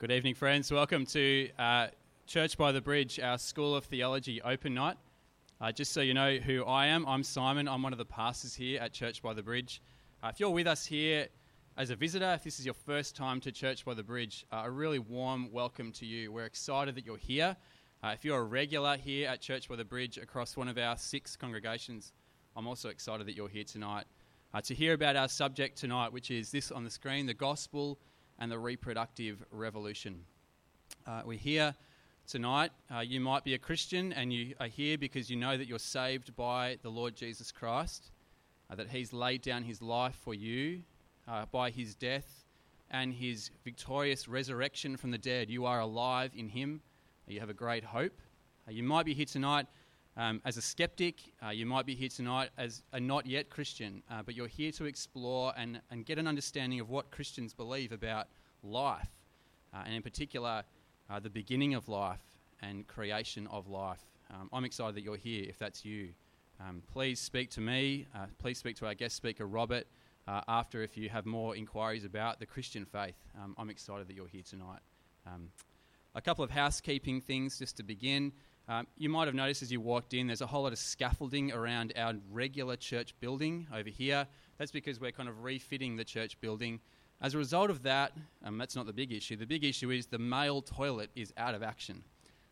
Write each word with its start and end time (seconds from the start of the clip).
Good 0.00 0.12
evening, 0.12 0.34
friends. 0.34 0.72
Welcome 0.72 1.04
to 1.08 1.50
uh, 1.58 1.88
Church 2.26 2.56
by 2.56 2.72
the 2.72 2.80
Bridge, 2.80 3.20
our 3.20 3.36
School 3.36 3.76
of 3.76 3.84
Theology 3.84 4.40
open 4.40 4.72
night. 4.72 4.96
Uh, 5.60 5.72
just 5.72 5.92
so 5.92 6.00
you 6.00 6.14
know 6.14 6.36
who 6.36 6.64
I 6.64 6.86
am, 6.86 7.04
I'm 7.04 7.22
Simon. 7.22 7.68
I'm 7.68 7.82
one 7.82 7.92
of 7.92 7.98
the 7.98 8.06
pastors 8.06 8.54
here 8.54 8.80
at 8.80 8.94
Church 8.94 9.20
by 9.20 9.34
the 9.34 9.42
Bridge. 9.42 9.82
Uh, 10.22 10.28
if 10.28 10.40
you're 10.40 10.48
with 10.48 10.66
us 10.66 10.86
here 10.86 11.28
as 11.76 11.90
a 11.90 11.96
visitor, 11.96 12.32
if 12.32 12.44
this 12.44 12.58
is 12.58 12.64
your 12.64 12.72
first 12.72 13.14
time 13.14 13.40
to 13.42 13.52
Church 13.52 13.84
by 13.84 13.92
the 13.92 14.02
Bridge, 14.02 14.46
uh, 14.50 14.62
a 14.64 14.70
really 14.70 14.98
warm 14.98 15.52
welcome 15.52 15.92
to 15.92 16.06
you. 16.06 16.32
We're 16.32 16.46
excited 16.46 16.94
that 16.94 17.04
you're 17.04 17.18
here. 17.18 17.54
Uh, 18.02 18.12
if 18.14 18.24
you're 18.24 18.40
a 18.40 18.44
regular 18.44 18.96
here 18.96 19.28
at 19.28 19.42
Church 19.42 19.68
by 19.68 19.76
the 19.76 19.84
Bridge 19.84 20.16
across 20.16 20.56
one 20.56 20.68
of 20.68 20.78
our 20.78 20.96
six 20.96 21.36
congregations, 21.36 22.14
I'm 22.56 22.66
also 22.66 22.88
excited 22.88 23.26
that 23.26 23.36
you're 23.36 23.50
here 23.50 23.64
tonight 23.64 24.06
uh, 24.54 24.62
to 24.62 24.74
hear 24.74 24.94
about 24.94 25.16
our 25.16 25.28
subject 25.28 25.76
tonight, 25.76 26.10
which 26.10 26.30
is 26.30 26.50
this 26.50 26.72
on 26.72 26.84
the 26.84 26.90
screen 26.90 27.26
the 27.26 27.34
gospel 27.34 27.98
and 28.40 28.50
the 28.50 28.58
reproductive 28.58 29.44
revolution. 29.50 30.24
Uh, 31.06 31.22
we're 31.26 31.38
here 31.38 31.74
tonight. 32.26 32.72
Uh, 32.94 33.00
you 33.00 33.20
might 33.20 33.44
be 33.44 33.52
a 33.52 33.58
Christian 33.58 34.14
and 34.14 34.32
you 34.32 34.54
are 34.58 34.66
here 34.66 34.96
because 34.96 35.28
you 35.28 35.36
know 35.36 35.56
that 35.58 35.68
you're 35.68 35.78
saved 35.78 36.34
by 36.36 36.78
the 36.82 36.88
Lord 36.88 37.14
Jesus 37.14 37.52
Christ, 37.52 38.10
uh, 38.70 38.76
that 38.76 38.88
He's 38.88 39.12
laid 39.12 39.42
down 39.42 39.62
His 39.62 39.82
life 39.82 40.14
for 40.14 40.32
you 40.32 40.80
uh, 41.28 41.44
by 41.52 41.70
His 41.70 41.94
death 41.94 42.44
and 42.90 43.12
His 43.12 43.50
victorious 43.62 44.26
resurrection 44.26 44.96
from 44.96 45.10
the 45.10 45.18
dead. 45.18 45.50
You 45.50 45.66
are 45.66 45.80
alive 45.80 46.32
in 46.34 46.48
Him. 46.48 46.80
You 47.26 47.40
have 47.40 47.50
a 47.50 47.54
great 47.54 47.84
hope. 47.84 48.18
Uh, 48.66 48.72
you 48.72 48.82
might 48.82 49.04
be 49.04 49.14
here 49.14 49.26
tonight 49.26 49.66
um, 50.16 50.40
as 50.44 50.56
a 50.56 50.62
skeptic, 50.62 51.16
uh, 51.44 51.50
you 51.50 51.66
might 51.66 51.86
be 51.86 51.94
here 51.94 52.08
tonight 52.08 52.50
as 52.58 52.82
a 52.92 53.00
not 53.00 53.26
yet 53.26 53.48
Christian, 53.48 54.02
uh, 54.10 54.22
but 54.22 54.34
you're 54.34 54.48
here 54.48 54.72
to 54.72 54.84
explore 54.84 55.52
and, 55.56 55.80
and 55.90 56.04
get 56.04 56.18
an 56.18 56.26
understanding 56.26 56.80
of 56.80 56.90
what 56.90 57.10
Christians 57.10 57.54
believe 57.54 57.92
about 57.92 58.26
life, 58.62 59.08
uh, 59.72 59.82
and 59.86 59.94
in 59.94 60.02
particular, 60.02 60.64
uh, 61.08 61.20
the 61.20 61.30
beginning 61.30 61.74
of 61.74 61.88
life 61.88 62.20
and 62.62 62.86
creation 62.86 63.46
of 63.48 63.68
life. 63.68 64.04
Um, 64.32 64.48
I'm 64.52 64.64
excited 64.64 64.94
that 64.96 65.02
you're 65.02 65.16
here 65.16 65.46
if 65.48 65.58
that's 65.58 65.84
you. 65.84 66.10
Um, 66.60 66.82
please 66.92 67.18
speak 67.18 67.50
to 67.52 67.60
me, 67.60 68.06
uh, 68.14 68.26
please 68.38 68.58
speak 68.58 68.76
to 68.76 68.86
our 68.86 68.94
guest 68.94 69.16
speaker, 69.16 69.46
Robert, 69.46 69.86
uh, 70.28 70.42
after 70.46 70.82
if 70.82 70.96
you 70.96 71.08
have 71.08 71.24
more 71.24 71.56
inquiries 71.56 72.04
about 72.04 72.38
the 72.38 72.46
Christian 72.46 72.84
faith. 72.84 73.16
Um, 73.42 73.54
I'm 73.56 73.70
excited 73.70 74.08
that 74.08 74.14
you're 74.14 74.26
here 74.26 74.42
tonight. 74.48 74.80
Um, 75.26 75.48
a 76.14 76.20
couple 76.20 76.44
of 76.44 76.50
housekeeping 76.50 77.20
things 77.20 77.58
just 77.58 77.76
to 77.78 77.82
begin. 77.82 78.32
Um, 78.70 78.86
you 78.96 79.08
might 79.08 79.26
have 79.26 79.34
noticed 79.34 79.62
as 79.62 79.72
you 79.72 79.80
walked 79.80 80.14
in, 80.14 80.28
there's 80.28 80.42
a 80.42 80.46
whole 80.46 80.62
lot 80.62 80.70
of 80.70 80.78
scaffolding 80.78 81.50
around 81.50 81.92
our 81.96 82.14
regular 82.30 82.76
church 82.76 83.16
building 83.18 83.66
over 83.74 83.88
here. 83.88 84.28
That's 84.58 84.70
because 84.70 85.00
we're 85.00 85.10
kind 85.10 85.28
of 85.28 85.42
refitting 85.42 85.96
the 85.96 86.04
church 86.04 86.40
building. 86.40 86.78
As 87.20 87.34
a 87.34 87.38
result 87.38 87.70
of 87.70 87.82
that, 87.82 88.12
um, 88.44 88.58
that's 88.58 88.76
not 88.76 88.86
the 88.86 88.92
big 88.92 89.10
issue. 89.10 89.34
The 89.34 89.44
big 89.44 89.64
issue 89.64 89.90
is 89.90 90.06
the 90.06 90.20
male 90.20 90.62
toilet 90.62 91.10
is 91.16 91.32
out 91.36 91.56
of 91.56 91.64
action. 91.64 92.04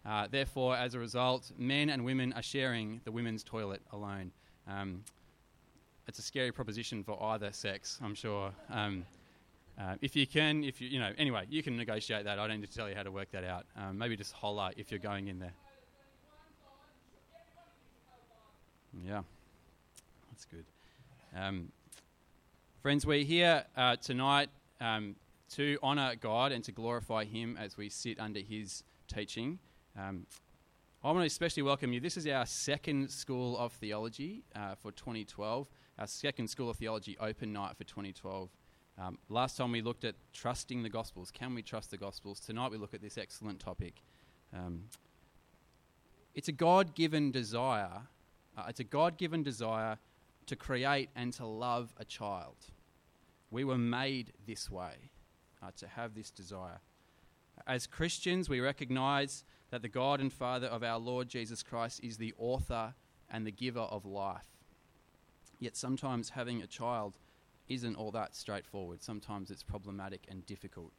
Uh, 0.04 0.26
therefore, 0.28 0.76
as 0.76 0.94
a 0.94 0.98
result, 0.98 1.52
men 1.56 1.88
and 1.88 2.04
women 2.04 2.32
are 2.32 2.42
sharing 2.42 3.00
the 3.04 3.12
women's 3.12 3.44
toilet 3.44 3.80
alone. 3.92 4.32
Um, 4.66 5.04
it's 6.08 6.18
a 6.18 6.22
scary 6.22 6.50
proposition 6.50 7.04
for 7.04 7.22
either 7.22 7.52
sex, 7.52 8.00
I'm 8.02 8.16
sure. 8.16 8.50
Um, 8.70 9.06
uh, 9.80 9.94
if 10.02 10.16
you 10.16 10.26
can, 10.26 10.64
if 10.64 10.80
you, 10.80 10.88
you 10.88 10.98
know, 10.98 11.12
anyway, 11.16 11.44
you 11.48 11.62
can 11.62 11.76
negotiate 11.76 12.24
that. 12.24 12.40
I 12.40 12.48
don't 12.48 12.60
need 12.60 12.68
to 12.68 12.76
tell 12.76 12.88
you 12.88 12.96
how 12.96 13.04
to 13.04 13.12
work 13.12 13.30
that 13.30 13.44
out. 13.44 13.66
Um, 13.76 13.98
maybe 13.98 14.16
just 14.16 14.32
holler 14.32 14.70
if 14.76 14.90
you're 14.90 14.98
going 14.98 15.28
in 15.28 15.38
there. 15.38 15.52
Yeah, 19.06 19.22
that's 20.30 20.44
good. 20.46 20.64
Um, 21.36 21.70
friends, 22.82 23.06
we're 23.06 23.24
here 23.24 23.64
uh, 23.76 23.96
tonight 23.96 24.48
um, 24.80 25.14
to 25.54 25.78
honour 25.82 26.14
God 26.16 26.52
and 26.52 26.64
to 26.64 26.72
glorify 26.72 27.24
Him 27.24 27.56
as 27.60 27.76
we 27.76 27.88
sit 27.88 28.18
under 28.18 28.40
His 28.40 28.82
teaching. 29.06 29.58
Um, 29.98 30.26
I 31.04 31.08
want 31.08 31.20
to 31.20 31.26
especially 31.26 31.62
welcome 31.62 31.92
you. 31.92 32.00
This 32.00 32.16
is 32.16 32.26
our 32.26 32.44
second 32.44 33.10
School 33.10 33.56
of 33.58 33.72
Theology 33.72 34.42
uh, 34.56 34.74
for 34.74 34.90
2012, 34.90 35.68
our 35.98 36.06
second 36.06 36.48
School 36.48 36.70
of 36.70 36.76
Theology 36.76 37.16
open 37.20 37.52
night 37.52 37.76
for 37.76 37.84
2012. 37.84 38.48
Um, 39.00 39.18
last 39.28 39.56
time 39.56 39.70
we 39.70 39.80
looked 39.80 40.04
at 40.04 40.16
trusting 40.32 40.82
the 40.82 40.88
Gospels. 40.88 41.30
Can 41.30 41.54
we 41.54 41.62
trust 41.62 41.90
the 41.90 41.98
Gospels? 41.98 42.40
Tonight 42.40 42.72
we 42.72 42.78
look 42.78 42.94
at 42.94 43.00
this 43.00 43.16
excellent 43.16 43.60
topic. 43.60 44.02
Um, 44.52 44.84
it's 46.34 46.48
a 46.48 46.52
God 46.52 46.94
given 46.94 47.30
desire 47.30 48.02
uh, 48.58 48.64
it's 48.68 48.80
a 48.80 48.84
God 48.84 49.16
given 49.18 49.42
desire 49.42 49.98
to 50.46 50.56
create 50.56 51.10
and 51.14 51.32
to 51.34 51.46
love 51.46 51.94
a 51.98 52.04
child. 52.04 52.56
We 53.50 53.64
were 53.64 53.78
made 53.78 54.32
this 54.46 54.70
way, 54.70 55.10
uh, 55.62 55.70
to 55.76 55.86
have 55.86 56.14
this 56.14 56.30
desire. 56.30 56.80
As 57.66 57.86
Christians, 57.86 58.48
we 58.48 58.60
recognize 58.60 59.44
that 59.70 59.82
the 59.82 59.88
God 59.88 60.20
and 60.20 60.32
Father 60.32 60.66
of 60.66 60.82
our 60.82 60.98
Lord 60.98 61.28
Jesus 61.28 61.62
Christ 61.62 62.00
is 62.02 62.16
the 62.16 62.34
author 62.38 62.94
and 63.30 63.46
the 63.46 63.52
giver 63.52 63.80
of 63.80 64.04
life. 64.04 64.46
Yet 65.60 65.76
sometimes 65.76 66.30
having 66.30 66.62
a 66.62 66.66
child 66.66 67.18
isn't 67.68 67.96
all 67.96 68.10
that 68.12 68.34
straightforward. 68.34 69.02
Sometimes 69.02 69.50
it's 69.50 69.62
problematic 69.62 70.26
and 70.28 70.44
difficult. 70.46 70.92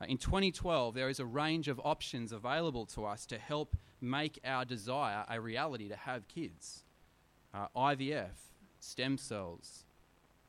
Uh, 0.00 0.06
in 0.08 0.16
2012, 0.16 0.94
there 0.94 1.08
is 1.08 1.20
a 1.20 1.26
range 1.26 1.68
of 1.68 1.80
options 1.84 2.32
available 2.32 2.86
to 2.86 3.04
us 3.04 3.26
to 3.26 3.38
help 3.38 3.76
make 4.00 4.40
our 4.44 4.64
desire 4.64 5.24
a 5.28 5.40
reality 5.40 5.88
to 5.88 5.96
have 5.96 6.26
kids. 6.28 6.84
Uh, 7.52 7.66
IVF, 7.76 8.30
stem 8.78 9.18
cells, 9.18 9.84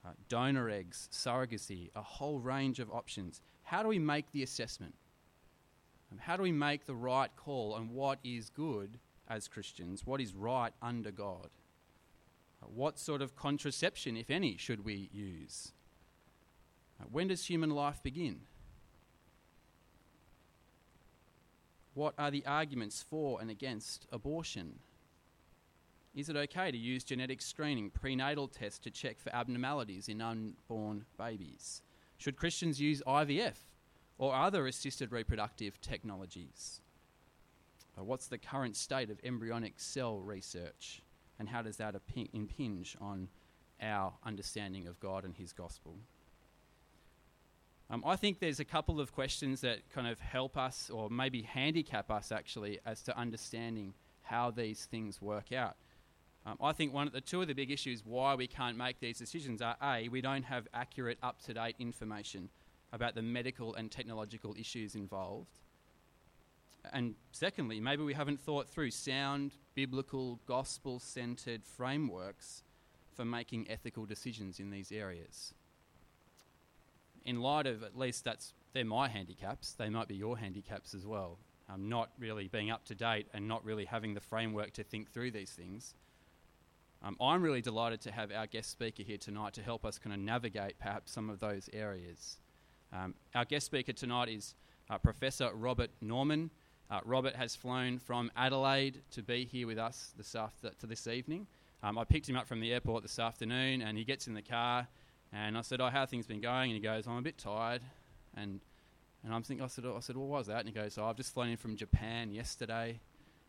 uh, 0.06 0.10
donor 0.30 0.70
eggs, 0.70 1.10
surrogacy, 1.12 1.90
a 1.96 2.02
whole 2.02 2.40
range 2.40 2.80
of 2.80 2.90
options. 2.92 3.42
How 3.64 3.84
do 3.84 3.90
we 3.90 4.00
make 4.00 4.32
the 4.32 4.44
assessment? 4.44 4.94
Um, 6.12 6.20
how 6.20 6.38
do 6.38 6.44
we 6.44 6.52
make 6.52 6.86
the 6.86 6.96
right 6.96 7.32
call 7.36 7.74
on 7.74 7.94
what 7.94 8.20
is 8.24 8.50
good 8.50 9.00
as 9.30 9.48
Christians? 9.48 10.06
What 10.06 10.22
is 10.22 10.34
right 10.34 10.74
under 10.82 11.12
God? 11.12 11.50
Uh, 12.62 12.68
what 12.74 13.00
sort 13.00 13.22
of 13.22 13.36
contraception, 13.36 14.16
if 14.16 14.30
any, 14.30 14.56
should 14.58 14.86
we 14.86 15.10
use? 15.12 15.74
Uh, 17.00 17.06
when 17.12 17.28
does 17.28 17.46
human 17.46 17.72
life 17.72 18.02
begin? 18.02 18.42
What 21.94 22.14
are 22.18 22.32
the 22.32 22.46
arguments 22.46 23.04
for 23.04 23.42
and 23.42 23.50
against 23.50 24.08
abortion? 24.12 24.80
Is 26.16 26.30
it 26.30 26.36
okay 26.36 26.72
to 26.72 26.78
use 26.78 27.04
genetic 27.04 27.42
screening, 27.42 27.90
prenatal 27.90 28.48
tests 28.48 28.80
to 28.80 28.92
check 28.92 29.20
for 29.20 29.34
abnormalities 29.36 30.08
in 30.08 30.22
unborn 30.22 31.06
babies? 31.18 31.82
Should 32.18 32.38
Christians 32.38 32.80
use 32.80 33.02
IVF 33.08 33.56
or 34.18 34.36
other 34.36 34.68
assisted 34.68 35.12
reproductive 35.12 35.80
technologies? 35.82 36.82
Uh, 37.98 38.04
what's 38.04 38.28
the 38.28 38.38
current 38.38 38.76
state 38.76 39.10
of 39.10 39.20
embryonic 39.24 39.80
cell 39.80 40.20
research, 40.20 41.02
and 41.40 41.50
how 41.50 41.62
does 41.62 41.78
that 41.78 41.96
impinge 42.34 42.96
on 43.02 43.28
our 43.82 44.14
understanding 44.26 44.88
of 44.88 45.00
God 45.00 45.26
and 45.26 45.36
His 45.36 45.52
gospel? 45.52 45.96
Um, 47.92 48.04
I 48.06 48.16
think 48.16 48.40
there's 48.40 48.62
a 48.62 48.66
couple 48.66 49.02
of 49.02 49.12
questions 49.12 49.60
that 49.62 49.90
kind 49.90 50.08
of 50.08 50.18
help 50.18 50.56
us, 50.56 50.90
or 50.90 51.10
maybe 51.10 51.42
handicap 51.42 52.10
us 52.10 52.32
actually, 52.32 52.80
as 52.86 53.02
to 53.04 53.18
understanding 53.18 53.94
how 54.22 54.50
these 54.50 54.86
things 54.86 55.22
work 55.22 55.52
out. 55.52 55.76
Um, 56.46 56.58
I 56.62 56.72
think 56.72 56.94
one 56.94 57.06
of 57.06 57.12
the 57.12 57.20
two 57.20 57.42
of 57.42 57.50
the 57.50 57.54
big 57.54 57.70
issues 57.70 58.06
why 58.06 58.34
we 58.36 58.48
can't 58.48 58.78
make 58.78 59.02
these 59.02 59.18
decisions 59.18 59.62
are 59.62 59.76
a 59.84 60.08
we 60.08 60.22
don't 60.22 60.44
have 60.44 60.70
accurate, 60.74 61.18
up-to-date 61.22 61.76
information 61.80 62.50
about 62.94 63.14
the 63.14 63.22
medical 63.22 63.76
and 63.76 63.92
technological 63.92 64.56
issues 64.58 64.96
involved, 64.96 65.60
and 66.94 67.16
secondly, 67.34 67.82
maybe 67.82 68.04
we 68.04 68.14
haven't 68.14 68.40
thought 68.40 68.70
through 68.70 68.92
sound, 68.92 69.52
biblical, 69.76 70.40
gospel-centered 70.46 71.64
frameworks 71.66 72.64
for 73.14 73.26
making 73.26 73.70
ethical 73.70 74.06
decisions 74.06 74.62
in 74.62 74.72
these 74.72 74.94
areas 74.94 75.54
in 77.26 77.42
light 77.42 77.68
of 77.68 77.84
at 77.84 77.98
least 77.98 78.24
that's 78.24 78.54
they're 78.74 78.86
my 78.86 79.10
handicaps, 79.10 79.74
they 79.74 79.90
might 79.90 80.08
be 80.08 80.16
your 80.16 80.38
handicaps 80.38 80.94
as 80.94 81.06
well. 81.06 81.38
Um, 81.70 81.90
not 81.90 82.10
really 82.20 82.48
being 82.48 82.70
up 82.70 82.86
to 82.86 82.96
date 82.96 83.28
and 83.34 83.48
not 83.48 83.64
really 83.64 83.86
having 83.86 84.14
the 84.14 84.22
framework 84.22 84.74
to 84.74 84.84
think 84.84 85.12
through 85.12 85.32
these 85.32 85.52
things. 85.52 85.96
Um, 87.04 87.16
I'm 87.20 87.42
really 87.42 87.62
delighted 87.62 88.02
to 88.02 88.12
have 88.12 88.32
our 88.32 88.46
guest 88.46 88.70
speaker 88.70 89.04
here 89.04 89.18
tonight 89.18 89.54
to 89.54 89.62
help 89.62 89.86
us 89.86 89.98
kind 89.98 90.14
of 90.14 90.20
navigate 90.20 90.78
perhaps 90.80 91.12
some 91.12 91.30
of 91.30 91.40
those 91.40 91.70
areas. 91.74 92.38
Um, 92.94 93.16
our 93.34 93.46
guest 93.46 93.66
speaker 93.66 93.94
tonight 93.94 94.30
is 94.30 94.54
uh, 94.90 94.98
Professor 94.98 95.50
Robert 95.54 95.90
Norman. 96.02 96.52
Uh, 96.90 97.00
Robert 97.06 97.36
has 97.36 97.56
flown 97.56 97.98
from 97.98 98.30
Adelaide 98.36 99.02
to 99.12 99.24
be 99.24 99.46
here 99.46 99.66
with 99.66 99.78
us 99.78 100.14
this 100.18 100.36
after, 100.36 100.72
to 100.80 100.88
this 100.88 101.08
evening. 101.08 101.48
Um, 101.84 101.98
I 101.98 102.04
picked 102.04 102.30
him 102.30 102.36
up 102.36 102.48
from 102.48 102.60
the 102.60 102.74
airport 102.74 103.02
this 103.02 103.18
afternoon, 103.18 103.82
and 103.82 103.98
he 103.98 104.04
gets 104.04 104.28
in 104.28 104.34
the 104.34 104.42
car 104.42 104.88
and 105.34 105.58
I 105.58 105.62
said, 105.62 105.82
"Oh, 105.82 105.90
how 105.90 106.06
things 106.06 106.28
been 106.28 106.42
going?" 106.42 106.72
And 106.72 106.76
he 106.76 106.82
goes, 106.82 107.08
"I'm 107.08 107.18
a 107.18 107.22
bit 107.22 107.38
tired." 107.38 107.82
And 108.36 108.60
and 109.24 109.34
I'm 109.34 109.44
thinking, 109.44 109.64
I 109.64 109.68
said, 109.68 109.86
I 109.86 110.00
said, 110.00 110.18
"What 110.18 110.28
was 110.28 110.48
that?" 110.48 110.60
And 110.60 110.68
he 110.68 110.74
goes, 110.74 110.98
"Oh, 110.98 111.06
I've 111.06 111.18
just 111.18 111.34
flown 111.34 111.50
in 111.50 111.58
from 111.58 111.76
Japan 111.76 112.32
yesterday." 112.32 113.00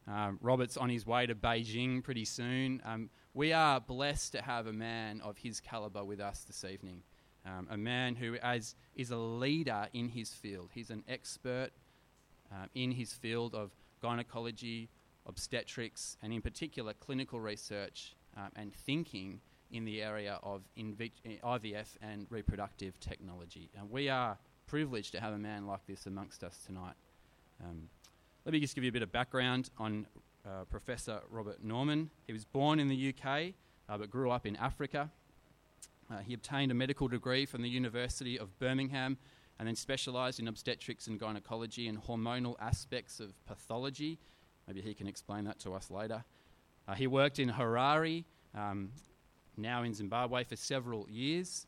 Um, 0.07 0.39
Robert's 0.43 0.77
on 0.77 0.89
his 0.89 1.07
way 1.07 1.27
to 1.27 1.35
Beijing 1.35 2.03
pretty 2.03 2.25
soon. 2.25 2.83
Um, 2.85 3.09
we 3.35 3.53
are 3.53 3.81
blessed 3.81 4.33
to 4.33 4.43
have 4.43 4.67
a 4.67 4.73
man 4.73 5.21
of 5.21 5.39
his 5.39 5.61
caliber 5.61 6.05
with 6.05 6.21
us 6.21 6.43
this 6.45 6.65
evening. 6.65 7.03
um, 7.45 7.67
a 7.71 7.77
man 7.77 8.15
who 8.15 8.37
as, 8.37 8.75
is 8.95 9.11
a 9.11 9.17
leader 9.17 9.89
in 9.93 10.09
his 10.09 10.33
field. 10.33 10.71
He's 10.73 10.91
an 10.91 11.05
expert 11.09 11.71
um, 12.51 12.69
in 12.75 12.93
his 12.93 13.13
field 13.13 13.55
of 13.55 13.71
gynecology, 14.01 14.89
obstetrics, 15.27 16.17
and 16.23 16.33
in 16.33 16.43
particular 16.43 16.93
clinical 16.95 17.41
research 17.41 18.15
um, 18.37 18.51
and 18.57 18.73
thinking 18.73 19.41
in 19.73 19.85
the 19.85 20.03
area 20.03 20.39
of 20.43 20.63
IVF 20.79 21.87
and 22.01 22.27
reproductive 22.31 22.99
technology. 23.01 23.71
And 23.77 23.91
we 23.91 24.09
are 24.09 24.39
privileged 24.67 25.13
to 25.13 25.21
have 25.21 25.33
a 25.33 25.39
man 25.39 25.67
like 25.67 25.85
this 25.87 26.07
amongst 26.07 26.45
us 26.45 26.59
tonight. 26.67 26.95
Um, 27.63 27.89
let 28.45 28.53
me 28.53 28.61
just 28.61 28.75
give 28.75 28.85
you 28.85 28.91
a 28.91 28.93
bit 28.93 29.03
of 29.03 29.13
background 29.13 29.71
on 29.79 30.07
uh, 30.47 30.65
Professor 30.71 31.21
Robert 31.31 31.63
Norman. 31.63 32.11
He 32.27 32.33
was 32.33 32.45
born 32.45 32.79
in 32.79 32.89
the 32.89 33.15
UK 33.15 33.55
uh, 33.89 33.99
but 33.99 34.11
grew 34.11 34.31
up 34.31 34.47
in 34.47 34.57
Africa. 34.57 35.11
Uh, 36.11 36.19
he 36.19 36.35
obtained 36.35 36.71
a 36.71 36.75
medical 36.75 37.09
degree 37.09 37.47
from 37.47 37.63
the 37.63 37.69
University 37.69 38.39
of 38.39 38.59
Birmingham 38.59 39.17
and 39.59 39.69
then 39.69 39.77
specialised 39.77 40.41
in 40.41 40.49
obstetrics 40.49 41.07
and 41.07 41.19
gynecology 41.19 41.89
and 41.89 42.03
hormonal 42.03 42.57
aspects 42.61 43.21
of 43.21 43.33
pathology. 43.47 44.19
Maybe 44.67 44.81
he 44.81 44.95
can 44.95 45.07
explain 45.07 45.45
that 45.45 45.59
to 45.61 45.75
us 45.75 45.91
later. 45.91 46.25
Uh, 46.89 46.95
he 46.95 47.07
worked 47.07 47.39
in 47.39 47.51
Harare, 47.51 48.25
um, 48.55 48.91
now 49.57 49.83
in 49.83 49.95
Zimbabwe, 49.95 50.45
for 50.45 50.57
several 50.57 51.09
years. 51.09 51.67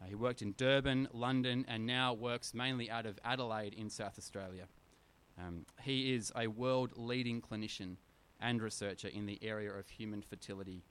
Uh, 0.00 0.06
he 0.06 0.14
worked 0.14 0.42
in 0.42 0.52
Durban, 0.56 1.08
London, 1.12 1.64
and 1.68 1.86
now 1.86 2.12
works 2.12 2.52
mainly 2.52 2.90
out 2.90 3.06
of 3.06 3.18
Adelaide 3.24 3.74
in 3.74 3.88
South 3.88 4.18
Australia. 4.18 4.64
Um, 5.38 5.64
he 5.82 6.14
is 6.14 6.32
a 6.36 6.46
world 6.46 6.92
leading 6.96 7.40
clinician 7.40 7.96
and 8.40 8.60
researcher 8.60 9.08
in 9.08 9.26
the 9.26 9.38
area 9.42 9.72
of 9.72 9.88
human 9.88 10.22
fertility 10.22 10.82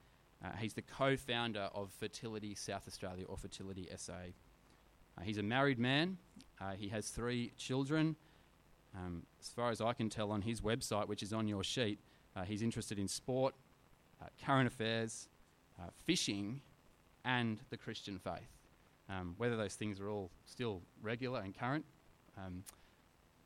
uh, 0.44 0.48
he's 0.58 0.74
the 0.74 0.82
co 0.82 1.16
founder 1.16 1.68
of 1.74 1.90
Fertility 1.98 2.54
South 2.54 2.86
Australia 2.86 3.24
or 3.26 3.36
Fertility 3.36 3.88
SA. 3.96 4.12
Uh, 4.12 5.22
he's 5.22 5.38
a 5.38 5.42
married 5.42 5.78
man, 5.78 6.18
uh, 6.60 6.72
he 6.72 6.88
has 6.88 7.08
three 7.08 7.52
children. 7.56 8.16
Um, 8.94 9.24
as 9.40 9.48
far 9.48 9.70
as 9.70 9.80
I 9.80 9.92
can 9.92 10.08
tell 10.08 10.30
on 10.30 10.42
his 10.42 10.60
website, 10.60 11.06
which 11.06 11.22
is 11.22 11.32
on 11.32 11.48
your 11.48 11.62
sheet, 11.62 11.98
uh, 12.34 12.44
he's 12.44 12.62
interested 12.62 12.98
in 12.98 13.08
sport, 13.08 13.54
uh, 14.22 14.26
current 14.44 14.66
affairs, 14.66 15.28
uh, 15.80 15.88
fishing, 16.04 16.60
and 17.24 17.58
the 17.70 17.76
Christian 17.76 18.18
faith. 18.18 18.50
Um, 19.08 19.34
whether 19.38 19.56
those 19.56 19.74
things 19.74 20.00
are 20.00 20.10
all 20.10 20.30
still 20.46 20.82
regular 21.00 21.40
and 21.40 21.56
current, 21.56 21.84
um, 22.36 22.64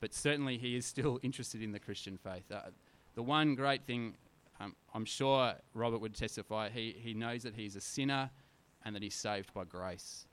but 0.00 0.14
certainly 0.14 0.56
he 0.56 0.74
is 0.76 0.86
still 0.86 1.20
interested 1.22 1.62
in 1.62 1.72
the 1.72 1.78
Christian 1.78 2.18
faith. 2.18 2.44
the 3.14 3.22
one 3.22 3.54
great 3.54 3.84
thing 3.86 4.14
um, 4.60 4.76
I'm 4.94 5.06
sure 5.06 5.54
Robert 5.72 6.00
would 6.00 6.14
testify, 6.14 6.68
he, 6.68 6.94
he 6.98 7.14
knows 7.14 7.42
that 7.44 7.54
he's 7.54 7.76
a 7.76 7.80
sinner 7.80 8.30
and 8.84 8.94
that 8.94 9.02
he's 9.02 9.14
saved 9.14 9.52
by 9.54 9.64
grace. 9.64 10.26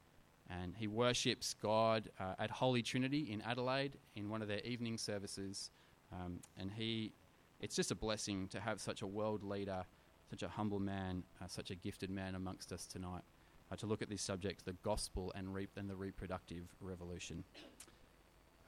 And 0.50 0.76
he 0.76 0.88
worships 0.88 1.56
God 1.62 2.10
uh, 2.20 2.34
at 2.38 2.50
Holy 2.50 2.82
Trinity 2.82 3.32
in 3.32 3.42
Adelaide 3.42 3.98
in 4.16 4.30
one 4.30 4.42
of 4.42 4.48
their 4.48 4.60
evening 4.62 4.98
services. 4.98 5.72
Um, 6.12 6.42
and 6.58 6.72
he, 6.72 7.14
it's 7.62 7.76
just 7.76 7.92
a 7.92 7.96
blessing 7.96 8.48
to 8.50 8.60
have 8.60 8.82
such 8.82 9.02
a 9.02 9.08
world 9.08 9.44
leader, 9.44 9.86
such 10.30 10.44
a 10.44 10.48
humble 10.48 10.80
man, 10.80 11.24
uh, 11.42 11.48
such 11.48 11.72
a 11.72 11.76
gifted 11.76 12.10
man 12.10 12.36
amongst 12.36 12.72
us 12.72 12.86
tonight 12.86 13.24
uh, 13.72 13.76
to 13.76 13.86
look 13.86 14.02
at 14.02 14.10
this 14.10 14.22
subject, 14.22 14.66
the 14.66 14.76
gospel 14.84 15.32
and, 15.36 15.54
re- 15.54 15.68
and 15.76 15.90
the 15.90 15.96
reproductive 15.96 16.64
revolution. 16.82 17.44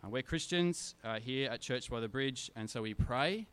Uh, 0.04 0.10
we're 0.10 0.22
Christians 0.22 0.96
uh, 1.04 1.20
here 1.20 1.50
at 1.50 1.62
Church 1.62 1.90
by 1.90 2.00
the 2.00 2.08
Bridge, 2.08 2.50
and 2.56 2.70
so 2.70 2.82
we 2.82 2.94
pray 2.94 3.48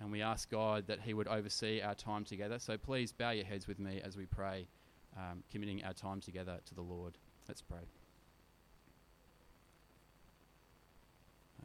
and 0.00 0.10
we 0.10 0.20
ask 0.20 0.50
God 0.50 0.86
that 0.88 1.00
He 1.00 1.14
would 1.14 1.28
oversee 1.28 1.80
our 1.80 1.94
time 1.94 2.24
together. 2.24 2.58
So 2.58 2.76
please 2.76 3.12
bow 3.12 3.30
your 3.30 3.44
heads 3.44 3.68
with 3.68 3.78
me 3.78 4.00
as 4.04 4.16
we 4.16 4.26
pray, 4.26 4.66
um, 5.16 5.44
committing 5.50 5.84
our 5.84 5.92
time 5.92 6.20
together 6.20 6.58
to 6.66 6.74
the 6.74 6.82
Lord. 6.82 7.18
Let's 7.46 7.62
pray. 7.62 7.86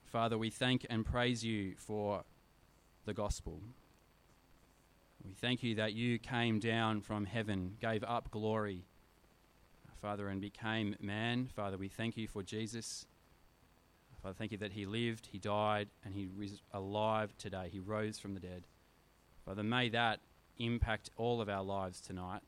Father, 0.06 0.38
we 0.38 0.50
thank 0.50 0.86
and 0.90 1.06
praise 1.06 1.44
you 1.44 1.74
for 1.78 2.24
the 3.06 3.14
gospel. 3.14 3.60
We 5.26 5.34
thank 5.34 5.64
you 5.64 5.76
that 5.76 5.94
you 5.94 6.20
came 6.20 6.60
down 6.60 7.02
from 7.02 7.26
heaven, 7.26 7.76
gave 7.82 8.04
up 8.04 8.32
glory, 8.32 8.86
Father, 10.02 10.30
and 10.30 10.40
became 10.40 10.96
man. 11.02 11.50
Father, 11.56 11.78
we 11.78 11.90
thank 11.90 12.18
you 12.18 12.28
for 12.28 12.44
Jesus. 12.44 13.06
Father, 14.22 14.36
thank 14.38 14.52
you 14.52 14.58
that 14.60 14.74
he 14.74 14.86
lived, 14.86 15.28
he 15.32 15.38
died, 15.38 15.90
and 16.04 16.14
he 16.14 16.28
is 16.42 16.62
alive 16.74 17.34
today. 17.38 17.70
He 17.72 17.80
rose 17.80 18.18
from 18.20 18.34
the 18.34 18.40
dead. 18.40 18.64
Father, 19.46 19.64
may 19.64 19.90
that 19.90 20.20
impact 20.58 21.10
all 21.18 21.42
of 21.42 21.50
our 21.50 21.64
lives 21.64 22.02
tonight. 22.02 22.42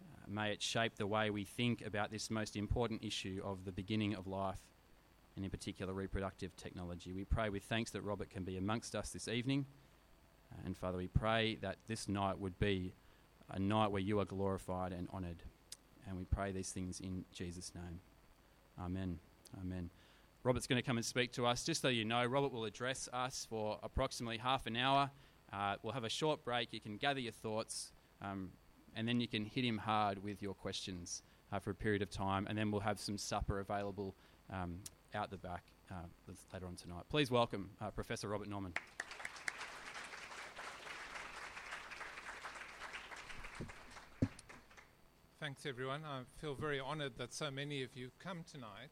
Uh, 0.00 0.26
may 0.28 0.52
it 0.52 0.62
shape 0.62 0.96
the 0.96 1.06
way 1.06 1.30
we 1.30 1.44
think 1.44 1.84
about 1.84 2.10
this 2.10 2.30
most 2.30 2.56
important 2.56 3.04
issue 3.04 3.40
of 3.44 3.64
the 3.64 3.72
beginning 3.72 4.14
of 4.14 4.26
life, 4.26 4.60
and 5.36 5.44
in 5.44 5.50
particular, 5.50 5.92
reproductive 5.92 6.56
technology. 6.56 7.12
We 7.12 7.24
pray 7.24 7.48
with 7.48 7.64
thanks 7.64 7.90
that 7.92 8.02
Robert 8.02 8.30
can 8.30 8.44
be 8.44 8.56
amongst 8.56 8.94
us 8.94 9.10
this 9.10 9.28
evening. 9.28 9.66
And 10.64 10.76
Father, 10.76 10.98
we 10.98 11.08
pray 11.08 11.56
that 11.62 11.76
this 11.88 12.08
night 12.08 12.38
would 12.38 12.58
be 12.58 12.94
a 13.50 13.58
night 13.58 13.90
where 13.90 14.02
you 14.02 14.20
are 14.20 14.24
glorified 14.24 14.92
and 14.92 15.08
honoured. 15.12 15.42
And 16.06 16.16
we 16.16 16.24
pray 16.24 16.52
these 16.52 16.70
things 16.70 17.00
in 17.00 17.24
Jesus' 17.32 17.72
name. 17.74 18.00
Amen. 18.80 19.18
Amen. 19.60 19.90
Robert's 20.42 20.66
going 20.66 20.80
to 20.80 20.86
come 20.86 20.96
and 20.96 21.04
speak 21.04 21.32
to 21.32 21.46
us. 21.46 21.64
Just 21.64 21.82
so 21.82 21.88
you 21.88 22.04
know, 22.04 22.24
Robert 22.24 22.52
will 22.52 22.64
address 22.64 23.08
us 23.12 23.46
for 23.48 23.78
approximately 23.82 24.38
half 24.38 24.66
an 24.66 24.76
hour. 24.76 25.10
Uh, 25.52 25.76
we'll 25.82 25.92
have 25.92 26.04
a 26.04 26.10
short 26.10 26.44
break. 26.44 26.72
You 26.72 26.80
can 26.80 26.96
gather 26.96 27.20
your 27.20 27.32
thoughts, 27.32 27.92
um, 28.22 28.50
and 28.94 29.08
then 29.08 29.20
you 29.20 29.28
can 29.28 29.44
hit 29.44 29.64
him 29.64 29.78
hard 29.78 30.22
with 30.22 30.42
your 30.42 30.54
questions 30.54 31.22
uh, 31.52 31.58
for 31.58 31.70
a 31.70 31.74
period 31.74 32.02
of 32.02 32.10
time, 32.10 32.46
and 32.48 32.56
then 32.56 32.70
we'll 32.70 32.80
have 32.80 33.00
some 33.00 33.18
supper 33.18 33.60
available 33.60 34.14
um, 34.52 34.76
out 35.14 35.30
the 35.30 35.38
back 35.38 35.64
uh, 35.90 35.94
later 36.52 36.66
on 36.66 36.76
tonight. 36.76 37.04
Please 37.08 37.30
welcome 37.30 37.70
uh, 37.80 37.90
Professor 37.90 38.28
Robert 38.28 38.48
Norman. 38.48 38.72
Thanks, 45.48 45.64
everyone. 45.64 46.02
I 46.04 46.24
feel 46.42 46.54
very 46.54 46.78
honoured 46.78 47.16
that 47.16 47.32
so 47.32 47.50
many 47.50 47.82
of 47.82 47.96
you 47.96 48.10
come 48.22 48.44
tonight. 48.52 48.90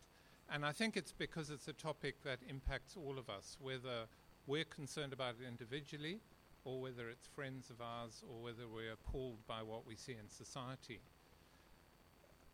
And 0.50 0.64
I 0.64 0.73
think 0.73 0.97
it's 0.97 1.12
because 1.12 1.50
it's 1.50 1.69
a 1.69 1.75
topic 1.75 2.23
that 2.25 2.38
impacts 2.49 2.97
all 2.97 3.19
of 3.19 3.29
us, 3.29 3.58
whether 3.61 4.06
we're 4.47 4.64
concerned 4.64 5.12
about 5.12 5.35
it 5.38 5.47
individually, 5.47 6.19
or 6.64 6.81
whether 6.81 7.11
it's 7.11 7.26
friends 7.26 7.69
of 7.69 7.82
ours, 7.82 8.25
or 8.26 8.43
whether 8.43 8.67
we're 8.67 8.94
appalled 8.94 9.47
by 9.47 9.62
what 9.62 9.87
we 9.87 9.97
see 9.97 10.12
in 10.12 10.31
society. 10.31 11.00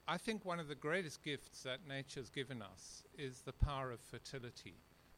I 0.09 0.19
think 0.19 0.45
one 0.45 0.59
of 0.59 0.67
the 0.67 0.75
greatest 0.75 1.23
gifts 1.23 1.63
that 1.63 1.87
nature's 1.89 2.29
given 2.29 2.61
us 2.61 3.05
is 3.17 3.43
the 3.43 3.53
power 3.53 3.93
of 3.93 4.01
fertility. 4.01 4.75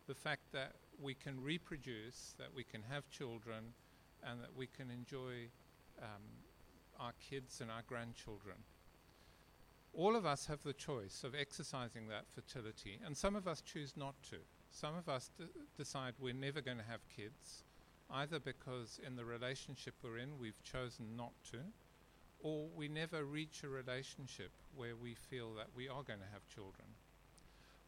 The 0.08 0.14
fact 0.14 0.52
that 0.52 0.72
we 1.00 1.14
can 1.14 1.42
reproduce, 1.42 2.34
that 2.36 2.54
we 2.54 2.64
can 2.64 2.82
have 2.90 3.08
children, 3.08 3.72
and 4.22 4.42
that 4.42 4.54
we 4.54 4.66
can 4.66 4.90
enjoy 4.90 5.48
um, 6.02 6.20
our 7.00 7.12
kids 7.30 7.62
and 7.62 7.70
our 7.70 7.82
grandchildren 7.88 8.56
all 9.96 10.16
of 10.16 10.26
us 10.26 10.46
have 10.46 10.62
the 10.62 10.72
choice 10.72 11.22
of 11.24 11.34
exercising 11.34 12.08
that 12.08 12.24
fertility, 12.34 12.98
and 13.04 13.16
some 13.16 13.36
of 13.36 13.46
us 13.46 13.60
choose 13.60 13.96
not 13.96 14.14
to. 14.30 14.36
Some 14.70 14.96
of 14.96 15.08
us 15.08 15.30
d- 15.38 15.44
decide 15.76 16.14
we're 16.18 16.34
never 16.34 16.60
going 16.60 16.78
to 16.78 16.84
have 16.84 17.08
kids, 17.16 17.62
either 18.10 18.38
because 18.38 19.00
in 19.06 19.16
the 19.16 19.24
relationship 19.24 19.94
we're 20.02 20.18
in 20.18 20.38
we've 20.40 20.62
chosen 20.64 21.16
not 21.16 21.32
to, 21.52 21.58
or 22.42 22.66
we 22.76 22.88
never 22.88 23.24
reach 23.24 23.62
a 23.62 23.68
relationship 23.68 24.50
where 24.76 24.96
we 24.96 25.14
feel 25.14 25.54
that 25.54 25.68
we 25.76 25.88
are 25.88 26.02
going 26.02 26.18
to 26.18 26.32
have 26.32 26.46
children. 26.52 26.88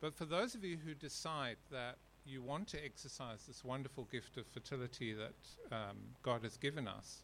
But 0.00 0.14
for 0.14 0.24
those 0.24 0.54
of 0.54 0.64
you 0.64 0.76
who 0.76 0.94
decide 0.94 1.56
that 1.70 1.96
you 2.24 2.42
want 2.42 2.68
to 2.68 2.84
exercise 2.84 3.44
this 3.46 3.64
wonderful 3.64 4.08
gift 4.10 4.36
of 4.36 4.46
fertility 4.46 5.12
that 5.12 5.74
um, 5.74 5.96
God 6.22 6.42
has 6.42 6.56
given 6.56 6.88
us, 6.88 7.22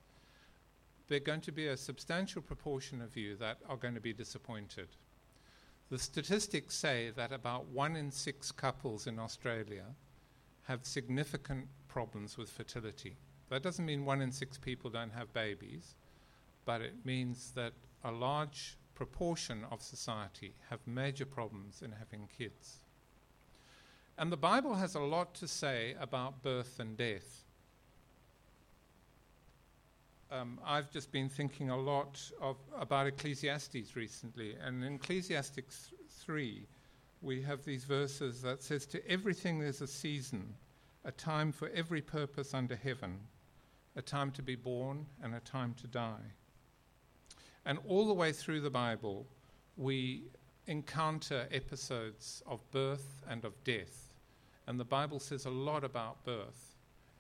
there 1.12 1.18
are 1.18 1.20
going 1.20 1.42
to 1.42 1.52
be 1.52 1.66
a 1.66 1.76
substantial 1.76 2.40
proportion 2.40 3.02
of 3.02 3.18
you 3.18 3.36
that 3.36 3.58
are 3.68 3.76
going 3.76 3.92
to 3.92 4.00
be 4.00 4.14
disappointed. 4.14 4.88
The 5.90 5.98
statistics 5.98 6.74
say 6.74 7.10
that 7.16 7.32
about 7.32 7.66
one 7.66 7.96
in 7.96 8.10
six 8.10 8.50
couples 8.50 9.06
in 9.06 9.18
Australia 9.18 9.84
have 10.62 10.86
significant 10.86 11.66
problems 11.86 12.38
with 12.38 12.48
fertility. 12.48 13.18
That 13.50 13.62
doesn't 13.62 13.84
mean 13.84 14.06
one 14.06 14.22
in 14.22 14.32
six 14.32 14.56
people 14.56 14.88
don't 14.88 15.12
have 15.12 15.34
babies, 15.34 15.96
but 16.64 16.80
it 16.80 17.04
means 17.04 17.52
that 17.56 17.74
a 18.04 18.10
large 18.10 18.78
proportion 18.94 19.66
of 19.70 19.82
society 19.82 20.54
have 20.70 20.80
major 20.86 21.26
problems 21.26 21.82
in 21.82 21.92
having 21.92 22.26
kids. 22.38 22.78
And 24.16 24.32
the 24.32 24.38
Bible 24.38 24.76
has 24.76 24.94
a 24.94 25.00
lot 25.00 25.34
to 25.34 25.46
say 25.46 25.94
about 26.00 26.42
birth 26.42 26.80
and 26.80 26.96
death 26.96 27.41
um, 30.32 30.58
I've 30.64 30.90
just 30.90 31.12
been 31.12 31.28
thinking 31.28 31.70
a 31.70 31.76
lot 31.76 32.20
of, 32.40 32.56
about 32.78 33.06
Ecclesiastes 33.06 33.94
recently, 33.94 34.56
and 34.64 34.82
in 34.82 34.94
Ecclesiastes 34.94 35.92
3, 36.08 36.66
we 37.20 37.42
have 37.42 37.64
these 37.64 37.84
verses 37.84 38.40
that 38.42 38.62
says, 38.62 38.86
To 38.86 39.06
everything 39.08 39.58
there's 39.58 39.82
a 39.82 39.86
season, 39.86 40.54
a 41.04 41.12
time 41.12 41.52
for 41.52 41.68
every 41.74 42.00
purpose 42.00 42.54
under 42.54 42.76
heaven, 42.76 43.18
a 43.94 44.02
time 44.02 44.30
to 44.32 44.42
be 44.42 44.56
born 44.56 45.06
and 45.22 45.34
a 45.34 45.40
time 45.40 45.74
to 45.80 45.86
die. 45.86 46.32
And 47.66 47.78
all 47.86 48.06
the 48.06 48.14
way 48.14 48.32
through 48.32 48.60
the 48.60 48.70
Bible, 48.70 49.26
we 49.76 50.24
encounter 50.66 51.46
episodes 51.52 52.42
of 52.46 52.58
birth 52.70 53.22
and 53.28 53.44
of 53.44 53.52
death. 53.64 54.14
And 54.66 54.80
the 54.80 54.84
Bible 54.84 55.20
says 55.20 55.44
a 55.44 55.50
lot 55.50 55.84
about 55.84 56.24
birth. 56.24 56.71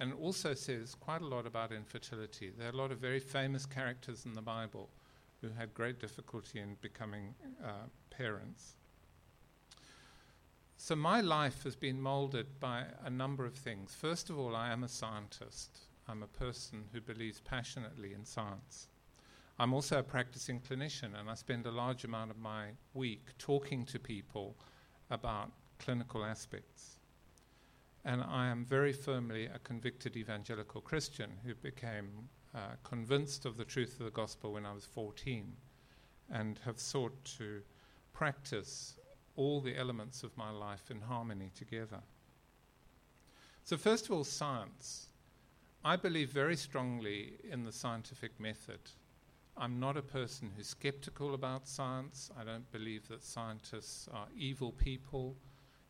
And 0.02 0.12
also 0.14 0.52
says 0.52 0.96
quite 0.96 1.22
a 1.22 1.26
lot 1.26 1.46
about 1.46 1.70
infertility. 1.70 2.50
There 2.50 2.66
are 2.66 2.72
a 2.72 2.76
lot 2.76 2.90
of 2.90 2.98
very 2.98 3.20
famous 3.20 3.64
characters 3.64 4.24
in 4.26 4.32
the 4.32 4.42
Bible 4.42 4.88
who 5.40 5.48
had 5.56 5.72
great 5.74 6.00
difficulty 6.00 6.58
in 6.58 6.76
becoming 6.80 7.36
uh, 7.64 7.86
parents. 8.10 8.74
So 10.76 10.96
my 10.96 11.20
life 11.20 11.62
has 11.62 11.76
been 11.76 12.00
molded 12.00 12.58
by 12.58 12.86
a 13.04 13.10
number 13.10 13.46
of 13.46 13.54
things. 13.54 13.94
First 13.94 14.28
of 14.28 14.36
all, 14.40 14.56
I 14.56 14.72
am 14.72 14.82
a 14.82 14.88
scientist. 14.88 15.78
I'm 16.08 16.24
a 16.24 16.26
person 16.26 16.82
who 16.92 17.00
believes 17.00 17.38
passionately 17.38 18.12
in 18.12 18.24
science. 18.24 18.88
I'm 19.60 19.72
also 19.72 20.00
a 20.00 20.02
practicing 20.02 20.58
clinician, 20.58 21.16
and 21.16 21.30
I 21.30 21.34
spend 21.34 21.64
a 21.66 21.70
large 21.70 22.02
amount 22.02 22.32
of 22.32 22.38
my 22.38 22.70
week 22.92 23.28
talking 23.38 23.84
to 23.84 24.00
people 24.00 24.56
about 25.12 25.52
clinical 25.78 26.24
aspects. 26.24 26.91
And 28.04 28.22
I 28.22 28.48
am 28.48 28.64
very 28.64 28.92
firmly 28.92 29.46
a 29.46 29.58
convicted 29.60 30.16
evangelical 30.16 30.80
Christian 30.80 31.30
who 31.44 31.54
became 31.54 32.28
uh, 32.54 32.76
convinced 32.82 33.44
of 33.44 33.56
the 33.56 33.64
truth 33.64 33.98
of 34.00 34.04
the 34.06 34.10
gospel 34.10 34.52
when 34.52 34.66
I 34.66 34.72
was 34.72 34.84
14 34.86 35.52
and 36.30 36.58
have 36.64 36.80
sought 36.80 37.24
to 37.38 37.62
practice 38.12 38.96
all 39.36 39.60
the 39.60 39.76
elements 39.76 40.22
of 40.22 40.36
my 40.36 40.50
life 40.50 40.90
in 40.90 41.00
harmony 41.00 41.50
together. 41.54 42.00
So, 43.64 43.76
first 43.76 44.06
of 44.06 44.12
all, 44.12 44.24
science. 44.24 45.08
I 45.84 45.96
believe 45.96 46.30
very 46.30 46.56
strongly 46.56 47.34
in 47.50 47.64
the 47.64 47.72
scientific 47.72 48.38
method. 48.38 48.80
I'm 49.56 49.80
not 49.80 49.96
a 49.96 50.02
person 50.02 50.50
who's 50.56 50.68
skeptical 50.68 51.34
about 51.34 51.66
science. 51.66 52.30
I 52.38 52.44
don't 52.44 52.70
believe 52.70 53.08
that 53.08 53.24
scientists 53.24 54.08
are 54.12 54.26
evil 54.36 54.72
people, 54.72 55.36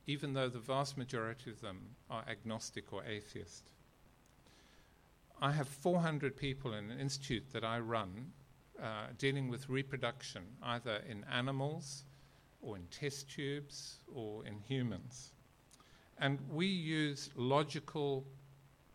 even 0.06 0.34
though 0.34 0.48
the 0.48 0.58
vast 0.58 0.98
majority 0.98 1.50
of 1.50 1.60
them 1.60 1.80
are 2.10 2.24
agnostic 2.28 2.92
or 2.92 3.04
atheist. 3.04 3.64
I 5.40 5.52
have 5.52 5.68
400 5.68 6.36
people 6.36 6.74
in 6.74 6.90
an 6.90 7.00
institute 7.00 7.52
that 7.52 7.64
I 7.64 7.78
run 7.80 8.32
uh, 8.80 9.06
dealing 9.18 9.48
with 9.48 9.68
reproduction, 9.68 10.42
either 10.62 11.02
in 11.08 11.24
animals 11.32 12.04
or 12.60 12.76
in 12.76 12.86
test 12.86 13.30
tubes 13.30 13.98
or 14.14 14.44
in 14.46 14.58
humans. 14.60 15.32
And 16.18 16.38
we 16.50 16.66
use 16.66 17.30
logical 17.34 18.24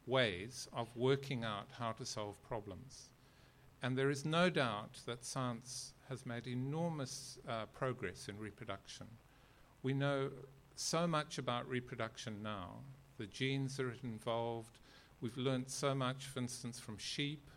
ways 0.06 0.68
of 0.72 0.88
working 0.96 1.44
out 1.44 1.68
how 1.78 1.92
to 1.94 2.06
solve 2.06 2.42
problems. 2.48 3.10
And 3.84 3.98
there 3.98 4.10
is 4.10 4.26
no 4.26 4.50
doubt 4.50 5.00
that 5.06 5.26
science 5.26 5.94
has 6.10 6.26
made 6.26 6.48
enormous 6.48 7.38
uh, 7.48 7.66
progress 7.74 8.28
in 8.30 8.40
reproduction. 8.40 9.08
We 9.84 9.94
know 9.94 10.30
so 10.80 11.08
much 11.08 11.38
about 11.38 11.68
reproduction 11.68 12.42
now, 12.44 12.76
the 13.18 13.26
genes 13.26 13.78
that 13.78 13.86
are 13.86 13.96
involved. 14.04 14.80
We've 15.22 15.38
learned 15.38 15.70
so 15.70 15.96
much, 15.96 16.26
for 16.26 16.40
instance, 16.40 16.80
from 16.80 16.98
sheep 16.98 17.50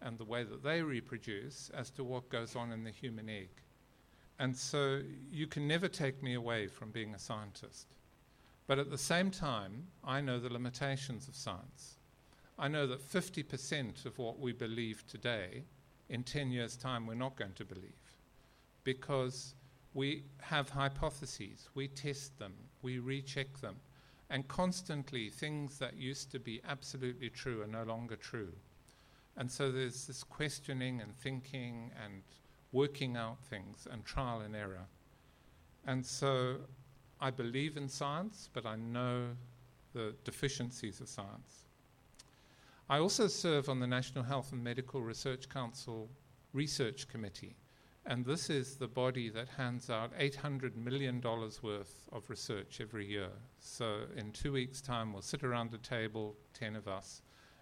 and 0.00 0.16
the 0.16 0.24
way 0.24 0.44
that 0.44 0.62
they 0.62 0.82
reproduce 0.82 1.70
as 1.74 1.90
to 1.90 2.04
what 2.04 2.28
goes 2.28 2.54
on 2.54 2.70
in 2.70 2.84
the 2.84 2.90
human 2.90 3.28
egg. 3.28 3.50
And 4.38 4.56
so 4.56 5.00
you 5.30 5.48
can 5.48 5.66
never 5.66 5.88
take 5.88 6.22
me 6.22 6.34
away 6.34 6.68
from 6.68 6.90
being 6.90 7.14
a 7.14 7.18
scientist. 7.18 7.88
But 8.68 8.78
at 8.78 8.90
the 8.90 8.98
same 8.98 9.30
time, 9.30 9.88
I 10.04 10.20
know 10.20 10.38
the 10.38 10.52
limitations 10.52 11.26
of 11.26 11.34
science. 11.34 11.96
I 12.58 12.68
know 12.68 12.86
that 12.86 13.02
50% 13.02 14.04
of 14.04 14.18
what 14.18 14.38
we 14.38 14.52
believe 14.52 15.04
today, 15.06 15.64
in 16.08 16.22
10 16.22 16.50
years' 16.52 16.76
time, 16.76 17.06
we're 17.06 17.14
not 17.14 17.36
going 17.36 17.54
to 17.54 17.64
believe. 17.64 18.18
Because 18.84 19.54
we 19.94 20.24
have 20.42 20.68
hypotheses, 20.68 21.68
we 21.74 21.88
test 21.88 22.38
them, 22.38 22.54
we 22.82 22.98
recheck 22.98 23.60
them, 23.60 23.76
and 24.30 24.46
constantly 24.48 25.30
things 25.30 25.78
that 25.78 25.96
used 25.96 26.30
to 26.32 26.38
be 26.38 26.60
absolutely 26.68 27.30
true 27.30 27.62
are 27.62 27.66
no 27.66 27.82
longer 27.82 28.16
true. 28.16 28.52
And 29.36 29.50
so 29.50 29.70
there's 29.70 30.06
this 30.06 30.24
questioning 30.24 31.00
and 31.00 31.16
thinking 31.16 31.92
and 32.04 32.22
working 32.72 33.16
out 33.16 33.38
things 33.44 33.86
and 33.90 34.04
trial 34.04 34.40
and 34.40 34.54
error. 34.54 34.86
And 35.86 36.04
so 36.04 36.56
I 37.20 37.30
believe 37.30 37.76
in 37.76 37.88
science, 37.88 38.50
but 38.52 38.66
I 38.66 38.76
know 38.76 39.28
the 39.94 40.14
deficiencies 40.24 41.00
of 41.00 41.08
science. 41.08 41.64
I 42.90 42.98
also 42.98 43.26
serve 43.26 43.68
on 43.68 43.80
the 43.80 43.86
National 43.86 44.24
Health 44.24 44.52
and 44.52 44.62
Medical 44.62 45.00
Research 45.00 45.48
Council 45.48 46.08
Research 46.52 47.06
Committee, 47.08 47.54
and 48.08 48.24
this 48.24 48.48
is 48.48 48.76
the 48.76 48.88
body 48.88 49.28
that 49.28 49.48
hands 49.58 49.90
out 49.90 50.18
$800 50.18 50.74
million 50.74 51.20
worth 51.20 52.04
of 52.10 52.30
research 52.30 52.78
every 52.80 53.06
year. 53.06 53.28
So, 53.60 54.04
in 54.16 54.32
two 54.32 54.52
weeks' 54.52 54.80
time, 54.80 55.12
we'll 55.12 55.20
sit 55.20 55.44
around 55.44 55.74
a 55.74 55.78
table, 55.78 56.34
10 56.54 56.74
of 56.74 56.88
us, 56.88 57.20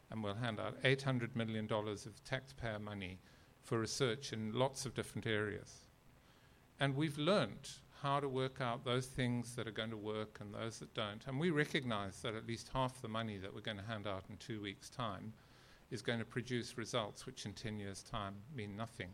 and 0.08 0.22
we'll 0.22 0.36
hand 0.36 0.60
out 0.60 0.80
$800 0.84 1.34
million 1.34 1.68
of 1.68 2.24
taxpayer 2.24 2.78
money 2.78 3.18
for 3.64 3.80
research 3.80 4.32
in 4.32 4.52
lots 4.52 4.86
of 4.86 4.94
different 4.94 5.26
areas. 5.26 5.88
And 6.78 6.94
we've 6.94 7.18
learned 7.18 7.68
how 8.00 8.20
to 8.20 8.28
work 8.28 8.60
out 8.60 8.84
those 8.84 9.06
things 9.06 9.56
that 9.56 9.66
are 9.66 9.72
going 9.72 9.90
to 9.90 9.96
work 9.96 10.38
and 10.40 10.54
those 10.54 10.78
that 10.78 10.94
don't. 10.94 11.26
And 11.26 11.40
we 11.40 11.50
recognize 11.50 12.22
that 12.22 12.36
at 12.36 12.46
least 12.46 12.70
half 12.72 13.02
the 13.02 13.08
money 13.08 13.36
that 13.38 13.52
we're 13.52 13.62
going 13.62 13.78
to 13.78 13.82
hand 13.82 14.06
out 14.06 14.22
in 14.30 14.36
two 14.36 14.62
weeks' 14.62 14.90
time 14.90 15.32
is 15.90 16.02
going 16.02 16.20
to 16.20 16.24
produce 16.24 16.78
results 16.78 17.26
which 17.26 17.46
in 17.46 17.52
10 17.52 17.80
years' 17.80 18.04
time 18.04 18.34
mean 18.54 18.76
nothing. 18.76 19.10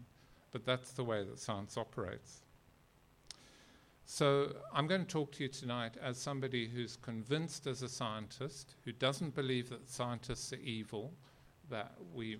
But 0.52 0.64
that's 0.64 0.92
the 0.92 1.04
way 1.04 1.24
that 1.24 1.38
science 1.38 1.76
operates. 1.76 2.42
So 4.04 4.52
I'm 4.74 4.86
going 4.86 5.00
to 5.00 5.10
talk 5.10 5.32
to 5.32 5.44
you 5.44 5.48
tonight 5.48 5.94
as 6.02 6.18
somebody 6.18 6.68
who's 6.68 6.96
convinced 6.96 7.66
as 7.66 7.82
a 7.82 7.88
scientist, 7.88 8.74
who 8.84 8.92
doesn't 8.92 9.34
believe 9.34 9.70
that 9.70 9.88
scientists 9.88 10.52
are 10.52 10.56
evil, 10.56 11.14
that 11.70 11.94
we 12.12 12.36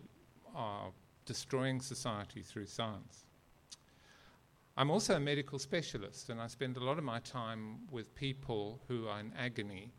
are 0.55 0.91
destroying 1.25 1.81
society 1.81 2.43
through 2.43 2.67
science. 2.67 3.25
I'm 4.77 4.91
also 4.91 5.17
a 5.17 5.21
medical 5.21 5.59
specialist, 5.59 6.29
and 6.31 6.41
I 6.41 6.47
spend 6.47 6.77
a 6.77 6.85
lot 6.85 6.99
of 6.99 7.05
my 7.05 7.21
time 7.21 7.79
with 7.91 8.15
people 8.15 8.81
who 8.89 9.07
are 9.07 9.21
in 9.21 9.33
agony, 9.39 9.93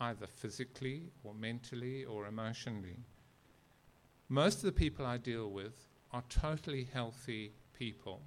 either 0.00 0.26
physically 0.26 1.10
or 1.24 1.34
mentally 1.34 2.04
or 2.04 2.26
emotionally. 2.26 2.98
Most 4.28 4.56
of 4.56 4.62
the 4.62 4.72
people 4.72 5.06
I 5.06 5.16
deal 5.16 5.50
with 5.50 5.88
are 6.14 6.22
totally 6.28 6.86
healthy 6.92 7.50
people 7.76 8.22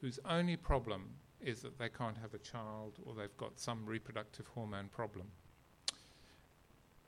whose 0.00 0.20
only 0.30 0.56
problem 0.56 1.10
is 1.40 1.62
that 1.62 1.76
they 1.80 1.88
can't 1.88 2.16
have 2.16 2.32
a 2.32 2.38
child 2.38 2.92
or 3.04 3.12
they've 3.12 3.36
got 3.36 3.58
some 3.58 3.84
reproductive 3.84 4.46
hormone 4.46 4.88
problem. 4.88 5.26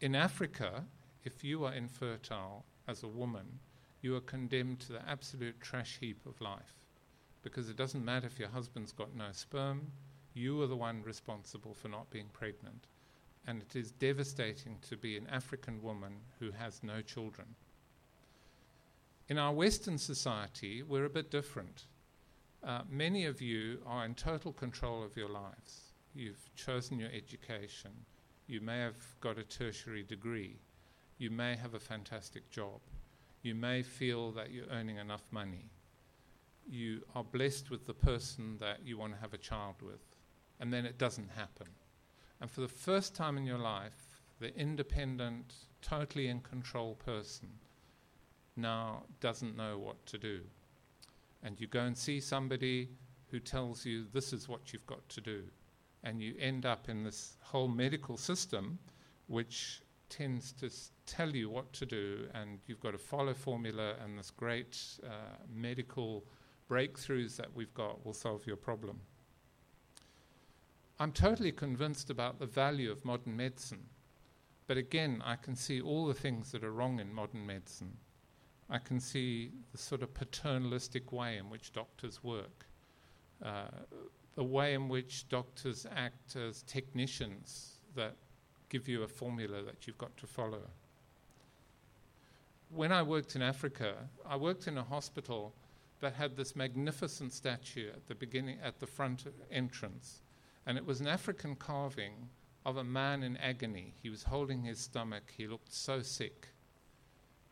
In 0.00 0.16
Africa, 0.16 0.84
if 1.22 1.44
you 1.44 1.64
are 1.64 1.72
infertile 1.72 2.64
as 2.88 3.04
a 3.04 3.08
woman, 3.08 3.60
you 4.02 4.16
are 4.16 4.20
condemned 4.20 4.80
to 4.80 4.94
the 4.94 5.08
absolute 5.08 5.60
trash 5.60 5.98
heap 6.00 6.18
of 6.26 6.40
life 6.40 6.74
because 7.44 7.68
it 7.68 7.76
doesn't 7.76 8.04
matter 8.04 8.26
if 8.26 8.40
your 8.40 8.48
husband's 8.48 8.90
got 8.90 9.14
no 9.14 9.28
sperm, 9.30 9.92
you 10.34 10.60
are 10.60 10.66
the 10.66 10.74
one 10.74 11.04
responsible 11.04 11.72
for 11.72 11.86
not 11.86 12.10
being 12.10 12.30
pregnant. 12.32 12.88
And 13.46 13.62
it 13.62 13.76
is 13.76 13.92
devastating 13.92 14.78
to 14.88 14.96
be 14.96 15.16
an 15.16 15.28
African 15.30 15.80
woman 15.80 16.16
who 16.40 16.50
has 16.50 16.82
no 16.82 17.00
children. 17.00 17.46
In 19.28 19.38
our 19.38 19.52
Western 19.52 19.98
society, 19.98 20.82
we're 20.82 21.04
a 21.04 21.10
bit 21.10 21.30
different. 21.30 21.84
Uh, 22.62 22.82
many 22.88 23.24
of 23.26 23.42
you 23.42 23.78
are 23.86 24.04
in 24.04 24.14
total 24.14 24.52
control 24.52 25.02
of 25.02 25.16
your 25.16 25.28
lives. 25.28 25.92
You've 26.14 26.50
chosen 26.54 26.98
your 26.98 27.10
education. 27.10 27.90
You 28.46 28.60
may 28.60 28.78
have 28.80 29.20
got 29.20 29.38
a 29.38 29.42
tertiary 29.42 30.02
degree. 30.02 30.56
You 31.18 31.30
may 31.30 31.56
have 31.56 31.74
a 31.74 31.80
fantastic 31.80 32.50
job. 32.50 32.80
You 33.42 33.54
may 33.54 33.82
feel 33.82 34.32
that 34.32 34.50
you're 34.50 34.66
earning 34.70 34.96
enough 34.96 35.24
money 35.30 35.70
you 36.68 37.02
are 37.14 37.24
blessed 37.24 37.70
with 37.70 37.86
the 37.86 37.94
person 37.94 38.56
that 38.58 38.84
you 38.84 38.98
want 38.98 39.14
to 39.14 39.20
have 39.20 39.32
a 39.32 39.38
child 39.38 39.76
with, 39.80 40.00
and 40.60 40.72
then 40.72 40.84
it 40.84 40.98
doesn't 40.98 41.30
happen. 41.30 41.68
And 42.40 42.50
for 42.50 42.60
the 42.60 42.68
first 42.68 43.14
time 43.14 43.36
in 43.36 43.46
your 43.46 43.58
life, 43.58 44.20
the 44.40 44.54
independent, 44.58 45.54
totally 45.80 46.28
in 46.28 46.40
control 46.40 46.94
person 46.94 47.48
now 48.56 49.04
doesn't 49.20 49.56
know 49.56 49.78
what 49.78 50.04
to 50.06 50.18
do. 50.18 50.40
And 51.42 51.60
you 51.60 51.66
go 51.66 51.80
and 51.80 51.96
see 51.96 52.20
somebody 52.20 52.88
who 53.30 53.38
tells 53.38 53.84
you 53.84 54.06
this 54.12 54.32
is 54.32 54.48
what 54.48 54.72
you've 54.72 54.86
got 54.86 55.08
to 55.10 55.20
do. 55.20 55.42
And 56.04 56.20
you 56.22 56.34
end 56.38 56.66
up 56.66 56.88
in 56.88 57.02
this 57.02 57.36
whole 57.40 57.68
medical 57.68 58.16
system 58.16 58.78
which 59.26 59.82
tends 60.08 60.52
to 60.52 60.70
tell 61.06 61.30
you 61.30 61.50
what 61.50 61.72
to 61.72 61.86
do, 61.86 62.28
and 62.34 62.60
you've 62.66 62.80
got 62.80 62.92
to 62.92 62.98
follow 62.98 63.34
formula 63.34 63.94
and 64.02 64.18
this 64.18 64.30
great 64.30 64.78
uh, 65.04 65.08
medical 65.52 66.24
breakthroughs 66.70 67.36
that 67.36 67.54
we've 67.54 67.74
got 67.74 68.04
will 68.04 68.12
solve 68.12 68.46
your 68.46 68.56
problem. 68.56 69.00
I'm 70.98 71.12
totally 71.12 71.52
convinced 71.52 72.08
about 72.08 72.38
the 72.38 72.46
value 72.46 72.90
of 72.90 73.04
modern 73.04 73.36
medicine, 73.36 73.84
but 74.66 74.76
again, 74.76 75.22
I 75.24 75.36
can 75.36 75.54
see 75.54 75.80
all 75.80 76.06
the 76.06 76.14
things 76.14 76.52
that 76.52 76.64
are 76.64 76.72
wrong 76.72 77.00
in 77.00 77.12
modern 77.12 77.46
medicine. 77.46 77.96
I 78.68 78.78
can 78.78 78.98
see 78.98 79.52
the 79.72 79.78
sort 79.78 80.02
of 80.02 80.12
paternalistic 80.12 81.12
way 81.12 81.38
in 81.38 81.50
which 81.50 81.72
doctors 81.72 82.22
work, 82.24 82.66
uh, 83.44 83.68
the 84.34 84.44
way 84.44 84.74
in 84.74 84.88
which 84.88 85.28
doctors 85.28 85.86
act 85.94 86.36
as 86.36 86.62
technicians 86.62 87.78
that 87.94 88.16
give 88.68 88.88
you 88.88 89.02
a 89.02 89.08
formula 89.08 89.62
that 89.62 89.86
you've 89.86 89.98
got 89.98 90.16
to 90.16 90.26
follow. 90.26 90.62
When 92.70 92.90
I 92.90 93.02
worked 93.02 93.36
in 93.36 93.42
Africa, 93.42 93.94
I 94.28 94.36
worked 94.36 94.66
in 94.66 94.76
a 94.76 94.82
hospital 94.82 95.54
that 96.00 96.14
had 96.14 96.36
this 96.36 96.56
magnificent 96.56 97.32
statue 97.32 97.88
at 97.90 98.06
the 98.08 98.14
beginning, 98.14 98.58
at 98.62 98.80
the 98.80 98.86
front 98.86 99.24
entrance. 99.50 100.22
And 100.66 100.76
it 100.76 100.84
was 100.84 101.00
an 101.00 101.06
African 101.06 101.54
carving 101.54 102.28
of 102.66 102.76
a 102.76 102.84
man 102.84 103.22
in 103.22 103.36
agony. 103.36 103.94
He 104.02 104.10
was 104.10 104.24
holding 104.24 104.64
his 104.64 104.80
stomach. 104.80 105.32
He 105.36 105.46
looked 105.46 105.72
so 105.72 106.02
sick. 106.02 106.48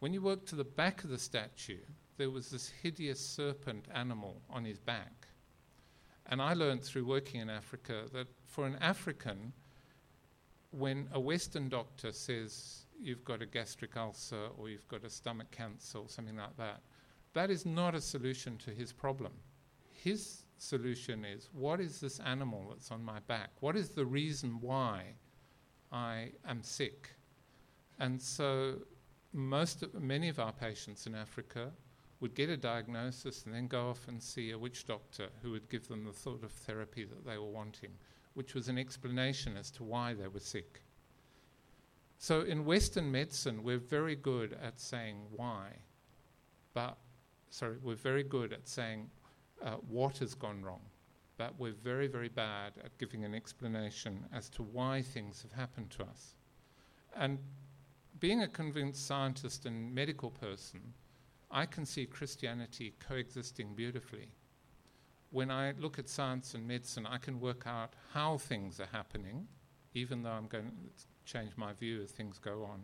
When 0.04 0.12
you 0.12 0.20
worked 0.20 0.48
to 0.48 0.54
the 0.54 0.64
back 0.64 1.02
of 1.02 1.08
the 1.08 1.16
statue, 1.16 1.80
there 2.18 2.28
was 2.28 2.50
this 2.50 2.70
hideous 2.82 3.18
serpent 3.18 3.86
animal 3.94 4.42
on 4.50 4.62
his 4.62 4.78
back. 4.78 5.28
And 6.26 6.42
I 6.42 6.52
learned 6.52 6.84
through 6.84 7.06
working 7.06 7.40
in 7.40 7.48
Africa 7.48 8.02
that 8.12 8.26
for 8.44 8.66
an 8.66 8.76
African, 8.82 9.54
when 10.72 11.08
a 11.14 11.18
Western 11.18 11.70
doctor 11.70 12.12
says 12.12 12.84
you've 13.00 13.24
got 13.24 13.40
a 13.40 13.46
gastric 13.46 13.96
ulcer 13.96 14.48
or 14.58 14.68
you've 14.68 14.86
got 14.88 15.04
a 15.04 15.08
stomach 15.08 15.50
cancer 15.50 15.96
or 15.96 16.08
something 16.10 16.36
like 16.36 16.54
that, 16.58 16.82
that 17.32 17.50
is 17.50 17.64
not 17.64 17.94
a 17.94 18.00
solution 18.02 18.58
to 18.58 18.72
his 18.72 18.92
problem. 18.92 19.32
His 19.90 20.42
solution 20.58 21.24
is 21.24 21.48
what 21.54 21.80
is 21.80 21.98
this 21.98 22.20
animal 22.20 22.66
that's 22.68 22.90
on 22.90 23.02
my 23.02 23.20
back? 23.20 23.52
What 23.60 23.74
is 23.74 23.88
the 23.88 24.04
reason 24.04 24.58
why 24.60 25.14
I 25.90 26.32
am 26.46 26.62
sick? 26.62 27.08
And 27.98 28.20
so 28.20 28.74
most 29.34 29.82
of, 29.82 29.94
many 29.94 30.28
of 30.28 30.38
our 30.38 30.52
patients 30.52 31.06
in 31.06 31.14
Africa 31.14 31.72
would 32.20 32.34
get 32.34 32.48
a 32.48 32.56
diagnosis 32.56 33.44
and 33.44 33.54
then 33.54 33.66
go 33.66 33.90
off 33.90 34.06
and 34.08 34.22
see 34.22 34.52
a 34.52 34.58
witch 34.58 34.86
doctor 34.86 35.28
who 35.42 35.50
would 35.50 35.68
give 35.68 35.88
them 35.88 36.04
the 36.04 36.12
sort 36.12 36.42
of 36.42 36.52
therapy 36.52 37.04
that 37.04 37.26
they 37.26 37.36
were 37.36 37.50
wanting, 37.50 37.90
which 38.34 38.54
was 38.54 38.68
an 38.68 38.78
explanation 38.78 39.56
as 39.56 39.70
to 39.72 39.82
why 39.82 40.14
they 40.14 40.28
were 40.28 40.40
sick. 40.40 40.80
So 42.18 42.42
in 42.42 42.64
Western 42.64 43.10
medicine, 43.10 43.62
we're 43.62 43.78
very 43.78 44.16
good 44.16 44.56
at 44.62 44.80
saying 44.80 45.16
why, 45.36 45.70
but 46.72 46.96
sorry, 47.50 47.76
we're 47.82 47.96
very 47.96 48.22
good 48.22 48.52
at 48.52 48.66
saying 48.66 49.10
uh, 49.62 49.72
what 49.88 50.18
has 50.18 50.34
gone 50.34 50.62
wrong, 50.62 50.80
but 51.36 51.58
we're 51.58 51.72
very, 51.72 52.06
very 52.06 52.28
bad 52.28 52.72
at 52.84 52.96
giving 52.98 53.24
an 53.24 53.34
explanation 53.34 54.24
as 54.32 54.48
to 54.50 54.62
why 54.62 55.02
things 55.02 55.42
have 55.42 55.52
happened 55.52 55.90
to 55.90 56.04
us. 56.04 56.34
And 57.16 57.38
being 58.24 58.40
a 58.40 58.48
convinced 58.48 59.06
scientist 59.06 59.66
and 59.66 59.94
medical 59.94 60.30
person, 60.30 60.80
I 61.50 61.66
can 61.66 61.84
see 61.84 62.06
Christianity 62.06 62.94
coexisting 63.06 63.74
beautifully. 63.74 64.30
When 65.30 65.50
I 65.50 65.74
look 65.78 65.98
at 65.98 66.08
science 66.08 66.54
and 66.54 66.66
medicine, 66.66 67.06
I 67.06 67.18
can 67.18 67.38
work 67.38 67.64
out 67.66 67.92
how 68.14 68.38
things 68.38 68.80
are 68.80 68.88
happening, 68.90 69.46
even 69.92 70.22
though 70.22 70.30
I'm 70.30 70.46
going 70.46 70.64
to 70.64 71.30
change 71.30 71.50
my 71.58 71.74
view 71.74 72.00
as 72.00 72.12
things 72.12 72.38
go 72.38 72.64
on. 72.64 72.82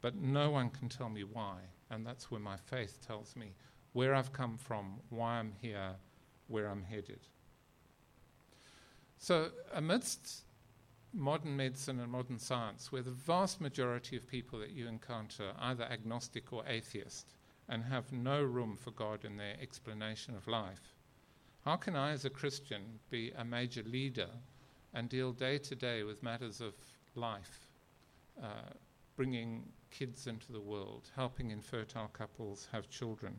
But 0.00 0.14
no 0.14 0.52
one 0.52 0.70
can 0.70 0.88
tell 0.88 1.08
me 1.08 1.24
why, 1.24 1.56
and 1.90 2.06
that's 2.06 2.30
where 2.30 2.38
my 2.38 2.56
faith 2.56 3.04
tells 3.04 3.34
me 3.34 3.54
where 3.94 4.14
I've 4.14 4.32
come 4.32 4.56
from, 4.56 5.00
why 5.08 5.40
I'm 5.40 5.54
here, 5.60 5.96
where 6.46 6.68
I'm 6.68 6.84
headed. 6.84 7.26
So, 9.18 9.48
amidst 9.74 10.44
modern 11.12 11.56
medicine 11.56 12.00
and 12.00 12.10
modern 12.10 12.38
science, 12.38 12.90
where 12.90 13.02
the 13.02 13.10
vast 13.10 13.60
majority 13.60 14.16
of 14.16 14.26
people 14.26 14.58
that 14.58 14.70
you 14.70 14.86
encounter 14.86 15.44
are 15.44 15.70
either 15.70 15.84
agnostic 15.84 16.52
or 16.52 16.64
atheist, 16.66 17.34
and 17.68 17.84
have 17.84 18.12
no 18.12 18.42
room 18.42 18.76
for 18.76 18.90
God 18.90 19.24
in 19.24 19.36
their 19.36 19.56
explanation 19.60 20.34
of 20.34 20.48
life. 20.48 20.94
How 21.64 21.76
can 21.76 21.94
I, 21.94 22.10
as 22.10 22.24
a 22.24 22.30
Christian, 22.30 22.98
be 23.10 23.32
a 23.36 23.44
major 23.44 23.82
leader 23.84 24.28
and 24.94 25.08
deal 25.08 25.32
day 25.32 25.58
to 25.58 25.74
day 25.74 26.02
with 26.02 26.22
matters 26.22 26.60
of 26.60 26.74
life, 27.14 27.68
uh, 28.42 28.72
bringing 29.16 29.62
kids 29.90 30.26
into 30.26 30.50
the 30.52 30.60
world, 30.60 31.10
helping 31.14 31.50
infertile 31.50 32.08
couples 32.12 32.68
have 32.72 32.90
children? 32.90 33.36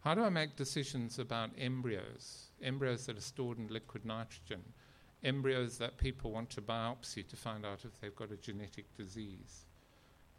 How 0.00 0.14
do 0.16 0.24
I 0.24 0.30
make 0.30 0.56
decisions 0.56 1.20
about 1.20 1.50
embryos, 1.56 2.48
embryos 2.60 3.06
that 3.06 3.16
are 3.16 3.20
stored 3.20 3.58
in 3.58 3.68
liquid 3.68 4.04
nitrogen, 4.04 4.62
embryos 5.24 5.78
that 5.78 5.98
people 5.98 6.32
want 6.32 6.50
to 6.50 6.60
biopsy 6.60 7.26
to 7.28 7.36
find 7.36 7.64
out 7.64 7.84
if 7.84 8.00
they've 8.00 8.16
got 8.16 8.32
a 8.32 8.36
genetic 8.36 8.94
disease? 8.96 9.66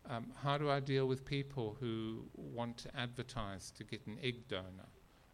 Um, 0.09 0.31
how 0.43 0.57
do 0.57 0.69
I 0.69 0.79
deal 0.79 1.07
with 1.07 1.23
people 1.23 1.77
who 1.79 2.25
want 2.33 2.77
to 2.79 2.95
advertise 2.95 3.71
to 3.71 3.83
get 3.83 4.05
an 4.05 4.17
egg 4.21 4.47
donor 4.49 4.89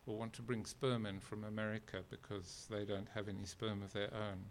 or 0.06 0.18
want 0.18 0.34
to 0.34 0.42
bring 0.42 0.66
sperm 0.66 1.06
in 1.06 1.20
from 1.20 1.44
America 1.44 2.02
because 2.10 2.68
they 2.70 2.86
don't 2.86 3.08
have 3.16 3.28
any 3.28 3.46
sperm 3.46 3.82
of 3.82 3.94
their 3.94 4.14
own? 4.14 4.46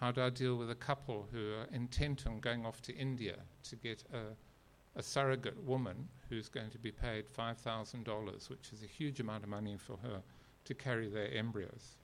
How 0.00 0.10
do 0.10 0.22
I 0.22 0.30
deal 0.30 0.56
with 0.56 0.70
a 0.70 0.74
couple 0.74 1.28
who 1.30 1.54
are 1.54 1.66
intent 1.74 2.26
on 2.26 2.40
going 2.40 2.64
off 2.64 2.80
to 2.82 2.94
India 2.94 3.36
to 3.64 3.76
get 3.76 4.02
a, 4.12 4.98
a 4.98 5.02
surrogate 5.02 5.62
woman 5.62 6.08
who's 6.28 6.48
going 6.48 6.70
to 6.70 6.78
be 6.78 6.90
paid 6.90 7.26
$5,000, 7.28 8.50
which 8.50 8.70
is 8.72 8.82
a 8.82 8.86
huge 8.86 9.20
amount 9.20 9.44
of 9.44 9.50
money 9.50 9.76
for 9.76 9.98
her, 9.98 10.22
to 10.64 10.74
carry 10.74 11.08
their 11.08 11.32
embryos? 11.34 11.96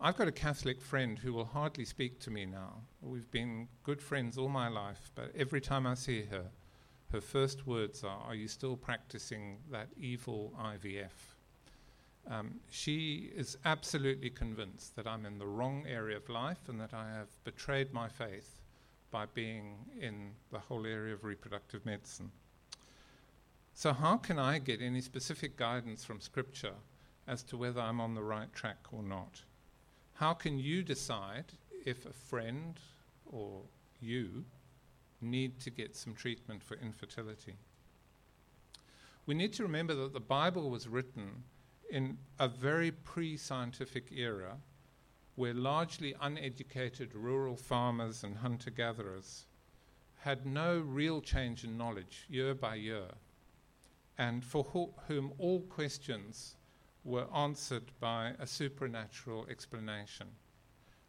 I've 0.00 0.16
got 0.16 0.28
a 0.28 0.32
Catholic 0.32 0.80
friend 0.80 1.18
who 1.18 1.32
will 1.32 1.44
hardly 1.44 1.84
speak 1.84 2.20
to 2.20 2.30
me 2.30 2.46
now. 2.46 2.82
We've 3.02 3.28
been 3.32 3.66
good 3.82 4.00
friends 4.00 4.38
all 4.38 4.48
my 4.48 4.68
life, 4.68 5.10
but 5.16 5.32
every 5.36 5.60
time 5.60 5.88
I 5.88 5.94
see 5.94 6.22
her, 6.30 6.44
her 7.10 7.20
first 7.20 7.66
words 7.66 8.04
are, 8.04 8.20
Are 8.20 8.34
you 8.36 8.46
still 8.46 8.76
practicing 8.76 9.58
that 9.72 9.88
evil 9.96 10.54
IVF? 10.56 11.34
Um, 12.30 12.60
she 12.70 13.32
is 13.34 13.58
absolutely 13.64 14.30
convinced 14.30 14.94
that 14.94 15.08
I'm 15.08 15.26
in 15.26 15.38
the 15.38 15.48
wrong 15.48 15.84
area 15.88 16.18
of 16.18 16.28
life 16.28 16.68
and 16.68 16.80
that 16.80 16.94
I 16.94 17.10
have 17.10 17.30
betrayed 17.42 17.92
my 17.92 18.08
faith 18.08 18.60
by 19.10 19.26
being 19.26 19.78
in 20.00 20.30
the 20.52 20.60
whole 20.60 20.86
area 20.86 21.14
of 21.14 21.24
reproductive 21.24 21.84
medicine. 21.84 22.30
So, 23.74 23.92
how 23.92 24.16
can 24.16 24.38
I 24.38 24.60
get 24.60 24.80
any 24.80 25.00
specific 25.00 25.56
guidance 25.56 26.04
from 26.04 26.20
Scripture 26.20 26.74
as 27.26 27.42
to 27.44 27.56
whether 27.56 27.80
I'm 27.80 28.00
on 28.00 28.14
the 28.14 28.22
right 28.22 28.52
track 28.52 28.78
or 28.92 29.02
not? 29.02 29.42
How 30.18 30.34
can 30.34 30.58
you 30.58 30.82
decide 30.82 31.52
if 31.86 32.04
a 32.04 32.12
friend 32.12 32.76
or 33.24 33.62
you 34.00 34.44
need 35.20 35.60
to 35.60 35.70
get 35.70 35.94
some 35.94 36.12
treatment 36.12 36.60
for 36.60 36.74
infertility? 36.74 37.54
We 39.26 39.36
need 39.36 39.52
to 39.52 39.62
remember 39.62 39.94
that 39.94 40.12
the 40.12 40.18
Bible 40.18 40.70
was 40.70 40.88
written 40.88 41.44
in 41.88 42.18
a 42.40 42.48
very 42.48 42.90
pre 42.90 43.36
scientific 43.36 44.10
era 44.10 44.56
where 45.36 45.54
largely 45.54 46.16
uneducated 46.20 47.14
rural 47.14 47.56
farmers 47.56 48.24
and 48.24 48.38
hunter 48.38 48.70
gatherers 48.70 49.44
had 50.22 50.44
no 50.44 50.80
real 50.80 51.20
change 51.20 51.62
in 51.62 51.78
knowledge 51.78 52.26
year 52.28 52.56
by 52.56 52.74
year, 52.74 53.06
and 54.18 54.44
for 54.44 54.64
ho- 54.64 54.94
whom 55.06 55.32
all 55.38 55.60
questions 55.60 56.56
were 57.08 57.26
answered 57.34 57.90
by 58.00 58.34
a 58.38 58.46
supernatural 58.46 59.46
explanation. 59.50 60.28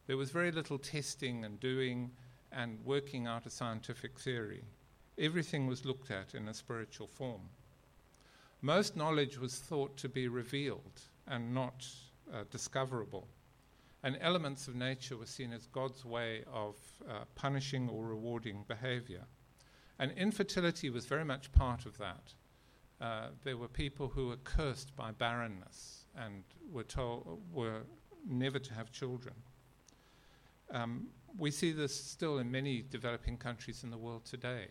There 0.08 0.18
was 0.18 0.32
very 0.32 0.52
little 0.52 0.80
testing 0.80 1.44
and 1.46 1.60
doing 1.60 2.12
and 2.52 2.80
working 2.84 3.28
out 3.28 3.46
a 3.46 3.50
scientific 3.50 4.18
theory. 4.20 4.64
Everything 5.18 5.68
was 5.68 5.86
looked 5.86 6.10
at 6.10 6.34
in 6.34 6.48
a 6.48 6.54
spiritual 6.54 7.08
form. 7.08 7.42
Most 8.62 8.96
knowledge 8.96 9.38
was 9.38 9.60
thought 9.60 9.98
to 9.98 10.10
be 10.10 10.28
revealed 10.28 11.02
and 11.28 11.54
not 11.54 11.86
uh, 12.34 12.44
discoverable. 12.50 13.28
And 14.02 14.18
elements 14.22 14.68
of 14.68 14.76
nature 14.76 15.18
were 15.18 15.26
seen 15.26 15.52
as 15.52 15.68
God's 15.68 16.06
way 16.06 16.44
of 16.52 16.76
uh, 17.08 17.26
punishing 17.36 17.90
or 17.90 18.06
rewarding 18.06 18.64
behavior. 18.68 19.26
And 20.00 20.14
infertility 20.14 20.90
was 20.90 21.06
very 21.06 21.26
much 21.26 21.52
part 21.52 21.86
of 21.86 21.98
that. 21.98 22.34
Uh, 23.02 23.28
there 23.44 23.58
were 23.58 23.68
people 23.68 24.10
who 24.10 24.28
were 24.28 24.38
cursed 24.38 24.96
by 24.96 25.12
barrenness 25.12 26.06
and 26.18 26.44
were 26.72 26.84
told 26.84 27.42
were 27.54 27.84
never 28.28 28.60
to 28.60 28.74
have 28.74 28.92
children. 28.92 29.36
Um, 30.72 31.08
we 31.38 31.52
see 31.52 31.72
this 31.72 31.96
still 31.96 32.40
in 32.40 32.52
many 32.52 32.82
developing 32.82 33.38
countries 33.38 33.84
in 33.84 33.90
the 33.90 33.98
world 33.98 34.26
today. 34.26 34.68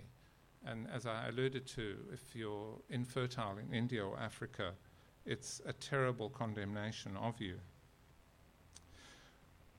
And 0.67 0.87
as 0.93 1.07
I 1.07 1.29
alluded 1.29 1.67
to, 1.69 1.97
if 2.12 2.35
you're 2.35 2.79
infertile 2.91 3.57
in 3.59 3.73
India 3.73 4.05
or 4.05 4.19
Africa, 4.19 4.73
it's 5.25 5.61
a 5.67 5.73
terrible 5.73 6.29
condemnation 6.29 7.17
of 7.17 7.41
you. 7.41 7.59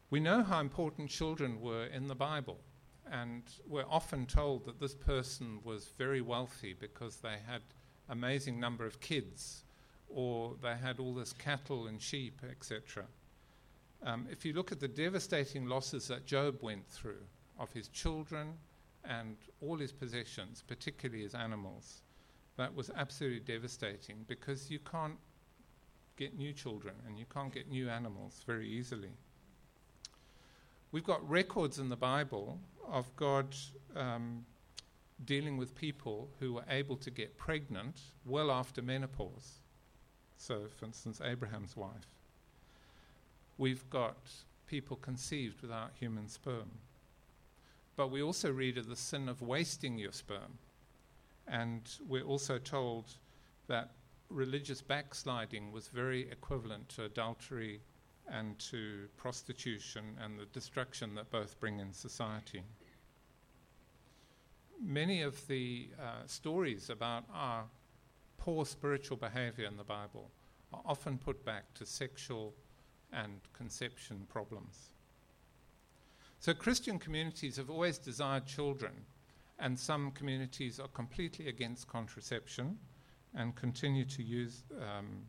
We 0.10 0.20
know 0.20 0.42
how 0.42 0.60
important 0.60 1.10
children 1.10 1.62
were 1.62 1.86
in 1.86 2.08
the 2.08 2.16
Bible, 2.16 2.60
and 3.12 3.44
we're 3.68 3.86
often 3.88 4.26
told 4.26 4.66
that 4.66 4.80
this 4.80 4.96
person 4.96 5.60
was 5.64 5.92
very 5.98 6.22
wealthy 6.22 6.74
because 6.74 7.18
they 7.18 7.38
had 7.46 7.62
amazing 8.10 8.60
number 8.60 8.86
of 8.86 9.00
kids, 9.00 9.64
or 10.10 10.56
they 10.62 10.76
had 10.76 11.00
all 11.00 11.14
this 11.14 11.34
cattle 11.34 11.88
and 11.88 12.02
sheep, 12.02 12.42
etc. 12.50 13.06
Um, 14.04 14.28
if 14.32 14.46
you 14.46 14.54
look 14.54 14.72
at 14.72 14.80
the 14.80 14.88
devastating 14.88 15.68
losses 15.68 16.08
that 16.08 16.26
Job 16.26 16.58
went 16.62 16.88
through 16.88 17.24
of 17.60 17.72
his 17.74 17.90
children 17.90 18.54
and 19.04 19.36
all 19.62 19.78
his 19.78 19.92
possessions, 19.92 20.64
particularly 20.68 21.24
his 21.24 21.36
animals, 21.36 22.02
that 22.58 22.74
was 22.74 22.90
absolutely 22.96 23.40
devastating 23.40 24.26
because 24.28 24.70
you 24.70 24.80
can't 24.80 25.18
get 26.18 26.38
new 26.38 26.52
children, 26.52 26.94
and 27.08 27.18
you 27.18 27.26
can't 27.34 27.54
get 27.54 27.70
new 27.70 27.90
animals 27.90 28.44
very 28.46 28.68
easily. 28.68 29.12
We've 30.92 31.06
got 31.06 31.28
records 31.28 31.80
in 31.80 31.88
the 31.88 31.96
Bible 31.96 32.60
of 32.92 33.16
God 33.16 33.56
um, 33.96 34.46
dealing 35.26 35.58
with 35.58 35.76
people 35.76 36.30
who 36.40 36.54
were 36.54 36.66
able 36.70 36.96
to 36.98 37.12
get 37.12 37.38
pregnant 37.38 38.00
well 38.26 38.52
after 38.52 38.82
menopause. 38.82 39.60
So, 40.38 40.68
for 40.78 40.86
instance, 40.86 41.22
Abraham's 41.24 41.76
wife. 41.76 42.16
We've 43.58 43.90
got 43.90 44.18
people 44.68 44.98
conceived 44.98 45.62
without 45.62 45.92
human 46.00 46.30
sperm. 46.30 46.72
But 47.98 48.12
we 48.12 48.22
also 48.22 48.52
read 48.52 48.78
of 48.78 48.88
the 48.88 48.96
sin 48.96 49.28
of 49.28 49.42
wasting 49.42 49.98
your 49.98 50.14
sperm. 50.14 50.58
And 51.48 51.82
we're 52.08 52.24
also 52.24 52.58
told 52.58 53.06
that 53.68 53.92
religious 54.30 54.82
backsliding 54.82 55.72
was 55.72 55.88
very 55.88 56.30
equivalent 56.32 56.88
to 56.90 57.04
adultery 57.04 57.82
and 58.32 58.58
to 58.60 59.08
prostitution 59.18 60.16
and 60.24 60.40
the 60.40 60.46
destruction 60.46 61.16
that 61.16 61.32
both 61.32 61.60
bring 61.60 61.80
in 61.80 61.92
society 61.92 62.64
many 64.82 65.22
of 65.22 65.46
the 65.48 65.90
uh, 66.00 66.26
stories 66.26 66.90
about 66.90 67.26
our 67.34 67.66
poor 68.38 68.66
spiritual 68.66 69.18
behavior 69.18 69.66
in 69.66 69.78
the 69.78 69.84
Bible 69.84 70.32
are 70.74 70.82
often 70.86 71.18
put 71.18 71.44
back 71.46 71.74
to 71.76 71.86
sexual 71.86 72.54
and 73.12 73.40
conception 73.54 74.26
problems. 74.30 74.92
So, 76.40 76.54
Christian 76.54 77.00
communities 77.00 77.58
have 77.58 77.70
always 77.70 77.98
desired 77.98 78.46
children, 78.46 78.94
and 79.60 79.78
some 79.78 80.12
communities 80.12 80.80
are 80.80 80.88
completely 80.90 81.50
against 81.50 81.88
contraception 81.88 82.78
and 83.36 83.56
continue 83.56 84.06
to 84.06 84.24
use 84.24 84.64
um, 84.82 85.24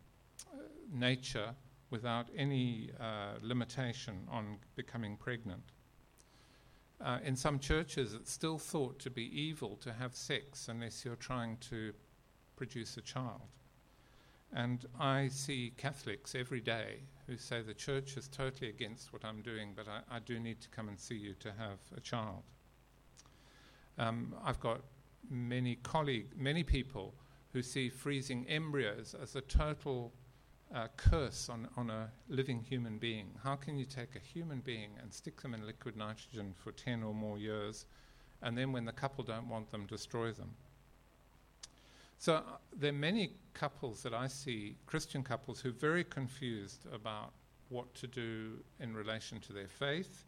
nature 0.92 1.54
without 1.90 2.26
any 2.36 2.90
uh, 3.00 3.32
limitation 3.42 4.26
on 4.30 4.56
becoming 4.76 5.16
pregnant. 5.16 5.64
Uh, 7.02 7.18
in 7.24 7.34
some 7.34 7.58
churches, 7.58 8.12
it's 8.12 8.30
still 8.30 8.58
thought 8.58 8.98
to 8.98 9.10
be 9.10 9.24
evil 9.38 9.76
to 9.76 9.92
have 9.92 10.14
sex 10.14 10.68
unless 10.68 11.04
you're 11.04 11.16
trying 11.16 11.56
to 11.58 11.92
produce 12.56 12.96
a 12.98 13.00
child. 13.00 13.40
And 14.52 14.84
I 14.98 15.28
see 15.28 15.72
Catholics 15.76 16.34
every 16.34 16.60
day 16.60 17.00
who 17.26 17.38
say 17.38 17.62
the 17.62 17.72
church 17.72 18.16
is 18.16 18.28
totally 18.28 18.68
against 18.68 19.12
what 19.12 19.24
I'm 19.24 19.40
doing, 19.40 19.72
but 19.74 19.86
I, 19.88 20.16
I 20.16 20.18
do 20.18 20.38
need 20.38 20.60
to 20.60 20.68
come 20.68 20.88
and 20.88 20.98
see 20.98 21.14
you 21.14 21.34
to 21.40 21.52
have 21.52 21.78
a 21.96 22.00
child. 22.00 22.42
Um, 23.96 24.34
I've 24.44 24.60
got 24.60 24.80
many 25.30 25.76
colleagues, 25.76 26.34
many 26.36 26.64
people 26.64 27.14
who 27.52 27.62
see 27.62 27.88
freezing 27.88 28.46
embryos 28.48 29.14
as 29.20 29.36
a 29.36 29.40
total 29.42 30.12
uh, 30.74 30.86
curse 30.96 31.48
on, 31.48 31.68
on 31.76 31.90
a 31.90 32.10
living 32.28 32.60
human 32.60 32.98
being. 32.98 33.30
How 33.42 33.56
can 33.56 33.78
you 33.78 33.84
take 33.84 34.16
a 34.16 34.18
human 34.18 34.60
being 34.60 34.90
and 35.02 35.12
stick 35.12 35.40
them 35.40 35.54
in 35.54 35.66
liquid 35.66 35.96
nitrogen 35.96 36.54
for 36.56 36.72
10 36.72 37.02
or 37.02 37.14
more 37.14 37.38
years, 37.38 37.86
and 38.42 38.56
then 38.56 38.72
when 38.72 38.84
the 38.84 38.92
couple 38.92 39.24
don't 39.24 39.48
want 39.48 39.70
them, 39.70 39.86
destroy 39.86 40.32
them? 40.32 40.50
So 42.18 42.34
uh, 42.34 42.42
there 42.76 42.90
are 42.90 42.92
many 42.92 43.32
couples 43.54 44.02
that 44.02 44.14
I 44.14 44.26
see, 44.26 44.76
Christian 44.86 45.22
couples, 45.22 45.60
who 45.60 45.70
are 45.70 45.72
very 45.72 46.04
confused 46.04 46.86
about 46.92 47.32
what 47.68 47.92
to 47.94 48.06
do 48.06 48.58
in 48.80 48.94
relation 48.94 49.40
to 49.40 49.52
their 49.52 49.68
faith 49.68 50.24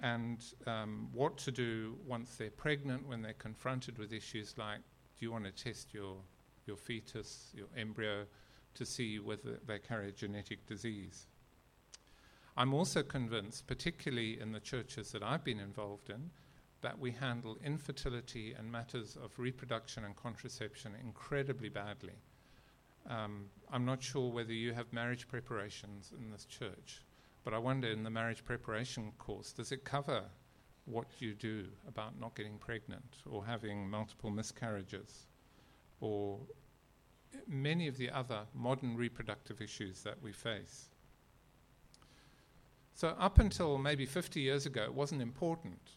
and 0.00 0.44
um, 0.66 1.08
what 1.12 1.36
to 1.38 1.52
do 1.52 1.96
once 2.06 2.36
they're 2.36 2.50
pregnant 2.50 3.06
when 3.06 3.22
they're 3.22 3.34
confronted 3.34 3.98
with 3.98 4.12
issues 4.12 4.54
like 4.56 4.78
do 5.22 5.26
you 5.26 5.30
want 5.30 5.44
to 5.44 5.52
test 5.52 5.94
your, 5.94 6.16
your 6.66 6.76
fetus, 6.76 7.52
your 7.54 7.68
embryo? 7.76 8.26
To 8.74 8.86
see 8.86 9.18
whether 9.18 9.58
they 9.66 9.78
carry 9.78 10.08
a 10.08 10.12
genetic 10.12 10.66
disease. 10.66 11.26
I'm 12.56 12.74
also 12.74 13.02
convinced, 13.02 13.66
particularly 13.66 14.38
in 14.40 14.52
the 14.52 14.60
churches 14.60 15.12
that 15.12 15.22
I've 15.22 15.44
been 15.44 15.60
involved 15.60 16.10
in, 16.10 16.30
that 16.82 16.98
we 16.98 17.12
handle 17.12 17.56
infertility 17.64 18.54
and 18.58 18.70
matters 18.70 19.16
of 19.22 19.38
reproduction 19.38 20.04
and 20.04 20.14
contraception 20.16 20.92
incredibly 21.00 21.68
badly. 21.68 22.14
Um, 23.08 23.46
I'm 23.72 23.84
not 23.84 24.02
sure 24.02 24.30
whether 24.30 24.52
you 24.52 24.72
have 24.74 24.92
marriage 24.92 25.28
preparations 25.28 26.12
in 26.18 26.30
this 26.30 26.44
church, 26.44 27.02
but 27.44 27.54
I 27.54 27.58
wonder 27.58 27.88
in 27.88 28.02
the 28.02 28.10
marriage 28.10 28.44
preparation 28.44 29.12
course, 29.18 29.52
does 29.52 29.72
it 29.72 29.84
cover 29.84 30.24
what 30.84 31.06
you 31.20 31.34
do 31.34 31.66
about 31.88 32.18
not 32.20 32.34
getting 32.34 32.58
pregnant 32.58 33.16
or 33.30 33.44
having 33.44 33.88
multiple 33.88 34.30
miscarriages 34.30 35.26
or 36.00 36.38
many 37.46 37.88
of 37.88 37.96
the 37.96 38.10
other 38.10 38.42
modern 38.54 38.96
reproductive 38.96 39.60
issues 39.60 40.02
that 40.02 40.22
we 40.22 40.32
face. 40.32 40.90
So, 42.94 43.16
up 43.18 43.38
until 43.38 43.78
maybe 43.78 44.06
50 44.06 44.40
years 44.40 44.66
ago, 44.66 44.82
it 44.82 44.94
wasn't 44.94 45.22
important. 45.22 45.96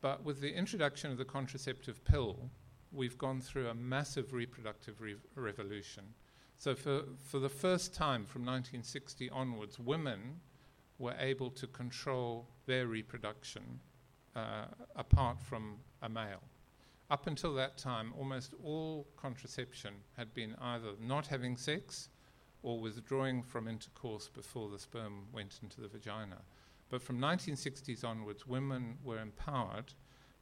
But 0.00 0.22
with 0.22 0.40
the 0.40 0.54
introduction 0.54 1.10
of 1.10 1.18
the 1.18 1.24
contraceptive 1.24 2.04
pill, 2.04 2.50
we've 2.92 3.18
gone 3.18 3.40
through 3.40 3.68
a 3.68 3.74
massive 3.74 4.32
reproductive 4.32 5.00
re- 5.00 5.16
revolution. 5.34 6.04
So, 6.58 6.74
for, 6.74 7.02
for 7.20 7.40
the 7.40 7.48
first 7.48 7.94
time 7.94 8.24
from 8.24 8.42
1960 8.42 9.28
onwards, 9.30 9.78
women 9.78 10.40
were 10.98 11.14
able 11.18 11.50
to 11.50 11.66
control 11.66 12.46
their 12.66 12.86
reproduction 12.86 13.80
uh, 14.36 14.66
apart 14.96 15.40
from 15.40 15.76
a 16.02 16.08
male. 16.08 16.42
Up 17.10 17.26
until 17.26 17.54
that 17.54 17.76
time, 17.76 18.14
almost 18.18 18.54
all 18.62 19.06
contraception 19.16 19.94
had 20.16 20.32
been 20.32 20.54
either 20.60 20.92
not 21.00 21.26
having 21.26 21.56
sex 21.56 22.08
or 22.62 22.80
withdrawing 22.80 23.42
from 23.42 23.68
intercourse 23.68 24.28
before 24.28 24.70
the 24.70 24.78
sperm 24.78 25.26
went 25.32 25.60
into 25.62 25.82
the 25.82 25.88
vagina. 25.88 26.38
But 26.88 27.02
from 27.02 27.18
1960s 27.20 28.04
onwards, 28.04 28.46
women 28.46 28.96
were 29.04 29.20
empowered 29.20 29.92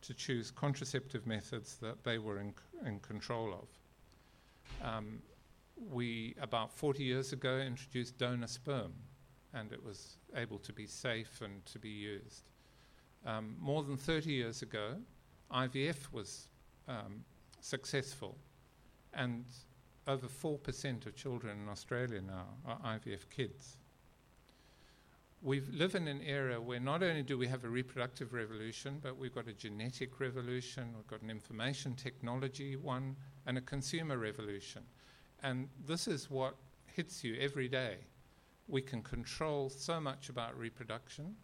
to 0.03 0.15
choose 0.15 0.51
contraceptive 0.51 1.27
methods 1.27 1.77
that 1.77 2.05
they 2.05 2.19
were 2.19 2.39
in, 2.39 2.55
in 2.87 3.01
control 3.01 3.55
of. 3.55 4.89
Um, 4.89 5.23
we, 5.91 6.35
about 6.41 6.73
40 6.73 7.03
years 7.03 7.33
ago, 7.33 7.59
introduced 7.59 8.19
donor 8.19 8.47
sperm, 8.47 8.93
and 9.53 9.73
it 9.73 9.83
was 9.83 10.17
able 10.37 10.59
to 10.59 10.73
be 10.73 10.87
safe 10.87 11.41
and 11.43 11.65
to 11.67 11.79
be 11.79 11.89
used. 11.89 12.51
Um, 13.27 13.57
more 13.61 13.83
than 13.83 13.97
30 13.97 14.33
years 14.33 14.63
ago, 14.63 14.97
IVF 15.53 16.13
was 16.13 16.49
um, 16.89 17.25
successful, 17.61 18.37
and 19.15 19.45
over 20.07 20.27
4% 20.27 21.07
of 21.07 21.15
children 21.15 21.61
in 21.63 21.69
Australia 21.69 22.21
now 22.21 22.47
are 22.67 22.79
IVF 22.99 23.29
kids. 23.31 23.77
We 25.43 25.61
live 25.73 25.97
in 25.97 26.07
an 26.07 26.21
era 26.23 26.61
where 26.61 26.79
not 26.79 27.03
only 27.03 27.23
do 27.23 27.37
we 27.37 27.49
have 27.49 27.65
a 27.65 27.69
reproductive 27.69 28.33
revolution, 28.33 29.01
but 29.03 29.17
we've 29.17 29.35
got 29.35 29.49
a 29.49 29.53
genetic 29.53 30.21
revolution, 30.21 30.93
we've 30.95 31.07
got 31.07 31.23
an 31.23 31.31
information 31.31 31.95
technology 31.95 32.77
one, 32.77 33.17
and 33.47 33.59
a 33.59 33.61
consumer 33.61 34.19
revolution. 34.19 34.83
And 35.43 35.69
this 35.85 36.07
is 36.07 36.31
what 36.31 36.55
hits 36.87 37.25
you 37.25 37.37
every 37.41 37.69
day. 37.69 37.99
We 38.69 38.83
can 38.83 39.03
control 39.03 39.69
so 39.69 40.01
much 40.01 40.29
about 40.29 40.57
reproduction. 40.57 41.35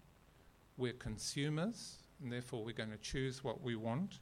We're 0.77 0.93
consumers, 0.93 1.97
and 2.23 2.33
therefore 2.33 2.65
we're 2.65 2.73
going 2.73 2.93
to 2.93 2.99
choose 2.99 3.43
what 3.43 3.63
we 3.63 3.75
want. 3.75 4.21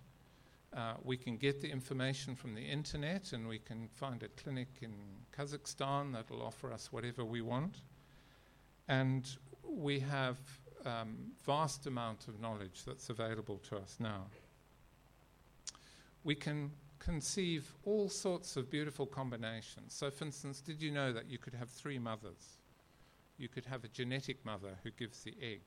Uh, 0.75 0.95
we 1.03 1.17
can 1.17 1.37
get 1.37 1.61
the 1.61 1.71
information 1.71 2.35
from 2.35 2.55
the 2.55 2.61
internet 2.61 3.33
and 3.33 3.49
we 3.49 3.59
can 3.59 3.89
find 3.89 4.23
a 4.23 4.29
clinic 4.29 4.69
in 4.83 4.95
Kazakhstan 5.37 6.13
that 6.13 6.31
will 6.31 6.43
offer 6.43 6.73
us 6.73 6.93
whatever 6.93 7.25
we 7.25 7.41
want. 7.41 7.81
And 8.89 9.29
we 9.69 10.01
have 10.01 10.39
um, 10.85 11.17
vast 11.45 11.87
amount 11.87 12.29
of 12.29 12.41
knowledge 12.41 12.85
that's 12.87 13.11
available 13.11 13.59
to 13.69 13.77
us 13.77 13.97
now. 13.99 14.27
We 16.25 16.35
can 16.35 16.71
conceive 16.99 17.73
all 17.85 18.09
sorts 18.09 18.57
of 18.57 18.71
beautiful 18.71 19.07
combinations. 19.07 19.95
So, 19.95 20.11
for 20.11 20.25
instance, 20.25 20.61
did 20.61 20.83
you 20.83 20.91
know 20.91 21.13
that 21.13 21.29
you 21.29 21.39
could 21.39 21.55
have 21.55 21.71
three 21.71 21.99
mothers? 21.99 22.59
You 23.39 23.49
could 23.49 23.67
have 23.67 23.85
a 23.85 23.89
genetic 23.89 24.45
mother 24.45 24.77
who 24.83 24.91
gives 24.91 25.23
the 25.23 25.35
egg. 25.41 25.61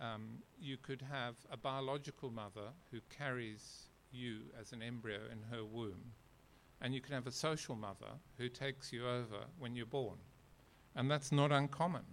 Um, 0.00 0.38
you 0.60 0.76
could 0.76 1.02
have 1.10 1.34
a 1.50 1.56
biological 1.56 2.30
mother 2.30 2.68
who 2.90 3.00
carries 3.16 3.88
you 4.16 4.40
as 4.60 4.72
an 4.72 4.82
embryo 4.82 5.20
in 5.30 5.38
her 5.50 5.64
womb. 5.64 6.12
And 6.80 6.94
you 6.94 7.00
can 7.00 7.14
have 7.14 7.26
a 7.26 7.32
social 7.32 7.74
mother 7.74 8.12
who 8.38 8.48
takes 8.48 8.92
you 8.92 9.06
over 9.06 9.44
when 9.58 9.74
you're 9.76 9.86
born. 9.86 10.18
And 10.94 11.10
that's 11.10 11.32
not 11.32 11.52
uncommon. 11.52 12.04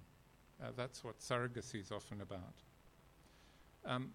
Uh, 0.62 0.68
that's 0.76 1.04
what 1.04 1.20
surrogacy 1.20 1.82
is 1.82 1.92
often 1.92 2.22
about. 2.22 2.54
Um, 3.86 4.12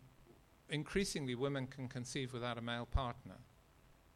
increasingly, 0.70 1.34
women 1.34 1.66
can 1.66 1.88
conceive 1.88 2.32
without 2.32 2.58
a 2.58 2.62
male 2.62 2.86
partner. 2.86 3.36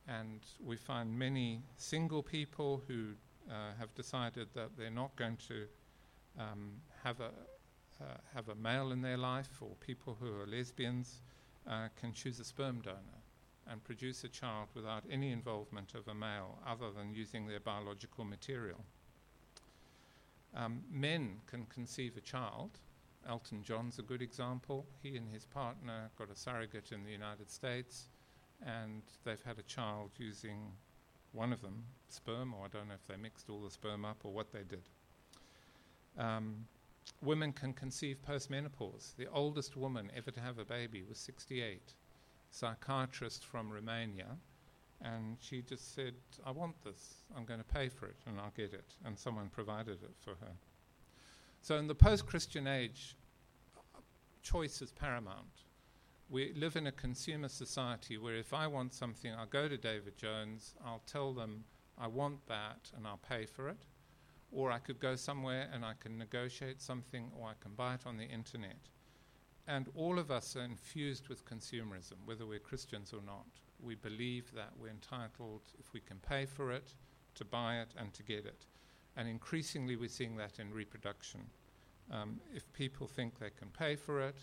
And 0.09 0.41
we 0.65 0.77
find 0.77 1.19
many 1.19 1.63
single 1.77 2.23
people 2.23 2.83
who 2.89 3.09
uh, 3.51 3.73
have 3.79 3.95
decided 3.95 4.49
that 4.55 4.71
they're 4.77 4.91
not 4.91 5.15
going 5.17 5.37
to 5.49 5.65
um, 6.39 6.73
have, 7.05 7.21
a, 7.21 7.31
uh, 8.03 8.17
have 8.35 8.49
a 8.49 8.55
male 8.55 8.93
in 8.93 9.03
their 9.03 9.19
life, 9.19 9.51
or 9.61 9.71
people 9.81 10.17
who 10.19 10.41
are 10.41 10.47
lesbians 10.47 11.21
uh, 11.69 11.89
can 12.01 12.13
choose 12.13 12.41
a 12.41 12.45
sperm 12.45 12.81
donor 12.81 13.22
and 13.69 13.83
produce 13.85 14.25
a 14.25 14.29
child 14.29 14.69
without 14.75 15.05
any 15.11 15.31
involvement 15.31 15.95
of 15.95 16.09
a 16.09 16.15
male 16.15 16.59
other 16.67 16.91
than 16.91 17.15
using 17.15 17.47
their 17.47 17.61
biological 17.61 18.25
material. 18.25 18.85
Um, 20.55 20.83
men 20.91 21.41
can 21.47 21.67
conceive 21.67 22.17
a 22.17 22.21
child. 22.21 22.79
Elton 23.29 23.63
John's 23.63 23.99
a 23.99 24.03
good 24.03 24.21
example. 24.21 24.87
He 25.03 25.17
and 25.17 25.29
his 25.33 25.45
partner 25.45 26.11
got 26.19 26.31
a 26.31 26.37
surrogate 26.37 26.93
in 26.93 27.05
the 27.05 27.11
United 27.11 27.51
States, 27.51 28.09
and 28.65 29.03
they've 29.25 29.43
had 29.43 29.59
a 29.59 29.63
child 29.63 30.11
using 30.19 30.73
one 31.33 31.53
of 31.53 31.63
them, 31.63 31.85
sperm, 32.09 32.53
or 32.53 32.67
I 32.67 32.69
don't 32.69 32.89
know 32.89 32.95
if 32.95 33.07
they 33.07 33.17
mixed 33.17 33.49
all 33.49 33.63
the 33.63 33.71
sperm 33.71 34.05
up 34.05 34.19
or 34.25 34.33
what 34.33 34.53
they 34.53 34.65
did. 34.65 34.83
Um, 36.19 36.67
women 37.23 37.53
can 37.53 37.73
conceive 37.73 38.19
postmenopause. 38.29 39.17
The 39.17 39.29
oldest 39.33 39.77
woman 39.77 40.11
ever 40.15 40.31
to 40.31 40.41
have 40.41 40.59
a 40.59 40.65
baby 40.65 41.03
was 41.09 41.19
68. 41.19 41.95
Psychiatrist 42.53 43.47
from 43.47 43.73
Romania, 43.73 44.37
and 45.01 45.39
she 45.41 45.63
just 45.63 45.95
said, 45.95 46.13
I 46.45 46.51
want 46.51 46.75
this. 46.85 47.15
I'm 47.35 47.47
going 47.47 47.59
to 47.59 47.65
pay 47.65 47.89
for 47.89 48.07
it, 48.07 48.17
and 48.27 48.39
I'll 48.39 48.53
get 48.55 48.75
it. 48.75 48.95
And 49.05 49.19
someone 49.19 49.49
provided 49.49 50.03
it 50.03 50.15
for 50.21 50.31
her. 50.31 50.53
So, 51.63 51.77
in 51.77 51.87
the 51.87 51.95
post 51.95 52.27
Christian 52.27 52.67
age, 52.67 53.17
choice 54.43 54.83
is 54.83 54.93
paramount. 54.93 55.65
We 56.29 56.53
live 56.55 56.77
in 56.77 56.87
a 56.87 56.93
consumer 56.93 57.49
society 57.49 58.19
where 58.19 58.37
if 58.37 58.53
I 58.53 58.67
want 58.67 58.93
something, 58.93 59.33
I'll 59.33 59.47
go 59.47 59.67
to 59.67 59.77
David 59.79 60.19
Jones, 60.19 60.75
I'll 60.85 61.03
tell 61.07 61.33
them 61.33 61.65
I 61.99 62.07
want 62.07 62.47
that, 62.49 62.91
and 62.95 63.07
I'll 63.07 63.21
pay 63.29 63.47
for 63.47 63.69
it. 63.69 63.87
Or 64.51 64.71
I 64.71 64.79
could 64.79 65.01
go 65.01 65.17
somewhere 65.17 65.69
and 65.73 65.85
I 65.85 65.95
can 65.99 66.19
negotiate 66.19 66.83
something, 66.83 67.31
or 67.39 67.49
I 67.49 67.55
can 67.63 67.73
buy 67.73 67.95
it 67.95 68.03
on 68.05 68.19
the 68.19 68.25
internet. 68.25 68.77
And 69.69 69.89
all 69.95 70.19
of 70.19 70.31
us 70.31 70.57
are 70.57 70.65
infused 70.65 71.29
with 71.29 71.45
consumerism, 71.45 72.15
whether 72.25 72.47
we're 72.47 72.59
Christians 72.59 73.13
or 73.13 73.23
not. 73.25 73.47
We 73.81 73.95
believe 73.95 74.53
that 74.55 74.71
we're 74.81 74.91
entitled, 74.91 75.63
if 75.79 75.93
we 75.93 76.01
can 76.01 76.19
pay 76.19 76.47
for 76.47 76.73
it, 76.73 76.95
to 77.37 77.45
buy 77.45 77.81
it 77.81 77.95
and 77.97 78.13
to 78.15 78.23
get 78.23 78.45
it. 78.45 78.67
And 79.17 79.29
increasingly, 79.29 79.97
we're 79.97 80.09
seeing 80.09 80.37
that 80.37 80.59
in 80.59 80.73
reproduction. 80.73 81.41
Um, 82.11 82.41
if 82.55 82.71
people 82.73 83.07
think 83.07 83.39
they 83.39 83.51
can 83.51 83.69
pay 83.69 83.97
for 83.97 84.21
it 84.21 84.37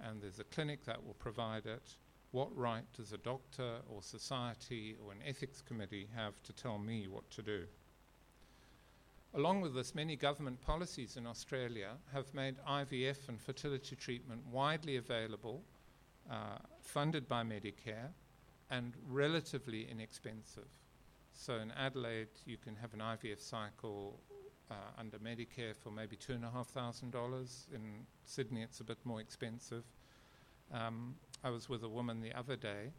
and 0.00 0.20
there's 0.20 0.38
a 0.38 0.44
clinic 0.44 0.84
that 0.84 1.04
will 1.04 1.14
provide 1.14 1.66
it, 1.66 1.96
what 2.30 2.54
right 2.56 2.84
does 2.94 3.12
a 3.12 3.18
doctor 3.18 3.76
or 3.88 4.02
society 4.02 4.96
or 5.04 5.12
an 5.12 5.18
ethics 5.26 5.62
committee 5.62 6.08
have 6.14 6.42
to 6.42 6.52
tell 6.52 6.78
me 6.78 7.08
what 7.08 7.28
to 7.30 7.42
do? 7.42 7.64
Along 9.38 9.60
with 9.60 9.72
this, 9.72 9.94
many 9.94 10.16
government 10.16 10.60
policies 10.62 11.16
in 11.16 11.24
Australia 11.24 11.90
have 12.12 12.34
made 12.34 12.56
IVF 12.68 13.28
and 13.28 13.40
fertility 13.40 13.94
treatment 13.94 14.44
widely 14.50 14.96
available, 14.96 15.62
uh, 16.28 16.58
funded 16.80 17.28
by 17.28 17.44
Medicare, 17.44 18.10
and 18.68 18.94
relatively 19.08 19.88
inexpensive. 19.88 20.66
So 21.34 21.54
in 21.54 21.70
Adelaide, 21.70 22.34
you 22.46 22.56
can 22.56 22.74
have 22.74 22.92
an 22.94 22.98
IVF 22.98 23.40
cycle 23.40 24.18
uh, 24.72 24.74
under 24.98 25.18
Medicare 25.20 25.76
for 25.76 25.92
maybe 25.92 26.16
$2,500. 26.16 27.72
In 27.72 28.06
Sydney, 28.24 28.62
it's 28.62 28.80
a 28.80 28.84
bit 28.84 28.98
more 29.04 29.20
expensive. 29.20 29.84
Um, 30.72 31.14
I 31.44 31.50
was 31.50 31.68
with 31.68 31.84
a 31.84 31.88
woman 31.88 32.20
the 32.20 32.36
other 32.36 32.56
day 32.56 32.90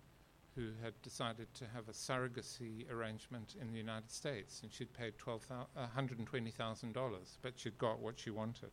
who 0.55 0.69
had 0.83 0.93
decided 1.01 1.53
to 1.53 1.65
have 1.73 1.89
a 1.89 1.93
surrogacy 1.93 2.89
arrangement 2.91 3.55
in 3.61 3.71
the 3.71 3.77
United 3.77 4.11
States, 4.11 4.61
and 4.61 4.71
she'd 4.71 4.93
paid 4.93 5.13
$120,000, 5.17 7.37
but 7.41 7.59
she'd 7.59 7.77
got 7.77 7.99
what 7.99 8.19
she 8.19 8.29
wanted. 8.29 8.71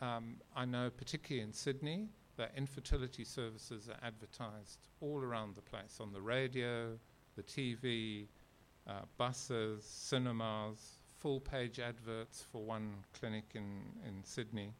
Um, 0.00 0.36
I 0.54 0.64
know, 0.64 0.90
particularly 0.90 1.42
in 1.42 1.52
Sydney, 1.52 2.08
that 2.36 2.52
infertility 2.56 3.24
services 3.24 3.88
are 3.88 4.06
advertised 4.06 4.78
all 5.00 5.22
around 5.22 5.54
the 5.54 5.62
place 5.62 5.98
on 6.00 6.12
the 6.12 6.20
radio, 6.20 6.98
the 7.34 7.42
TV, 7.42 8.26
uh, 8.86 9.00
buses, 9.16 9.84
cinemas, 9.84 10.98
full 11.18 11.40
page 11.40 11.80
adverts 11.80 12.44
for 12.52 12.62
one 12.62 12.92
clinic 13.18 13.44
in, 13.54 13.82
in 14.06 14.22
Sydney. 14.22 14.74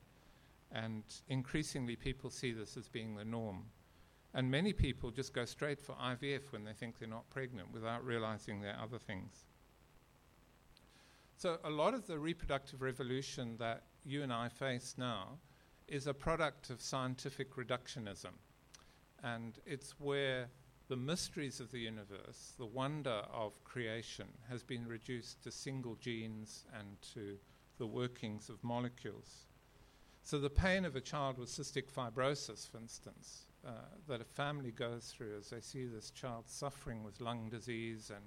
And 0.73 1.03
increasingly, 1.29 1.97
people 1.97 2.31
see 2.31 2.53
this 2.53 2.77
as 2.77 2.89
being 2.89 3.15
the 3.15 3.25
norm. 3.25 3.65
And 4.37 4.51
many 4.51 4.75
people 4.75 5.11
just 5.11 5.33
go 5.33 5.47
straight 5.47 5.81
for 5.81 5.95
IVF 5.95 6.53
when 6.53 6.63
they 6.63 6.75
think 6.75 6.99
they're 6.99 7.09
not 7.09 7.29
pregnant 7.31 7.73
without 7.73 8.05
realizing 8.05 8.61
there 8.61 8.75
are 8.75 8.85
other 8.85 8.99
things. 8.99 9.47
So, 11.39 11.57
a 11.65 11.71
lot 11.71 11.95
of 11.95 12.07
the 12.07 12.19
reproductive 12.19 12.83
revolution 12.83 13.57
that 13.59 13.85
you 14.05 14.23
and 14.23 14.31
I 14.31 14.51
face 14.51 14.95
now 14.99 15.39
is 15.89 16.07
a 16.07 16.13
product 16.13 16.69
of 16.69 16.83
scientific 16.83 17.57
reductionism. 17.57 18.33
And 19.25 19.59
it's 19.65 19.99
where 19.99 20.51
the 20.89 20.97
mysteries 20.97 21.59
of 21.59 21.73
the 21.73 21.81
universe, 21.81 22.53
the 22.59 22.67
wonder 22.67 23.23
of 23.33 23.65
creation, 23.65 24.29
has 24.51 24.63
been 24.63 24.87
reduced 24.87 25.43
to 25.45 25.51
single 25.51 25.95
genes 25.95 26.67
and 26.79 27.01
to 27.15 27.39
the 27.79 27.87
workings 27.87 28.51
of 28.51 28.63
molecules. 28.63 29.47
So, 30.25 30.39
the 30.39 30.51
pain 30.51 30.85
of 30.85 30.95
a 30.95 31.01
child 31.01 31.39
with 31.39 31.49
cystic 31.49 31.91
fibrosis, 31.91 32.69
for 32.69 32.77
instance, 32.77 33.47
uh, 33.67 33.71
that 34.07 34.21
a 34.21 34.25
family 34.25 34.71
goes 34.71 35.13
through 35.17 35.37
as 35.39 35.51
they 35.51 35.61
see 35.61 35.87
this 35.87 36.11
child 36.11 36.45
suffering 36.47 37.03
with 37.03 37.21
lung 37.21 37.49
disease 37.49 38.11
and 38.15 38.25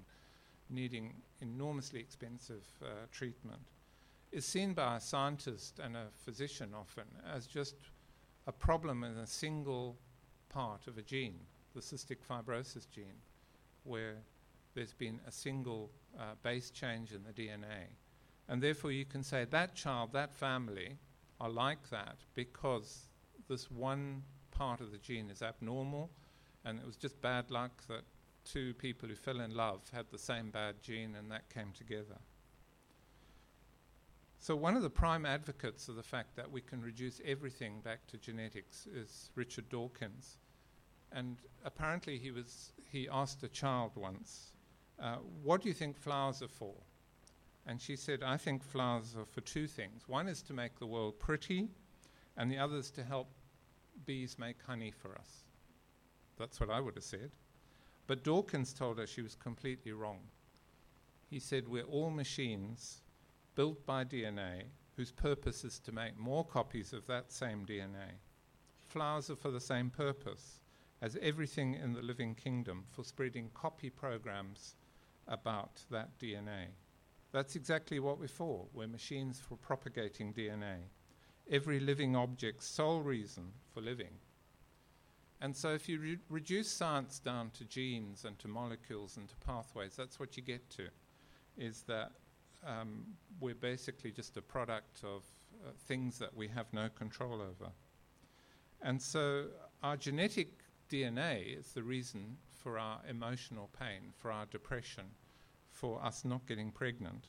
needing 0.69 1.13
enormously 1.41 1.99
expensive 1.99 2.65
uh, 2.83 2.87
treatment 3.11 3.71
is 4.31 4.45
seen 4.45 4.73
by 4.73 4.97
a 4.97 4.99
scientist 4.99 5.79
and 5.79 5.95
a 5.95 6.05
physician 6.15 6.71
often 6.77 7.05
as 7.33 7.47
just 7.47 7.75
a 8.47 8.51
problem 8.51 9.03
in 9.03 9.17
a 9.17 9.27
single 9.27 9.97
part 10.49 10.87
of 10.87 10.97
a 10.97 11.01
gene, 11.01 11.39
the 11.73 11.81
cystic 11.81 12.17
fibrosis 12.27 12.89
gene, 12.89 13.21
where 13.83 14.17
there's 14.75 14.93
been 14.93 15.19
a 15.27 15.31
single 15.31 15.89
uh, 16.19 16.33
base 16.43 16.69
change 16.69 17.11
in 17.11 17.23
the 17.23 17.33
DNA. 17.33 17.87
And 18.47 18.61
therefore, 18.61 18.91
you 18.91 19.05
can 19.05 19.23
say 19.23 19.45
that 19.49 19.75
child, 19.75 20.13
that 20.13 20.33
family 20.33 20.97
are 21.39 21.49
like 21.49 21.89
that 21.89 22.17
because 22.33 23.09
this 23.47 23.69
one 23.71 24.23
part 24.59 24.81
of 24.81 24.91
the 24.91 24.97
gene 24.97 25.29
is 25.31 25.41
abnormal, 25.41 26.09
and 26.65 26.77
it 26.79 26.85
was 26.85 26.97
just 26.97 27.19
bad 27.21 27.49
luck 27.49 27.71
that 27.87 28.03
two 28.43 28.73
people 28.73 29.07
who 29.07 29.15
fell 29.15 29.39
in 29.39 29.55
love 29.55 29.79
had 29.93 30.05
the 30.11 30.17
same 30.17 30.51
bad 30.51 30.75
gene 30.83 31.15
and 31.15 31.31
that 31.31 31.49
came 31.49 31.71
together. 31.71 32.17
So, 34.41 34.55
one 34.57 34.75
of 34.75 34.83
the 34.83 34.89
prime 34.89 35.25
advocates 35.25 35.87
of 35.87 35.95
the 35.95 36.03
fact 36.03 36.35
that 36.35 36.51
we 36.51 36.59
can 36.59 36.81
reduce 36.81 37.21
everything 37.25 37.79
back 37.81 38.05
to 38.07 38.17
genetics 38.17 38.85
is 38.87 39.31
Richard 39.35 39.69
Dawkins. 39.69 40.37
And 41.11 41.37
apparently, 41.63 42.17
he, 42.17 42.31
was, 42.31 42.73
he 42.91 43.07
asked 43.09 43.43
a 43.43 43.49
child 43.49 43.91
once, 43.95 44.51
uh, 45.01 45.17
What 45.41 45.61
do 45.61 45.69
you 45.69 45.73
think 45.73 45.97
flowers 45.97 46.41
are 46.41 46.47
for? 46.49 46.75
And 47.65 47.81
she 47.81 47.95
said, 47.95 48.23
I 48.23 48.37
think 48.37 48.63
flowers 48.63 49.15
are 49.17 49.25
for 49.25 49.41
two 49.41 49.67
things. 49.67 50.07
One 50.07 50.27
is 50.27 50.41
to 50.43 50.53
make 50.53 50.79
the 50.79 50.87
world 50.87 51.19
pretty, 51.19 51.69
and 52.37 52.49
the 52.51 52.57
other 52.57 52.77
is 52.77 52.91
to 52.91 53.03
help 53.03 53.27
bees 54.05 54.37
make 54.39 54.61
honey 54.61 54.91
for 54.91 55.15
us. 55.15 55.43
That's 56.37 56.59
what 56.59 56.69
I 56.69 56.79
would 56.79 56.95
have 56.95 57.03
said. 57.03 57.31
But 58.07 58.23
Dawkins 58.23 58.73
told 58.73 58.97
her 58.97 59.05
she 59.05 59.21
was 59.21 59.35
completely 59.35 59.91
wrong. 59.91 60.19
He 61.29 61.39
said, 61.39 61.67
We're 61.67 61.83
all 61.83 62.09
machines 62.09 63.01
built 63.55 63.85
by 63.85 64.03
DNA 64.03 64.63
whose 64.95 65.11
purpose 65.11 65.63
is 65.63 65.79
to 65.79 65.91
make 65.91 66.17
more 66.17 66.43
copies 66.43 66.91
of 66.91 67.05
that 67.07 67.31
same 67.31 67.65
DNA. 67.65 68.17
Flowers 68.87 69.29
are 69.29 69.35
for 69.35 69.51
the 69.51 69.59
same 69.59 69.89
purpose 69.89 70.61
as 71.01 71.17
everything 71.21 71.75
in 71.75 71.93
the 71.93 72.01
living 72.01 72.35
kingdom 72.35 72.83
for 72.91 73.03
spreading 73.03 73.49
copy 73.53 73.89
programs 73.89 74.75
about 75.27 75.81
that 75.91 76.17
DNA. 76.19 76.65
That's 77.31 77.55
exactly 77.55 77.99
what 77.99 78.19
we're 78.19 78.27
for. 78.27 78.65
We're 78.73 78.87
machines 78.87 79.39
for 79.39 79.55
propagating 79.55 80.33
DNA 80.33 80.79
every 81.49 81.79
living 81.79 82.15
object's 82.15 82.67
sole 82.67 83.01
reason 83.01 83.51
for 83.73 83.81
living. 83.81 84.19
And 85.41 85.55
so, 85.55 85.69
if 85.69 85.87
you 85.87 85.99
re- 85.99 86.17
reduce 86.29 86.69
science 86.69 87.19
down 87.19 87.51
to 87.51 87.63
genes 87.63 88.25
and 88.25 88.37
to 88.39 88.47
molecules 88.47 89.17
and 89.17 89.27
to 89.29 89.35
pathways, 89.37 89.95
that's 89.95 90.19
what 90.19 90.35
you 90.35 90.43
get 90.43 90.69
to. 90.71 90.87
Is 91.57 91.83
that 91.83 92.11
um, 92.65 93.05
we're 93.39 93.55
basically 93.55 94.11
just 94.11 94.35
a 94.35 94.41
product 94.41 95.01
of 95.03 95.23
uh, 95.65 95.71
things 95.87 96.19
that 96.19 96.35
we 96.35 96.47
have 96.49 96.65
no 96.73 96.89
control 96.89 97.35
over. 97.35 97.71
And 98.81 99.01
so, 99.01 99.45
our 99.81 99.95
genetic 99.95 100.49
DNA 100.89 101.57
is 101.57 101.71
the 101.71 101.83
reason 101.83 102.37
for 102.53 102.77
our 102.77 102.99
emotional 103.09 103.69
pain, 103.79 104.11
for 104.17 104.31
our 104.31 104.45
depression, 104.47 105.05
for 105.71 106.03
us 106.03 106.25
not 106.25 106.45
getting 106.47 106.71
pregnant. 106.71 107.27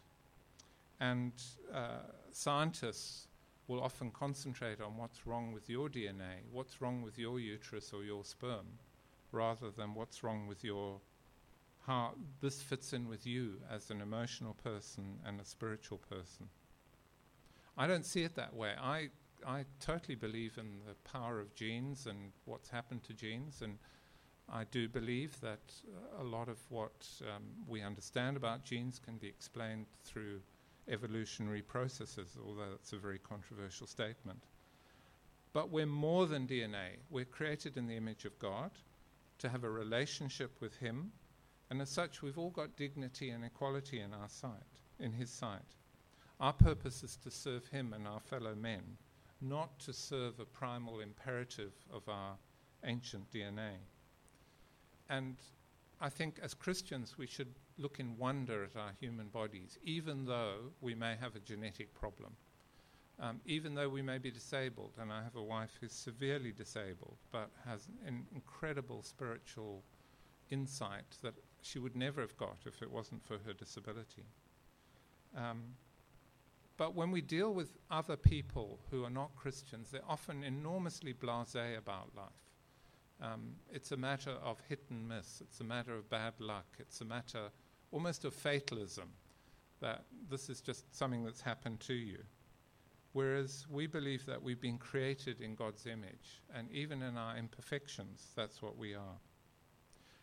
And 0.99 1.33
uh, 1.73 2.01
scientists 2.33 3.29
will 3.71 3.81
often 3.81 4.11
concentrate 4.11 4.81
on 4.81 4.97
what's 4.97 5.29
wrong 5.29 5.53
with 5.53 5.71
your 5.71 5.89
DNA, 5.89 6.43
what's 6.51 6.81
wrong 6.81 7.03
with 7.03 7.17
your 7.17 7.39
uterus 7.39 7.93
or 7.93 8.03
your 8.03 8.25
sperm, 8.25 8.67
rather 9.31 9.71
than 9.71 9.95
what's 9.95 10.25
wrong 10.25 10.49
with 10.49 10.65
your 10.65 11.01
how 11.87 12.13
this 12.41 12.61
fits 12.61 12.93
in 12.93 13.09
with 13.09 13.25
you 13.25 13.55
as 13.71 13.91
an 13.91 14.01
emotional 14.01 14.55
person 14.55 15.21
and 15.25 15.41
a 15.41 15.45
spiritual 15.45 15.99
person. 15.99 16.49
I 17.79 17.87
don't 17.87 18.05
see 18.05 18.25
it 18.25 18.35
that 18.35 18.55
way. 18.55 18.73
I 18.77 19.11
I 19.47 19.65
totally 19.79 20.17
believe 20.17 20.59
in 20.59 20.81
the 20.85 20.95
power 21.09 21.39
of 21.39 21.55
genes 21.55 22.07
and 22.07 22.33
what's 22.47 22.71
happened 22.71 23.05
to 23.05 23.13
genes, 23.13 23.63
and 23.63 23.79
I 24.53 24.65
do 24.65 24.89
believe 24.89 25.41
that 25.43 25.61
a 26.19 26.25
lot 26.25 26.49
of 26.49 26.59
what 26.71 27.07
um, 27.23 27.45
we 27.69 27.83
understand 27.83 28.37
about 28.37 28.65
genes 28.65 28.99
can 28.99 29.17
be 29.17 29.29
explained 29.29 29.87
through 30.05 30.41
evolutionary 30.89 31.63
processes, 31.63 32.37
although 32.45 32.71
that's 32.71 32.93
a 32.93 32.99
very 32.99 33.19
controversial 33.19 33.87
statement. 33.87 34.45
But 35.53 35.71
we're 35.71 35.87
more 35.87 36.27
than 36.27 36.47
DNA. 36.47 36.99
We're 37.11 37.25
created 37.25 37.77
in 37.77 37.87
the 37.87 37.97
image 37.97 38.25
of 38.25 38.39
God 38.39 38.71
to 39.39 39.49
have 39.49 39.65
a 39.65 39.71
relationship 39.71 40.61
with 40.61 40.77
Him, 40.77 41.13
and 41.71 41.81
as 41.81 41.91
such, 41.91 42.23
we've 42.23 42.39
all 42.39 42.51
got 42.51 42.77
dignity 42.77 43.31
and 43.31 43.45
equality 43.45 44.01
in 44.01 44.13
our 44.13 44.29
sight, 44.29 44.53
in 44.99 45.13
His 45.13 45.31
sight. 45.31 45.77
Our 46.41 46.53
purpose 46.53 47.03
is 47.03 47.17
to 47.17 47.31
serve 47.31 47.67
Him 47.69 47.93
and 47.93 48.07
our 48.07 48.21
fellow 48.21 48.55
men, 48.55 48.83
not 49.41 49.79
to 49.81 49.93
serve 49.93 50.41
a 50.41 50.45
primal 50.45 51.01
imperative 51.01 51.73
of 51.93 52.09
our 52.09 52.37
ancient 52.85 53.31
DNA. 53.33 53.73
And 55.09 55.37
I 56.01 56.09
think 56.09 56.39
as 56.43 56.55
Christians, 56.55 57.19
we 57.19 57.27
should 57.27 57.55
look 57.81 57.99
in 57.99 58.17
wonder 58.19 58.65
at 58.65 58.79
our 58.79 58.93
human 59.01 59.29
bodies, 59.29 59.79
even 59.83 60.27
though 60.27 60.73
we 60.81 60.95
may 60.95 61.17
have 61.21 61.35
a 61.35 61.41
genetic 61.41 61.93
problem. 61.95 62.37
Um, 63.19 63.41
even 63.45 63.75
though 63.75 63.89
we 63.89 64.01
may 64.01 64.17
be 64.17 64.31
disabled, 64.31 64.93
and 64.99 65.13
I 65.13 65.23
have 65.23 65.37
a 65.37 65.43
wife 65.43 65.77
who's 65.79 65.93
severely 65.93 66.53
disabled 66.53 67.19
but 67.31 67.51
has 67.67 67.89
an 68.07 68.25
incredible 68.35 69.03
spiritual 69.03 69.83
insight 70.49 71.19
that 71.23 71.35
she 71.61 71.79
would 71.79 71.97
never 71.97 72.23
have 72.23 72.37
got 72.37 72.57
if 72.65 72.81
it 72.81 72.91
wasn't 72.91 73.23
for 73.23 73.39
her 73.45 73.53
disability. 73.53 74.25
Um, 75.37 75.75
but 76.79 76.95
when 76.95 77.11
we 77.11 77.21
deal 77.21 77.53
with 77.53 77.77
other 77.91 78.17
people 78.17 78.81
who 78.91 79.05
are 79.05 79.11
not 79.11 79.37
Christians, 79.37 79.91
they're 79.91 80.01
often 80.09 80.43
enormously 80.43 81.13
blase 81.13 81.55
about 81.55 82.09
life. 82.17 82.31
Um, 83.23 83.57
it's 83.71 83.93
a 83.93 83.99
matter 83.99 84.31
of 84.31 84.59
hit 84.67 84.85
and 84.89 85.07
miss. 85.07 85.43
It's 85.43 85.61
a 85.61 85.65
matter 85.65 85.95
of 85.95 86.09
bad 86.09 86.35
luck. 86.39 86.65
It's 86.79 87.03
a 87.03 87.05
matter 87.05 87.51
almost 87.93 88.25
of 88.25 88.35
fatalism 88.35 89.09
that 89.81 90.05
this 90.29 90.49
is 90.49 90.61
just 90.61 90.95
something 90.95 91.25
that's 91.25 91.41
happened 91.41 91.81
to 91.81 91.95
you. 91.95 92.19
Whereas 93.13 93.67
we 93.69 93.87
believe 93.87 94.25
that 94.27 94.41
we've 94.41 94.61
been 94.61 94.79
created 94.79 95.41
in 95.41 95.57
God's 95.57 95.87
image, 95.87 96.43
and 96.55 96.71
even 96.71 97.03
in 97.03 97.17
our 97.17 97.37
imperfections, 97.37 98.29
that's 98.37 98.63
what 98.63 98.77
we 98.77 98.95
are. 98.95 99.19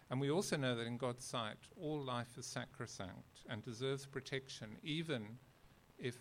And 0.09 0.21
we 0.21 0.31
also 0.31 0.55
know 0.55 0.73
that 0.75 0.87
in 0.87 0.97
God's 0.97 1.25
sight, 1.25 1.57
all 1.75 1.99
life 1.99 2.37
is 2.37 2.45
sacrosanct 2.45 3.41
and 3.49 3.61
deserves 3.61 4.05
protection, 4.05 4.77
even 4.83 5.25
if 5.97 6.15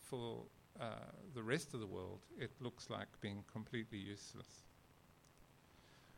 for 0.00 0.42
uh, 0.80 0.86
the 1.34 1.42
rest 1.42 1.74
of 1.74 1.80
the 1.80 1.86
world 1.86 2.26
it 2.36 2.50
looks 2.60 2.90
like 2.90 3.06
being 3.20 3.44
completely 3.52 3.98
useless. 3.98 4.64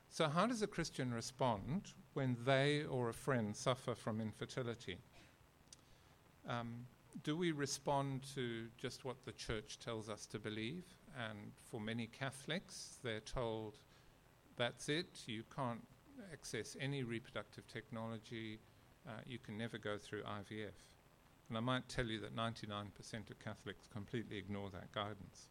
So, 0.08 0.28
how 0.28 0.46
does 0.46 0.62
a 0.62 0.66
Christian 0.66 1.12
respond 1.12 1.92
when 2.16 2.34
they 2.46 2.82
or 2.84 3.10
a 3.10 3.14
friend 3.14 3.54
suffer 3.54 3.94
from 3.94 4.22
infertility? 4.22 4.96
Um, 6.48 6.86
do 7.22 7.36
we 7.36 7.52
respond 7.52 8.22
to 8.34 8.68
just 8.78 9.04
what 9.04 9.16
the 9.26 9.32
church 9.32 9.78
tells 9.78 10.08
us 10.08 10.24
to 10.26 10.38
believe? 10.38 10.84
And 11.28 11.52
for 11.70 11.78
many 11.78 12.06
Catholics, 12.06 12.98
they're 13.04 13.20
told 13.20 13.76
that's 14.56 14.88
it, 14.88 15.24
you 15.26 15.44
can't 15.54 15.82
access 16.32 16.74
any 16.80 17.02
reproductive 17.02 17.66
technology, 17.66 18.60
uh, 19.06 19.10
you 19.26 19.38
can 19.38 19.58
never 19.58 19.76
go 19.76 19.98
through 19.98 20.22
IVF. 20.22 20.78
And 21.50 21.58
I 21.58 21.60
might 21.60 21.86
tell 21.86 22.06
you 22.06 22.18
that 22.20 22.34
99% 22.34 23.30
of 23.30 23.38
Catholics 23.38 23.88
completely 23.92 24.38
ignore 24.38 24.70
that 24.70 24.90
guidance. 24.92 25.48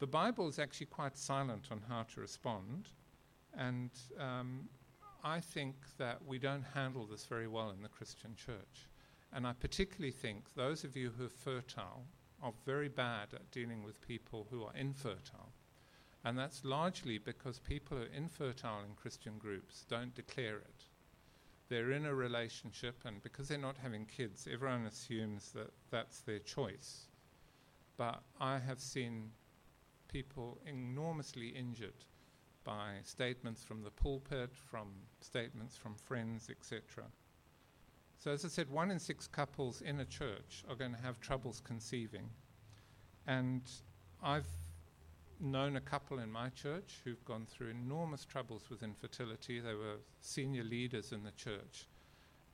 The 0.00 0.08
Bible 0.08 0.48
is 0.48 0.58
actually 0.58 0.86
quite 0.86 1.16
silent 1.16 1.68
on 1.70 1.80
how 1.88 2.02
to 2.14 2.20
respond, 2.20 2.88
and 3.56 3.90
um, 4.18 4.68
I 5.24 5.40
think 5.40 5.74
that 5.98 6.24
we 6.24 6.38
don't 6.38 6.64
handle 6.74 7.04
this 7.06 7.24
very 7.24 7.48
well 7.48 7.70
in 7.70 7.82
the 7.82 7.88
Christian 7.88 8.36
church. 8.36 8.88
And 9.32 9.46
I 9.46 9.52
particularly 9.52 10.12
think 10.12 10.54
those 10.54 10.84
of 10.84 10.96
you 10.96 11.10
who 11.10 11.26
are 11.26 11.28
fertile 11.28 12.04
are 12.42 12.52
very 12.64 12.88
bad 12.88 13.34
at 13.34 13.50
dealing 13.50 13.82
with 13.82 14.06
people 14.06 14.46
who 14.50 14.62
are 14.64 14.74
infertile. 14.74 15.52
And 16.24 16.38
that's 16.38 16.64
largely 16.64 17.18
because 17.18 17.58
people 17.58 17.96
who 17.96 18.04
are 18.04 18.16
infertile 18.16 18.80
in 18.80 18.94
Christian 18.94 19.38
groups 19.38 19.84
don't 19.88 20.14
declare 20.14 20.56
it. 20.56 20.84
They're 21.68 21.92
in 21.92 22.06
a 22.06 22.14
relationship, 22.14 22.96
and 23.04 23.22
because 23.22 23.48
they're 23.48 23.58
not 23.58 23.76
having 23.76 24.06
kids, 24.06 24.48
everyone 24.50 24.86
assumes 24.86 25.52
that 25.52 25.70
that's 25.90 26.20
their 26.20 26.38
choice. 26.38 27.08
But 27.96 28.22
I 28.40 28.58
have 28.58 28.80
seen 28.80 29.30
people 30.08 30.58
enormously 30.64 31.48
injured 31.48 32.04
by 32.68 32.96
statements 33.02 33.64
from 33.64 33.82
the 33.82 33.90
pulpit, 33.90 34.50
from 34.54 34.88
statements 35.20 35.74
from 35.74 35.94
friends, 35.94 36.50
etc. 36.50 37.04
So, 38.18 38.30
as 38.30 38.44
I 38.44 38.48
said, 38.48 38.68
one 38.68 38.90
in 38.90 38.98
six 38.98 39.26
couples 39.26 39.80
in 39.80 40.00
a 40.00 40.04
church 40.04 40.64
are 40.68 40.74
going 40.74 40.92
to 40.92 41.00
have 41.00 41.18
troubles 41.18 41.62
conceiving. 41.64 42.28
And 43.26 43.62
I've 44.22 44.50
known 45.40 45.76
a 45.76 45.80
couple 45.80 46.18
in 46.18 46.30
my 46.30 46.50
church 46.50 47.00
who've 47.02 47.24
gone 47.24 47.46
through 47.46 47.70
enormous 47.70 48.26
troubles 48.26 48.68
with 48.68 48.82
infertility. 48.82 49.60
They 49.60 49.74
were 49.74 49.96
senior 50.20 50.64
leaders 50.64 51.12
in 51.12 51.22
the 51.22 51.30
church. 51.30 51.88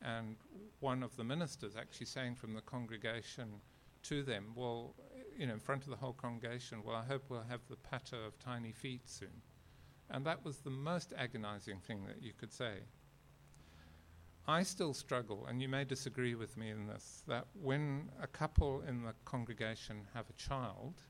And 0.01 0.37
one 0.79 1.03
of 1.03 1.17
the 1.17 1.25
ministers 1.25 1.75
actually 1.77 2.07
saying 2.07 2.37
from 2.37 2.55
the 2.55 2.61
congregation 2.61 3.49
to 4.05 4.23
them, 4.23 4.53
Well, 4.55 4.95
you 5.37 5.49
know, 5.49 5.55
in 5.55 5.61
front 5.61 5.83
of 5.83 5.91
the 5.91 5.97
whole 5.97 6.13
congregation, 6.13 6.85
well, 6.85 6.95
I 6.95 7.05
hope 7.05 7.25
we'll 7.29 7.51
have 7.51 7.63
the 7.69 7.77
patter 7.91 8.25
of 8.25 8.39
tiny 8.39 8.71
feet 8.71 9.09
soon. 9.09 9.43
And 10.11 10.25
that 10.27 10.45
was 10.45 10.59
the 10.59 10.71
most 10.71 11.13
agonizing 11.17 11.81
thing 11.81 12.07
that 12.07 12.23
you 12.23 12.33
could 12.39 12.53
say. 12.53 12.81
I 14.47 14.63
still 14.63 14.93
struggle, 14.93 15.47
and 15.49 15.63
you 15.63 15.69
may 15.69 15.85
disagree 15.85 16.35
with 16.35 16.57
me 16.59 16.69
in 16.69 16.87
this, 16.87 17.23
that 17.27 17.47
when 17.63 18.11
a 18.21 18.27
couple 18.27 18.83
in 18.87 19.03
the 19.03 19.15
congregation 19.25 20.07
have 20.13 20.29
a 20.29 20.35
child, 20.35 21.01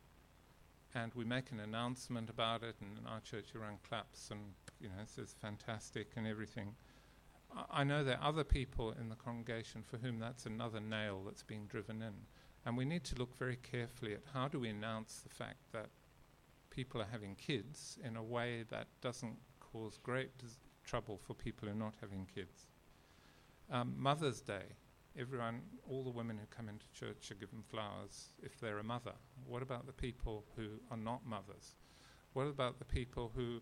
and 0.95 1.13
we 1.17 1.25
make 1.25 1.51
an 1.51 1.59
announcement 1.59 2.31
about 2.31 2.63
it, 2.63 2.77
and 2.81 2.97
in 2.97 3.07
our 3.07 3.21
church 3.21 3.47
everyone 3.55 3.79
claps 3.89 4.31
and 4.31 4.41
you 4.81 4.89
know 4.89 5.03
says 5.05 5.35
fantastic 5.41 6.13
and 6.15 6.29
everything. 6.29 6.77
I, 7.53 7.81
I 7.81 7.85
know 7.85 8.05
there 8.05 8.19
are 8.21 8.29
other 8.29 8.45
people 8.45 8.95
in 9.01 9.09
the 9.09 9.17
congregation 9.17 9.83
for 9.83 9.97
whom 9.97 10.21
that's 10.21 10.47
another 10.47 10.79
nail 10.79 11.23
that's 11.25 11.43
being 11.43 11.67
driven 11.67 12.03
in, 12.03 12.15
and 12.65 12.77
we 12.77 12.85
need 12.85 13.03
to 13.05 13.17
look 13.17 13.37
very 13.37 13.57
carefully 13.57 14.15
at 14.15 14.23
how 14.33 14.47
do 14.47 14.61
we 14.61 14.69
announce 14.69 15.25
the 15.27 15.35
fact 15.35 15.73
that 15.73 15.89
people 16.75 17.01
are 17.01 17.09
having 17.11 17.35
kids 17.37 17.99
in 18.05 18.17
a 18.17 18.23
way 18.23 18.65
that 18.71 18.87
doesn't 19.01 19.37
cause 19.61 19.99
great 20.03 20.37
dis- 20.39 20.59
trouble 20.85 21.19
for 21.27 21.35
people 21.35 21.69
who 21.69 21.75
are 21.75 21.79
not 21.79 21.95
having 22.01 22.27
kids. 22.35 22.67
Um, 23.71 23.95
Mother's 23.97 24.41
Day, 24.41 24.65
everyone, 25.19 25.63
all 25.89 26.03
the 26.03 26.11
women 26.11 26.37
who 26.37 26.47
come 26.55 26.69
into 26.69 26.87
church 26.93 27.31
are 27.31 27.37
given 27.37 27.63
flowers 27.71 28.31
if 28.43 28.61
they're 28.61 28.79
a 28.79 28.85
mother. 28.85 29.13
What 29.47 29.63
about 29.63 29.87
the 29.87 29.93
people 29.93 30.45
who 30.57 30.67
are 30.91 30.97
not 30.97 31.25
mothers? 31.25 31.77
What 32.35 32.47
about 32.47 32.79
the 32.79 32.85
people 32.85 33.31
who 33.35 33.61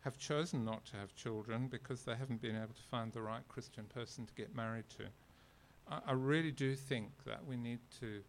have 0.00 0.18
chosen 0.18 0.64
not 0.64 0.84
to 0.86 0.96
have 0.96 1.14
children 1.14 1.68
because 1.68 2.02
they 2.02 2.14
haven't 2.14 2.40
been 2.40 2.56
able 2.56 2.74
to 2.74 2.82
find 2.90 3.12
the 3.12 3.22
right 3.22 3.46
Christian 3.48 3.84
person 3.84 4.26
to 4.26 4.34
get 4.34 4.54
married 4.54 4.88
to? 4.98 5.04
I, 5.90 6.10
I 6.10 6.12
really 6.12 6.52
do 6.52 6.74
think 6.76 7.10
that 7.26 7.44
we 7.44 7.56
need 7.56 7.80
to 8.00 8.22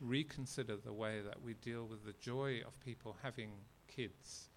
reconsider 0.00 0.76
the 0.76 0.92
way 0.92 1.20
that 1.20 1.42
we 1.42 1.54
deal 1.54 1.84
with 1.84 2.04
the 2.04 2.14
joy 2.20 2.60
of 2.66 2.78
people 2.80 3.16
having 3.22 3.50
kids 3.88 4.48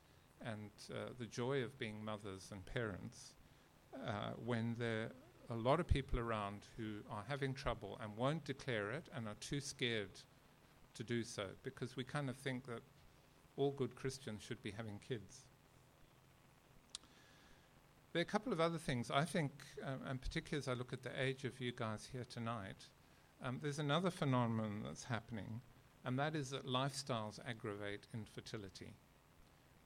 and 0.45 0.71
uh, 0.91 1.10
the 1.19 1.25
joy 1.25 1.63
of 1.63 1.77
being 1.77 2.04
mothers 2.04 2.49
and 2.51 2.65
parents 2.65 3.34
uh, 4.06 4.32
when 4.43 4.75
there 4.77 5.12
are 5.49 5.56
a 5.56 5.60
lot 5.60 5.80
of 5.80 5.88
people 5.88 6.19
around 6.19 6.62
who 6.77 6.99
are 7.10 7.23
having 7.27 7.54
trouble 7.54 7.99
and 8.01 8.15
won't 8.15 8.43
declare 8.45 8.91
it 8.91 9.10
and 9.15 9.27
are 9.27 9.36
too 9.36 9.60
scared 9.60 10.19
to 10.93 11.04
do 11.04 11.23
so 11.23 11.45
because 11.63 11.95
we 11.95 12.04
kind 12.04 12.30
of 12.30 12.38
think 12.38 12.65
that 12.65 12.82
all 13.58 13.71
good 13.71 13.95
Christians 13.95 14.41
should 14.41 14.62
be 14.62 14.71
having 14.71 14.99
kids. 14.99 15.43
There 18.13 18.19
are 18.19 18.23
a 18.23 18.25
couple 18.25 18.51
of 18.51 18.60
other 18.60 18.77
things. 18.77 19.10
I 19.10 19.23
think, 19.23 19.51
um, 19.86 19.99
and 20.06 20.21
particularly 20.21 20.60
as 20.60 20.67
I 20.67 20.73
look 20.73 20.91
at 20.93 21.04
the 21.04 21.21
age 21.21 21.45
of 21.45 21.60
you 21.62 21.71
guys 21.71 22.10
here 22.12 22.25
tonight, 22.30 22.88
um, 23.43 23.60
there's 23.62 23.80
another 23.80 24.12
phenomenon 24.12 24.83
that's 24.85 25.04
happening, 25.04 25.62
and 26.06 26.17
that 26.19 26.35
is 26.35 26.52
that 26.52 26.65
lifestyles 26.65 27.39
aggravate 27.48 28.08
infertility. 28.13 28.94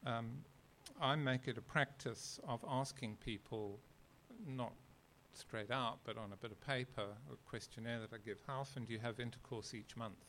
Um, 0.06 0.44
I 1.02 1.16
make 1.16 1.48
it 1.48 1.58
a 1.58 1.62
practice 1.62 2.40
of 2.48 2.64
asking 2.68 3.18
people, 3.24 3.80
not 4.46 4.74
straight 5.34 5.72
out, 5.72 6.00
but 6.06 6.18
on 6.18 6.32
a 6.32 6.38
bit 6.38 6.52
of 6.52 6.62
paper, 6.62 7.08
a 7.32 7.50
questionnaire 7.50 8.00
that 8.00 8.14
I 8.14 8.18
give, 8.24 8.42
how 8.48 8.60
often 8.60 8.86
do 8.86 8.94
you 8.94 9.00
have 9.00 9.20
intercourse 9.20 9.74
each 9.74 9.96
month? 9.96 10.26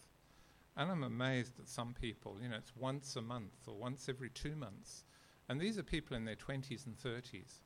And 0.77 0.91
I'm 0.91 1.05
amazed 1.05 1.59
at 1.59 1.69
some 1.69 1.95
people, 1.95 2.37
you 2.43 2.49
know, 2.49 2.57
it's 2.57 2.77
once 2.77 3.17
a 3.17 3.23
month 3.23 3.67
or 3.67 3.75
once 3.75 4.09
every 4.09 4.31
two 4.31 4.55
months. 4.57 5.05
And 5.49 5.61
these 5.61 5.79
are 5.79 5.83
people 5.83 6.17
in 6.17 6.25
their 6.25 6.37
20s 6.37 6.87
and 6.87 6.97
30s. 6.99 7.61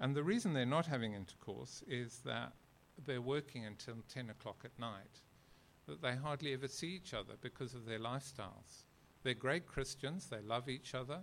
And 0.00 0.16
the 0.16 0.24
reason 0.24 0.52
they're 0.52 0.66
not 0.66 0.86
having 0.86 1.14
intercourse 1.14 1.84
is 1.86 2.20
that 2.24 2.52
they're 3.06 3.22
working 3.22 3.64
until 3.64 3.96
10 4.12 4.30
o'clock 4.30 4.62
at 4.64 4.78
night, 4.78 5.22
that 5.86 6.02
they 6.02 6.16
hardly 6.16 6.52
ever 6.52 6.68
see 6.68 6.88
each 6.88 7.14
other 7.14 7.34
because 7.40 7.74
of 7.74 7.86
their 7.86 7.98
lifestyles. 7.98 8.84
They're 9.22 9.34
great 9.34 9.66
Christians, 9.66 10.28
they 10.28 10.40
love 10.40 10.68
each 10.68 10.94
other, 10.94 11.20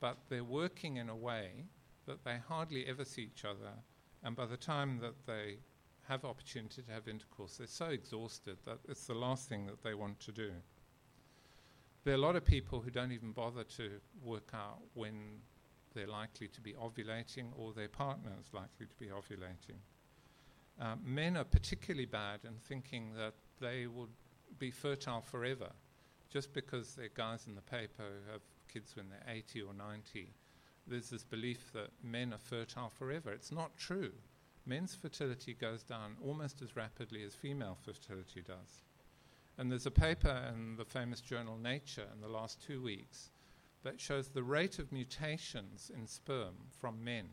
but 0.00 0.18
they're 0.28 0.44
working 0.44 0.96
in 0.96 1.08
a 1.08 1.16
way 1.16 1.66
that 2.06 2.24
they 2.24 2.38
hardly 2.48 2.86
ever 2.86 3.04
see 3.04 3.22
each 3.22 3.44
other. 3.44 3.72
And 4.22 4.36
by 4.36 4.46
the 4.46 4.56
time 4.56 4.98
that 5.00 5.26
they 5.26 5.58
have 6.08 6.24
opportunity 6.24 6.82
to 6.82 6.92
have 6.92 7.08
intercourse, 7.08 7.56
they're 7.56 7.66
so 7.66 7.86
exhausted 7.86 8.58
that 8.64 8.78
it's 8.88 9.06
the 9.06 9.14
last 9.14 9.48
thing 9.48 9.66
that 9.66 9.82
they 9.82 9.94
want 9.94 10.20
to 10.20 10.32
do. 10.32 10.50
There 12.04 12.14
are 12.14 12.16
a 12.16 12.20
lot 12.20 12.36
of 12.36 12.44
people 12.44 12.80
who 12.80 12.90
don't 12.90 13.12
even 13.12 13.32
bother 13.32 13.64
to 13.64 13.92
work 14.22 14.50
out 14.54 14.80
when 14.94 15.40
they're 15.94 16.08
likely 16.08 16.48
to 16.48 16.60
be 16.60 16.72
ovulating 16.72 17.46
or 17.56 17.72
their 17.72 17.88
partner 17.88 18.32
is 18.40 18.52
likely 18.52 18.86
to 18.86 18.96
be 18.98 19.06
ovulating. 19.06 19.78
Uh, 20.82 20.96
men 21.04 21.36
are 21.36 21.44
particularly 21.44 22.06
bad 22.06 22.40
in 22.44 22.54
thinking 22.66 23.12
that 23.16 23.34
they 23.60 23.86
will 23.86 24.08
be 24.58 24.72
fertile 24.72 25.20
forever 25.20 25.70
just 26.28 26.52
because 26.52 26.94
they're 26.94 27.08
guys 27.14 27.46
in 27.46 27.54
the 27.54 27.62
paper 27.62 28.02
who 28.02 28.32
have 28.32 28.40
kids 28.72 28.96
when 28.96 29.08
they're 29.08 29.32
80 29.32 29.62
or 29.62 29.74
90. 29.74 30.34
There's 30.88 31.10
this 31.10 31.22
belief 31.22 31.72
that 31.72 31.90
men 32.02 32.32
are 32.32 32.38
fertile 32.38 32.88
forever. 32.88 33.30
It's 33.30 33.52
not 33.52 33.76
true. 33.76 34.10
Men's 34.66 34.92
fertility 34.92 35.54
goes 35.54 35.84
down 35.84 36.16
almost 36.20 36.60
as 36.62 36.74
rapidly 36.74 37.22
as 37.22 37.34
female 37.34 37.78
fertility 37.80 38.42
does. 38.42 38.82
And 39.58 39.70
there's 39.70 39.86
a 39.86 39.90
paper 39.92 40.52
in 40.52 40.74
the 40.74 40.84
famous 40.84 41.20
journal 41.20 41.58
Nature 41.58 42.06
in 42.12 42.20
the 42.20 42.28
last 42.28 42.60
two 42.60 42.82
weeks 42.82 43.30
that 43.84 44.00
shows 44.00 44.28
the 44.28 44.42
rate 44.42 44.80
of 44.80 44.90
mutations 44.90 45.92
in 45.94 46.08
sperm 46.08 46.54
from 46.80 47.04
men 47.04 47.26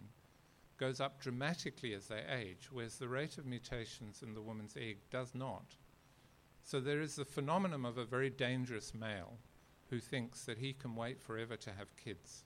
goes 0.80 1.00
up 1.02 1.22
dramatically 1.22 1.94
as 1.94 2.08
they 2.08 2.24
age, 2.30 2.70
whereas 2.72 2.98
the 2.98 3.08
rate 3.08 3.38
of 3.38 3.46
mutations 3.46 4.24
in 4.24 4.34
the 4.34 4.42
woman's 4.42 4.78
egg 4.78 4.98
does 5.12 5.36
not. 5.36 5.76
So 6.64 6.80
there 6.80 7.02
is 7.02 7.16
the 7.16 7.26
phenomenon 7.26 7.86
of 7.86 7.98
a 7.98 8.06
very 8.06 8.30
dangerous 8.30 8.94
male 8.94 9.38
who 9.90 10.00
thinks 10.00 10.46
that 10.46 10.60
he 10.60 10.74
can 10.74 10.96
wait 10.96 11.20
forever 11.20 11.58
to 11.58 11.72
have 11.72 11.96
kids. 11.98 12.44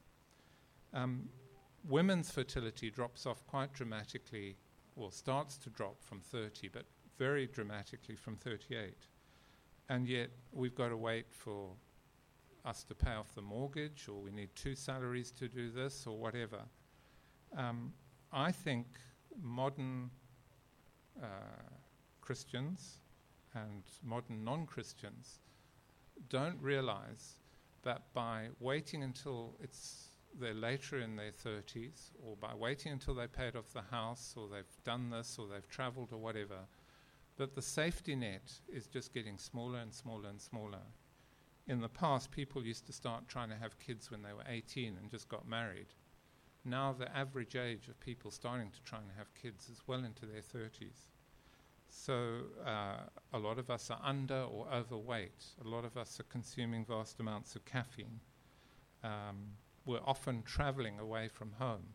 Um, 0.94 1.30
women's 1.88 2.32
fertility 2.32 2.90
drops 2.90 3.26
off 3.26 3.46
quite 3.46 3.74
dramatically, 3.74 4.56
or 4.96 5.12
starts 5.12 5.58
to 5.58 5.70
drop 5.70 6.02
from 6.02 6.22
30, 6.22 6.70
but 6.70 6.86
very 7.18 7.48
dramatically 7.48 8.16
from 8.16 8.36
38. 8.38 8.94
And 9.90 10.08
yet 10.08 10.30
we've 10.52 10.76
got 10.76 10.90
to 10.90 10.98
wait 10.98 11.26
for 11.30 11.72
us 12.66 12.84
to 12.86 12.96
pay 12.96 13.12
off 13.12 13.36
the 13.36 13.42
mortgage, 13.42 14.08
or 14.08 14.22
we 14.22 14.32
need 14.32 14.50
two 14.56 14.76
salaries 14.76 15.32
to 15.32 15.48
do 15.48 15.70
this, 15.70 16.08
or 16.08 16.18
whatever. 16.18 16.62
Um, 17.58 17.94
I 18.34 18.52
think 18.52 18.88
modern 19.42 20.10
uh, 21.22 21.28
Christians 22.22 23.00
and 23.54 23.84
modern 24.04 24.44
non 24.44 24.66
Christians 24.66 25.40
don't 26.30 26.60
realize 26.60 27.36
that 27.84 28.02
by 28.14 28.48
waiting 28.60 29.04
until 29.04 29.56
it's 29.62 30.10
they're 30.40 30.56
later 30.56 31.00
in 31.00 31.16
their 31.16 31.32
30s, 31.32 32.10
or 32.26 32.36
by 32.36 32.56
waiting 32.56 32.92
until 32.92 33.14
they 33.14 33.28
paid 33.28 33.56
off 33.56 33.72
the 33.72 33.84
house, 33.84 34.34
or 34.36 34.48
they've 34.48 34.84
done 34.84 35.12
this, 35.12 35.38
or 35.38 35.48
they've 35.48 35.70
traveled, 35.70 36.10
or 36.12 36.18
whatever, 36.18 36.58
that 37.38 37.54
the 37.54 37.62
safety 37.62 38.16
net 38.16 38.52
is 38.68 38.88
just 38.88 39.14
getting 39.14 39.38
smaller 39.38 39.78
and 39.78 39.94
smaller 39.94 40.30
and 40.30 40.42
smaller. 40.42 40.82
In 41.68 41.82
the 41.82 41.90
past, 41.90 42.32
people 42.32 42.66
used 42.66 42.88
to 42.88 42.94
start 42.94 43.28
trying 43.28 43.50
to 43.50 43.56
have 43.56 43.80
kids 43.80 44.10
when 44.10 44.24
they 44.24 44.34
were 44.34 44.44
18 44.48 44.98
and 45.00 45.12
just 45.12 45.30
got 45.30 45.48
married. 45.48 45.94
Now, 46.66 46.94
the 46.98 47.14
average 47.16 47.56
age 47.56 47.90
of 47.90 48.00
people 48.00 48.32
starting 48.32 48.72
to 48.72 48.82
try 48.84 49.00
and 49.00 49.10
have 49.18 49.34
kids 49.34 49.70
is 49.70 49.82
well 49.86 50.04
into 50.06 50.26
their 50.26 50.42
30s. 50.42 51.08
So, 51.90 52.44
uh, 52.66 53.02
a 53.34 53.38
lot 53.38 53.60
of 53.60 53.70
us 53.70 53.92
are 53.92 54.00
under 54.02 54.44
or 54.44 54.68
overweight. 54.74 55.46
A 55.64 55.68
lot 55.68 55.84
of 55.84 55.98
us 55.98 56.20
are 56.20 56.24
consuming 56.24 56.86
vast 56.86 57.20
amounts 57.20 57.56
of 57.56 57.66
caffeine. 57.66 58.22
Um, 59.04 59.58
we're 59.86 60.00
often 60.06 60.42
traveling 60.44 61.00
away 61.00 61.28
from 61.28 61.52
home. 61.60 61.86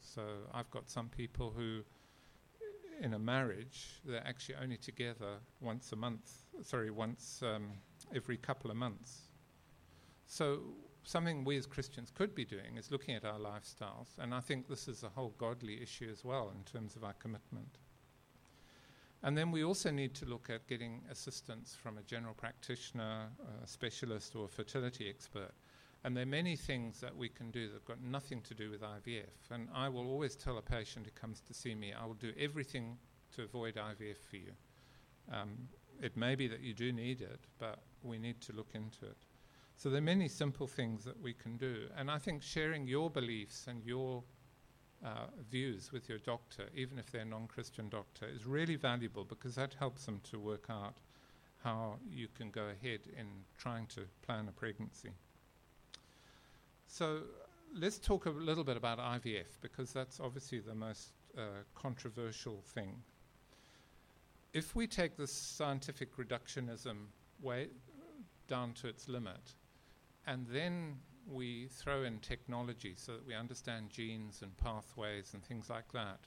So, 0.00 0.22
I've 0.52 0.70
got 0.70 0.90
some 0.90 1.08
people 1.08 1.52
who, 1.56 1.80
in 3.00 3.14
a 3.14 3.18
marriage, 3.18 4.00
they're 4.04 4.26
actually 4.26 4.56
only 4.56 4.76
together 4.76 5.38
once 5.60 5.92
a 5.92 5.96
month, 5.96 6.44
sorry, 6.62 6.90
once 6.90 7.42
um, 7.42 7.72
every 8.14 8.36
couple 8.36 8.70
of 8.70 8.76
months. 8.76 9.30
So, 10.26 10.60
something 11.04 11.44
we 11.44 11.56
as 11.56 11.66
Christians 11.66 12.10
could 12.14 12.34
be 12.34 12.44
doing 12.44 12.76
is 12.76 12.90
looking 12.90 13.14
at 13.14 13.24
our 13.24 13.38
lifestyles, 13.38 14.18
and 14.18 14.34
I 14.34 14.40
think 14.40 14.68
this 14.68 14.88
is 14.88 15.02
a 15.02 15.08
whole 15.08 15.34
godly 15.38 15.82
issue 15.82 16.08
as 16.10 16.24
well 16.24 16.52
in 16.56 16.62
terms 16.64 16.96
of 16.96 17.04
our 17.04 17.14
commitment. 17.14 17.78
And 19.22 19.36
then 19.36 19.50
we 19.50 19.64
also 19.64 19.90
need 19.90 20.14
to 20.14 20.24
look 20.24 20.48
at 20.48 20.66
getting 20.66 21.02
assistance 21.10 21.76
from 21.80 21.98
a 21.98 22.02
general 22.02 22.32
practitioner, 22.32 23.28
a 23.62 23.66
specialist, 23.66 24.34
or 24.34 24.46
a 24.46 24.48
fertility 24.48 25.10
expert. 25.10 25.52
And 26.04 26.16
there 26.16 26.22
are 26.22 26.26
many 26.26 26.56
things 26.56 27.00
that 27.00 27.14
we 27.14 27.28
can 27.28 27.50
do 27.50 27.66
that 27.66 27.74
have 27.74 27.84
got 27.84 28.00
nothing 28.00 28.40
to 28.42 28.54
do 28.54 28.70
with 28.70 28.80
IVF. 28.80 29.50
And 29.50 29.68
I 29.74 29.90
will 29.90 30.08
always 30.08 30.36
tell 30.36 30.56
a 30.56 30.62
patient 30.62 31.04
who 31.04 31.12
comes 31.12 31.42
to 31.42 31.52
see 31.52 31.74
me, 31.74 31.92
I 31.92 32.06
will 32.06 32.14
do 32.14 32.32
everything 32.38 32.96
to 33.32 33.42
avoid 33.42 33.74
IVF 33.74 34.16
for 34.16 34.36
you. 34.36 34.52
Um, 35.30 35.68
it 36.00 36.16
may 36.16 36.34
be 36.34 36.48
that 36.48 36.60
you 36.60 36.72
do 36.72 36.90
need 36.90 37.20
it, 37.20 37.40
but 37.58 37.80
we 38.02 38.18
need 38.18 38.40
to 38.42 38.54
look 38.54 38.70
into 38.74 39.04
it. 39.04 39.18
So 39.80 39.88
there 39.88 39.96
are 39.96 40.02
many 40.02 40.28
simple 40.28 40.66
things 40.66 41.04
that 41.04 41.18
we 41.22 41.32
can 41.32 41.56
do. 41.56 41.86
And 41.96 42.10
I 42.10 42.18
think 42.18 42.42
sharing 42.42 42.86
your 42.86 43.08
beliefs 43.08 43.64
and 43.66 43.82
your 43.82 44.22
uh, 45.02 45.28
views 45.50 45.90
with 45.90 46.06
your 46.06 46.18
doctor, 46.18 46.64
even 46.76 46.98
if 46.98 47.10
they're 47.10 47.22
a 47.22 47.24
non 47.24 47.46
Christian 47.46 47.88
doctor, 47.88 48.26
is 48.26 48.44
really 48.44 48.76
valuable 48.76 49.24
because 49.24 49.54
that 49.54 49.72
helps 49.78 50.04
them 50.04 50.20
to 50.32 50.38
work 50.38 50.66
out 50.68 50.98
how 51.64 51.94
you 52.10 52.28
can 52.28 52.50
go 52.50 52.64
ahead 52.64 53.00
in 53.18 53.26
trying 53.56 53.86
to 53.86 54.02
plan 54.20 54.46
a 54.48 54.52
pregnancy. 54.52 55.12
So 56.86 57.20
let's 57.74 57.98
talk 57.98 58.26
a 58.26 58.30
little 58.30 58.64
bit 58.64 58.76
about 58.76 58.98
IVF 58.98 59.62
because 59.62 59.94
that's 59.94 60.20
obviously 60.20 60.58
the 60.58 60.74
most 60.74 61.12
uh, 61.38 61.62
controversial 61.74 62.60
thing. 62.74 62.96
If 64.52 64.76
we 64.76 64.86
take 64.86 65.16
this 65.16 65.32
scientific 65.32 66.18
reductionism 66.18 67.06
way 67.40 67.68
down 68.46 68.74
to 68.74 68.86
its 68.86 69.08
limit, 69.08 69.54
and 70.26 70.46
then 70.48 70.96
we 71.26 71.68
throw 71.68 72.02
in 72.02 72.18
technology 72.18 72.94
so 72.96 73.12
that 73.12 73.26
we 73.26 73.34
understand 73.34 73.90
genes 73.90 74.42
and 74.42 74.56
pathways 74.56 75.32
and 75.34 75.44
things 75.44 75.70
like 75.70 75.92
that, 75.92 76.18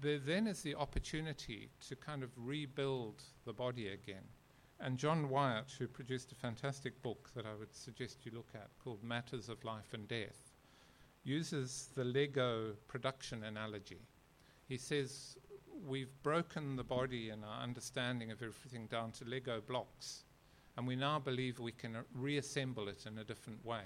there 0.00 0.18
then 0.18 0.46
is 0.46 0.62
the 0.62 0.74
opportunity 0.74 1.68
to 1.88 1.94
kind 1.96 2.22
of 2.22 2.30
rebuild 2.36 3.22
the 3.44 3.52
body 3.52 3.88
again. 3.88 4.24
And 4.80 4.98
John 4.98 5.28
Wyatt, 5.28 5.72
who 5.78 5.86
produced 5.86 6.32
a 6.32 6.34
fantastic 6.34 7.00
book 7.02 7.30
that 7.34 7.46
I 7.46 7.54
would 7.58 7.74
suggest 7.74 8.26
you 8.26 8.32
look 8.34 8.48
at 8.54 8.70
called 8.82 9.02
Matters 9.04 9.48
of 9.48 9.62
Life 9.64 9.94
and 9.94 10.08
Death, 10.08 10.52
uses 11.22 11.90
the 11.94 12.04
Lego 12.04 12.72
production 12.88 13.44
analogy. 13.44 14.00
He 14.66 14.76
says, 14.76 15.36
We've 15.86 16.22
broken 16.22 16.76
the 16.76 16.84
body 16.84 17.30
and 17.30 17.44
our 17.44 17.62
understanding 17.62 18.30
of 18.30 18.42
everything 18.42 18.86
down 18.86 19.12
to 19.12 19.24
Lego 19.24 19.60
blocks 19.60 20.24
and 20.76 20.86
we 20.86 20.96
now 20.96 21.18
believe 21.18 21.58
we 21.58 21.72
can 21.72 21.96
reassemble 22.14 22.88
it 22.88 23.04
in 23.06 23.18
a 23.18 23.24
different 23.24 23.64
way. 23.64 23.84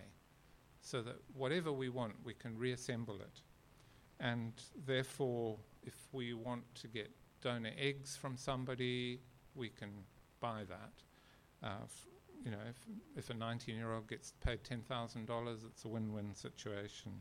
So 0.80 1.03
that 1.03 1.16
whatever 1.34 1.72
we 1.72 1.89
want, 1.89 2.14
we 2.24 2.34
can 2.34 2.57
reassemble 2.57 3.20
it. 3.20 3.41
And 4.20 4.53
therefore, 4.86 5.59
if 5.82 5.95
we 6.12 6.34
want 6.34 6.62
to 6.76 6.89
get 6.89 7.11
donor 7.41 7.72
eggs 7.78 8.16
from 8.16 8.36
somebody, 8.36 9.20
we 9.55 9.68
can 9.68 9.91
buy 10.41 10.62
that. 10.68 10.93
Uh, 11.62 11.82
f- 11.84 12.07
you 12.45 12.51
know, 12.51 12.59
if, 12.68 12.76
if 13.16 13.30
a 13.30 13.34
19 13.34 13.74
year 13.74 13.93
old 13.93 14.09
gets 14.09 14.32
paid 14.41 14.61
$10,000, 14.62 15.66
it's 15.66 15.84
a 15.84 15.89
win 15.89 16.12
win 16.12 16.34
situation. 16.34 17.12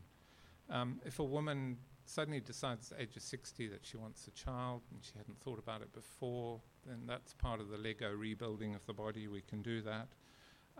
Um, 0.70 1.00
if 1.04 1.18
a 1.18 1.24
woman 1.24 1.76
suddenly 2.08 2.40
decides 2.40 2.90
at 2.90 2.98
the 2.98 3.02
age 3.04 3.16
of 3.16 3.22
60 3.22 3.68
that 3.68 3.84
she 3.84 3.96
wants 3.96 4.26
a 4.26 4.30
child 4.30 4.82
and 4.90 5.00
she 5.02 5.12
hadn't 5.16 5.40
thought 5.40 5.58
about 5.58 5.82
it 5.82 5.92
before, 5.92 6.60
then 6.86 7.02
that's 7.06 7.34
part 7.34 7.60
of 7.60 7.68
the 7.68 7.76
Lego 7.76 8.10
rebuilding 8.12 8.74
of 8.74 8.84
the 8.86 8.92
body. 8.92 9.28
We 9.28 9.42
can 9.42 9.62
do 9.62 9.82
that. 9.82 10.08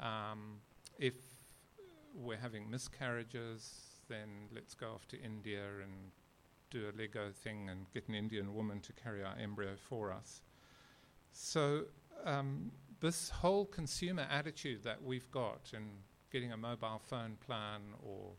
Um, 0.03 0.61
if 0.99 1.15
we're 2.15 2.39
having 2.39 2.71
miscarriages, 2.71 3.71
then 4.09 4.49
let's 4.55 4.75
go 4.75 4.93
off 4.93 5.07
to 5.09 5.21
India 5.21 5.63
and 5.83 6.11
do 6.71 6.89
a 6.89 6.93
Lego 6.99 7.31
thing 7.31 7.69
and 7.69 7.87
get 7.93 8.09
an 8.09 8.15
Indian 8.15 8.55
woman 8.55 8.81
to 8.81 8.93
carry 8.93 9.23
our 9.23 9.37
embryo 9.39 9.73
for 9.77 10.13
us. 10.13 10.43
So, 11.33 11.85
um, 12.25 12.73
this 13.01 13.31
whole 13.31 13.65
consumer 13.67 14.27
attitude 14.31 14.83
that 14.85 15.03
we've 15.03 15.31
got 15.31 15.71
in 15.73 15.89
getting 16.33 16.53
a 16.53 16.57
mobile 16.57 17.01
phone 17.05 17.37
plan 17.47 17.81
or 18.05 18.33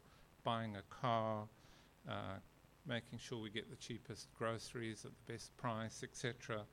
buying 0.43 0.75
a 0.75 0.81
car, 0.89 1.47
uh, 2.07 2.37
making 2.89 3.19
sure 3.19 3.39
we 3.39 3.51
get 3.51 3.69
the 3.69 3.77
cheapest 3.77 4.27
groceries 4.33 5.05
at 5.05 5.11
the 5.11 5.33
best 5.33 5.55
price, 5.55 6.01
etc., 6.03 6.63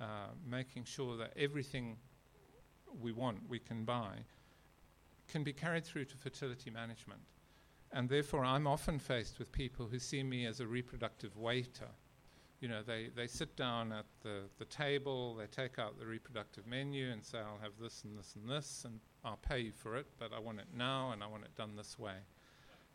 uh, 0.00 0.04
making 0.46 0.84
sure 0.84 1.16
that 1.16 1.32
everything 1.36 1.96
we 3.00 3.12
want 3.12 3.38
we 3.48 3.58
can 3.58 3.84
buy 3.84 4.16
can 5.28 5.42
be 5.42 5.52
carried 5.52 5.84
through 5.84 6.04
to 6.04 6.16
fertility 6.16 6.70
management. 6.70 7.20
And 7.92 8.08
therefore, 8.08 8.44
I'm 8.44 8.66
often 8.66 8.98
faced 8.98 9.38
with 9.38 9.52
people 9.52 9.86
who 9.86 9.98
see 9.98 10.22
me 10.22 10.46
as 10.46 10.60
a 10.60 10.66
reproductive 10.66 11.36
waiter. 11.36 11.88
You 12.60 12.68
know, 12.68 12.82
they, 12.82 13.10
they 13.14 13.26
sit 13.26 13.56
down 13.56 13.92
at 13.92 14.06
the, 14.22 14.42
the 14.58 14.64
table, 14.64 15.34
they 15.34 15.46
take 15.46 15.78
out 15.78 15.98
the 15.98 16.06
reproductive 16.06 16.66
menu 16.66 17.10
and 17.10 17.24
say, 17.24 17.38
I'll 17.38 17.60
have 17.62 17.72
this 17.80 18.04
and 18.04 18.18
this 18.18 18.34
and 18.34 18.48
this, 18.48 18.84
and 18.84 19.00
I'll 19.24 19.40
pay 19.48 19.60
you 19.60 19.72
for 19.72 19.96
it, 19.96 20.06
but 20.18 20.32
I 20.32 20.38
want 20.38 20.60
it 20.60 20.66
now 20.74 21.12
and 21.12 21.22
I 21.22 21.26
want 21.26 21.44
it 21.44 21.54
done 21.54 21.76
this 21.76 21.98
way. 21.98 22.14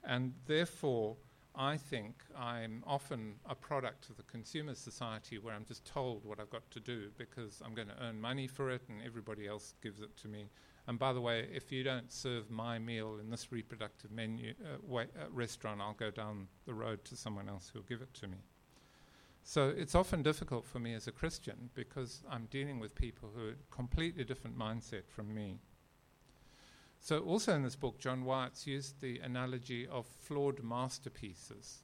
And 0.04 0.34
therefore, 0.46 1.18
I 1.58 1.76
think 1.76 2.24
I'm 2.38 2.84
often 2.86 3.36
a 3.50 3.56
product 3.56 4.10
of 4.10 4.18
the 4.18 4.24
consumer 4.24 4.76
society 4.76 5.40
where 5.40 5.56
I'm 5.56 5.66
just 5.66 5.86
told 5.86 6.24
what 6.24 6.40
I've 6.40 6.52
got 6.52 6.70
to 6.70 6.80
do 6.80 7.10
because 7.18 7.64
I'm 7.66 7.74
going 7.74 7.88
to 7.88 7.96
earn 8.00 8.22
money 8.22 8.46
for 8.46 8.70
it 8.70 8.84
and 8.90 9.02
everybody 9.04 9.48
else 9.48 9.74
gives 9.82 10.00
it 10.00 10.16
to 10.18 10.28
me. 10.28 10.50
And 10.86 11.00
by 11.00 11.14
the 11.14 11.20
way, 11.20 11.48
if 11.52 11.72
you 11.72 11.84
don't 11.84 12.12
serve 12.12 12.52
my 12.52 12.78
meal 12.78 13.18
in 13.20 13.32
this 13.32 13.52
reproductive 13.52 14.12
menu 14.12 14.54
uh, 14.64 14.96
uh, 14.98 15.06
restaurant, 15.32 15.82
I'll 15.82 15.94
go 15.94 16.12
down 16.12 16.48
the 16.66 16.76
road 16.76 17.04
to 17.06 17.16
someone 17.16 17.50
else 17.50 17.72
who'll 17.74 17.82
give 17.84 18.02
it 18.02 18.14
to 18.16 18.28
me. 18.28 18.38
So 19.44 19.74
it's 19.76 19.96
often 19.96 20.22
difficult 20.22 20.66
for 20.66 20.80
me 20.80 20.94
as 20.94 21.08
a 21.08 21.12
Christian 21.12 21.70
because 21.74 22.22
I'm 22.30 22.46
dealing 22.52 22.80
with 22.80 22.94
people 22.94 23.30
who 23.36 23.50
are 23.50 23.56
completely 23.72 24.26
different 24.26 24.58
mindset 24.60 25.08
from 25.08 25.34
me. 25.34 25.60
So, 27.08 27.20
also 27.20 27.56
in 27.56 27.64
this 27.64 27.78
book, 27.78 28.00
John 28.00 28.26
Wyatt's 28.26 28.68
used 28.68 29.00
the 29.00 29.20
analogy 29.20 29.88
of 29.88 30.06
flawed 30.06 30.62
masterpieces. 30.62 31.84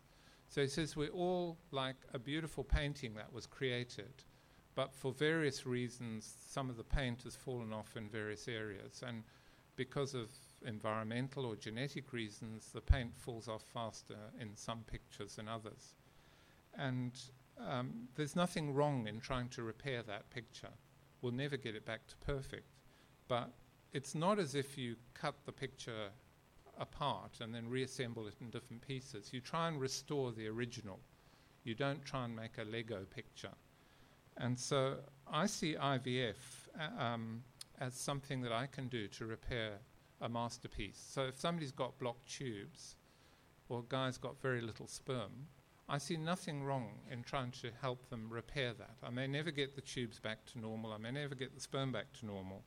So, 0.50 0.64
he 0.64 0.68
says 0.68 0.98
we're 0.98 1.08
all 1.12 1.58
like 1.72 1.96
a 2.14 2.20
beautiful 2.20 2.66
painting 2.66 3.14
that 3.14 3.32
was 3.32 3.46
created, 3.46 4.26
but 4.76 4.94
for 4.94 5.14
various 5.14 5.66
reasons, 5.66 6.30
some 6.50 6.70
of 6.70 6.76
the 6.76 6.84
paint 6.84 7.24
has 7.24 7.38
fallen 7.38 7.72
off 7.72 7.96
in 7.96 8.10
various 8.10 8.50
areas. 8.50 9.02
And 9.08 9.24
because 9.78 10.14
of 10.14 10.28
environmental 10.66 11.46
or 11.46 11.56
genetic 11.56 12.12
reasons, 12.12 12.72
the 12.74 12.82
paint 12.82 13.16
falls 13.16 13.48
off 13.48 13.64
faster 13.74 14.18
in 14.42 14.58
some 14.58 14.84
pictures 14.92 15.38
than 15.38 15.48
others. 15.48 15.96
And 16.78 17.18
um, 17.66 18.10
there's 18.16 18.36
nothing 18.36 18.74
wrong 18.74 19.08
in 19.08 19.22
trying 19.22 19.48
to 19.52 19.64
repair 19.64 20.04
that 20.04 20.30
picture. 20.32 20.74
We'll 21.22 21.32
never 21.32 21.56
get 21.56 21.76
it 21.76 21.86
back 21.86 22.08
to 22.08 22.18
perfect. 22.18 22.68
But 23.30 23.54
it's 23.94 24.16
not 24.16 24.40
as 24.40 24.56
if 24.56 24.78
you 24.78 24.96
cut 25.14 25.36
the 25.46 25.52
picture 25.52 26.10
apart 26.80 27.40
and 27.40 27.54
then 27.54 27.70
reassemble 27.70 28.28
it 28.28 28.34
in 28.42 28.50
different 28.50 28.86
pieces. 28.86 29.32
You 29.32 29.40
try 29.40 29.68
and 29.68 29.80
restore 29.80 30.32
the 30.32 30.48
original. 30.48 31.00
You 31.64 31.76
don't 31.76 32.04
try 32.04 32.26
and 32.26 32.36
make 32.36 32.58
a 32.58 32.64
Lego 32.64 33.06
picture. 33.16 33.54
And 34.38 34.60
so 34.60 34.96
I 35.32 35.46
see 35.46 35.76
IVF 35.76 36.34
uh, 36.80 37.02
um, 37.02 37.44
as 37.80 37.94
something 37.94 38.42
that 38.42 38.52
I 38.52 38.66
can 38.66 38.88
do 38.88 39.08
to 39.10 39.26
repair 39.26 39.74
a 40.22 40.28
masterpiece. 40.28 41.02
So 41.12 41.26
if 41.26 41.40
somebody's 41.40 41.72
got 41.72 41.98
blocked 42.00 42.28
tubes 42.28 42.96
or 43.70 43.80
a 43.80 43.84
guy's 43.90 44.18
got 44.18 44.42
very 44.42 44.62
little 44.62 44.88
sperm, 44.88 45.48
I 45.88 46.00
see 46.00 46.18
nothing 46.18 46.64
wrong 46.64 46.94
in 47.12 47.24
trying 47.24 47.52
to 47.62 47.70
help 47.82 48.10
them 48.10 48.28
repair 48.30 48.74
that. 48.74 48.96
I 49.04 49.12
may 49.12 49.28
never 49.28 49.52
get 49.52 49.76
the 49.76 49.82
tubes 49.82 50.20
back 50.20 50.46
to 50.48 50.60
normal, 50.60 50.94
I 50.94 50.98
may 50.98 51.12
never 51.12 51.36
get 51.36 51.54
the 51.54 51.62
sperm 51.62 51.92
back 51.92 52.12
to 52.20 52.26
normal, 52.26 52.64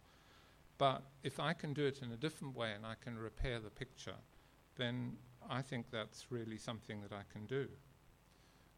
but 0.78 1.02
if 1.22 1.40
I 1.40 1.52
can 1.52 1.72
do 1.72 1.86
it 1.86 2.00
in 2.02 2.12
a 2.12 2.16
different 2.16 2.54
way 2.54 2.72
and 2.72 2.84
I 2.84 2.94
can 3.02 3.18
repair 3.18 3.60
the 3.60 3.70
picture, 3.70 4.16
then 4.76 5.16
I 5.48 5.62
think 5.62 5.90
that's 5.90 6.26
really 6.30 6.58
something 6.58 7.00
that 7.02 7.12
I 7.12 7.22
can 7.32 7.46
do. 7.46 7.68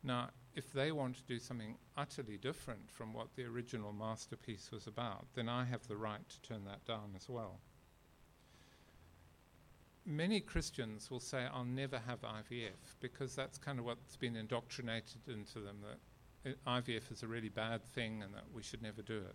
Now, 0.03 0.30
if 0.55 0.72
they 0.72 0.92
want 0.92 1.16
to 1.16 1.22
do 1.24 1.38
something 1.38 1.76
utterly 1.96 2.36
different 2.36 2.90
from 2.90 3.12
what 3.12 3.34
the 3.34 3.44
original 3.44 3.92
masterpiece 3.92 4.70
was 4.72 4.86
about, 4.86 5.26
then 5.34 5.49
I 5.49 5.64
have 5.64 5.86
the 5.88 5.96
right 5.96 6.28
to 6.28 6.40
turn 6.40 6.64
that 6.64 6.84
down 6.84 7.14
as 7.16 7.28
well. 7.28 7.61
Many 10.07 10.40
Christians 10.40 11.11
will 11.11 11.20
say, 11.20 11.46
I'll 11.53 11.64
never 11.64 11.99
have 11.99 12.22
IVF, 12.22 12.96
because 13.01 13.34
that's 13.34 13.59
kind 13.59 13.78
of 13.78 13.84
what's 13.84 14.16
been 14.16 14.36
indoctrinated 14.36 15.28
into 15.28 15.61
them 15.61 15.78
that 15.82 16.57
IVF 16.66 17.12
is 17.12 17.22
a 17.22 17.26
really 17.26 17.51
bad 17.51 17.84
thing 17.84 18.22
and 18.22 18.32
that 18.34 18.44
we 18.55 18.62
should 18.62 18.82
never 18.82 19.03
do 19.03 19.18
it. 19.18 19.34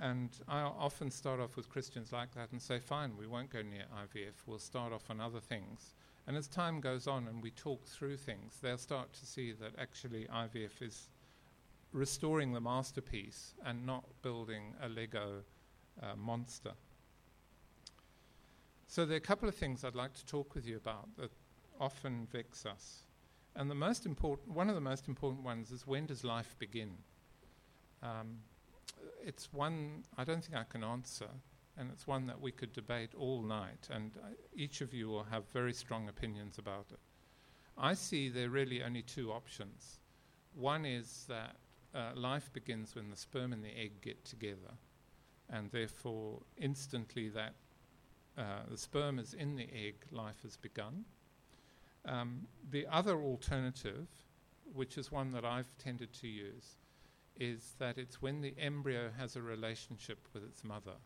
And 0.00 0.30
I 0.46 0.60
often 0.60 1.10
start 1.10 1.40
off 1.40 1.56
with 1.56 1.68
Christians 1.68 2.12
like 2.12 2.32
that 2.34 2.52
and 2.52 2.62
say, 2.62 2.78
fine, 2.78 3.16
we 3.16 3.26
won't 3.26 3.50
go 3.50 3.62
near 3.62 3.84
IVF, 4.04 4.46
we'll 4.46 4.58
start 4.58 4.92
off 4.92 5.10
on 5.10 5.20
other 5.20 5.40
things. 5.40 5.94
And 6.26 6.36
as 6.36 6.46
time 6.46 6.80
goes 6.80 7.06
on 7.06 7.26
and 7.26 7.42
we 7.42 7.50
talk 7.50 7.86
through 7.86 8.18
things, 8.18 8.58
they'll 8.62 8.78
start 8.78 9.12
to 9.14 9.26
see 9.26 9.52
that 9.52 9.72
actually 9.78 10.26
IVF 10.26 10.82
is 10.82 11.08
restoring 11.92 12.52
the 12.52 12.60
masterpiece 12.60 13.54
and 13.64 13.86
not 13.86 14.04
building 14.22 14.74
a 14.82 14.88
Lego 14.88 15.42
uh, 16.02 16.14
monster. 16.16 16.72
So 18.86 19.04
there 19.04 19.14
are 19.14 19.18
a 19.18 19.20
couple 19.20 19.48
of 19.48 19.54
things 19.54 19.84
I'd 19.84 19.94
like 19.94 20.14
to 20.14 20.26
talk 20.26 20.54
with 20.54 20.66
you 20.66 20.76
about 20.76 21.08
that 21.16 21.30
often 21.80 22.26
vex 22.30 22.66
us. 22.66 23.02
And 23.56 23.70
the 23.70 23.74
most 23.74 24.06
important, 24.06 24.54
one 24.54 24.68
of 24.68 24.74
the 24.74 24.80
most 24.80 25.08
important 25.08 25.42
ones 25.42 25.70
is 25.70 25.86
when 25.86 26.06
does 26.06 26.24
life 26.24 26.54
begin? 26.58 26.90
Um, 28.02 28.38
it's 29.24 29.52
one 29.52 30.04
I 30.16 30.24
don't 30.24 30.44
think 30.44 30.56
I 30.56 30.64
can 30.64 30.84
answer, 30.84 31.28
and 31.76 31.90
it's 31.92 32.06
one 32.06 32.26
that 32.26 32.40
we 32.40 32.50
could 32.50 32.72
debate 32.72 33.14
all 33.16 33.42
night, 33.42 33.88
and 33.90 34.12
uh, 34.16 34.28
each 34.54 34.80
of 34.80 34.94
you 34.94 35.08
will 35.08 35.24
have 35.24 35.44
very 35.52 35.72
strong 35.72 36.08
opinions 36.08 36.58
about 36.58 36.86
it. 36.90 37.00
I 37.76 37.94
see 37.94 38.28
there 38.28 38.46
are 38.46 38.50
really 38.50 38.82
only 38.82 39.02
two 39.02 39.30
options. 39.30 40.00
One 40.54 40.84
is 40.84 41.24
that 41.28 41.56
uh, 41.94 42.10
life 42.14 42.52
begins 42.52 42.94
when 42.94 43.10
the 43.10 43.16
sperm 43.16 43.52
and 43.52 43.62
the 43.62 43.76
egg 43.78 44.00
get 44.00 44.24
together, 44.24 44.74
and 45.50 45.70
therefore, 45.70 46.40
instantly, 46.56 47.28
that 47.28 47.54
uh, 48.36 48.62
the 48.70 48.78
sperm 48.78 49.18
is 49.18 49.34
in 49.34 49.56
the 49.56 49.68
egg, 49.74 49.96
life 50.10 50.42
has 50.42 50.56
begun. 50.56 51.04
Um, 52.04 52.46
the 52.70 52.86
other 52.90 53.20
alternative, 53.20 54.06
which 54.72 54.96
is 54.96 55.12
one 55.12 55.32
that 55.32 55.44
I've 55.44 55.76
tended 55.78 56.12
to 56.14 56.28
use, 56.28 56.77
is 57.38 57.74
that 57.78 57.98
it's 57.98 58.20
when 58.20 58.40
the 58.40 58.54
embryo 58.58 59.10
has 59.16 59.36
a 59.36 59.42
relationship 59.42 60.18
with 60.34 60.42
its 60.42 60.64
mother. 60.64 60.96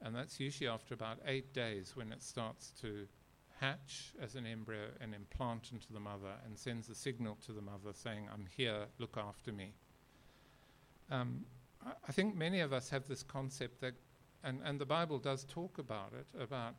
And 0.00 0.14
that's 0.14 0.40
usually 0.40 0.68
after 0.68 0.94
about 0.94 1.18
eight 1.26 1.52
days 1.52 1.92
when 1.94 2.12
it 2.12 2.22
starts 2.22 2.72
to 2.82 3.06
hatch 3.60 4.12
as 4.20 4.34
an 4.34 4.46
embryo 4.46 4.88
and 5.00 5.14
implant 5.14 5.70
into 5.72 5.92
the 5.92 6.00
mother 6.00 6.32
and 6.44 6.58
sends 6.58 6.88
a 6.88 6.94
signal 6.94 7.38
to 7.46 7.52
the 7.52 7.62
mother 7.62 7.92
saying, 7.92 8.28
I'm 8.32 8.46
here, 8.56 8.86
look 8.98 9.16
after 9.16 9.52
me. 9.52 9.72
Um, 11.10 11.44
I, 11.84 11.92
I 12.08 12.12
think 12.12 12.36
many 12.36 12.60
of 12.60 12.72
us 12.72 12.90
have 12.90 13.08
this 13.08 13.22
concept 13.22 13.80
that, 13.80 13.94
and, 14.44 14.60
and 14.64 14.78
the 14.78 14.86
Bible 14.86 15.18
does 15.18 15.44
talk 15.44 15.78
about 15.78 16.12
it, 16.18 16.26
about 16.42 16.74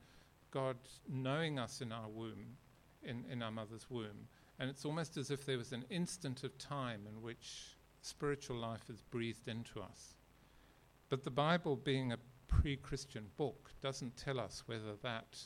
God 0.52 0.78
knowing 1.10 1.60
us 1.60 1.82
in 1.82 1.92
our 1.92 2.08
womb, 2.08 2.58
in, 3.04 3.26
in 3.32 3.42
our 3.42 3.52
mother's 3.52 3.90
womb. 3.90 4.28
And 4.60 4.70
it's 4.70 4.86
almost 4.86 5.18
as 5.18 5.32
if 5.32 5.46
there 5.46 5.58
was 5.58 5.72
an 5.72 5.86
instant 5.90 6.44
of 6.44 6.58
time 6.58 7.02
in 7.08 7.22
which 7.22 7.77
spiritual 8.02 8.58
life 8.58 8.90
is 8.90 9.02
breathed 9.02 9.48
into 9.48 9.82
us. 9.82 10.16
But 11.10 11.24
the 11.24 11.32
Bible, 11.32 11.76
being 11.76 12.12
a 12.12 12.20
pre 12.48 12.76
Christian 12.78 13.28
book, 13.38 13.72
doesn't 13.82 14.18
tell 14.18 14.40
us 14.40 14.64
whether 14.66 14.96
that 15.04 15.38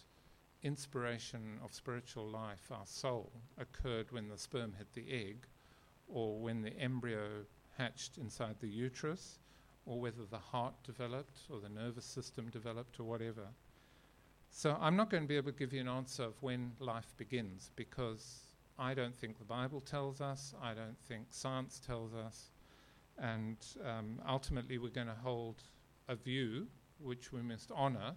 inspiration 0.64 1.60
of 1.64 1.74
spiritual 1.74 2.28
life, 2.28 2.72
our 2.72 2.86
soul, 2.86 3.32
occurred 3.58 4.12
when 4.12 4.28
the 4.28 4.38
sperm 4.38 4.74
hit 4.78 4.94
the 4.94 5.12
egg 5.12 5.48
or 6.08 6.40
when 6.40 6.62
the 6.62 6.78
embryo 6.78 7.46
hatched 7.78 8.18
inside 8.18 8.56
the 8.60 8.68
uterus 8.68 9.40
or 9.86 10.00
whether 10.00 10.26
the 10.30 10.38
heart 10.38 10.76
developed 10.84 11.42
or 11.50 11.60
the 11.60 11.70
nervous 11.70 12.06
system 12.06 12.50
developed 12.50 13.00
or 13.00 13.04
whatever. 13.04 13.48
So 14.50 14.78
I'm 14.80 14.96
not 14.96 15.10
going 15.10 15.24
to 15.24 15.28
be 15.28 15.38
able 15.38 15.52
to 15.52 15.58
give 15.58 15.74
you 15.74 15.82
an 15.82 15.88
answer 15.88 16.24
of 16.24 16.42
when 16.42 16.74
life 16.80 17.14
begins 17.18 17.72
because 17.76 18.51
I 18.82 18.96
don't 18.96 19.16
think 19.16 19.38
the 19.38 19.46
Bible 19.46 19.80
tells 19.80 20.22
us, 20.22 20.56
I 20.60 20.74
don't 20.74 20.98
think 21.08 21.28
science 21.30 21.80
tells 21.86 22.16
us, 22.16 22.50
and 23.20 23.58
um, 23.86 24.20
ultimately 24.28 24.80
we're 24.80 24.90
going 24.90 25.06
to 25.06 25.22
hold 25.24 25.62
a 26.10 26.16
view 26.16 26.66
which 27.00 27.32
we 27.32 27.44
must 27.44 27.72
honour, 27.72 28.16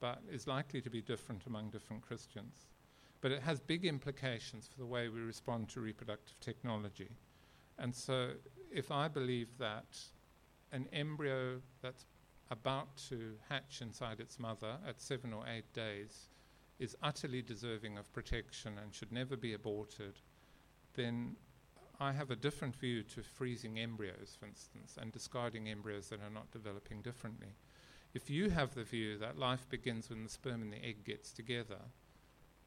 but 0.00 0.22
is 0.32 0.46
likely 0.46 0.80
to 0.80 0.88
be 0.88 1.02
different 1.02 1.44
among 1.46 1.68
different 1.68 2.00
Christians. 2.00 2.66
But 3.20 3.30
it 3.30 3.42
has 3.42 3.60
big 3.60 3.84
implications 3.84 4.66
for 4.66 4.78
the 4.78 4.86
way 4.86 5.10
we 5.10 5.20
respond 5.20 5.68
to 5.70 5.80
reproductive 5.80 6.40
technology. 6.40 7.10
And 7.78 7.94
so, 7.94 8.30
if 8.72 8.90
I 8.90 9.06
believe 9.06 9.48
that 9.58 9.98
an 10.72 10.88
embryo 10.94 11.60
that's 11.82 12.06
about 12.50 12.96
to 13.10 13.34
hatch 13.50 13.82
inside 13.82 14.18
its 14.18 14.38
mother 14.38 14.78
at 14.88 14.98
seven 14.98 15.34
or 15.34 15.44
eight 15.46 15.70
days 15.74 16.30
is 16.80 16.96
utterly 17.02 17.42
deserving 17.42 17.98
of 17.98 18.12
protection 18.12 18.78
and 18.78 18.92
should 18.92 19.12
never 19.12 19.36
be 19.36 19.52
aborted, 19.52 20.18
then 20.94 21.36
I 22.00 22.12
have 22.12 22.30
a 22.30 22.36
different 22.36 22.74
view 22.74 23.02
to 23.02 23.22
freezing 23.22 23.78
embryos, 23.78 24.34
for 24.40 24.46
instance, 24.46 24.96
and 24.98 25.12
discarding 25.12 25.68
embryos 25.68 26.08
that 26.08 26.22
are 26.22 26.30
not 26.30 26.50
developing 26.50 27.02
differently. 27.02 27.54
If 28.14 28.30
you 28.30 28.48
have 28.48 28.74
the 28.74 28.82
view 28.82 29.18
that 29.18 29.38
life 29.38 29.68
begins 29.68 30.08
when 30.08 30.22
the 30.22 30.30
sperm 30.30 30.62
and 30.62 30.72
the 30.72 30.82
egg 30.84 31.04
gets 31.04 31.32
together, 31.32 31.78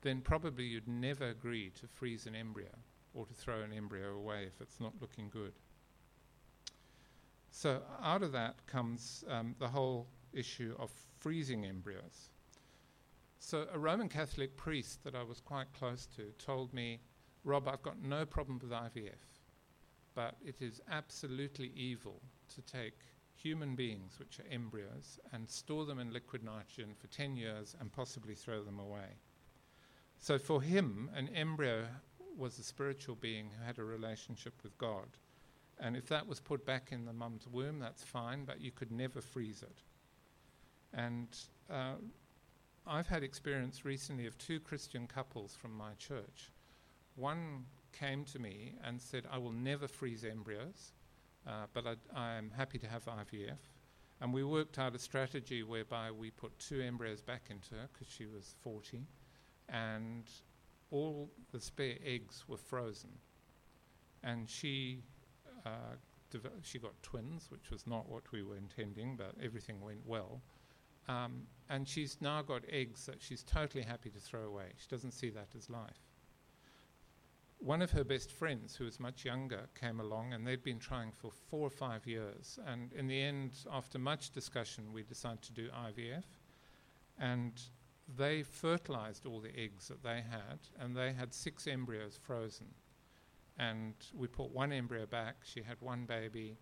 then 0.02 0.22
probably 0.22 0.66
you'd 0.66 0.88
never 0.88 1.28
agree 1.30 1.72
to 1.72 1.88
freeze 1.88 2.28
an 2.28 2.36
embryo 2.36 2.70
or 3.16 3.26
to 3.26 3.34
throw 3.34 3.62
an 3.62 3.74
embryo 3.74 4.16
away 4.16 4.44
if 4.46 4.62
it's 4.62 4.80
not 4.80 4.94
looking 5.02 5.30
good. 5.30 5.54
So 7.50 7.82
out 8.02 8.22
of 8.22 8.32
that 8.34 8.56
comes 8.68 9.24
um, 9.28 9.56
the 9.60 9.68
whole 9.68 10.08
issue 10.34 10.76
of 10.78 10.92
freezing 11.20 11.66
embryos. 11.66 12.30
So 13.46 13.68
a 13.74 13.78
Roman 13.78 14.08
Catholic 14.08 14.56
priest 14.56 15.04
that 15.04 15.16
I 15.16 15.24
was 15.24 15.42
quite 15.42 15.68
close 15.74 16.08
to 16.16 16.32
told 16.40 16.74
me, 16.74 17.02
Rob, 17.44 17.68
I've 17.68 17.84
got 17.84 18.02
no 18.02 18.26
problem 18.26 18.58
with 18.58 18.72
IVF, 18.72 19.42
but 20.16 20.38
it 20.46 20.62
is 20.62 20.80
absolutely 20.90 21.74
evil 21.76 22.22
to 22.56 22.62
take 22.62 23.02
human 23.36 23.76
beings, 23.76 24.18
which 24.18 24.40
are 24.40 24.46
embryos, 24.50 25.20
and 25.34 25.50
store 25.50 25.84
them 25.84 26.00
in 26.00 26.14
liquid 26.14 26.42
nitrogen 26.42 26.96
for 26.98 27.08
10 27.08 27.36
years 27.36 27.76
and 27.82 27.92
possibly 27.92 28.34
throw 28.34 28.64
them 28.64 28.80
away. 28.80 29.18
So 30.20 30.40
for 30.40 30.62
him, 30.62 31.10
an 31.14 31.28
embryo 31.36 31.88
was 32.38 32.58
a 32.60 32.64
spiritual 32.64 33.18
being 33.18 33.50
who 33.50 33.66
had 33.66 33.78
a 33.78 33.84
relationship 33.84 34.54
with 34.64 34.78
God. 34.78 35.18
And 35.82 35.98
if 35.98 36.08
that 36.08 36.26
was 36.26 36.40
put 36.40 36.66
back 36.66 36.94
in 36.94 37.04
the 37.04 37.12
mum's 37.12 37.46
womb, 37.46 37.80
that's 37.80 38.06
fine, 38.06 38.46
but 38.46 38.62
you 38.62 38.72
could 38.72 38.94
never 38.94 39.20
freeze 39.20 39.64
it. 39.64 39.82
And 40.94 41.28
uh, 41.70 41.96
I've 42.86 43.08
had 43.08 43.24
experience 43.24 43.86
recently 43.86 44.28
of 44.28 44.38
two 44.38 44.60
Christian 44.60 45.08
couples 45.08 45.56
from 45.56 45.72
my 45.76 45.94
church. 45.98 46.52
One 47.16 47.66
came 47.98 48.26
to 48.26 48.40
me 48.40 48.74
and 48.84 49.02
said, 49.02 49.24
I 49.32 49.38
will 49.38 49.54
never 49.54 49.88
freeze 49.88 50.26
embryos, 50.26 50.92
uh, 51.48 51.68
but 51.74 51.86
I, 52.14 52.34
am 52.34 52.52
happy 52.56 52.78
to 52.80 52.88
have 52.88 53.06
IVF. 53.06 53.58
And 54.20 54.34
we 54.34 54.44
worked 54.44 54.80
out 54.80 54.96
a 54.96 55.00
strategy 55.00 55.64
whereby 55.64 56.12
we 56.12 56.32
put 56.32 56.58
two 56.60 56.82
embryos 56.82 57.22
back 57.22 57.44
into 57.50 57.76
her 57.76 57.88
because 57.92 58.14
she 58.14 58.26
was 58.26 58.56
40, 58.62 59.06
and 59.70 60.30
all 60.92 61.30
the 61.52 61.62
spare 61.62 61.96
eggs 62.06 62.44
were 62.48 62.58
frozen. 62.58 63.12
And 64.24 64.50
she, 64.50 65.04
uh, 65.66 65.96
she 66.64 66.80
got 66.80 67.02
twins, 67.02 67.48
which 67.50 67.72
was 67.72 67.88
not 67.88 68.10
what 68.10 68.24
we 68.34 68.44
were 68.44 68.58
intending, 68.58 69.16
but 69.16 69.36
everything 69.42 69.80
went 69.80 70.06
well. 70.06 70.42
Um, 71.08 71.44
and 71.70 71.88
she's 71.88 72.18
now 72.22 72.42
got 72.42 72.64
eggs 72.70 73.06
that 73.06 73.22
she's 73.22 73.44
totally 73.44 73.84
happy 73.84 74.10
to 74.10 74.20
throw 74.20 74.44
away. 74.44 74.74
She 74.78 74.88
doesn't 74.90 75.12
see 75.12 75.30
that 75.32 75.48
as 75.58 75.70
life. 75.70 76.08
One 77.60 77.82
of 77.82 77.92
her 77.92 78.04
best 78.04 78.32
friends, 78.32 78.76
who 78.76 78.84
was 78.84 79.00
much 79.00 79.24
younger, 79.24 79.70
came 79.80 80.00
along 80.02 80.34
and 80.34 80.46
they'd 80.46 80.64
been 80.64 80.80
trying 80.80 81.12
for 81.12 81.32
four 81.32 81.66
or 81.66 81.70
five 81.70 82.06
years. 82.06 82.60
And 82.68 82.92
in 82.94 83.08
the 83.08 83.22
end, 83.22 83.52
after 83.72 83.98
much 83.98 84.32
discussion, 84.32 84.92
we 84.92 85.04
decided 85.04 85.42
to 85.44 85.54
do 85.54 85.70
IVF. 85.70 86.26
And 87.18 87.54
they 88.18 88.44
fertilized 88.44 89.26
all 89.26 89.40
the 89.40 89.58
eggs 89.58 89.88
that 89.88 90.04
they 90.04 90.22
had, 90.30 90.60
and 90.80 90.96
they 90.96 91.14
had 91.14 91.34
six 91.34 91.68
embryos 91.68 92.20
frozen. 92.22 92.68
And 93.58 93.94
we 94.14 94.28
put 94.28 94.52
one 94.52 94.74
embryo 94.74 95.06
back, 95.06 95.38
she 95.44 95.62
had 95.62 95.80
one 95.80 96.06
baby, 96.06 96.58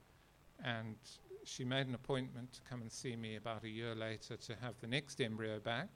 and 0.64 0.98
she 1.44 1.64
made 1.64 1.88
an 1.88 1.96
appointment 1.96 2.54
to 2.54 2.62
come 2.70 2.82
and 2.82 2.92
see 2.92 3.16
me 3.16 3.36
about 3.36 3.64
a 3.64 3.70
year 3.70 3.96
later 3.96 4.38
to 4.38 4.56
have 4.62 4.76
the 4.80 4.88
next 4.88 5.22
embryo 5.22 5.60
back. 5.60 5.90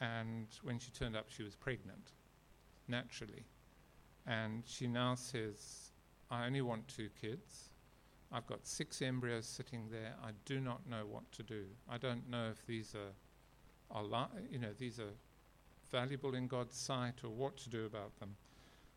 And 0.00 0.46
when 0.62 0.78
she 0.78 0.90
turned 0.90 1.16
up, 1.16 1.26
she 1.28 1.42
was 1.42 1.54
pregnant, 1.54 2.12
naturally. 2.88 3.44
And 4.26 4.62
she 4.66 4.86
now 4.86 5.14
says, 5.14 5.92
I 6.30 6.46
only 6.46 6.62
want 6.62 6.88
two 6.88 7.08
kids. 7.20 7.70
I've 8.32 8.46
got 8.46 8.66
six 8.66 9.02
embryos 9.02 9.46
sitting 9.46 9.88
there. 9.90 10.14
I 10.24 10.30
do 10.44 10.58
not 10.58 10.88
know 10.88 11.04
what 11.08 11.30
to 11.32 11.42
do. 11.42 11.64
I 11.88 11.98
don't 11.98 12.28
know 12.30 12.48
if 12.50 12.66
these 12.66 12.94
are, 12.94 13.96
are 13.96 14.04
li- 14.04 14.42
you 14.50 14.58
know, 14.58 14.72
these 14.78 14.98
are 14.98 15.12
valuable 15.90 16.34
in 16.34 16.46
God's 16.46 16.76
sight 16.76 17.22
or 17.22 17.28
what 17.28 17.56
to 17.58 17.68
do 17.68 17.84
about 17.84 18.18
them. 18.18 18.34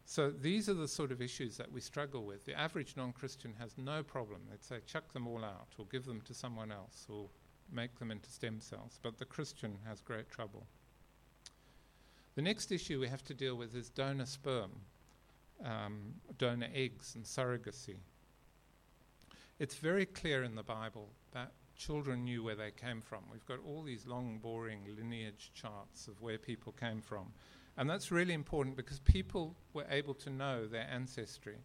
So 0.06 0.30
these 0.30 0.70
are 0.70 0.76
the 0.76 0.88
sort 0.88 1.12
of 1.12 1.22
issues 1.22 1.58
that 1.58 1.72
we 1.72 1.82
struggle 1.82 2.24
with. 2.24 2.46
The 2.46 2.58
average 2.58 2.94
non-Christian 2.96 3.54
has 3.60 3.76
no 3.78 4.04
problem. 4.04 4.42
They'd 4.50 4.64
say, 4.64 4.78
chuck 4.86 5.12
them 5.14 5.28
all 5.28 5.44
out, 5.44 5.70
or 5.80 5.86
give 5.86 6.06
them 6.06 6.22
to 6.22 6.34
someone 6.34 6.72
else, 6.72 7.08
or 7.10 7.28
make 7.72 7.98
them 7.98 8.12
into 8.12 8.30
stem 8.30 8.62
cells. 8.62 9.00
But 9.02 9.18
the 9.18 9.26
Christian 9.26 9.78
has 9.88 10.02
great 10.02 10.30
trouble. 10.30 10.68
The 12.36 12.44
next 12.44 12.72
issue 12.72 13.00
we 13.00 13.08
have 13.08 13.24
to 13.26 13.34
deal 13.34 13.56
with 13.56 13.76
is 13.76 13.90
donor 13.90 14.28
sperm, 14.28 14.72
um, 15.64 16.14
donor 16.38 16.70
eggs, 16.74 17.16
and 17.16 17.26
surrogacy. 17.26 17.96
It's 19.58 19.76
very 19.76 20.06
clear 20.06 20.44
in 20.44 20.54
the 20.54 20.64
Bible 20.64 21.10
that 21.32 21.52
children 21.76 22.26
knew 22.26 22.44
where 22.44 22.56
they 22.56 22.72
came 22.72 23.02
from. 23.02 23.24
We've 23.32 23.46
got 23.46 23.60
all 23.66 23.82
these 23.82 24.06
long, 24.06 24.38
boring 24.38 24.82
lineage 24.98 25.52
charts 25.54 26.08
of 26.08 26.22
where 26.22 26.38
people 26.38 26.74
came 26.74 27.02
from. 27.02 27.32
And 27.78 27.90
that's 27.90 28.12
really 28.12 28.34
important 28.34 28.78
because 28.78 29.00
people 29.00 29.56
were 29.74 29.86
able 29.90 30.14
to 30.16 30.30
know 30.30 30.66
their 30.66 30.88
ancestry. 30.90 31.58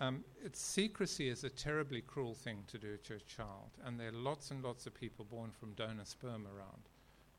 Um, 0.00 0.24
secrecy 0.52 1.28
is 1.28 1.44
a 1.44 1.50
terribly 1.50 2.00
cruel 2.00 2.34
thing 2.34 2.64
to 2.66 2.78
do 2.78 2.96
to 3.04 3.14
a 3.14 3.20
child, 3.20 3.70
and 3.84 3.98
there 3.98 4.08
are 4.08 4.12
lots 4.12 4.50
and 4.50 4.62
lots 4.62 4.86
of 4.86 4.94
people 4.94 5.24
born 5.24 5.52
from 5.52 5.72
donor 5.74 6.04
sperm 6.04 6.46
around 6.46 6.88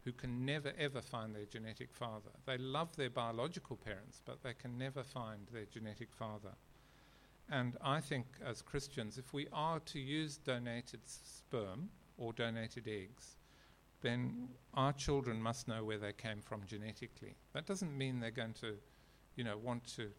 who 0.06 0.12
can 0.12 0.46
never 0.46 0.72
ever 0.78 1.02
find 1.02 1.36
their 1.36 1.46
genetic 1.46 1.92
father. 1.92 2.30
They 2.46 2.60
love 2.60 2.96
their 2.96 3.10
biological 3.10 3.76
parents, 3.76 4.22
but 4.24 4.44
they 4.44 4.54
can 4.54 4.78
never 4.78 5.04
find 5.04 5.48
their 5.52 5.66
genetic 5.66 6.14
father. 6.14 6.52
And 7.50 7.76
I 7.82 8.00
think 8.00 8.26
as 8.46 8.62
Christians, 8.62 9.18
if 9.18 9.34
we 9.34 9.48
are 9.52 9.80
to 9.80 10.00
use 10.00 10.38
donated 10.38 11.02
sperm 11.06 11.90
or 12.18 12.34
donated 12.34 12.88
eggs, 12.88 13.36
then 14.06 14.50
our 14.76 14.94
children 14.94 15.42
must 15.42 15.68
know 15.68 15.84
where 15.84 15.98
they 15.98 16.14
came 16.14 16.40
from 16.40 16.62
genetically. 16.68 17.36
That 17.54 17.66
doesn't 17.66 17.98
mean 17.98 18.20
they're 18.20 18.30
going 18.30 18.54
to, 18.62 18.76
you 19.36 19.44
know, 19.44 19.58
want 19.58 19.84
to 19.96 20.10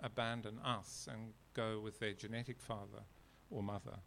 abandon 0.00 0.58
us 0.64 1.08
and 1.10 1.32
go 1.54 1.80
with 1.80 2.00
their 2.00 2.12
genetic 2.12 2.60
father 2.60 3.04
or 3.50 3.62
mother. 3.62 3.98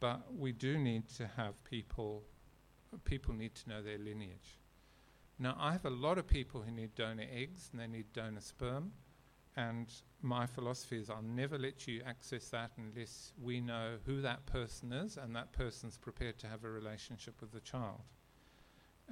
But 0.00 0.34
we 0.34 0.50
do 0.50 0.78
need 0.78 1.08
to 1.10 1.28
have 1.36 1.62
people, 1.62 2.24
people 3.04 3.34
need 3.34 3.54
to 3.54 3.68
know 3.68 3.82
their 3.82 3.98
lineage. 3.98 4.58
Now, 5.38 5.56
I 5.60 5.70
have 5.72 5.84
a 5.84 5.90
lot 5.90 6.18
of 6.18 6.26
people 6.26 6.62
who 6.62 6.72
need 6.72 6.96
donor 6.96 7.26
eggs 7.32 7.70
and 7.70 7.80
they 7.80 7.86
need 7.86 8.12
donor 8.12 8.40
sperm. 8.40 8.90
And 9.56 9.92
my 10.22 10.46
philosophy 10.46 10.98
is 10.98 11.08
I'll 11.08 11.22
never 11.22 11.56
let 11.56 11.86
you 11.86 12.02
access 12.04 12.48
that 12.48 12.72
unless 12.78 13.32
we 13.40 13.60
know 13.60 13.98
who 14.06 14.22
that 14.22 14.44
person 14.46 14.92
is 14.92 15.18
and 15.18 15.36
that 15.36 15.52
person's 15.52 15.98
prepared 15.98 16.38
to 16.40 16.48
have 16.48 16.64
a 16.64 16.70
relationship 16.70 17.40
with 17.40 17.52
the 17.52 17.60
child. 17.60 18.00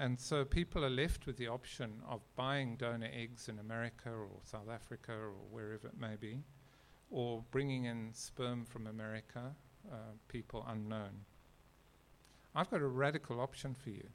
And 0.01 0.19
so 0.19 0.47
people 0.47 0.83
are 0.83 0.91
left 0.91 1.27
with 1.27 1.37
the 1.37 1.49
option 1.49 2.01
of 2.09 2.23
buying 2.35 2.77
donor 2.77 3.11
eggs 3.13 3.51
in 3.51 3.59
America 3.59 4.09
or 4.09 4.31
South 4.45 4.71
Africa 4.73 5.13
or 5.13 5.35
wherever 5.51 5.89
it 5.89 6.01
may 6.01 6.17
be, 6.19 6.39
or 7.11 7.45
bringing 7.51 7.85
in 7.85 8.09
sperm 8.15 8.65
from 8.65 8.87
America, 8.87 9.55
uh, 9.93 9.97
people 10.27 10.65
unknown. 10.67 11.27
I've 12.55 12.71
got 12.71 12.81
a 12.81 12.87
radical 12.87 13.43
option 13.43 13.75
for 13.75 13.91
you. 13.91 14.09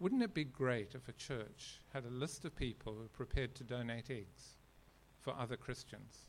Wouldn't 0.00 0.24
it 0.24 0.34
be 0.34 0.42
great 0.42 0.96
if 0.96 1.08
a 1.08 1.12
church 1.12 1.82
had 1.92 2.04
a 2.04 2.10
list 2.10 2.44
of 2.44 2.56
people 2.56 2.92
who 2.92 3.04
are 3.04 3.16
prepared 3.16 3.54
to 3.54 3.64
donate 3.64 4.10
eggs 4.10 4.56
for 5.20 5.36
other 5.38 5.56
Christians? 5.56 6.26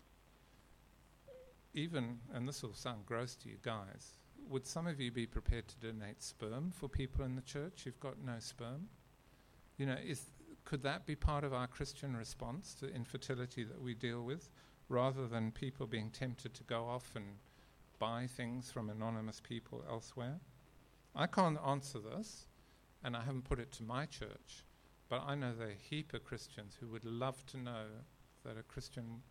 Even, 1.74 2.20
and 2.32 2.48
this 2.48 2.62
will 2.62 2.76
sound 2.76 3.08
gross 3.08 3.36
to 3.38 3.50
you 3.50 3.58
guys, 3.64 4.20
would 4.50 4.66
some 4.66 4.88
of 4.88 5.00
you 5.00 5.12
be 5.12 5.26
prepared 5.26 5.68
to 5.68 5.78
donate 5.78 6.22
sperm 6.22 6.72
for 6.72 6.88
people 6.88 7.26
in 7.26 7.36
the 7.36 7.42
church 7.42 7.82
who've 7.84 8.00
got 8.00 8.24
no 8.24 8.36
sperm? 8.40 8.88
You 9.78 9.86
know, 9.86 9.98
is, 10.06 10.30
could 10.66 10.84
that 10.84 11.06
be 11.06 11.16
part 11.16 11.44
of 11.44 11.54
our 11.54 11.68
Christian 11.68 12.16
response 12.16 12.74
to 12.76 12.94
infertility 12.94 13.64
that 13.64 13.82
we 13.82 13.94
deal 13.94 14.24
with, 14.24 14.50
rather 14.90 15.28
than 15.28 15.52
people 15.52 15.88
being 15.88 16.10
tempted 16.10 16.54
to 16.54 16.64
go 16.64 16.86
off 16.86 17.12
and 17.16 17.26
buy 18.00 18.28
things 18.28 18.72
from 18.72 18.90
anonymous 18.90 19.40
people 19.40 19.84
elsewhere? 19.90 20.40
I 21.16 21.28
can't 21.28 21.60
answer 21.66 22.00
this, 22.00 22.48
and 23.04 23.16
I 23.16 23.22
haven't 23.22 23.46
put 23.46 23.60
it 23.60 23.72
to 23.74 23.84
my 23.84 24.06
church, 24.06 24.64
but 25.10 25.24
I 25.26 25.36
know 25.36 25.54
there 25.54 25.68
are 25.68 25.72
a 25.72 25.90
heap 25.90 26.14
of 26.14 26.24
Christians 26.24 26.78
who 26.80 26.88
would 26.88 27.06
love 27.06 27.46
to 27.48 27.58
know 27.58 27.86
that 28.46 28.58
a 28.58 28.64
Christian 28.64 29.22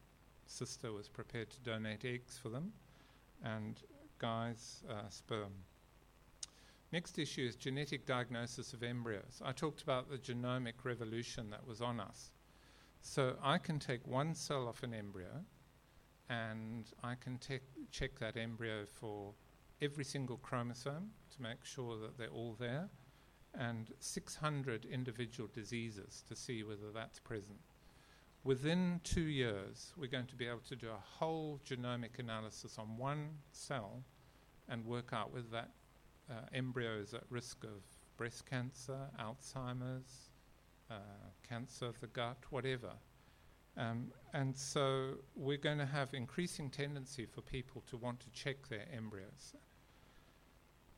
sister 0.46 0.92
was 0.92 1.08
prepared 1.08 1.50
to 1.50 1.60
donate 1.60 2.04
eggs 2.04 2.38
for 2.38 2.48
them 2.48 2.72
and 3.44 3.82
guy's 4.22 4.82
uh, 4.88 5.08
sperm. 5.08 5.52
Next 6.92 7.18
issue 7.18 7.44
is 7.44 7.56
genetic 7.56 8.06
diagnosis 8.06 8.72
of 8.72 8.82
embryos. 8.82 9.42
I 9.44 9.52
talked 9.52 9.82
about 9.82 10.08
the 10.08 10.18
genomic 10.18 10.84
revolution 10.84 11.50
that 11.50 11.66
was 11.66 11.80
on 11.80 11.98
us. 11.98 12.30
So 13.00 13.36
I 13.42 13.58
can 13.58 13.80
take 13.80 14.06
one 14.06 14.34
cell 14.34 14.68
off 14.68 14.84
an 14.84 14.94
embryo 14.94 15.44
and 16.30 16.84
I 17.02 17.16
can 17.16 17.38
te- 17.38 17.58
check 17.90 18.18
that 18.20 18.36
embryo 18.36 18.84
for 18.86 19.34
every 19.80 20.04
single 20.04 20.36
chromosome 20.36 21.10
to 21.34 21.42
make 21.42 21.64
sure 21.64 21.98
that 21.98 22.16
they're 22.16 22.28
all 22.28 22.56
there 22.60 22.88
and 23.58 23.90
600 23.98 24.84
individual 24.84 25.48
diseases 25.52 26.22
to 26.28 26.36
see 26.36 26.62
whether 26.62 26.92
that's 26.94 27.18
present. 27.18 27.58
Within 28.44 29.00
two 29.04 29.22
years, 29.22 29.92
we're 29.96 30.10
going 30.10 30.26
to 30.26 30.36
be 30.36 30.46
able 30.46 30.66
to 30.68 30.76
do 30.76 30.88
a 30.88 31.18
whole 31.18 31.60
genomic 31.68 32.18
analysis 32.18 32.78
on 32.78 32.96
one 32.96 33.30
cell 33.52 34.02
and 34.68 34.84
work 34.84 35.12
out 35.12 35.32
whether 35.32 35.48
that 35.52 35.70
uh, 36.30 36.34
embryo 36.54 36.98
is 36.98 37.14
at 37.14 37.24
risk 37.30 37.64
of 37.64 37.82
breast 38.16 38.46
cancer, 38.46 38.98
Alzheimer's, 39.20 40.30
uh, 40.90 40.94
cancer 41.48 41.86
of 41.86 41.98
the 42.00 42.06
gut, 42.08 42.36
whatever. 42.50 42.92
Um, 43.76 44.12
and 44.34 44.56
so 44.56 45.14
we're 45.34 45.56
going 45.56 45.78
to 45.78 45.86
have 45.86 46.12
increasing 46.12 46.68
tendency 46.70 47.24
for 47.26 47.40
people 47.40 47.82
to 47.88 47.96
want 47.96 48.20
to 48.20 48.30
check 48.30 48.68
their 48.68 48.84
embryos. 48.94 49.54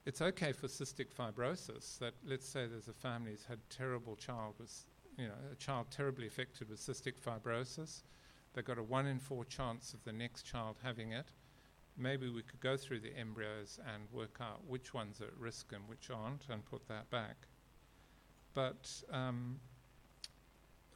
It's 0.07 0.21
okay 0.21 0.53
for 0.53 0.67
cystic 0.67 1.15
fibrosis 1.15 1.99
that 1.99 2.15
let's 2.27 2.47
say 2.47 2.67
there's 2.67 2.89
a 2.89 2.93
family 2.93 3.31
who's 3.31 3.45
had 3.45 3.59
terrible 3.71 4.17
child 4.17 4.55
with, 4.59 4.73
you 5.17 5.29
know, 5.29 5.35
a 5.53 5.55
child 5.55 5.87
terribly 5.91 6.27
affected 6.27 6.69
with 6.69 6.81
cystic 6.81 7.15
fibrosis. 7.19 8.03
They've 8.53 8.65
got 8.65 8.79
a 8.79 8.83
one 8.83 9.07
in 9.07 9.19
four 9.19 9.45
chance 9.45 9.95
of 9.95 10.05
the 10.05 10.13
next 10.13 10.43
child 10.43 10.77
having 10.83 11.13
it 11.13 11.31
maybe 11.97 12.29
we 12.29 12.43
could 12.43 12.61
go 12.61 12.77
through 12.77 13.01
the 13.01 13.17
embryos 13.17 13.79
and 13.95 14.05
work 14.13 14.39
out 14.41 14.61
which 14.67 14.93
ones 14.93 15.21
are 15.21 15.27
at 15.27 15.37
risk 15.39 15.73
and 15.73 15.89
which 15.89 16.11
aren't 16.11 16.49
and 16.49 16.65
put 16.65 16.87
that 16.89 17.09
back. 17.11 17.37
But 18.53 18.91
um, 19.11 19.61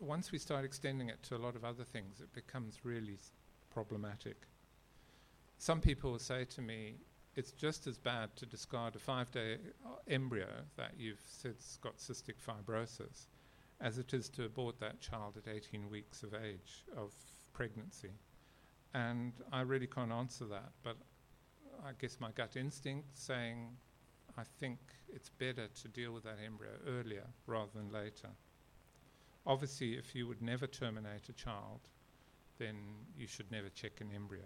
once 0.00 0.32
we 0.32 0.38
start 0.38 0.64
extending 0.64 1.08
it 1.08 1.22
to 1.24 1.36
a 1.36 1.38
lot 1.38 1.56
of 1.56 1.64
other 1.64 1.84
things, 1.84 2.20
it 2.20 2.32
becomes 2.32 2.84
really 2.84 3.14
s- 3.14 3.32
problematic. 3.70 4.36
Some 5.58 5.80
people 5.80 6.12
will 6.12 6.18
say 6.18 6.44
to 6.44 6.62
me, 6.62 6.94
it's 7.34 7.52
just 7.52 7.86
as 7.86 7.98
bad 7.98 8.34
to 8.36 8.46
discard 8.46 8.96
a 8.96 8.98
five 8.98 9.30
day 9.30 9.58
embryo 10.08 10.48
that 10.76 10.92
you've 10.98 11.22
said's 11.24 11.78
got 11.80 11.98
cystic 11.98 12.34
fibrosis 12.44 13.26
as 13.80 13.98
it 13.98 14.12
is 14.12 14.28
to 14.30 14.44
abort 14.44 14.80
that 14.80 15.00
child 15.00 15.36
at 15.36 15.52
18 15.52 15.88
weeks 15.88 16.22
of 16.22 16.34
age 16.34 16.84
of 16.96 17.12
pregnancy. 17.52 18.10
And 18.94 19.32
I 19.52 19.60
really 19.62 19.86
can't 19.86 20.12
answer 20.12 20.46
that, 20.46 20.72
but 20.82 20.96
I 21.84 21.92
guess 21.98 22.18
my 22.20 22.30
gut 22.30 22.56
instinct 22.56 23.16
saying 23.16 23.76
I 24.36 24.42
think 24.60 24.78
it's 25.12 25.30
better 25.30 25.68
to 25.82 25.88
deal 25.88 26.12
with 26.12 26.24
that 26.24 26.38
embryo 26.44 26.72
earlier 26.86 27.26
rather 27.46 27.70
than 27.74 27.90
later. 27.90 28.28
Obviously, 29.46 29.94
if 29.94 30.14
you 30.14 30.26
would 30.26 30.42
never 30.42 30.66
terminate 30.66 31.28
a 31.28 31.32
child, 31.32 31.80
then 32.58 32.76
you 33.16 33.26
should 33.26 33.50
never 33.50 33.68
check 33.68 34.00
an 34.00 34.10
embryo. 34.14 34.44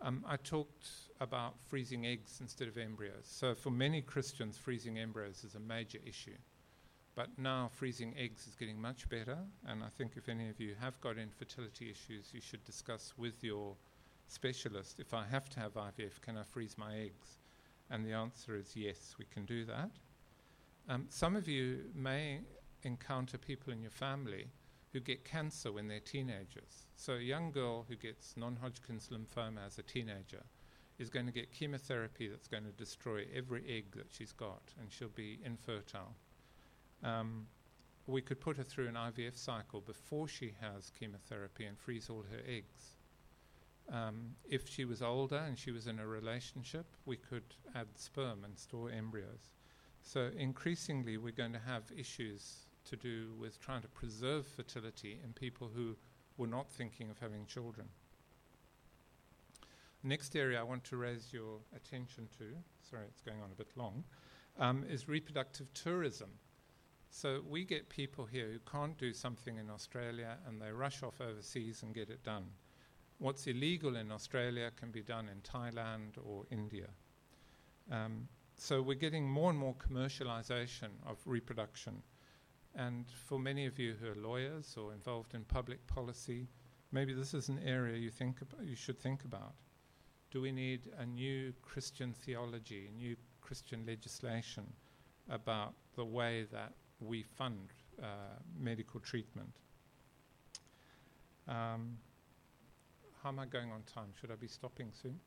Um, 0.00 0.24
I 0.28 0.36
talked 0.36 0.86
about 1.20 1.54
freezing 1.68 2.06
eggs 2.06 2.38
instead 2.40 2.68
of 2.68 2.76
embryos. 2.76 3.24
So, 3.24 3.54
for 3.54 3.70
many 3.70 4.02
Christians, 4.02 4.58
freezing 4.58 4.98
embryos 4.98 5.42
is 5.44 5.54
a 5.54 5.60
major 5.60 5.98
issue. 6.04 6.36
But 7.16 7.38
now, 7.38 7.70
freezing 7.72 8.14
eggs 8.18 8.46
is 8.46 8.54
getting 8.54 8.78
much 8.78 9.08
better. 9.08 9.38
And 9.66 9.82
I 9.82 9.88
think 9.88 10.12
if 10.16 10.28
any 10.28 10.50
of 10.50 10.60
you 10.60 10.74
have 10.78 11.00
got 11.00 11.16
infertility 11.16 11.90
issues, 11.90 12.28
you 12.34 12.42
should 12.42 12.62
discuss 12.64 13.14
with 13.16 13.42
your 13.42 13.74
specialist 14.28 15.00
if 15.00 15.14
I 15.14 15.24
have 15.24 15.48
to 15.50 15.60
have 15.60 15.74
IVF, 15.74 16.20
can 16.20 16.36
I 16.36 16.42
freeze 16.42 16.76
my 16.76 16.94
eggs? 16.94 17.38
And 17.90 18.04
the 18.04 18.12
answer 18.12 18.54
is 18.54 18.76
yes, 18.76 19.14
we 19.18 19.24
can 19.24 19.46
do 19.46 19.64
that. 19.64 19.90
Um, 20.90 21.06
some 21.08 21.36
of 21.36 21.48
you 21.48 21.84
may 21.94 22.40
encounter 22.82 23.38
people 23.38 23.72
in 23.72 23.80
your 23.80 23.90
family 23.90 24.48
who 24.92 25.00
get 25.00 25.24
cancer 25.24 25.72
when 25.72 25.88
they're 25.88 26.00
teenagers. 26.00 26.86
So, 26.96 27.14
a 27.14 27.20
young 27.20 27.50
girl 27.50 27.86
who 27.88 27.96
gets 27.96 28.36
non 28.36 28.56
Hodgkin's 28.56 29.08
lymphoma 29.08 29.66
as 29.66 29.78
a 29.78 29.82
teenager 29.82 30.42
is 30.98 31.08
going 31.08 31.26
to 31.26 31.32
get 31.32 31.52
chemotherapy 31.52 32.28
that's 32.28 32.48
going 32.48 32.64
to 32.64 32.72
destroy 32.72 33.26
every 33.34 33.64
egg 33.68 33.96
that 33.96 34.06
she's 34.10 34.32
got, 34.32 34.62
and 34.78 34.92
she'll 34.92 35.08
be 35.08 35.38
infertile. 35.44 36.14
Um, 37.06 37.46
we 38.06 38.20
could 38.20 38.40
put 38.40 38.56
her 38.56 38.62
through 38.62 38.88
an 38.88 38.94
IVF 38.94 39.36
cycle 39.36 39.80
before 39.80 40.28
she 40.28 40.54
has 40.60 40.90
chemotherapy 40.98 41.64
and 41.64 41.78
freeze 41.78 42.10
all 42.10 42.24
her 42.30 42.40
eggs. 42.46 42.96
Um, 43.92 44.34
if 44.48 44.68
she 44.68 44.84
was 44.84 45.02
older 45.02 45.36
and 45.36 45.56
she 45.56 45.70
was 45.70 45.86
in 45.86 46.00
a 46.00 46.06
relationship, 46.06 46.86
we 47.04 47.16
could 47.16 47.44
add 47.74 47.86
sperm 47.94 48.44
and 48.44 48.58
store 48.58 48.90
embryos. 48.90 49.54
So, 50.02 50.30
increasingly, 50.36 51.16
we're 51.16 51.32
going 51.32 51.52
to 51.52 51.60
have 51.60 51.84
issues 51.96 52.66
to 52.88 52.96
do 52.96 53.32
with 53.38 53.60
trying 53.60 53.82
to 53.82 53.88
preserve 53.88 54.46
fertility 54.46 55.18
in 55.24 55.32
people 55.32 55.70
who 55.74 55.96
were 56.36 56.46
not 56.46 56.70
thinking 56.70 57.10
of 57.10 57.18
having 57.18 57.46
children. 57.46 57.88
Next 60.02 60.36
area 60.36 60.60
I 60.60 60.62
want 60.62 60.84
to 60.84 60.96
raise 60.96 61.32
your 61.32 61.58
attention 61.74 62.28
to, 62.38 62.44
sorry, 62.88 63.06
it's 63.08 63.22
going 63.22 63.40
on 63.40 63.50
a 63.50 63.56
bit 63.56 63.70
long, 63.76 64.04
um, 64.58 64.84
is 64.88 65.08
reproductive 65.08 65.72
tourism. 65.74 66.30
So 67.16 67.40
we 67.48 67.64
get 67.64 67.88
people 67.88 68.26
here 68.26 68.50
who 68.52 68.58
can't 68.70 68.98
do 68.98 69.14
something 69.14 69.56
in 69.56 69.70
Australia 69.70 70.36
and 70.46 70.60
they 70.60 70.70
rush 70.70 71.02
off 71.02 71.18
overseas 71.18 71.82
and 71.82 71.94
get 71.94 72.10
it 72.10 72.22
done. 72.22 72.44
What's 73.16 73.46
illegal 73.46 73.96
in 73.96 74.12
Australia 74.12 74.70
can 74.78 74.90
be 74.90 75.00
done 75.00 75.30
in 75.30 75.40
Thailand 75.40 76.18
or 76.22 76.44
India. 76.50 76.88
Um, 77.90 78.28
so 78.58 78.82
we're 78.82 78.98
getting 78.98 79.26
more 79.26 79.48
and 79.48 79.58
more 79.58 79.74
commercialization 79.76 80.90
of 81.06 81.16
reproduction. 81.24 82.02
And 82.74 83.06
for 83.10 83.38
many 83.38 83.64
of 83.64 83.78
you 83.78 83.94
who 83.98 84.10
are 84.10 84.22
lawyers 84.22 84.76
or 84.76 84.92
involved 84.92 85.32
in 85.32 85.44
public 85.44 85.86
policy, 85.86 86.48
maybe 86.92 87.14
this 87.14 87.32
is 87.32 87.48
an 87.48 87.60
area 87.64 87.96
you 87.96 88.10
think 88.10 88.42
ab- 88.42 88.62
you 88.62 88.76
should 88.76 88.98
think 88.98 89.24
about. 89.24 89.54
Do 90.30 90.42
we 90.42 90.52
need 90.52 90.90
a 90.98 91.06
new 91.06 91.54
Christian 91.62 92.12
theology, 92.12 92.90
new 92.94 93.16
Christian 93.40 93.86
legislation 93.86 94.70
about 95.30 95.72
the 95.94 96.04
way 96.04 96.44
that 96.52 96.74
we 97.00 97.22
fund 97.22 97.72
uh, 98.02 98.06
medical 98.58 99.00
treatment? 99.00 99.52
Um, 101.48 101.98
how 103.22 103.28
am 103.30 103.38
I 103.38 103.46
going 103.46 103.70
on 103.70 103.82
time? 103.82 104.08
Should 104.20 104.30
I 104.30 104.36
be 104.36 104.48
stopping 104.48 104.90
soon? 105.02 105.18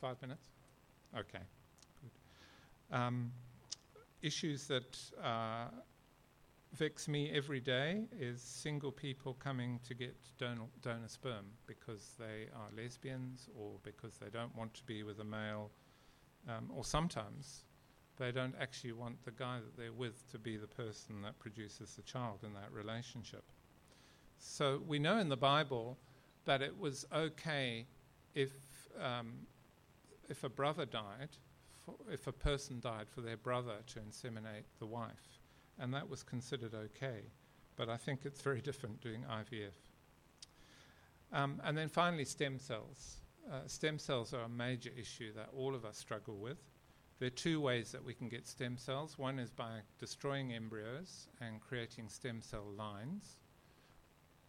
Five 0.00 0.20
minutes? 0.22 0.42
Okay, 1.16 1.38
good. 2.02 2.96
Um, 2.96 3.32
issues 4.22 4.66
that 4.66 4.98
uh, 5.22 5.66
vex 6.74 7.06
me 7.06 7.30
every 7.32 7.60
day 7.60 8.04
is 8.18 8.42
single 8.42 8.90
people 8.90 9.34
coming 9.34 9.78
to 9.86 9.94
get 9.94 10.16
donor, 10.38 10.66
donor 10.82 11.08
sperm 11.08 11.46
because 11.66 12.14
they 12.18 12.48
are 12.54 12.68
lesbians 12.76 13.48
or 13.58 13.72
because 13.82 14.16
they 14.18 14.28
don't 14.28 14.54
want 14.56 14.74
to 14.74 14.82
be 14.84 15.02
with 15.02 15.20
a 15.20 15.24
male, 15.24 15.70
um, 16.48 16.70
or 16.74 16.84
sometimes 16.84 17.64
they 18.18 18.32
don't 18.32 18.54
actually 18.60 18.92
want 18.92 19.24
the 19.24 19.30
guy 19.30 19.58
that 19.58 19.76
they're 19.76 19.92
with 19.92 20.30
to 20.32 20.38
be 20.38 20.56
the 20.56 20.66
person 20.66 21.22
that 21.22 21.38
produces 21.38 21.94
the 21.94 22.02
child 22.02 22.40
in 22.42 22.52
that 22.54 22.72
relationship. 22.72 23.44
So 24.38 24.80
we 24.86 24.98
know 24.98 25.18
in 25.18 25.28
the 25.28 25.36
Bible 25.36 25.98
that 26.44 26.62
it 26.62 26.78
was 26.78 27.06
okay 27.12 27.86
if 28.34 28.52
um, 29.02 29.32
if 30.28 30.44
a 30.44 30.48
brother 30.48 30.86
died, 30.86 31.30
if 32.10 32.26
a 32.26 32.32
person 32.32 32.80
died 32.80 33.08
for 33.08 33.20
their 33.20 33.36
brother 33.36 33.76
to 33.86 34.00
inseminate 34.00 34.64
the 34.78 34.86
wife, 34.86 35.40
and 35.78 35.92
that 35.94 36.08
was 36.08 36.22
considered 36.22 36.74
okay. 36.74 37.22
But 37.76 37.88
I 37.88 37.96
think 37.96 38.20
it's 38.24 38.40
very 38.40 38.60
different 38.68 39.00
doing 39.00 39.24
IVF. 39.30 39.72
Um, 41.32 41.60
and 41.64 41.76
then 41.76 41.88
finally, 41.88 42.24
stem 42.24 42.58
cells. 42.58 43.16
Uh, 43.50 43.66
stem 43.66 43.98
cells 43.98 44.32
are 44.32 44.42
a 44.42 44.48
major 44.48 44.90
issue 44.96 45.32
that 45.34 45.48
all 45.56 45.74
of 45.74 45.84
us 45.84 45.98
struggle 45.98 46.36
with. 46.36 46.58
There 47.24 47.28
are 47.28 47.36
two 47.36 47.58
ways 47.58 47.90
that 47.92 48.04
we 48.04 48.12
can 48.12 48.28
get 48.28 48.46
stem 48.46 48.76
cells. 48.76 49.16
One 49.16 49.38
is 49.38 49.50
by 49.50 49.78
destroying 49.98 50.52
embryos 50.52 51.28
and 51.40 51.58
creating 51.58 52.10
stem 52.10 52.42
cell 52.42 52.66
lines. 52.76 53.38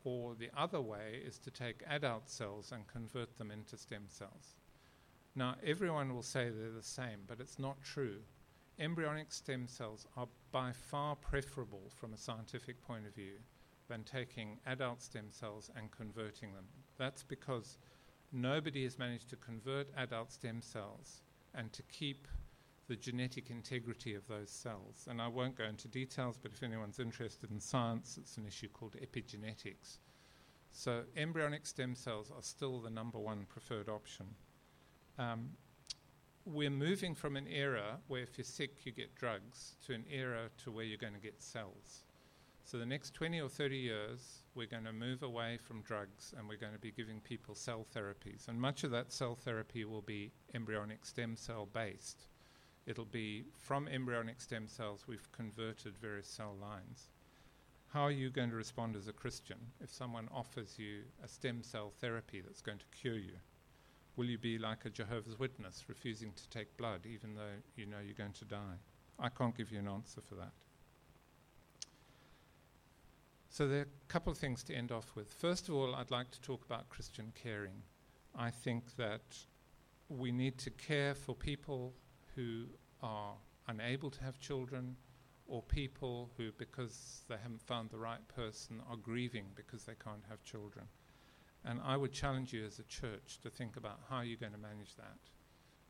Or 0.03 0.35
the 0.35 0.49
other 0.57 0.81
way 0.81 1.21
is 1.25 1.39
to 1.39 1.51
take 1.51 1.85
adult 1.87 2.29
cells 2.29 2.73
and 2.73 2.85
convert 2.85 3.37
them 3.37 3.49
into 3.49 3.77
stem 3.77 4.07
cells. 4.09 4.57
Now, 5.35 5.55
everyone 5.65 6.13
will 6.13 6.21
say 6.21 6.49
they're 6.49 6.69
the 6.69 6.83
same, 6.83 7.19
but 7.27 7.39
it's 7.39 7.57
not 7.57 7.81
true. 7.81 8.17
Embryonic 8.77 9.31
stem 9.31 9.69
cells 9.69 10.05
are 10.17 10.27
by 10.51 10.73
far 10.73 11.15
preferable 11.15 11.93
from 11.95 12.13
a 12.13 12.17
scientific 12.17 12.85
point 12.85 13.07
of 13.07 13.15
view 13.15 13.37
than 13.87 14.03
taking 14.03 14.59
adult 14.65 15.01
stem 15.01 15.27
cells 15.29 15.71
and 15.77 15.91
converting 15.91 16.51
them. 16.51 16.65
That's 16.97 17.23
because 17.23 17.77
nobody 18.33 18.83
has 18.83 18.99
managed 18.99 19.29
to 19.29 19.37
convert 19.37 19.87
adult 19.95 20.33
stem 20.33 20.61
cells 20.61 21.21
and 21.53 21.71
to 21.71 21.81
keep 21.83 22.27
the 22.87 22.95
genetic 22.95 23.49
integrity 23.49 24.13
of 24.13 24.27
those 24.27 24.49
cells. 24.49 25.07
And 25.09 25.21
I 25.21 25.27
won't 25.27 25.57
go 25.57 25.65
into 25.65 25.87
details, 25.87 26.37
but 26.41 26.51
if 26.51 26.61
anyone's 26.61 26.99
interested 26.99 27.51
in 27.51 27.59
science, 27.59 28.17
it's 28.19 28.37
an 28.37 28.45
issue 28.45 28.69
called 28.69 28.95
epigenetics. 29.01 29.97
So, 30.71 31.03
embryonic 31.15 31.65
stem 31.65 31.95
cells 31.95 32.31
are 32.35 32.43
still 32.43 32.81
the 32.81 32.89
number 32.89 33.17
one 33.17 33.45
preferred 33.47 33.87
option. 33.87 34.25
Um, 35.17 35.51
we're 36.45 36.69
moving 36.69 37.15
from 37.15 37.37
an 37.37 37.47
era 37.47 37.97
where 38.07 38.21
if 38.21 38.37
you're 38.37 38.45
sick, 38.45 38.85
you 38.85 38.91
get 38.91 39.15
drugs, 39.15 39.77
to 39.87 39.93
an 39.93 40.03
era 40.11 40.49
to 40.63 40.71
where 40.71 40.83
you're 40.83 40.97
going 40.97 41.13
to 41.13 41.19
get 41.19 41.41
cells. 41.41 42.03
So, 42.65 42.77
the 42.77 42.85
next 42.85 43.13
20 43.13 43.39
or 43.41 43.47
30 43.47 43.77
years, 43.77 44.43
we're 44.53 44.67
going 44.67 44.83
to 44.83 44.93
move 44.93 45.23
away 45.23 45.57
from 45.57 45.81
drugs 45.81 46.33
and 46.37 46.47
we're 46.47 46.57
going 46.57 46.73
to 46.73 46.79
be 46.79 46.91
giving 46.91 47.19
people 47.21 47.55
cell 47.55 47.87
therapies. 47.95 48.47
And 48.47 48.59
much 48.59 48.83
of 48.83 48.91
that 48.91 49.11
cell 49.11 49.35
therapy 49.35 49.85
will 49.85 50.01
be 50.01 50.31
embryonic 50.53 51.05
stem 51.05 51.35
cell 51.35 51.67
based. 51.71 52.25
It'll 52.85 53.05
be 53.05 53.45
from 53.57 53.87
embryonic 53.87 54.39
stem 54.39 54.67
cells, 54.67 55.05
we've 55.07 55.31
converted 55.31 55.97
various 55.97 56.27
cell 56.27 56.55
lines. 56.61 57.09
How 57.87 58.01
are 58.01 58.11
you 58.11 58.29
going 58.29 58.49
to 58.49 58.55
respond 58.55 58.95
as 58.95 59.07
a 59.07 59.13
Christian 59.13 59.57
if 59.81 59.91
someone 59.91 60.27
offers 60.33 60.77
you 60.77 61.03
a 61.23 61.27
stem 61.27 61.63
cell 61.63 61.93
therapy 61.99 62.41
that's 62.41 62.61
going 62.61 62.77
to 62.77 62.85
cure 62.97 63.17
you? 63.17 63.37
Will 64.17 64.25
you 64.25 64.37
be 64.37 64.57
like 64.57 64.85
a 64.85 64.89
Jehovah's 64.89 65.39
Witness, 65.39 65.85
refusing 65.87 66.31
to 66.33 66.49
take 66.49 66.77
blood 66.77 67.01
even 67.05 67.35
though 67.35 67.61
you 67.75 67.85
know 67.85 67.97
you're 68.03 68.13
going 68.13 68.33
to 68.33 68.45
die? 68.45 68.77
I 69.17 69.29
can't 69.29 69.55
give 69.57 69.71
you 69.71 69.79
an 69.79 69.87
answer 69.87 70.21
for 70.21 70.35
that. 70.35 70.51
So, 73.49 73.67
there 73.67 73.79
are 73.79 73.83
a 73.83 74.09
couple 74.09 74.31
of 74.31 74.37
things 74.37 74.63
to 74.63 74.75
end 74.75 74.91
off 74.91 75.15
with. 75.15 75.31
First 75.31 75.69
of 75.69 75.75
all, 75.75 75.95
I'd 75.95 76.11
like 76.11 76.29
to 76.31 76.41
talk 76.41 76.65
about 76.65 76.89
Christian 76.89 77.31
caring. 77.41 77.83
I 78.37 78.51
think 78.51 78.97
that 78.97 79.37
we 80.09 80.33
need 80.33 80.57
to 80.59 80.69
care 80.69 81.15
for 81.15 81.33
people 81.33 81.93
who 82.35 82.65
are 83.01 83.33
unable 83.67 84.09
to 84.11 84.23
have 84.23 84.39
children 84.39 84.95
or 85.47 85.61
people 85.61 86.31
who, 86.37 86.51
because 86.57 87.21
they 87.29 87.37
haven't 87.37 87.61
found 87.61 87.89
the 87.89 87.97
right 87.97 88.27
person, 88.27 88.81
are 88.89 88.97
grieving 88.97 89.45
because 89.55 89.83
they 89.85 89.93
can't 90.03 90.23
have 90.29 90.43
children. 90.43 90.85
And 91.63 91.79
I 91.83 91.97
would 91.97 92.11
challenge 92.11 92.53
you 92.53 92.65
as 92.65 92.79
a 92.79 92.83
church 92.83 93.39
to 93.43 93.49
think 93.49 93.77
about 93.77 93.99
how 94.09 94.21
you're 94.21 94.37
going 94.37 94.51
to 94.53 94.57
manage 94.57 94.95
that. 94.95 95.17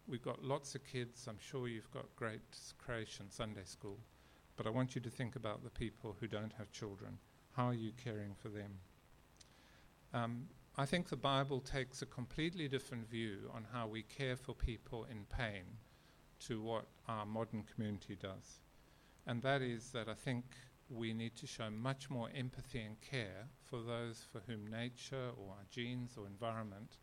We've 0.08 0.22
got 0.22 0.43
lots 0.43 0.76
of 0.76 0.86
kids. 0.86 1.26
I'm 1.28 1.39
sure 1.39 1.68
you've 1.68 1.91
got 1.91 2.16
great 2.16 2.41
creation 2.78 3.30
Sunday 3.30 3.64
school. 3.66 4.00
but 4.58 4.66
I 4.66 4.70
want 4.70 4.96
you 4.96 5.02
to 5.02 5.10
think 5.10 5.36
about 5.36 5.64
the 5.64 5.70
people 5.70 6.16
who 6.20 6.28
don't 6.28 6.54
have 6.58 6.72
children. 6.72 7.18
How 7.58 7.68
are 7.68 7.74
you 7.74 7.91
caring 8.02 8.36
for 8.36 8.48
them? 8.48 8.72
Um, 10.14 10.48
I 10.78 10.86
think 10.86 11.10
the 11.10 11.18
Bible 11.18 11.60
takes 11.60 12.02
a 12.02 12.06
completely 12.06 12.68
different 12.68 13.10
view 13.10 13.50
on 13.54 13.66
how 13.74 13.88
we 13.88 14.04
care 14.04 14.38
for 14.38 14.54
people 14.54 15.06
in 15.12 15.26
pain 15.26 15.64
to 16.47 16.61
what 16.61 16.86
our 17.07 17.25
modern 17.25 17.63
community 17.63 18.15
does. 18.15 18.61
And 19.27 19.41
that 19.41 19.61
is 19.61 19.91
that 19.91 20.07
I 20.07 20.13
think 20.13 20.45
we 20.89 21.13
need 21.13 21.36
to 21.38 21.47
show 21.47 21.69
much 21.69 22.09
more 22.09 22.29
empathy 22.36 22.81
and 22.81 22.99
care 23.01 23.47
for 23.63 23.81
those 23.81 24.23
for 24.31 24.41
whom 24.47 24.67
nature 24.67 25.31
or 25.38 25.51
our 25.51 25.65
genes 25.71 26.15
or 26.17 26.27
environment 26.27 26.97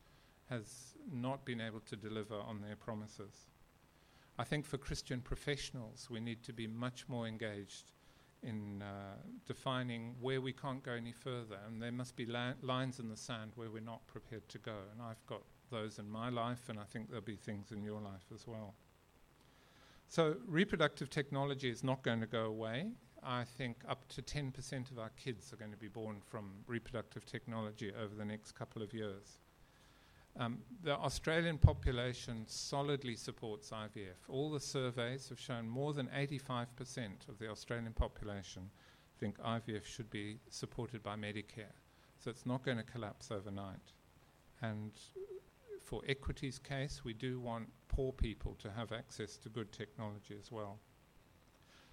has 0.49 0.95
not 1.11 1.45
been 1.45 1.61
able 1.61 1.81
to 1.81 1.97
deliver 1.97 2.39
on 2.39 2.61
their 2.61 2.77
promises. 2.77 3.47
I 4.39 4.45
think 4.45 4.65
for 4.65 4.79
Christian 4.79 5.21
professionals, 5.21 6.09
we 6.11 6.21
need 6.21 6.43
to 6.45 6.53
be 6.53 6.67
much 6.67 7.09
more 7.09 7.27
engaged 7.27 7.93
in 8.43 8.83
uh, 8.83 9.17
defining 9.47 10.17
where 10.21 10.41
we 10.41 10.53
can't 10.53 10.83
go 10.83 10.93
any 10.93 11.13
further, 11.13 11.59
and 11.67 11.81
there 11.81 11.93
must 11.93 12.17
be 12.17 12.27
la- 12.27 12.55
lines 12.61 12.99
in 12.99 13.09
the 13.09 13.17
sand 13.17 13.53
where 13.55 13.71
we're 13.71 13.81
not 13.81 14.07
prepared 14.07 14.49
to 14.49 14.59
go. 14.59 14.77
And 14.93 15.01
I've 15.01 15.25
got 15.27 15.43
those 15.71 15.99
in 15.99 16.09
my 16.11 16.29
life, 16.29 16.69
and 16.69 16.79
I 16.79 16.85
think 16.85 17.09
there'll 17.09 17.25
be 17.25 17.37
things 17.37 17.73
in 17.73 17.83
your 17.83 18.01
life 18.01 18.27
as 18.35 18.47
well. 18.47 18.75
So, 20.13 20.37
reproductive 20.47 21.09
technology 21.09 21.71
is 21.71 21.83
not 21.83 22.03
going 22.03 22.21
to 22.21 22.27
go 22.27 22.45
away. 22.45 22.91
I 23.23 23.45
think 23.45 23.79
up 23.89 24.07
to 24.09 24.21
10% 24.21 24.91
of 24.91 24.99
our 24.99 25.09
kids 25.17 25.55
are 25.55 25.57
going 25.57 25.71
to 25.71 25.77
be 25.79 25.89
born 25.89 26.21
from 26.21 26.51
reproductive 26.67 27.25
technology 27.25 27.91
over 27.99 28.15
the 28.15 28.25
next 28.27 28.53
couple 28.53 28.83
of 28.83 28.93
years. 28.93 29.39
Um, 30.39 30.59
the 30.83 30.99
Australian 30.99 31.57
population 31.57 32.45
solidly 32.47 33.17
supports 33.17 33.71
IVF. 33.71 34.29
All 34.29 34.51
the 34.51 34.61
surveys 34.61 35.31
have 35.31 35.41
shown 35.41 35.67
more 35.67 35.95
than 35.95 36.09
85% 36.09 37.31
of 37.31 37.39
the 37.39 37.49
Australian 37.49 37.95
population 37.95 38.69
think 39.19 39.39
IVF 39.39 39.87
should 39.87 40.11
be 40.11 40.41
supported 40.51 41.03
by 41.03 41.17
Medicare. 41.17 41.79
So 42.19 42.31
it's 42.31 42.45
not 42.45 42.63
going 42.63 42.77
to 42.77 42.83
collapse 42.83 43.31
overnight. 43.31 43.95
And 44.61 44.93
for 45.83 46.03
equity's 46.09 46.59
case, 46.59 47.03
we 47.05 47.13
do 47.13 47.41
want 47.41 47.69
poor 47.89 48.13
people 48.13 48.55
to 48.61 48.71
have 48.71 48.93
access 48.93 49.37
to 49.39 49.49
good 49.49 49.73
technology 49.73 50.37
as 50.39 50.51
well. 50.51 50.79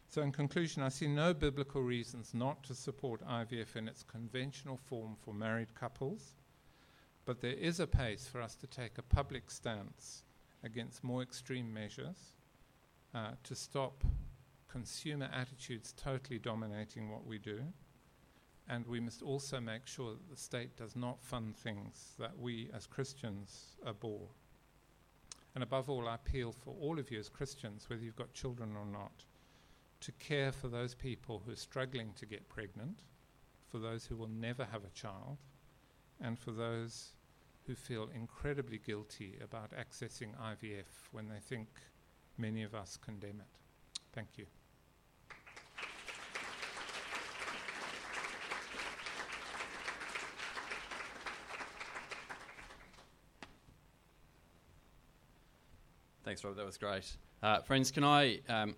So, 0.07 0.21
in 0.21 0.31
conclusion, 0.31 0.81
I 0.81 0.89
see 0.89 1.07
no 1.07 1.33
biblical 1.33 1.83
reasons 1.83 2.33
not 2.33 2.63
to 2.63 2.73
support 2.73 3.27
IVF 3.27 3.75
in 3.75 3.87
its 3.87 4.03
conventional 4.03 4.77
form 4.77 5.15
for 5.21 5.33
married 5.33 5.75
couples 5.75 6.35
but 7.29 7.41
there 7.41 7.53
is 7.53 7.79
a 7.79 7.85
pace 7.85 8.25
for 8.25 8.41
us 8.41 8.55
to 8.55 8.65
take 8.65 8.97
a 8.97 9.03
public 9.03 9.51
stance 9.51 10.23
against 10.63 11.03
more 11.03 11.21
extreme 11.21 11.71
measures 11.71 12.33
uh, 13.13 13.33
to 13.43 13.53
stop 13.53 14.03
consumer 14.67 15.29
attitudes 15.31 15.93
totally 15.95 16.39
dominating 16.39 17.11
what 17.11 17.27
we 17.27 17.37
do. 17.37 17.61
And 18.69 18.85
we 18.85 18.99
must 18.99 19.23
also 19.23 19.59
make 19.59 19.87
sure 19.87 20.11
that 20.11 20.29
the 20.29 20.37
state 20.37 20.77
does 20.77 20.95
not 20.95 21.23
fund 21.23 21.57
things 21.57 22.13
that 22.19 22.37
we 22.37 22.69
as 22.73 22.85
Christians 22.85 23.77
abhor. 23.85 24.27
And 25.55 25.63
above 25.63 25.89
all, 25.89 26.07
I 26.07 26.15
appeal 26.15 26.51
for 26.51 26.75
all 26.79 26.99
of 26.99 27.09
you 27.09 27.19
as 27.19 27.29
Christians, 27.29 27.89
whether 27.89 28.03
you've 28.03 28.15
got 28.15 28.33
children 28.33 28.75
or 28.77 28.85
not, 28.85 29.25
to 30.01 30.11
care 30.13 30.51
for 30.51 30.67
those 30.67 30.93
people 30.93 31.41
who 31.43 31.51
are 31.51 31.57
struggling 31.57 32.13
to 32.13 32.27
get 32.27 32.47
pregnant, 32.47 33.01
for 33.67 33.79
those 33.79 34.05
who 34.05 34.15
will 34.15 34.29
never 34.29 34.65
have 34.65 34.83
a 34.85 34.89
child, 34.89 35.37
and 36.21 36.37
for 36.37 36.51
those 36.51 37.13
who 37.65 37.75
feel 37.75 38.09
incredibly 38.15 38.77
guilty 38.77 39.37
about 39.43 39.71
accessing 39.71 40.29
IVF 40.41 41.11
when 41.11 41.27
they 41.27 41.39
think 41.39 41.67
many 42.37 42.63
of 42.63 42.73
us 42.75 42.97
condemn 42.97 43.41
it. 43.41 43.99
Thank 44.13 44.37
you. 44.37 44.45
Thanks, 56.29 56.43
Rob. 56.43 56.57
That 56.57 56.65
was 56.67 56.77
great. 56.77 57.11
Uh, 57.41 57.59
friends, 57.61 57.89
can 57.89 58.03
I 58.03 58.39
um, 58.47 58.75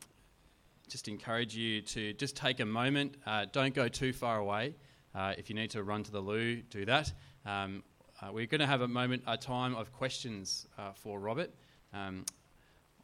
just 0.88 1.10
encourage 1.10 1.54
you 1.54 1.82
to 1.82 2.14
just 2.14 2.38
take 2.38 2.62
a 2.62 2.66
moment? 2.66 3.18
Uh, 3.26 3.46
don't 3.52 3.74
go 3.74 3.90
too 3.90 4.14
far 4.14 4.38
away. 4.38 4.74
Uh, 5.14 5.34
if 5.38 5.50
you 5.50 5.56
need 5.58 5.70
to 5.72 5.84
run 5.84 6.02
to 6.04 6.14
the 6.14 6.22
loo, 6.22 6.62
do 6.70 6.86
that. 6.86 7.12
Um, 7.46 7.84
uh, 8.22 8.32
we're 8.32 8.46
going 8.46 8.62
to 8.62 8.68
have 8.68 8.80
a 8.80 8.88
moment, 8.88 9.24
a 9.28 9.36
time 9.36 9.76
of 9.76 9.92
questions 9.92 10.66
uh, 10.78 10.94
for 10.94 11.20
Robert. 11.20 11.54
Um, 11.94 12.24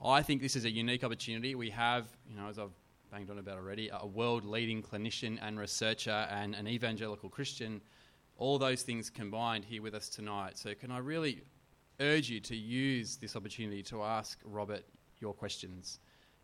I 0.01 0.21
think 0.21 0.41
this 0.41 0.55
is 0.55 0.63
a 0.63 0.71
unique 0.71 1.03
opportunity. 1.03 1.53
We 1.53 1.69
have, 1.71 2.07
you 2.25 2.37
know, 2.37 2.47
as 2.47 2.57
I've 2.57 2.71
banged 3.11 3.29
on 3.29 3.39
about 3.39 3.57
already, 3.57 3.89
a 3.91 4.07
world 4.07 4.45
leading 4.45 4.81
clinician 4.81 5.39
and 5.41 5.59
researcher 5.59 6.25
and 6.31 6.55
an 6.55 6.69
evangelical 6.69 7.27
Christian, 7.27 7.81
all 8.37 8.57
those 8.57 8.81
things 8.81 9.09
combined 9.09 9.65
here 9.65 9.81
with 9.81 9.93
us 9.93 10.07
tonight. 10.07 10.57
So, 10.57 10.73
can 10.73 10.89
I 10.89 10.99
really 10.99 11.41
urge 11.99 12.29
you 12.29 12.39
to 12.41 12.55
use 12.55 13.17
this 13.17 13.35
opportunity 13.35 13.83
to 13.83 14.03
ask 14.03 14.39
Robert 14.45 14.83
your 15.19 15.33
questions? 15.33 15.99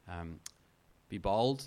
Um, 0.07 0.39
be 1.09 1.17
bold, 1.17 1.63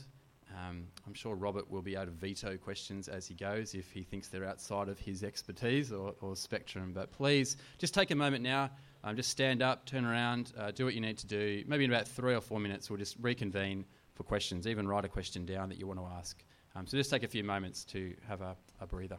um, 0.54 0.86
I'm 1.06 1.14
sure 1.14 1.34
Robert 1.34 1.70
will 1.70 1.82
be 1.82 1.96
able 1.96 2.06
to 2.06 2.10
veto 2.12 2.56
questions 2.56 3.08
as 3.08 3.26
he 3.26 3.34
goes 3.34 3.74
if 3.74 3.90
he 3.90 4.02
thinks 4.02 4.28
they're 4.28 4.46
outside 4.46 4.88
of 4.88 4.98
his 4.98 5.24
expertise 5.24 5.92
or, 5.92 6.14
or 6.20 6.36
spectrum. 6.36 6.92
But 6.94 7.10
please, 7.12 7.56
just 7.78 7.94
take 7.94 8.10
a 8.10 8.14
moment 8.14 8.42
now. 8.42 8.70
Um, 9.02 9.16
just 9.16 9.30
stand 9.30 9.62
up, 9.62 9.86
turn 9.86 10.04
around, 10.04 10.52
uh, 10.58 10.70
do 10.70 10.84
what 10.84 10.94
you 10.94 11.00
need 11.00 11.18
to 11.18 11.26
do. 11.26 11.62
Maybe 11.66 11.84
in 11.84 11.92
about 11.92 12.08
three 12.08 12.34
or 12.34 12.40
four 12.40 12.58
minutes, 12.60 12.90
we'll 12.90 12.98
just 12.98 13.16
reconvene 13.20 13.84
for 14.14 14.22
questions. 14.22 14.66
Even 14.66 14.88
write 14.88 15.04
a 15.04 15.08
question 15.08 15.44
down 15.44 15.68
that 15.68 15.78
you 15.78 15.86
want 15.86 16.00
to 16.00 16.06
ask. 16.06 16.42
Um, 16.74 16.86
so 16.86 16.96
just 16.96 17.10
take 17.10 17.22
a 17.22 17.28
few 17.28 17.44
moments 17.44 17.84
to 17.86 18.14
have 18.26 18.40
a, 18.40 18.56
a 18.80 18.86
breather. 18.86 19.18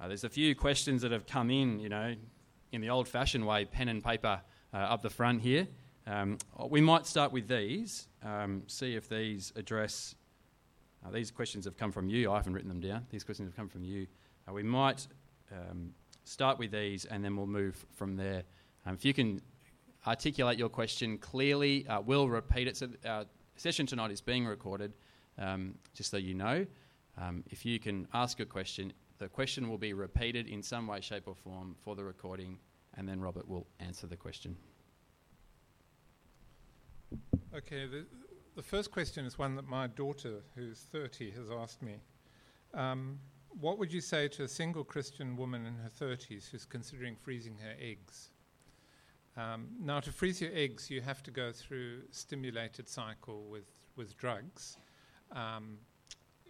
Uh, 0.00 0.08
there's 0.08 0.24
a 0.24 0.28
few 0.28 0.54
questions 0.54 1.02
that 1.02 1.12
have 1.12 1.26
come 1.26 1.50
in, 1.50 1.80
you 1.80 1.88
know, 1.88 2.14
in 2.76 2.82
the 2.82 2.90
old 2.90 3.08
fashioned 3.08 3.46
way, 3.46 3.64
pen 3.64 3.88
and 3.88 4.04
paper 4.04 4.40
uh, 4.72 4.76
up 4.76 5.02
the 5.02 5.10
front 5.10 5.40
here. 5.40 5.66
Um, 6.06 6.36
we 6.68 6.82
might 6.82 7.06
start 7.06 7.32
with 7.32 7.48
these, 7.48 8.06
um, 8.22 8.62
see 8.66 8.94
if 8.94 9.08
these 9.08 9.50
address. 9.56 10.14
Uh, 11.04 11.10
these 11.10 11.30
questions 11.30 11.64
have 11.64 11.76
come 11.78 11.90
from 11.90 12.08
you. 12.08 12.30
I 12.30 12.36
haven't 12.36 12.52
written 12.52 12.68
them 12.68 12.80
down. 12.80 13.06
These 13.10 13.24
questions 13.24 13.48
have 13.48 13.56
come 13.56 13.68
from 13.68 13.82
you. 13.82 14.06
Uh, 14.46 14.52
we 14.52 14.62
might 14.62 15.06
um, 15.50 15.94
start 16.24 16.58
with 16.58 16.70
these 16.70 17.06
and 17.06 17.24
then 17.24 17.34
we'll 17.34 17.46
move 17.46 17.86
from 17.94 18.14
there. 18.14 18.42
Um, 18.84 18.94
if 18.94 19.04
you 19.04 19.14
can 19.14 19.40
articulate 20.06 20.58
your 20.58 20.68
question 20.68 21.16
clearly, 21.16 21.86
uh, 21.88 22.00
we'll 22.02 22.28
repeat 22.28 22.68
it. 22.68 22.76
So 22.76 22.88
our 23.06 23.24
session 23.56 23.86
tonight 23.86 24.10
is 24.10 24.20
being 24.20 24.44
recorded, 24.44 24.92
um, 25.38 25.76
just 25.94 26.10
so 26.10 26.18
you 26.18 26.34
know. 26.34 26.66
Um, 27.18 27.42
if 27.48 27.64
you 27.64 27.78
can 27.78 28.06
ask 28.12 28.38
a 28.40 28.44
question, 28.44 28.92
the 29.18 29.28
question 29.28 29.68
will 29.68 29.78
be 29.78 29.92
repeated 29.92 30.46
in 30.46 30.62
some 30.62 30.86
way, 30.86 31.00
shape, 31.00 31.24
or 31.26 31.34
form 31.34 31.74
for 31.78 31.94
the 31.96 32.04
recording, 32.04 32.58
and 32.96 33.08
then 33.08 33.20
Robert 33.20 33.48
will 33.48 33.66
answer 33.80 34.06
the 34.06 34.16
question. 34.16 34.56
Okay, 37.54 37.86
the, 37.86 38.06
the 38.54 38.62
first 38.62 38.90
question 38.90 39.24
is 39.24 39.38
one 39.38 39.54
that 39.56 39.66
my 39.66 39.86
daughter, 39.86 40.42
who's 40.54 40.86
30, 40.92 41.30
has 41.32 41.50
asked 41.50 41.82
me. 41.82 41.96
Um, 42.74 43.18
what 43.48 43.78
would 43.78 43.92
you 43.92 44.02
say 44.02 44.28
to 44.28 44.44
a 44.44 44.48
single 44.48 44.84
Christian 44.84 45.36
woman 45.36 45.64
in 45.64 45.74
her 45.76 45.90
30s 45.90 46.50
who's 46.50 46.66
considering 46.66 47.16
freezing 47.16 47.56
her 47.62 47.74
eggs? 47.80 48.30
Um, 49.36 49.68
now, 49.78 50.00
to 50.00 50.12
freeze 50.12 50.40
your 50.40 50.50
eggs, 50.54 50.90
you 50.90 51.00
have 51.00 51.22
to 51.24 51.30
go 51.30 51.52
through 51.52 52.02
stimulated 52.10 52.88
cycle 52.88 53.44
with, 53.44 53.70
with 53.94 54.16
drugs. 54.16 54.78
Um, 55.32 55.78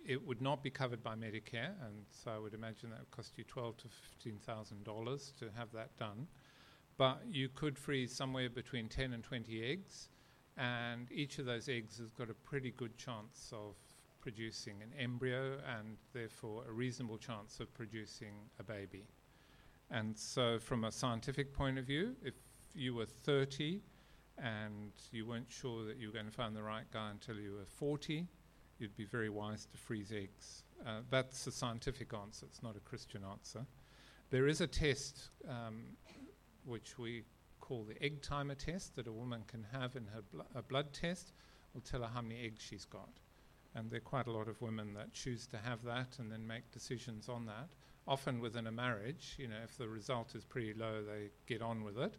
it 0.07 0.25
would 0.27 0.41
not 0.41 0.63
be 0.63 0.71
covered 0.71 1.03
by 1.03 1.15
Medicare, 1.15 1.75
and 1.85 2.05
so 2.11 2.31
I 2.31 2.39
would 2.39 2.55
imagine 2.55 2.91
that 2.91 3.01
would 3.01 3.11
cost 3.11 3.33
you 3.37 3.45
twelve 3.45 3.77
to 3.79 3.89
fifteen 3.89 4.39
thousand 4.39 4.85
dollars 4.85 5.33
to 5.41 5.51
have 5.57 5.73
that 5.73 5.97
done. 5.99 6.27
But 6.97 7.23
you 7.31 7.49
could 7.49 7.79
freeze 7.79 8.15
somewhere 8.15 8.49
between 8.49 8.89
ten 8.89 9.13
and 9.13 9.23
twenty 9.23 9.65
eggs, 9.65 10.09
and 10.57 11.11
each 11.11 11.39
of 11.39 11.47
those 11.47 11.69
eggs 11.69 11.99
has 11.99 12.13
got 12.13 12.31
a 12.31 12.35
pretty 12.35 12.71
good 12.71 12.97
chance 12.97 13.51
of 13.53 13.75
producing 14.21 14.83
an 14.83 14.93
embryo 14.99 15.59
and 15.79 15.97
therefore 16.13 16.65
a 16.69 16.73
reasonable 16.73 17.19
chance 17.19 17.61
of 17.61 17.73
producing 17.75 18.35
a 18.59 18.63
baby. 18.63 19.05
And 19.91 20.17
so, 20.17 20.59
from 20.59 20.85
a 20.85 20.93
scientific 20.93 21.53
point 21.53 21.79
of 21.79 21.85
view, 21.85 22.17
if 22.23 22.35
you 22.75 22.95
were 22.95 23.07
30 23.07 23.81
and 24.39 24.93
you 25.13 25.27
weren't 25.27 25.51
sure 25.51 25.85
that 25.85 25.97
you 25.97 26.09
were 26.09 26.13
going 26.13 26.27
to 26.27 26.33
find 26.33 26.55
the 26.55 26.63
right 26.63 26.91
guy 26.93 27.11
until 27.11 27.37
you 27.37 27.53
were 27.53 27.67
40, 27.67 28.27
you'd 28.79 28.97
be 28.97 29.05
very 29.05 29.31
wise 29.31 29.67
to 29.67 29.77
freeze 29.77 30.13
eggs. 30.13 30.65
Uh, 30.87 31.01
that's 31.11 31.47
a 31.47 31.53
scientific 31.53 32.13
answer, 32.15 32.47
it's 32.47 32.63
not 32.63 32.77
a 32.77 32.81
Christian 32.81 33.23
answer. 33.25 33.67
There 34.31 34.47
is 34.49 34.61
a 34.61 34.67
test 34.67 35.31
um, 35.49 35.85
which 36.65 36.99
we 36.99 37.25
call 37.61 37.85
the 37.85 38.01
egg 38.03 38.23
timer 38.23 38.55
test 38.55 38.97
that 38.97 39.07
a 39.07 39.13
woman 39.13 39.43
can 39.47 39.67
have 39.73 39.97
in 39.97 40.07
her 40.07 40.23
bl- 40.33 40.43
a 40.55 40.63
blood 40.63 40.93
test 40.93 41.33
will 41.75 41.81
tell 41.81 42.01
her 42.01 42.11
how 42.13 42.23
many 42.23 42.41
eggs 42.45 42.63
she's 42.63 42.85
got. 42.85 43.09
And 43.75 43.91
there 43.91 43.99
are 43.99 44.01
quite 44.01 44.27
a 44.27 44.33
lot 44.33 44.49
of 44.49 44.61
women 44.63 44.95
that 44.95 45.13
choose 45.13 45.47
to 45.49 45.59
have 45.59 45.85
that 45.85 46.19
and 46.19 46.31
then 46.31 46.47
make 46.47 46.71
decisions 46.71 47.29
on 47.29 47.47
that. 47.47 47.69
Often 48.09 48.41
within 48.41 48.67
a 48.69 48.73
marriage, 48.73 49.35
you 49.39 49.49
know, 49.49 49.57
if 49.65 49.77
the 49.77 49.89
result 49.89 50.35
is 50.35 50.45
pretty 50.45 50.75
low, 50.75 51.03
they 51.03 51.31
get 51.47 51.61
on 51.61 51.83
with 51.83 51.99
it. 51.99 52.17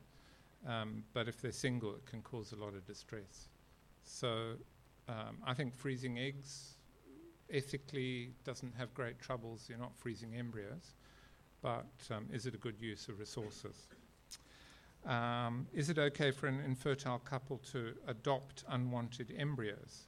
Um, 0.68 1.04
but 1.14 1.28
if 1.28 1.42
they're 1.42 1.52
single, 1.52 1.96
it 1.96 2.06
can 2.06 2.22
cause 2.22 2.52
a 2.52 2.56
lot 2.56 2.76
of 2.76 2.86
distress. 2.86 3.50
So 4.04 4.54
Um, 5.08 5.38
I 5.46 5.54
think 5.54 5.76
freezing 5.76 6.20
eggs 6.20 6.78
ethically 7.50 8.32
doesn't 8.44 8.76
have 8.76 8.94
great 8.94 9.20
troubles. 9.20 9.68
You're 9.70 9.78
not 9.78 9.96
freezing 9.96 10.36
embryos, 10.36 10.96
but 11.62 11.88
um, 12.12 12.28
is 12.32 12.46
it 12.46 12.54
a 12.54 12.58
good 12.58 12.80
use 12.80 13.08
of 13.08 13.20
resources? 13.20 13.88
Um, 15.06 15.68
is 15.74 15.90
it 15.90 15.98
okay 15.98 16.32
for 16.32 16.48
an 16.48 16.60
infertile 16.60 17.20
couple 17.20 17.60
to 17.72 17.94
adopt 18.08 18.66
unwanted 18.68 19.34
embryos? 19.38 20.08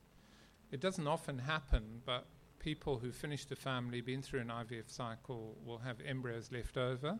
It 0.71 0.81
doesn't 0.81 1.07
often 1.07 1.39
happen, 1.39 2.01
but 2.05 2.25
people 2.59 2.99
who 2.99 3.11
finish 3.11 3.45
the 3.45 3.55
family, 3.55 4.01
been 4.01 4.21
through 4.21 4.41
an 4.41 4.49
IVF 4.49 4.89
cycle, 4.89 5.55
will 5.65 5.77
have 5.77 5.97
embryos 6.05 6.51
left 6.51 6.77
over, 6.77 7.17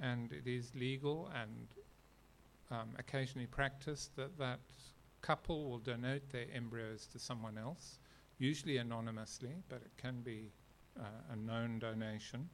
and 0.00 0.32
it 0.32 0.46
is 0.46 0.74
legal 0.74 1.30
and 1.40 1.68
um, 2.70 2.88
occasionally 2.98 3.46
practiced 3.46 4.16
that 4.16 4.36
that 4.38 4.60
couple 5.26 5.68
will 5.68 5.78
donate 5.78 6.30
their 6.30 6.46
embryos 6.54 7.06
to 7.08 7.18
someone 7.18 7.58
else, 7.58 7.98
usually 8.38 8.76
anonymously, 8.76 9.50
but 9.68 9.82
it 9.84 9.90
can 9.96 10.20
be 10.20 10.52
uh, 11.00 11.32
a 11.32 11.36
known 11.36 11.80
donation. 11.80 12.48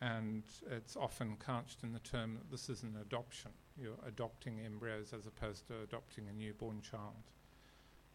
And 0.00 0.44
it's 0.70 0.96
often 0.96 1.36
couched 1.36 1.82
in 1.82 1.92
the 1.92 1.98
term 1.98 2.38
that 2.38 2.50
this 2.50 2.70
is 2.70 2.84
an 2.84 2.96
adoption. 3.02 3.50
You're 3.78 3.98
adopting 4.06 4.60
embryos 4.64 5.12
as 5.12 5.26
opposed 5.26 5.66
to 5.68 5.74
adopting 5.82 6.24
a 6.28 6.32
newborn 6.32 6.80
child. 6.80 7.24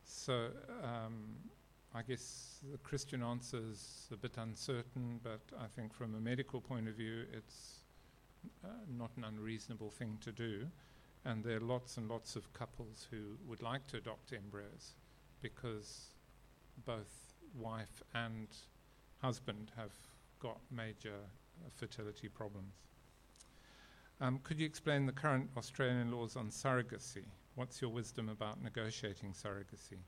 So 0.04 0.50
um, 0.84 1.36
I 1.94 2.02
guess 2.02 2.62
the 2.72 2.80
Christian 2.80 3.22
answer 3.22 3.60
is 3.72 4.08
a 4.12 4.18
bit 4.18 4.38
uncertain, 4.38 5.20
but 5.22 5.42
I 5.60 5.68
think 5.76 5.94
from 5.94 6.16
a 6.16 6.20
medical 6.20 6.60
point 6.60 6.88
of 6.88 6.96
view, 6.96 7.26
it's 7.32 7.84
uh, 8.64 8.70
not 8.98 9.12
an 9.18 9.26
unreasonable 9.26 9.92
thing 9.92 10.18
to 10.22 10.32
do. 10.32 10.66
And 11.26 11.43
there 11.43 11.57
are 11.57 11.61
lots 11.61 11.97
and 11.97 12.07
lots 12.07 12.36
of 12.36 12.53
couples 12.53 13.07
who 13.09 13.38
would 13.47 13.61
like 13.61 13.88
to 13.88 13.97
adopt 13.97 14.32
embryos 14.32 14.93
because 15.41 16.11
both 16.86 17.34
wife 17.57 18.03
and 18.13 18.47
husband 19.21 19.71
have 19.76 19.93
got 20.39 20.59
major 20.71 21.15
uh, 21.65 21.69
fertility 21.76 22.28
problems. 22.28 22.76
Um, 24.21 24.39
could 24.43 24.59
you 24.59 24.65
explain 24.65 25.05
the 25.05 25.11
current 25.11 25.49
Australian 25.57 26.11
laws 26.11 26.36
on 26.36 26.49
surrogacy? 26.49 27.26
What's 27.55 27.82
your 27.82 27.89
wisdom 27.89 28.30
about 28.30 28.61
negotiating 28.61 29.34
surrogacy? 29.34 29.99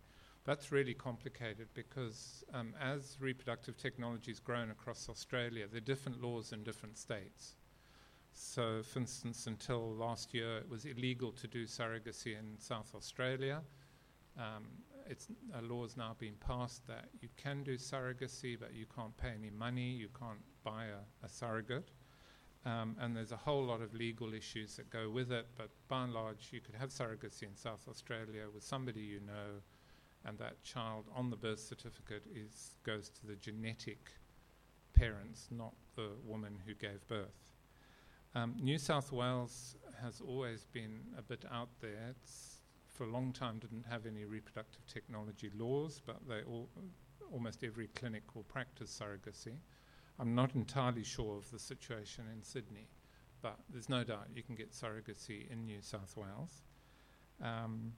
That's 0.46 0.72
really 0.72 0.94
complicated 0.94 1.68
because 1.74 2.46
um, 2.54 2.74
as 2.82 3.18
reproductive 3.20 3.76
technology 3.76 4.32
has 4.32 4.40
grown 4.40 4.72
across 4.72 5.10
Australia, 5.10 5.66
there 5.70 5.80
are 5.80 5.82
different 5.82 6.22
laws 6.22 6.54
in 6.54 6.64
different 6.64 6.98
states. 6.98 7.57
So, 8.40 8.84
for 8.84 9.00
instance, 9.00 9.48
until 9.48 9.96
last 9.96 10.32
year, 10.32 10.58
it 10.58 10.70
was 10.70 10.86
illegal 10.86 11.32
to 11.32 11.48
do 11.48 11.66
surrogacy 11.66 12.38
in 12.38 12.56
South 12.60 12.94
Australia. 12.94 13.62
Um, 14.38 14.68
it's, 15.10 15.28
a 15.56 15.62
law 15.64 15.82
has 15.82 15.98
now 15.98 16.16
been 16.20 16.36
passed 16.40 16.86
that 16.86 17.06
you 17.20 17.30
can 17.36 17.64
do 17.64 17.78
surrogacy, 17.78 18.56
but 18.60 18.76
you 18.76 18.86
can't 18.96 19.18
pay 19.18 19.30
any 19.30 19.50
money, 19.50 19.90
you 19.90 20.10
can't 20.20 20.38
buy 20.64 20.86
a, 20.86 21.26
a 21.26 21.28
surrogate. 21.28 21.90
Um, 22.64 22.96
and 23.00 23.18
there's 23.18 23.32
a 23.32 23.38
whole 23.38 23.66
lot 23.66 23.82
of 23.82 23.96
legal 23.96 24.36
issues 24.36 24.76
that 24.76 24.92
go 24.92 25.10
with 25.10 25.32
it, 25.32 25.48
but 25.58 25.70
by 25.88 26.04
and 26.04 26.14
large, 26.14 26.50
you 26.52 26.62
could 26.62 26.76
have 26.76 26.92
surrogacy 26.92 27.44
in 27.44 27.56
South 27.56 27.88
Australia 27.90 28.44
with 28.54 28.64
somebody 28.64 29.02
you 29.02 29.20
know, 29.20 29.64
and 30.26 30.38
that 30.38 30.62
child 30.64 31.06
on 31.16 31.32
the 31.32 31.38
birth 31.38 31.60
certificate 31.60 32.24
is 32.36 32.76
goes 32.84 33.10
to 33.10 33.26
the 33.26 33.36
genetic 33.36 34.12
parents, 34.94 35.48
not 35.50 35.74
the 35.96 36.12
woman 36.24 36.60
who 36.68 36.76
gave 36.76 37.08
birth. 37.08 37.47
Um, 38.38 38.54
New 38.62 38.78
South 38.78 39.12
Wales 39.12 39.76
has 40.00 40.22
always 40.22 40.68
been 40.72 41.00
a 41.18 41.24
bit 41.24 41.44
out 41.52 41.70
there. 41.82 42.12
It's 42.12 42.58
for 42.94 43.06
a 43.06 43.08
long 43.08 43.34
time 43.34 43.58
didn't 43.58 43.88
have 43.90 44.06
any 44.06 44.26
reproductive 44.26 44.86
technology 44.86 45.50
laws, 45.58 46.04
but 46.06 46.18
they 46.30 46.44
all, 46.44 46.70
almost 47.34 47.64
every 47.64 47.88
clinic 47.88 48.36
will 48.36 48.44
practice 48.44 48.96
surrogacy. 49.02 49.56
I'm 50.20 50.36
not 50.36 50.54
entirely 50.54 51.04
sure 51.04 51.36
of 51.36 51.50
the 51.50 51.58
situation 51.58 52.26
in 52.32 52.44
Sydney, 52.44 52.88
but 53.42 53.58
there's 53.72 53.90
no 53.90 54.04
doubt 54.04 54.28
you 54.36 54.44
can 54.44 54.54
get 54.54 54.72
surrogacy 54.72 55.52
in 55.52 55.66
New 55.66 55.82
South 55.82 56.16
Wales. 56.16 56.62
Um, 57.42 57.94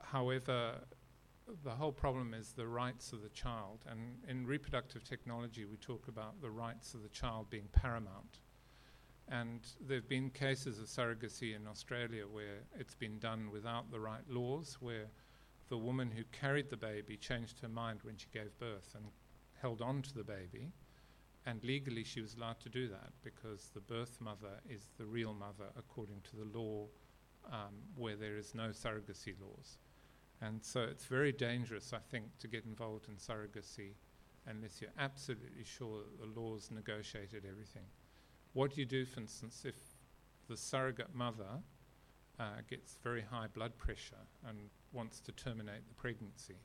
however, 0.00 0.74
the 1.64 1.70
whole 1.70 1.92
problem 1.92 2.34
is 2.34 2.52
the 2.52 2.68
rights 2.68 3.12
of 3.12 3.22
the 3.22 3.30
child, 3.30 3.80
and 3.90 4.18
in 4.28 4.46
reproductive 4.46 5.02
technology, 5.02 5.64
we 5.64 5.76
talk 5.76 6.06
about 6.06 6.40
the 6.40 6.50
rights 6.50 6.94
of 6.94 7.02
the 7.02 7.08
child 7.08 7.50
being 7.50 7.66
paramount. 7.72 8.38
And 9.30 9.60
there 9.80 9.98
have 9.98 10.08
been 10.08 10.30
cases 10.30 10.80
of 10.80 10.86
surrogacy 10.86 11.54
in 11.54 11.66
Australia 11.66 12.24
where 12.26 12.64
it's 12.78 12.96
been 12.96 13.18
done 13.18 13.50
without 13.52 13.90
the 13.90 14.00
right 14.00 14.28
laws, 14.28 14.76
where 14.80 15.06
the 15.68 15.78
woman 15.78 16.10
who 16.10 16.24
carried 16.32 16.68
the 16.68 16.76
baby 16.76 17.16
changed 17.16 17.60
her 17.60 17.68
mind 17.68 18.00
when 18.02 18.16
she 18.16 18.26
gave 18.32 18.58
birth 18.58 18.92
and 18.96 19.04
held 19.62 19.80
on 19.80 20.02
to 20.02 20.14
the 20.14 20.24
baby 20.24 20.72
and 21.46 21.62
legally, 21.64 22.04
she 22.04 22.20
was 22.20 22.34
allowed 22.34 22.60
to 22.60 22.68
do 22.68 22.88
that 22.88 23.12
because 23.24 23.70
the 23.74 23.80
birth 23.80 24.20
mother 24.20 24.60
is 24.68 24.90
the 24.98 25.06
real 25.06 25.32
mother 25.32 25.70
according 25.76 26.20
to 26.30 26.36
the 26.36 26.58
law 26.58 26.86
um, 27.50 27.74
where 27.96 28.16
there 28.16 28.36
is 28.36 28.54
no 28.54 28.68
surrogacy 28.68 29.34
laws. 29.40 29.78
And 30.42 30.64
so 30.64 30.82
it's 30.82 31.06
very 31.06 31.32
dangerous, 31.32 31.92
I 31.92 31.98
think, 32.10 32.26
to 32.40 32.48
get 32.48 32.64
involved 32.64 33.08
in 33.08 33.16
surrogacy 33.16 33.94
unless 34.46 34.80
you're 34.80 34.90
absolutely 34.98 35.64
sure 35.64 36.02
that 36.02 36.20
the 36.20 36.40
laws 36.40 36.70
negotiated 36.70 37.44
everything. 37.48 37.84
What 38.52 38.74
do 38.74 38.80
you 38.80 38.86
do, 38.86 39.04
for 39.04 39.20
instance, 39.20 39.62
if 39.64 39.76
the 40.48 40.56
surrogate 40.56 41.14
mother 41.14 41.62
uh, 42.38 42.44
gets 42.68 42.96
very 43.02 43.22
high 43.22 43.46
blood 43.52 43.76
pressure 43.78 44.26
and 44.48 44.58
wants 44.92 45.20
to 45.20 45.32
terminate 45.32 45.88
the 45.88 45.94
pregnancy? 45.94 46.56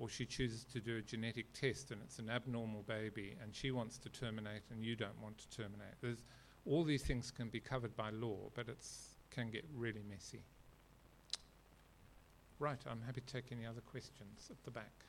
or 0.00 0.08
she 0.08 0.24
chooses 0.24 0.64
to 0.64 0.80
do 0.80 0.96
a 0.96 1.02
genetic 1.02 1.52
test 1.52 1.90
and 1.90 2.00
it's 2.02 2.18
an 2.18 2.30
abnormal 2.30 2.82
baby 2.82 3.36
and 3.42 3.54
she 3.54 3.70
wants 3.70 3.98
to 3.98 4.08
terminate 4.08 4.62
and 4.70 4.82
you 4.82 4.96
don't 4.96 5.20
want 5.22 5.36
to 5.36 5.48
terminate. 5.50 5.92
There's, 6.00 6.24
all 6.64 6.84
these 6.84 7.02
things 7.02 7.30
can 7.30 7.50
be 7.50 7.60
covered 7.60 7.94
by 7.96 8.08
law, 8.08 8.50
but 8.54 8.68
it 8.68 8.78
can 9.30 9.50
get 9.50 9.64
really 9.76 10.02
messy. 10.08 10.40
Right, 12.58 12.80
I'm 12.90 13.02
happy 13.02 13.20
to 13.20 13.32
take 13.32 13.52
any 13.52 13.66
other 13.66 13.82
questions 13.82 14.48
at 14.50 14.56
the 14.64 14.70
back. 14.70 15.04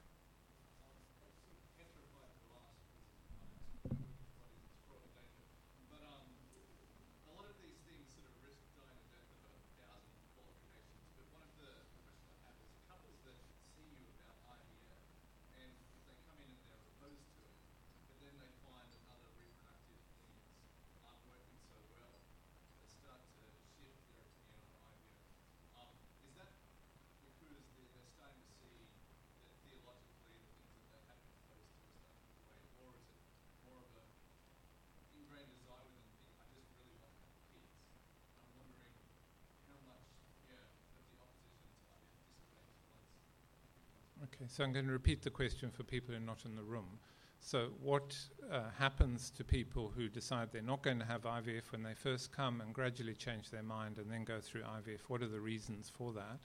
Okay, 44.33 44.45
so 44.47 44.63
I'm 44.63 44.71
going 44.71 44.87
to 44.87 44.91
repeat 44.91 45.21
the 45.21 45.29
question 45.29 45.69
for 45.71 45.83
people 45.83 46.13
who 46.13 46.17
are 46.17 46.25
not 46.25 46.45
in 46.45 46.55
the 46.55 46.63
room. 46.63 46.99
So, 47.39 47.69
what 47.81 48.15
uh, 48.51 48.69
happens 48.77 49.31
to 49.31 49.43
people 49.43 49.91
who 49.95 50.07
decide 50.07 50.49
they're 50.51 50.61
not 50.61 50.83
going 50.83 50.99
to 50.99 51.05
have 51.05 51.23
IVF 51.23 51.71
when 51.71 51.81
they 51.81 51.95
first 51.95 52.31
come 52.31 52.61
and 52.61 52.71
gradually 52.71 53.15
change 53.15 53.49
their 53.49 53.63
mind 53.63 53.97
and 53.97 54.11
then 54.11 54.23
go 54.23 54.39
through 54.39 54.61
IVF? 54.61 54.99
What 55.07 55.23
are 55.23 55.27
the 55.27 55.39
reasons 55.39 55.91
for 55.93 56.13
that? 56.13 56.39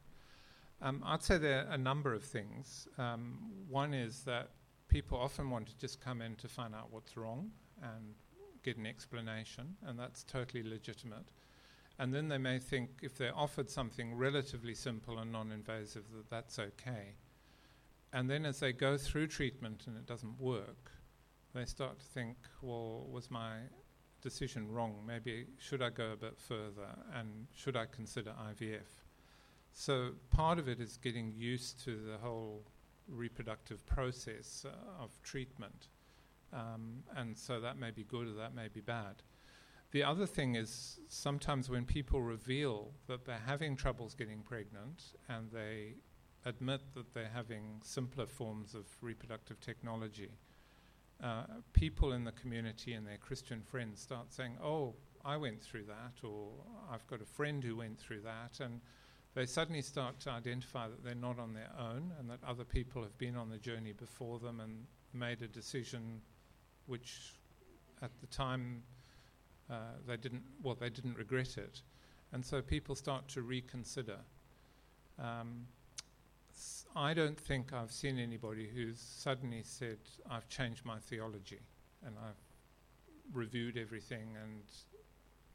Um, 0.81 1.03
I'd 1.05 1.23
say 1.23 1.39
there 1.39 1.67
are 1.67 1.75
a 1.75 1.79
number 1.79 2.15
of 2.15 2.25
things. 2.25 2.89
Um, 2.99 3.39
one 3.69 3.95
is 3.95 4.23
that 4.25 4.51
people 4.89 5.19
often 5.19 5.51
want 5.51 5.67
to 5.69 5.79
just 5.79 6.01
come 6.01 6.23
in 6.23 6.35
to 6.37 6.49
find 6.49 6.75
out 6.75 6.89
what's 6.91 7.17
wrong 7.17 7.51
and 7.83 8.15
get 8.63 8.79
an 8.79 8.87
explanation, 8.87 9.77
and 9.87 9.99
that's 9.99 10.25
totally 10.25 10.63
legitimate. 10.63 11.31
And 11.99 12.13
then 12.13 12.29
they 12.29 12.39
may 12.39 12.59
think 12.59 12.91
if 13.03 13.17
they're 13.17 13.37
offered 13.37 13.71
something 13.71 14.17
relatively 14.17 14.75
simple 14.75 15.19
and 15.19 15.31
non 15.31 15.53
invasive, 15.53 16.05
that 16.15 16.31
that's 16.31 16.59
okay. 16.59 17.15
And 18.13 18.31
then 18.31 18.47
as 18.47 18.61
they 18.61 18.73
go 18.73 18.97
through 18.97 19.27
treatment 19.29 19.85
and 19.87 19.97
it 19.97 20.07
doesn't 20.07 20.41
work, 20.41 20.93
they 21.55 21.65
start 21.65 21.99
to 21.99 22.07
think, 22.07 22.37
well, 22.63 23.07
was 23.11 23.31
my 23.31 23.57
decision 24.23 24.71
wrong? 24.71 24.97
Maybe 25.07 25.47
should 25.59 25.83
I 25.83 25.91
go 25.91 26.13
a 26.13 26.17
bit 26.17 26.39
further 26.39 26.89
and 27.15 27.47
should 27.55 27.77
I 27.77 27.87
consider 27.87 28.33
IVF? 28.51 29.05
So 29.73 30.13
part 30.31 30.59
of 30.59 30.69
it 30.69 30.81
is 30.81 30.97
getting 30.97 31.33
used 31.37 31.85
to 31.85 31.97
the 31.97 32.17
whole 32.19 32.63
reproductive 33.09 33.85
process 33.87 34.65
uh, 34.67 35.03
of 35.03 35.11
treatment. 35.23 35.89
Um, 36.53 37.03
and 37.15 37.37
so 37.37 37.61
that 37.61 37.79
may 37.79 37.91
be 37.91 38.05
good 38.05 38.27
or 38.27 38.33
that 38.33 38.55
may 38.55 38.69
be 38.69 38.81
bad. 38.81 39.23
The 39.93 40.03
other 40.03 40.27
thing 40.27 40.57
is 40.57 40.99
sometimes 41.09 41.71
when 41.71 41.85
people 41.85 42.21
reveal 42.21 42.91
that 43.07 43.25
they're 43.25 43.43
having 43.47 43.77
troubles 43.77 44.15
getting 44.15 44.41
pregnant 44.43 45.13
and 45.29 45.51
they 45.51 45.95
admit 46.47 46.81
that 46.95 47.13
they're 47.13 47.31
having 47.35 47.81
simpler 47.83 48.27
forms 48.27 48.75
of 48.75 48.87
reproductive 49.03 49.61
technology, 49.61 50.31
uh, 51.23 51.45
people 51.73 52.13
in 52.13 52.25
the 52.25 52.33
community 52.33 52.95
and 52.95 53.07
their 53.07 53.19
Christian 53.19 53.61
friends 53.61 54.01
start 54.01 54.33
saying, 54.33 54.57
Oh, 54.63 54.95
I 55.25 55.37
went 55.37 55.61
through 55.61 55.85
that, 55.85 56.25
or 56.25 56.49
I've 56.91 57.07
got 57.09 57.21
a 57.21 57.27
friend 57.27 57.63
who 57.63 57.77
went 57.77 57.99
through 57.99 58.21
that, 58.21 58.61
and 58.61 58.81
they 59.35 59.45
suddenly 59.45 59.83
start 59.83 60.21
to 60.21 60.31
identify 60.31 60.89
that 60.89 61.05
they're 61.05 61.15
not 61.15 61.39
on 61.39 61.53
their 61.53 61.71
own 61.79 62.13
and 62.19 62.31
that 62.31 62.39
other 62.47 62.65
people 62.65 63.03
have 63.03 63.19
been 63.19 63.37
on 63.37 63.51
the 63.51 63.59
journey 63.59 63.93
before 63.93 64.39
them 64.39 64.61
and 64.61 64.87
made 65.13 65.43
a 65.43 65.49
decision 65.49 66.23
which 66.87 67.35
at 68.03 68.11
the 68.21 68.27
time 68.29 68.83
uh, 69.69 69.75
they 70.07 70.17
didn't, 70.17 70.43
well, 70.63 70.77
they 70.79 70.89
didn't 70.89 71.19
regret 71.19 71.59
it. 71.59 71.83
And 72.33 72.45
so 72.45 72.63
people 72.63 72.95
start 72.95 73.29
to 73.29 73.43
reconsider. 73.43 74.19
Um, 75.19 75.67
I 76.97 77.13
don't 77.13 77.39
think 77.39 77.75
I've 77.75 77.93
seen 77.93 78.19
anybody 78.19 78.67
who's 78.75 78.99
suddenly 78.99 79.61
said, 79.63 79.99
I've 80.31 80.49
changed 80.49 80.83
my 80.87 80.99
theology 80.99 81.61
and 82.07 82.17
I've 82.19 82.41
reviewed 83.35 83.77
everything 83.77 84.35
and 84.43 84.63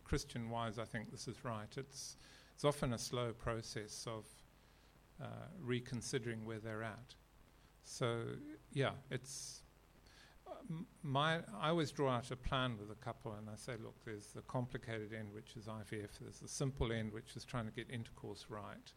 Christian 0.04 0.52
wise, 0.52 0.78
I 0.78 0.86
think 0.86 1.10
this 1.10 1.28
is 1.28 1.44
right. 1.44 1.68
It's, 1.76 2.16
it's 2.54 2.64
often 2.64 2.94
a 2.94 2.98
slow 2.98 3.32
process 3.32 4.06
of 4.08 4.26
uh, 5.20 5.26
reconsidering 5.60 6.46
where 6.46 6.60
they're 6.60 6.84
at. 6.84 7.16
So, 7.86 8.22
yeah, 8.72 8.92
it's 9.10 9.64
my, 11.02 11.38
I 11.60 11.70
always 11.70 11.90
draw 11.90 12.12
out 12.12 12.30
a 12.30 12.36
plan 12.36 12.78
with 12.78 12.92
a 12.92 13.04
couple 13.04 13.34
and 13.34 13.50
I 13.50 13.56
say, 13.56 13.74
look, 13.84 13.96
there's 14.06 14.28
the 14.28 14.42
complicated 14.44 15.12
end, 15.12 15.34
which 15.34 15.56
is 15.56 15.66
IVF, 15.66 16.20
there's 16.22 16.40
the 16.40 16.48
simple 16.48 16.92
end, 16.92 17.12
which 17.12 17.36
is 17.36 17.46
trying 17.46 17.66
to 17.66 17.72
get 17.72 17.90
intercourse 17.90 18.46
right. 18.48 18.94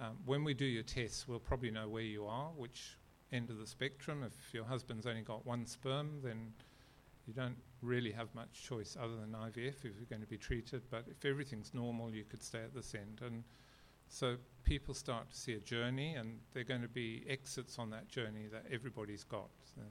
Um, 0.00 0.18
when 0.24 0.44
we 0.44 0.54
do 0.54 0.64
your 0.64 0.82
tests, 0.82 1.28
we'll 1.28 1.38
probably 1.38 1.70
know 1.70 1.88
where 1.88 2.02
you 2.02 2.26
are, 2.26 2.48
which 2.56 2.96
end 3.32 3.50
of 3.50 3.58
the 3.58 3.66
spectrum. 3.66 4.24
If 4.24 4.52
your 4.52 4.64
husband's 4.64 5.06
only 5.06 5.22
got 5.22 5.46
one 5.46 5.66
sperm, 5.66 6.20
then 6.22 6.52
you 7.26 7.32
don't 7.32 7.56
really 7.80 8.12
have 8.12 8.34
much 8.34 8.62
choice 8.62 8.96
other 9.00 9.16
than 9.16 9.32
IVF 9.32 9.84
if 9.84 9.84
you're 9.84 10.08
going 10.08 10.22
to 10.22 10.28
be 10.28 10.38
treated. 10.38 10.82
But 10.90 11.04
if 11.08 11.24
everything's 11.24 11.72
normal, 11.74 12.12
you 12.12 12.24
could 12.24 12.42
stay 12.42 12.60
at 12.60 12.74
this 12.74 12.94
end. 12.94 13.20
And 13.24 13.44
so 14.08 14.36
people 14.64 14.94
start 14.94 15.30
to 15.30 15.36
see 15.36 15.54
a 15.54 15.60
journey, 15.60 16.14
and 16.14 16.38
there 16.52 16.62
are 16.62 16.64
going 16.64 16.82
to 16.82 16.88
be 16.88 17.24
exits 17.28 17.78
on 17.78 17.90
that 17.90 18.08
journey 18.08 18.46
that 18.52 18.64
everybody's 18.70 19.24
got. 19.24 19.48
So 19.74 19.82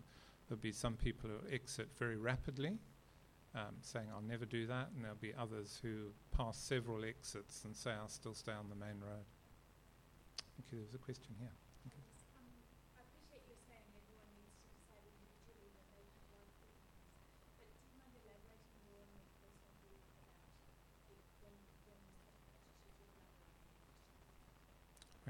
There'll 0.48 0.62
be 0.62 0.72
some 0.72 0.96
people 0.96 1.30
who 1.30 1.54
exit 1.54 1.90
very 1.98 2.18
rapidly, 2.18 2.78
um, 3.56 3.76
saying, 3.82 4.08
I'll 4.14 4.22
never 4.22 4.46
do 4.46 4.68
that, 4.68 4.90
and 4.94 5.04
there'll 5.04 5.18
be 5.18 5.34
others 5.34 5.80
who 5.82 6.12
pass 6.36 6.58
several 6.58 7.06
exits 7.06 7.64
and 7.66 7.76
say, 7.76 7.92
I'll 7.92 8.10
still 8.10 8.34
stay 8.34 8.52
on 8.52 8.70
the 8.70 8.76
main 8.76 9.00
road. 9.00 9.26
Thank 10.56 10.72
you. 10.72 10.80
There's 10.80 10.94
a 10.94 10.98
question 10.98 11.36
here. 11.40 11.50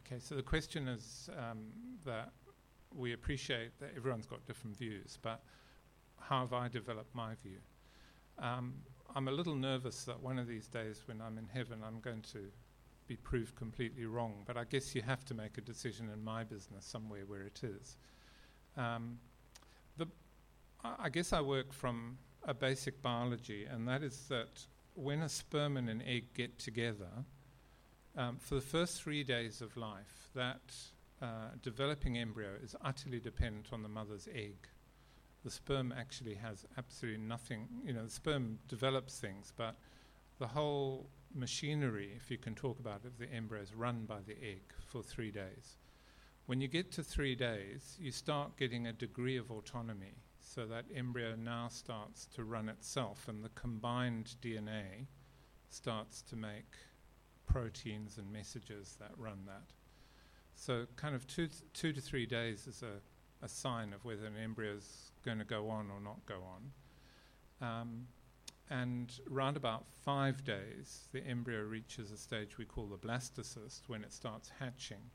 Okay, 0.06 0.20
so 0.20 0.36
the 0.36 0.44
question 0.44 0.88
is 0.88 1.30
um, 1.40 1.68
that 2.06 2.34
we 2.94 3.14
appreciate 3.14 3.80
that 3.80 3.92
everyone's 3.96 4.28
got 4.28 4.46
different 4.46 4.78
views, 4.78 5.18
but 5.22 5.42
how 6.20 6.42
have 6.42 6.54
I 6.54 6.68
developed 6.68 7.16
my 7.16 7.36
view? 7.42 7.58
Um, 8.38 8.74
I'm 9.16 9.28
a 9.28 9.32
little 9.32 9.56
nervous 9.56 10.04
that 10.04 10.22
one 10.22 10.38
of 10.38 10.48
these 10.48 10.68
days 10.68 11.02
when 11.06 11.22
I'm 11.22 11.38
in 11.38 11.48
heaven, 11.48 11.80
I'm 11.86 12.00
going 12.00 12.22
to 12.34 12.52
be 13.14 13.18
proved 13.18 13.56
completely 13.56 14.06
wrong, 14.06 14.44
but 14.48 14.58
I 14.58 14.64
guess 14.64 14.96
you 14.96 15.04
have 15.04 15.24
to 15.26 15.36
make 15.36 15.58
a 15.60 15.62
decision 15.62 16.10
in 16.12 16.24
my 16.24 16.44
business 16.44 16.84
somewhere 16.84 17.26
where 17.28 17.44
it 17.44 17.62
is. 17.64 17.98
Um, 18.76 19.20
the, 19.98 20.08
I 20.84 21.10
guess 21.10 21.32
I 21.32 21.42
work 21.42 21.72
from 21.72 22.18
a 22.44 22.56
basic 22.56 23.02
biology, 23.04 23.66
and 23.66 23.88
that 23.88 24.02
is 24.02 24.26
that 24.30 24.66
when 24.96 25.22
a 25.22 25.30
sperm 25.30 25.78
and 25.78 25.90
an 25.90 26.02
egg 26.02 26.34
get 26.34 26.58
together, 26.58 27.26
um, 28.18 28.38
for 28.40 28.56
the 28.56 28.62
first 28.62 29.04
three 29.04 29.24
days 29.24 29.62
of 29.62 29.78
life, 29.78 30.30
that 30.34 30.74
uh, 31.22 31.50
developing 31.62 32.18
embryo 32.18 32.50
is 32.64 32.76
utterly 32.84 33.20
dependent 33.20 33.68
on 33.72 33.84
the 33.84 33.90
mother's 33.90 34.28
egg. 34.34 34.68
The 35.44 35.52
sperm 35.52 35.94
actually 35.96 36.36
has 36.36 36.66
absolutely 36.80 37.22
nothing, 37.22 37.68
you 37.86 37.94
know, 37.94 38.06
the 38.06 38.12
sperm 38.12 38.58
develops 38.68 39.20
things, 39.20 39.54
but 39.56 39.76
the 40.40 40.48
whole 40.48 41.10
machinery, 41.36 42.12
if 42.16 42.30
you 42.30 42.38
can 42.38 42.56
talk 42.56 42.80
about 42.80 43.02
it, 43.06 43.18
the 43.20 43.32
embryo 43.32 43.62
is 43.62 43.74
run 43.74 44.06
by 44.06 44.20
the 44.26 44.38
egg 44.42 44.64
for 44.86 45.02
three 45.02 45.32
days. 45.32 45.78
When 46.46 46.60
you 46.60 46.68
get 46.68 46.92
to 46.94 47.04
three 47.04 47.36
days, 47.36 47.98
you 48.00 48.12
start 48.12 48.58
getting 48.58 48.88
a 48.88 48.94
degree 48.94 49.38
of 49.38 49.50
autonomy. 49.50 50.16
So 50.42 50.66
that 50.66 50.86
embryo 50.94 51.36
now 51.36 51.70
starts 51.70 52.28
to 52.36 52.44
run 52.44 52.68
itself, 52.70 53.28
and 53.28 53.44
the 53.44 53.50
combined 53.50 54.36
DNA 54.42 55.08
starts 55.70 56.22
to 56.24 56.36
make 56.36 56.76
proteins 57.48 58.18
and 58.18 58.32
messages 58.32 58.98
that 59.00 59.12
run 59.18 59.46
that. 59.46 59.74
So, 60.56 60.86
kind 60.96 61.16
of 61.16 61.26
two, 61.28 61.48
th- 61.48 61.64
two 61.74 61.94
to 61.94 62.02
three 62.02 62.26
days 62.26 62.68
is 62.68 62.84
a, 62.84 63.46
a 63.46 63.50
sign 63.50 63.94
of 63.94 64.06
whether 64.06 64.26
an 64.26 64.38
embryo 64.42 64.74
is 64.74 65.12
going 65.26 65.40
to 65.40 65.46
go 65.46 65.70
on 65.70 65.90
or 65.90 66.00
not 66.00 66.26
go 66.26 66.42
on. 66.44 66.72
Um, 67.68 68.08
and 68.70 69.20
round 69.30 69.58
about 69.58 69.86
five 70.04 70.44
days, 70.44 71.08
the 71.12 71.26
embryo 71.26 71.62
reaches 71.62 72.12
a 72.12 72.18
stage 72.18 72.58
we 72.58 72.66
call 72.66 72.88
the 72.88 72.98
blastocyst 72.98 73.82
when 73.88 74.04
it 74.04 74.14
starts 74.14 74.52
hatching. 74.60 75.12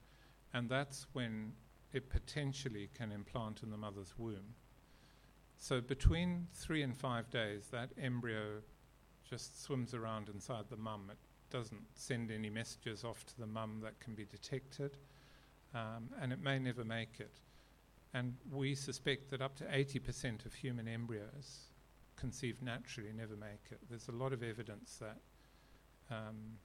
And 0.52 0.68
that's 0.68 1.06
when 1.12 1.52
it 1.92 2.10
potentially 2.10 2.90
can 2.94 3.12
implant 3.12 3.62
in 3.62 3.70
the 3.70 3.76
mother's 3.76 4.14
womb. 4.18 4.54
So 5.56 5.80
between 5.80 6.46
three 6.54 6.82
and 6.82 6.96
five 6.96 7.30
days, 7.30 7.68
that 7.72 7.90
embryo 8.00 8.60
just 9.28 9.62
swims 9.62 9.94
around 9.94 10.28
inside 10.28 10.64
the 10.70 10.76
mum. 10.76 11.08
It 11.10 11.18
doesn't 11.50 11.84
send 11.94 12.30
any 12.30 12.50
messages 12.50 13.04
off 13.04 13.24
to 13.26 13.38
the 13.38 13.46
mum 13.46 13.80
that 13.82 13.98
can 14.00 14.14
be 14.14 14.24
detected 14.24 14.98
um, 15.74 16.08
and 16.20 16.32
it 16.32 16.42
may 16.42 16.58
never 16.58 16.84
make 16.84 17.20
it. 17.20 17.40
And 18.14 18.34
we 18.50 18.74
suspect 18.74 19.30
that 19.30 19.42
up 19.42 19.56
to 19.56 19.64
80% 19.64 20.46
of 20.46 20.54
human 20.54 20.88
embryos 20.88 21.68
conceived 22.18 22.62
naturally 22.62 23.12
never 23.12 23.36
make 23.36 23.70
it. 23.70 23.78
There's 23.88 24.08
a 24.08 24.12
lot 24.12 24.32
of 24.32 24.42
evidence 24.42 25.00
that, 25.00 25.18
um, 26.10 26.58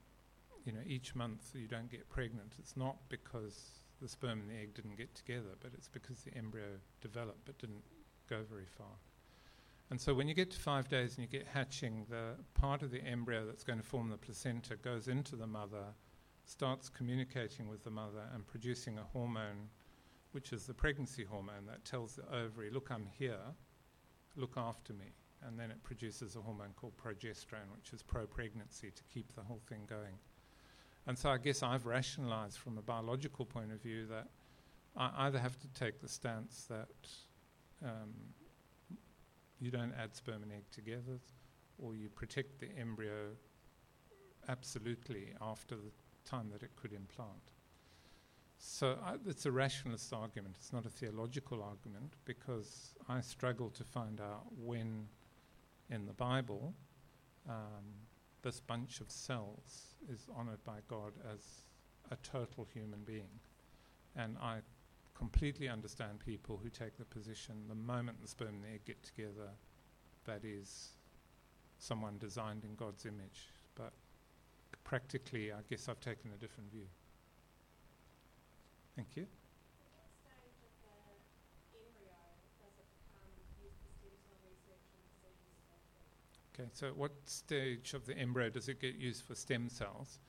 you 0.65 0.71
know, 0.71 0.81
each 0.85 1.15
month 1.15 1.51
you 1.53 1.67
don't 1.67 1.89
get 1.89 2.09
pregnant. 2.09 2.53
It's 2.59 2.75
not 2.75 2.97
because 3.09 3.79
the 4.01 4.07
sperm 4.07 4.41
and 4.41 4.49
the 4.49 4.55
egg 4.55 4.73
didn't 4.73 4.97
get 4.97 5.13
together, 5.15 5.55
but 5.61 5.71
it's 5.73 5.87
because 5.87 6.19
the 6.21 6.35
embryo 6.35 6.65
developed 7.01 7.45
but 7.45 7.57
didn't 7.57 7.83
go 8.29 8.39
very 8.49 8.67
far. 8.77 8.97
And 9.89 9.99
so 10.01 10.13
when 10.13 10.27
you 10.27 10.33
get 10.33 10.49
to 10.51 10.59
five 10.59 10.89
days 10.89 11.17
and 11.17 11.19
you 11.19 11.39
get 11.39 11.47
hatching, 11.47 12.05
the 12.09 12.35
part 12.53 12.81
of 12.81 12.91
the 12.91 13.03
embryo 13.03 13.45
that's 13.45 13.63
going 13.63 13.79
to 13.79 13.85
form 13.85 14.09
the 14.09 14.17
placenta 14.17 14.75
goes 14.75 15.07
into 15.07 15.35
the 15.35 15.47
mother 15.47 15.93
starts 16.45 16.89
communicating 16.89 17.69
with 17.69 17.83
the 17.83 17.89
mother 17.89 18.23
and 18.33 18.45
producing 18.47 18.97
a 18.97 19.03
hormone, 19.13 19.69
which 20.31 20.51
is 20.51 20.65
the 20.65 20.73
pregnancy 20.73 21.23
hormone 21.23 21.65
that 21.67 21.85
tells 21.85 22.15
the 22.15 22.23
ovary, 22.35 22.69
look, 22.69 22.89
I'm 22.91 23.05
here, 23.05 23.39
look 24.35 24.55
after 24.57 24.93
me. 24.93 25.13
And 25.45 25.59
then 25.59 25.71
it 25.71 25.83
produces 25.83 26.35
a 26.35 26.41
hormone 26.41 26.73
called 26.75 26.93
progesterone, 26.97 27.69
which 27.75 27.93
is 27.93 28.01
pro 28.01 28.25
pregnancy 28.25 28.91
to 28.91 29.03
keep 29.13 29.33
the 29.35 29.41
whole 29.41 29.61
thing 29.67 29.81
going. 29.89 30.15
And 31.05 31.17
so 31.17 31.29
I 31.29 31.37
guess 31.37 31.63
I've 31.63 31.85
rationalized 31.85 32.57
from 32.57 32.77
a 32.77 32.81
biological 32.81 33.45
point 33.45 33.71
of 33.71 33.81
view 33.81 34.05
that 34.07 34.27
I 34.95 35.25
either 35.27 35.39
have 35.39 35.59
to 35.59 35.67
take 35.69 36.01
the 36.01 36.07
stance 36.07 36.65
that 36.69 36.87
um, 37.83 38.13
you 39.59 39.71
don't 39.71 39.93
add 40.01 40.15
sperm 40.15 40.43
and 40.43 40.51
egg 40.51 40.63
together, 40.71 41.19
or 41.77 41.95
you 41.95 42.09
protect 42.09 42.59
the 42.59 42.69
embryo 42.79 43.31
absolutely 44.47 45.33
after 45.41 45.75
the 45.75 45.91
time 46.29 46.49
that 46.51 46.63
it 46.63 46.71
could 46.75 46.93
implant. 46.93 47.51
So 48.57 48.97
I, 49.03 49.15
it's 49.27 49.45
a 49.45 49.51
rationalist 49.51 50.13
argument. 50.13 50.55
It's 50.57 50.71
not 50.71 50.85
a 50.85 50.89
theological 50.89 51.61
argument 51.61 52.13
because 52.23 52.95
I 53.09 53.19
struggle 53.19 53.69
to 53.71 53.83
find 53.83 54.21
out 54.21 54.45
when 54.57 55.07
in 55.93 56.05
the 56.05 56.13
Bible 56.13 56.73
um, 57.47 57.83
this 58.41 58.59
bunch 58.59 58.99
of 58.99 59.09
cells 59.09 59.95
is 60.11 60.27
honored 60.35 60.63
by 60.63 60.79
God 60.87 61.13
as 61.33 61.63
a 62.11 62.15
total 62.17 62.67
human 62.73 62.99
being. 63.05 63.39
And 64.15 64.37
I 64.41 64.59
completely 65.13 65.69
understand 65.69 66.19
people 66.19 66.59
who 66.61 66.69
take 66.69 66.97
the 66.97 67.05
position 67.05 67.55
the 67.69 67.75
moment 67.75 68.21
the 68.21 68.27
sperm 68.27 68.49
and 68.49 68.63
the 68.63 68.69
egg 68.69 68.81
get 68.85 69.01
together, 69.03 69.49
that 70.25 70.43
is 70.43 70.89
someone 71.79 72.17
designed 72.19 72.65
in 72.65 72.75
God's 72.75 73.05
image. 73.05 73.49
But 73.75 73.93
practically, 74.83 75.51
I 75.51 75.59
guess 75.69 75.87
I've 75.87 75.99
taken 75.99 76.31
a 76.35 76.37
different 76.37 76.71
view. 76.71 76.87
Thank 78.95 79.15
you. 79.15 79.25
Okay, 86.53 86.69
so 86.73 86.87
at 86.87 86.95
what 86.95 87.11
stage 87.25 87.95
of 87.95 88.05
the 88.05 88.15
embryo 88.15 88.49
does 88.49 88.69
it 88.69 88.79
get 88.79 88.95
used 88.95 89.23
for 89.23 89.33
stem 89.33 89.69
cells? 89.69 90.19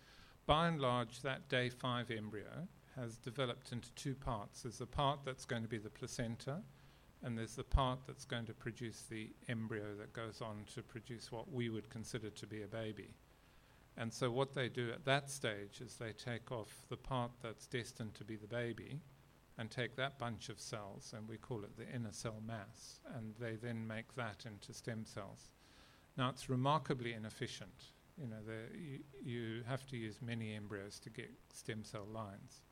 By 0.47 0.69
and 0.69 0.81
large, 0.81 1.21
that 1.21 1.49
day 1.51 1.69
five 1.69 2.11
embryo 2.11 2.67
has 2.97 3.19
developed 3.19 3.73
into 3.73 3.93
two 3.93 4.15
parts. 4.15 4.63
There's 4.63 4.79
the 4.79 4.87
part 4.87 5.21
that's 5.25 5.45
going 5.45 5.63
to 5.63 5.69
be 5.69 5.79
the 5.79 5.91
placenta, 5.91 6.63
and 7.23 7.37
there's 7.37 7.57
the 7.57 7.65
part 7.65 8.01
that's 8.07 8.25
going 8.25 8.47
to 8.47 8.55
produce 8.55 9.03
the 9.03 9.31
embryo 9.49 9.95
that 9.99 10.15
goes 10.15 10.41
on 10.41 10.65
to 10.75 10.83
produce 10.83 11.31
what 11.31 11.53
we 11.53 11.69
would 11.69 11.91
consider 11.91 12.31
to 12.31 12.47
be 12.47 12.63
a 12.63 12.69
baby. 12.69 13.11
And 13.99 14.13
so, 14.13 14.31
what 14.31 14.55
they 14.55 14.69
do 14.71 14.91
at 14.93 15.05
that 15.05 15.31
stage 15.31 15.81
is 15.81 15.97
they 15.97 16.13
take 16.13 16.51
off 16.51 16.87
the 16.89 16.97
part 16.97 17.33
that's 17.43 17.67
destined 17.67 18.15
to 18.15 18.25
be 18.25 18.37
the 18.37 18.47
baby 18.47 18.99
and 19.59 19.71
take 19.71 19.95
that 19.97 20.19
bunch 20.19 20.49
of 20.49 20.59
cells, 20.59 21.13
and 21.15 21.29
we 21.29 21.37
call 21.37 21.65
it 21.65 21.77
the 21.77 21.95
inner 21.95 22.13
cell 22.13 22.41
mass, 22.47 23.01
and 23.15 23.35
they 23.39 23.57
then 23.57 23.87
make 23.87 24.15
that 24.17 24.45
into 24.47 24.73
stem 24.73 25.05
cells. 25.05 25.51
Now, 26.17 26.29
it's 26.29 26.49
remarkably 26.49 27.13
inefficient. 27.13 27.93
You 28.21 28.29
know, 28.29 28.37
you, 28.73 29.01
you 29.25 29.63
have 29.67 29.87
to 29.89 29.97
use 29.97 30.21
many 30.23 30.55
embryos 30.55 31.01
to 31.01 31.11
get 31.11 31.31
stem 31.53 31.83
cell 31.83 32.07
lines. 32.13 32.63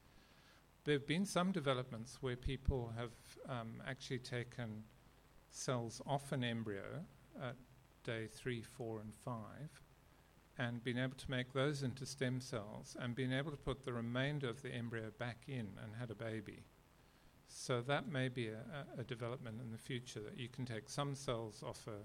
There 0.84 0.94
have 0.94 1.06
been 1.06 1.24
some 1.24 1.52
developments 1.52 2.18
where 2.20 2.36
people 2.36 2.92
have 2.96 3.12
um, 3.48 3.82
actually 3.86 4.18
taken 4.18 4.84
cells 5.50 6.00
off 6.06 6.32
an 6.32 6.44
embryo 6.44 7.04
at 7.40 7.56
day 8.04 8.26
three, 8.26 8.62
four, 8.62 9.00
and 9.00 9.12
five, 9.14 9.80
and 10.58 10.82
been 10.82 10.98
able 10.98 11.16
to 11.16 11.30
make 11.30 11.52
those 11.52 11.82
into 11.82 12.04
stem 12.04 12.40
cells, 12.40 12.96
and 13.00 13.14
been 13.14 13.32
able 13.32 13.50
to 13.50 13.56
put 13.56 13.84
the 13.84 13.92
remainder 13.92 14.48
of 14.48 14.62
the 14.62 14.70
embryo 14.70 15.10
back 15.18 15.44
in 15.48 15.68
and 15.82 15.94
had 15.98 16.10
a 16.10 16.14
baby. 16.14 16.62
So 17.48 17.80
that 17.82 18.10
may 18.10 18.28
be 18.28 18.48
a, 18.48 18.60
a, 18.98 19.04
development 19.04 19.60
in 19.60 19.70
the 19.70 19.78
future 19.78 20.20
that 20.20 20.38
you 20.38 20.48
can 20.48 20.64
take 20.64 20.88
some 20.88 21.14
cells 21.14 21.62
off 21.62 21.86
a 21.86 22.00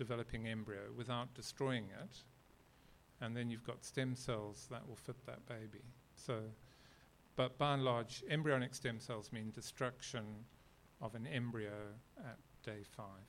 developing 0.00 0.48
embryo 0.48 0.80
without 0.96 1.34
destroying 1.34 1.84
it, 2.02 2.16
and 3.20 3.36
then 3.36 3.50
you've 3.50 3.66
got 3.66 3.84
stem 3.84 4.16
cells 4.16 4.66
that 4.70 4.88
will 4.88 4.96
fit 4.96 5.26
that 5.26 5.44
baby. 5.46 5.84
So, 6.16 6.40
but 7.36 7.58
by 7.58 7.74
and 7.74 7.84
large, 7.84 8.24
embryonic 8.30 8.74
stem 8.74 8.98
cells 8.98 9.30
mean 9.30 9.50
destruction 9.50 10.24
of 11.02 11.14
an 11.14 11.26
embryo 11.26 11.98
at 12.18 12.38
day 12.64 12.82
five. 12.96 13.28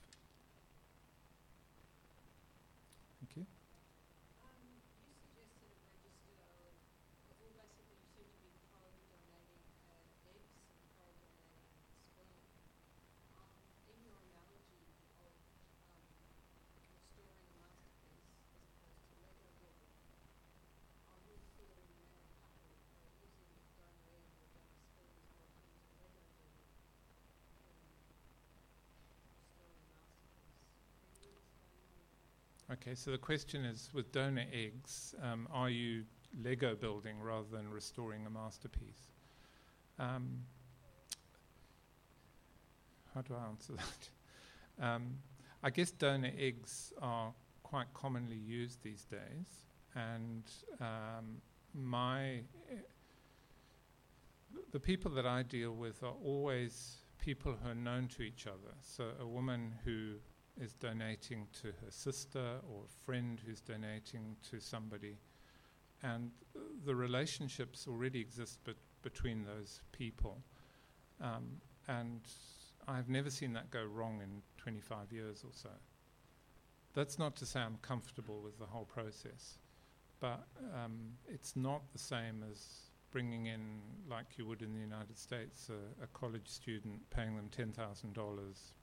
Thank 3.19 3.35
you. 3.35 3.45
Okay, 32.81 32.95
so 32.95 33.11
the 33.11 33.17
question 33.19 33.63
is 33.63 33.91
with 33.93 34.11
donor 34.11 34.45
eggs, 34.51 35.13
um, 35.21 35.47
are 35.51 35.69
you 35.69 36.03
Lego 36.43 36.73
building 36.73 37.21
rather 37.21 37.45
than 37.51 37.69
restoring 37.69 38.25
a 38.25 38.29
masterpiece? 38.31 39.11
Um, 39.99 40.39
how 43.13 43.21
do 43.21 43.35
I 43.35 43.47
answer 43.49 43.73
that? 44.79 44.83
Um, 44.83 45.19
I 45.61 45.69
guess 45.69 45.91
donor 45.91 46.31
eggs 46.35 46.91
are 46.99 47.31
quite 47.61 47.85
commonly 47.93 48.37
used 48.37 48.81
these 48.81 49.05
days, 49.05 49.67
and 49.93 50.43
um, 50.79 51.39
my 51.75 52.39
the 54.71 54.79
people 54.79 55.11
that 55.11 55.27
I 55.27 55.43
deal 55.43 55.73
with 55.73 56.01
are 56.01 56.15
always 56.25 56.95
people 57.19 57.55
who 57.61 57.69
are 57.69 57.75
known 57.75 58.07
to 58.07 58.23
each 58.23 58.47
other. 58.47 58.73
So 58.81 59.09
a 59.19 59.27
woman 59.27 59.75
who 59.85 60.15
is 60.59 60.73
donating 60.73 61.47
to 61.61 61.67
her 61.67 61.89
sister 61.89 62.59
or 62.69 62.83
a 62.85 63.05
friend 63.05 63.39
who's 63.45 63.61
donating 63.61 64.35
to 64.49 64.59
somebody. 64.59 65.17
And 66.03 66.31
the 66.85 66.95
relationships 66.95 67.87
already 67.87 68.19
exist 68.19 68.63
bet- 68.63 68.75
between 69.01 69.45
those 69.45 69.81
people. 69.91 70.37
Um, 71.21 71.61
and 71.87 72.21
I've 72.87 73.09
never 73.09 73.29
seen 73.29 73.53
that 73.53 73.69
go 73.71 73.83
wrong 73.83 74.21
in 74.21 74.41
25 74.57 75.11
years 75.11 75.43
or 75.43 75.51
so. 75.53 75.69
That's 76.93 77.17
not 77.17 77.35
to 77.37 77.45
say 77.45 77.59
I'm 77.61 77.77
comfortable 77.81 78.41
with 78.41 78.59
the 78.59 78.65
whole 78.65 78.85
process, 78.85 79.59
but 80.19 80.43
um, 80.73 81.13
it's 81.27 81.55
not 81.55 81.81
the 81.93 81.99
same 81.99 82.43
as 82.51 82.90
bringing 83.11 83.47
in, 83.47 83.81
like 84.09 84.37
you 84.37 84.45
would 84.45 84.61
in 84.61 84.73
the 84.73 84.79
United 84.79 85.17
States, 85.17 85.69
a, 85.69 86.03
a 86.03 86.07
college 86.07 86.47
student, 86.47 87.01
paying 87.09 87.35
them 87.35 87.49
$10,000, 87.55 88.13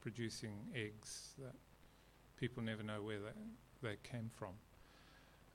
producing 0.00 0.52
eggs 0.74 1.34
that 1.38 1.54
people 2.36 2.62
never 2.62 2.82
know 2.82 3.02
where 3.02 3.18
they, 3.18 3.88
they 3.88 3.96
came 4.02 4.30
from. 4.34 4.52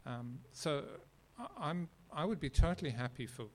Um, 0.06 0.40
so 0.52 0.84
I, 1.40 1.70
I'm, 1.70 1.90
I 2.12 2.26
would 2.26 2.40
be 2.40 2.50
totally 2.50 2.92
happy 2.92 3.26
for 3.26 3.46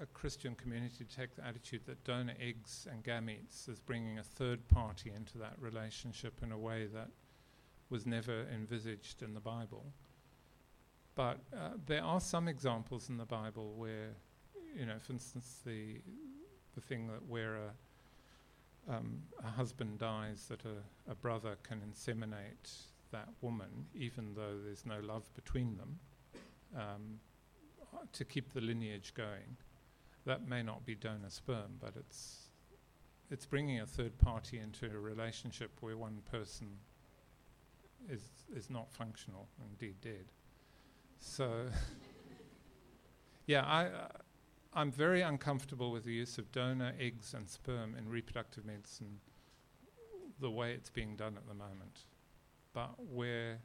a 0.00 0.06
Christian 0.06 0.54
community 0.54 1.04
to 1.04 1.16
take 1.16 1.36
the 1.36 1.46
attitude 1.46 1.82
that 1.86 2.02
donor 2.04 2.34
eggs 2.40 2.86
and 2.90 3.04
gametes 3.04 3.68
is 3.68 3.78
bringing 3.78 4.18
a 4.18 4.22
third 4.22 4.66
party 4.68 5.12
into 5.14 5.38
that 5.38 5.54
relationship 5.58 6.40
in 6.42 6.52
a 6.52 6.58
way 6.58 6.86
that 6.86 7.08
was 7.90 8.06
never 8.06 8.46
envisaged 8.54 9.22
in 9.22 9.34
the 9.34 9.40
Bible. 9.40 9.84
But 11.14 11.40
uh, 11.54 11.72
there 11.86 12.02
are 12.02 12.20
some 12.20 12.48
examples 12.48 13.08
in 13.08 13.18
the 13.18 13.26
Bible 13.26 13.74
where, 13.76 14.14
you 14.76 14.86
know, 14.86 14.98
for 15.00 15.12
instance, 15.12 15.60
the 15.64 16.00
the 16.74 16.80
thing 16.80 17.08
that 17.08 17.26
where 17.28 17.56
a 17.56 17.70
um, 18.88 19.22
a 19.44 19.50
husband 19.50 19.98
dies, 19.98 20.46
that 20.48 20.62
a, 20.64 21.10
a, 21.10 21.14
brother 21.14 21.56
can 21.62 21.80
inseminate 21.80 22.86
that 23.12 23.28
woman, 23.42 23.86
even 23.94 24.34
though 24.34 24.56
there's 24.64 24.86
no 24.86 25.00
love 25.00 25.22
between 25.34 25.76
them, 25.76 25.98
um, 26.76 27.20
to 28.12 28.24
keep 28.24 28.52
the 28.52 28.60
lineage 28.60 29.12
going. 29.14 29.56
That 30.26 30.48
may 30.48 30.62
not 30.62 30.84
be 30.86 30.94
donor 30.94 31.30
sperm, 31.30 31.78
but 31.80 31.94
it's 31.96 32.48
it's 33.30 33.46
bringing 33.46 33.80
a 33.80 33.86
third 33.86 34.18
party 34.18 34.58
into 34.58 34.86
a 34.86 34.98
relationship 34.98 35.70
where 35.80 35.96
one 35.96 36.22
person 36.30 36.68
is 38.08 38.22
is 38.54 38.70
not 38.70 38.90
functional, 38.92 39.48
indeed 39.70 39.96
dead. 40.02 40.26
So, 41.20 41.66
yeah, 43.46 43.64
I. 43.64 43.84
Uh, 43.86 44.08
I'm 44.72 44.92
very 44.92 45.20
uncomfortable 45.22 45.90
with 45.90 46.04
the 46.04 46.12
use 46.12 46.38
of 46.38 46.52
donor 46.52 46.92
eggs 46.98 47.34
and 47.34 47.48
sperm 47.48 47.96
in 47.96 48.08
reproductive 48.08 48.64
medicine 48.64 49.18
the 50.38 50.50
way 50.50 50.72
it's 50.72 50.90
being 50.90 51.16
done 51.16 51.36
at 51.36 51.46
the 51.48 51.54
moment. 51.54 52.06
But 52.72 52.90
where 52.98 53.58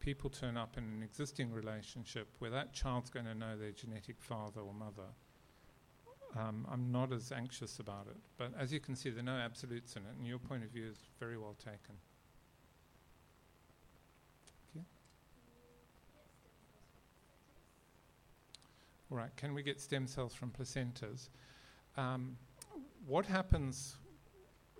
people 0.00 0.28
turn 0.28 0.56
up 0.56 0.76
in 0.76 0.84
an 0.84 1.02
existing 1.02 1.50
relationship 1.50 2.28
where 2.38 2.50
that 2.50 2.74
child's 2.74 3.10
going 3.10 3.26
to 3.26 3.34
know 3.34 3.56
their 3.56 3.72
genetic 3.72 4.20
father 4.20 4.60
or 4.60 4.74
mother, 4.74 5.08
um, 6.36 6.66
I'm 6.70 6.92
not 6.92 7.10
as 7.12 7.32
anxious 7.32 7.78
about 7.78 8.06
it. 8.08 8.18
But 8.36 8.52
as 8.58 8.72
you 8.72 8.80
can 8.80 8.94
see, 8.94 9.10
there 9.10 9.20
are 9.20 9.22
no 9.22 9.32
absolutes 9.36 9.96
in 9.96 10.02
it, 10.02 10.14
and 10.18 10.26
your 10.26 10.38
point 10.38 10.62
of 10.62 10.70
view 10.70 10.86
is 10.86 11.08
very 11.18 11.38
well 11.38 11.56
taken. 11.58 11.96
Right, 19.10 19.34
can 19.36 19.54
we 19.54 19.64
get 19.64 19.80
stem 19.80 20.06
cells 20.06 20.34
from 20.34 20.50
placentas? 20.50 21.30
Um, 21.96 22.36
what 23.06 23.26
happens 23.26 23.96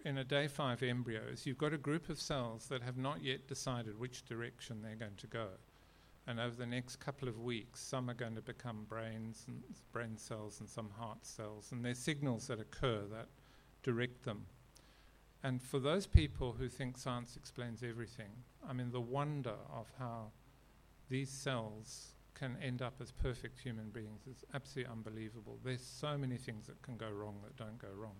in 0.04 0.18
a 0.18 0.24
day 0.24 0.46
five 0.46 0.84
embryo 0.84 1.22
is 1.32 1.46
you've 1.46 1.58
got 1.58 1.72
a 1.72 1.78
group 1.78 2.08
of 2.08 2.20
cells 2.20 2.66
that 2.68 2.80
have 2.80 2.96
not 2.96 3.24
yet 3.24 3.48
decided 3.48 3.98
which 3.98 4.24
direction 4.24 4.82
they're 4.82 4.94
going 4.94 5.16
to 5.16 5.26
go. 5.26 5.48
And 6.28 6.38
over 6.38 6.54
the 6.54 6.66
next 6.66 6.96
couple 6.96 7.28
of 7.28 7.40
weeks, 7.40 7.80
some 7.80 8.08
are 8.08 8.14
going 8.14 8.36
to 8.36 8.40
become 8.40 8.86
brains 8.88 9.44
and 9.48 9.62
brain 9.90 10.16
cells 10.16 10.60
and 10.60 10.68
some 10.68 10.90
heart 10.96 11.26
cells. 11.26 11.72
And 11.72 11.84
there's 11.84 11.98
signals 11.98 12.46
that 12.46 12.60
occur 12.60 13.02
that 13.10 13.26
direct 13.82 14.24
them. 14.24 14.46
And 15.42 15.60
for 15.60 15.80
those 15.80 16.06
people 16.06 16.52
who 16.52 16.68
think 16.68 16.98
science 16.98 17.34
explains 17.36 17.82
everything, 17.82 18.30
I 18.68 18.74
mean, 18.74 18.92
the 18.92 19.00
wonder 19.00 19.56
of 19.74 19.86
how 19.98 20.30
these 21.08 21.30
cells 21.30 22.12
can 22.34 22.56
end 22.62 22.82
up 22.82 22.94
as 23.00 23.10
perfect 23.10 23.60
human 23.60 23.90
beings 23.90 24.26
is 24.26 24.44
absolutely 24.54 24.90
unbelievable. 24.90 25.58
There's 25.64 25.84
so 25.84 26.16
many 26.16 26.36
things 26.36 26.66
that 26.66 26.80
can 26.82 26.96
go 26.96 27.10
wrong 27.10 27.36
that 27.44 27.56
don't 27.56 27.78
go 27.78 27.88
wrong. 27.96 28.16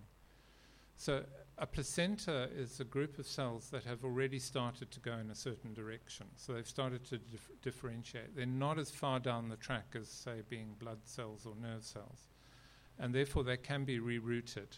So, 0.97 1.23
a 1.57 1.65
placenta 1.65 2.49
is 2.55 2.79
a 2.79 2.83
group 2.83 3.17
of 3.17 3.25
cells 3.25 3.69
that 3.71 3.83
have 3.85 4.03
already 4.03 4.37
started 4.37 4.91
to 4.91 4.99
go 4.99 5.13
in 5.13 5.31
a 5.31 5.35
certain 5.35 5.73
direction. 5.73 6.27
So, 6.35 6.53
they've 6.53 6.67
started 6.67 7.03
to 7.05 7.17
dif- 7.17 7.49
differentiate. 7.63 8.35
They're 8.35 8.45
not 8.45 8.77
as 8.77 8.91
far 8.91 9.19
down 9.19 9.49
the 9.49 9.55
track 9.55 9.95
as, 9.99 10.07
say, 10.07 10.41
being 10.47 10.75
blood 10.77 10.99
cells 11.05 11.47
or 11.47 11.55
nerve 11.59 11.83
cells. 11.83 12.29
And 12.99 13.15
therefore, 13.15 13.43
they 13.43 13.57
can 13.57 13.83
be 13.83 13.99
rerouted. 13.99 14.77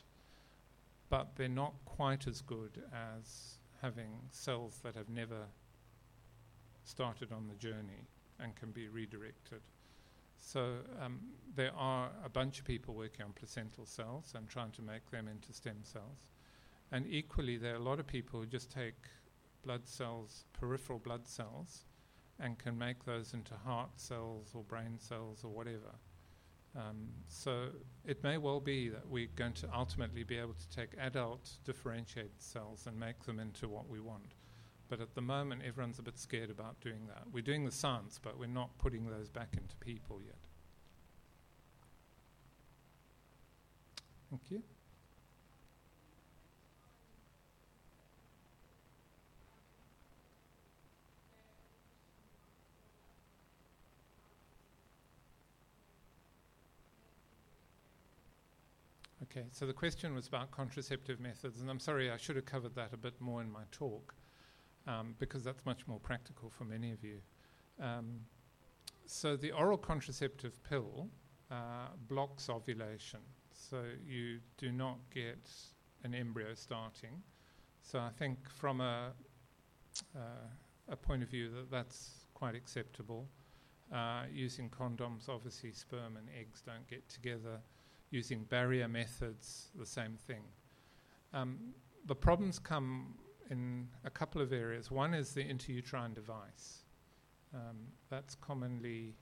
But 1.10 1.36
they're 1.36 1.50
not 1.50 1.74
quite 1.84 2.26
as 2.26 2.42
good 2.42 2.82
as 2.94 3.58
having 3.82 4.12
cells 4.32 4.80
that 4.84 4.96
have 4.96 5.10
never 5.10 5.48
started 6.86 7.34
on 7.34 7.50
the 7.50 7.56
journey 7.56 8.08
and 8.40 8.56
can 8.56 8.72
be 8.72 8.88
redirected. 8.88 9.62
So 10.40 10.76
um, 11.02 11.20
there 11.56 11.74
are 11.76 12.12
a 12.24 12.30
bunch 12.30 12.60
of 12.60 12.66
people 12.66 12.94
working 12.94 13.26
on 13.26 13.32
placental 13.32 13.86
cells 13.86 14.34
and 14.36 14.48
trying 14.48 14.72
to 14.72 14.82
make 14.82 15.10
them 15.10 15.28
into 15.28 15.54
stem 15.54 15.78
cells. 15.84 16.32
And 16.92 17.06
equally, 17.08 17.58
there 17.58 17.74
are 17.74 17.78
a 17.78 17.84
lot 17.84 18.00
of 18.00 18.08
people 18.08 18.42
who 18.42 18.46
just 18.46 18.70
take 18.70 19.08
blood 19.64 19.88
cells, 19.88 20.46
peripheral 20.54 21.00
blood 21.00 21.28
cells, 21.28 21.86
and 22.40 22.60
can 22.60 22.78
make 22.78 23.06
those 23.06 23.34
into 23.34 23.54
heart 23.56 23.92
cells 23.96 24.52
or 24.54 24.64
brain 24.64 25.00
cells 25.00 25.44
or 25.44 25.50
whatever. 25.50 25.96
Um, 26.76 27.08
so 27.28 27.68
it 28.04 28.24
may 28.24 28.38
well 28.38 28.60
be 28.60 28.90
that 28.90 29.08
we're 29.08 29.30
going 29.36 29.54
to 29.54 29.70
ultimately 29.74 30.24
be 30.24 30.38
able 30.38 30.56
to 30.56 30.70
take 30.70 30.90
adult 31.00 31.52
differentiated 31.64 32.42
cells 32.42 32.88
and 32.88 33.00
make 33.00 33.24
them 33.24 33.40
into 33.40 33.68
what 33.68 33.88
we 33.88 34.00
want. 34.00 34.34
But 34.94 35.02
at 35.02 35.16
the 35.16 35.22
moment, 35.22 35.64
everyone's 35.66 35.98
a 35.98 36.04
bit 36.04 36.20
scared 36.20 36.52
about 36.52 36.80
doing 36.80 37.08
that. 37.08 37.24
We're 37.32 37.42
doing 37.42 37.66
the 37.66 37.72
science, 37.72 38.20
but 38.22 38.38
we're 38.38 38.46
not 38.46 38.78
putting 38.78 39.10
those 39.10 39.28
back 39.28 39.48
into 39.54 39.76
people 39.78 40.22
yet. 40.24 40.36
Thank 44.30 44.52
you. 44.52 44.62
Okay, 59.24 59.48
so 59.52 59.66
the 59.66 59.74
question 59.74 60.14
was 60.14 60.28
about 60.28 60.52
contraceptive 60.52 61.20
methods, 61.20 61.62
and 61.62 61.72
I'm 61.72 61.80
sorry, 61.80 62.12
I 62.12 62.18
should 62.18 62.36
have 62.36 62.46
covered 62.46 62.76
that 62.76 62.94
a 62.94 62.98
bit 62.98 63.20
more 63.20 63.42
in 63.42 63.52
my 63.52 63.64
talk 63.72 64.14
um, 64.88 65.16
because 65.20 65.44
that's 65.44 65.66
much 65.66 65.88
more 65.88 66.00
practical 66.00 66.50
for 66.50 66.66
many 66.66 66.92
of 66.92 67.04
you. 67.04 67.20
Um, 67.82 68.22
so, 69.06 69.36
the 69.36 69.52
oral 69.52 69.78
contraceptive 69.78 70.64
pill 70.64 71.10
uh, 71.52 71.88
blocks 72.08 72.50
ovulation, 72.50 73.20
so 73.52 73.84
you 74.06 74.40
do 74.58 74.72
not 74.72 74.98
get 75.14 75.50
an 76.04 76.14
embryo 76.14 76.54
starting. 76.54 77.22
So, 77.82 78.00
I 78.00 78.10
think 78.18 78.50
from 78.50 78.82
a, 78.82 79.12
uh, 80.16 80.20
a 80.90 80.96
point 80.96 81.24
of 81.24 81.30
view 81.30 81.50
that 81.50 81.70
that's 81.70 82.26
quite 82.34 82.56
acceptable. 82.56 83.28
Uh, 83.94 84.24
using 84.34 84.70
condoms, 84.70 85.30
obviously, 85.30 85.72
sperm 85.72 86.18
and 86.18 86.28
eggs 86.40 86.64
don't 86.66 86.88
get 86.88 87.08
together 87.10 87.60
using 88.14 88.44
barrier 88.44 88.88
methods, 88.88 89.70
the 89.76 89.86
same 89.86 90.16
thing. 90.28 90.44
Um, 91.34 91.74
the 92.06 92.16
problems 92.16 92.60
come 92.60 93.16
in 93.54 93.88
a 94.04 94.10
couple 94.10 94.42
of 94.42 94.52
areas. 94.52 94.90
One 94.90 95.14
is 95.14 95.34
the 95.34 95.44
intrauterine 95.44 96.14
device. 96.14 96.86
Um, 97.54 97.78
that's 98.10 98.36
commonly, 98.36 99.16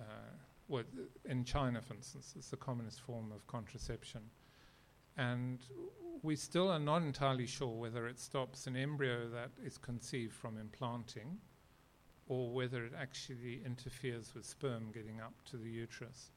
uh, 0.00 0.32
well, 0.68 0.84
in 1.28 1.44
China, 1.44 1.82
for 1.82 1.94
instance, 1.94 2.32
it's 2.36 2.48
the 2.48 2.56
commonest 2.56 3.00
form 3.02 3.30
of 3.30 3.46
contraception. 3.46 4.22
And 5.16 5.58
we 6.22 6.34
still 6.34 6.70
are 6.70 6.78
not 6.78 7.02
entirely 7.02 7.46
sure 7.46 7.74
whether 7.84 8.08
it 8.08 8.18
stops 8.18 8.66
an 8.66 8.74
embryo 8.74 9.28
that 9.28 9.50
is 9.62 9.76
conceived 9.76 10.32
from 10.32 10.58
implanting 10.58 11.38
or 12.26 12.50
whether 12.50 12.86
it 12.86 12.94
actually 12.98 13.60
interferes 13.66 14.34
with 14.34 14.46
sperm 14.46 14.90
getting 14.92 15.20
up 15.20 15.34
to 15.50 15.58
the 15.58 15.68
uterus. 15.68 16.30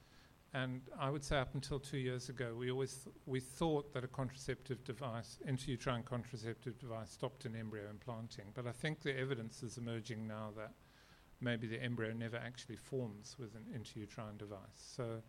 And 0.53 0.81
I 0.97 1.09
would 1.09 1.23
say 1.23 1.37
up 1.37 1.53
until 1.53 1.79
two 1.79 1.97
years 1.97 2.29
ago, 2.29 2.55
we 2.57 2.71
always 2.71 2.93
th- 2.93 3.15
we 3.25 3.39
thought 3.39 3.93
that 3.93 4.03
a 4.03 4.07
contraceptive 4.07 4.83
device, 4.83 5.39
intrauterine 5.47 6.05
contraceptive 6.05 6.79
device, 6.79 7.11
stopped 7.11 7.45
an 7.45 7.55
embryo 7.55 7.89
implanting. 7.89 8.45
But 8.53 8.65
I 8.65 8.71
think 8.71 9.01
the 9.01 9.17
evidence 9.17 9.61
is 9.61 9.77
emerging 9.77 10.25
now 10.27 10.51
that 10.55 10.71
maybe 11.41 11.67
the 11.67 11.81
embryo 11.83 12.13
never 12.13 12.37
actually 12.37 12.77
forms 12.77 13.35
with 13.37 13.55
an 13.55 13.65
intrauterine 13.77 14.37
device. 14.37 14.59
So 14.75 15.21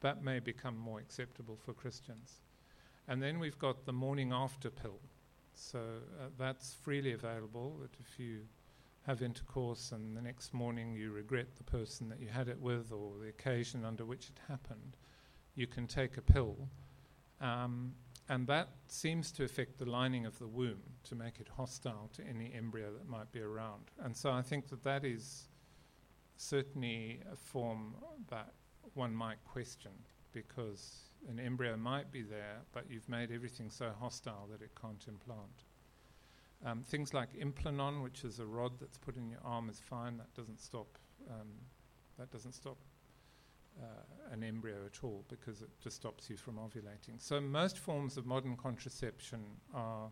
that 0.00 0.22
may 0.22 0.38
become 0.38 0.76
more 0.76 1.00
acceptable 1.00 1.56
for 1.56 1.72
Christians. 1.72 2.40
And 3.08 3.22
then 3.22 3.38
we've 3.38 3.58
got 3.58 3.84
the 3.84 3.92
morning 3.92 4.32
after 4.32 4.70
pill. 4.70 5.00
So 5.54 5.78
uh, 5.78 6.28
that's 6.38 6.74
freely 6.74 7.12
available. 7.12 7.78
That 7.80 7.96
if 8.00 8.18
you 8.18 8.40
have 9.06 9.22
intercourse 9.22 9.92
and 9.92 10.16
the 10.16 10.22
next 10.22 10.52
morning 10.52 10.92
you 10.92 11.12
regret 11.12 11.46
the 11.56 11.64
person 11.64 12.08
that 12.08 12.20
you 12.20 12.28
had 12.28 12.48
it 12.48 12.60
with 12.60 12.90
or 12.90 13.12
the 13.22 13.28
occasion 13.28 13.84
under 13.84 14.04
which 14.04 14.28
it 14.28 14.40
happened, 14.48 14.96
you 15.54 15.66
can 15.66 15.86
take 15.86 16.16
a 16.16 16.22
pill. 16.22 16.56
Um, 17.40 17.92
and 18.28 18.46
that 18.48 18.70
seems 18.88 19.30
to 19.32 19.44
affect 19.44 19.78
the 19.78 19.86
lining 19.86 20.26
of 20.26 20.36
the 20.40 20.48
womb 20.48 20.82
to 21.04 21.14
make 21.14 21.38
it 21.38 21.48
hostile 21.56 22.10
to 22.14 22.26
any 22.26 22.52
embryo 22.52 22.92
that 22.92 23.08
might 23.08 23.30
be 23.30 23.40
around. 23.40 23.92
And 24.02 24.16
so 24.16 24.32
I 24.32 24.42
think 24.42 24.68
that 24.70 24.82
that 24.82 25.04
is 25.04 25.48
certainly 26.36 27.20
a 27.32 27.36
form 27.36 27.94
that 28.30 28.52
one 28.94 29.14
might 29.14 29.42
question 29.44 29.92
because 30.32 31.10
an 31.28 31.38
embryo 31.38 31.76
might 31.76 32.10
be 32.10 32.22
there, 32.22 32.58
but 32.72 32.90
you've 32.90 33.08
made 33.08 33.30
everything 33.30 33.70
so 33.70 33.92
hostile 33.98 34.48
that 34.50 34.62
it 34.62 34.70
can't 34.80 35.04
implant. 35.06 35.64
Um, 36.66 36.82
things 36.82 37.14
like 37.14 37.32
Implanon, 37.34 38.02
which 38.02 38.24
is 38.24 38.40
a 38.40 38.44
rod 38.44 38.72
that's 38.80 38.98
put 38.98 39.16
in 39.16 39.30
your 39.30 39.38
arm, 39.44 39.68
is 39.68 39.78
fine. 39.78 40.16
That 40.16 40.34
doesn't 40.34 40.60
stop. 40.60 40.98
Um, 41.30 41.46
that 42.18 42.30
doesn't 42.32 42.54
stop 42.54 42.76
uh, 43.80 44.32
an 44.32 44.42
embryo 44.42 44.74
at 44.84 45.04
all 45.04 45.24
because 45.28 45.62
it 45.62 45.68
just 45.80 45.96
stops 45.96 46.28
you 46.28 46.36
from 46.36 46.56
ovulating. 46.56 47.18
So 47.18 47.40
most 47.40 47.78
forms 47.78 48.16
of 48.16 48.26
modern 48.26 48.56
contraception 48.56 49.44
are, 49.72 50.10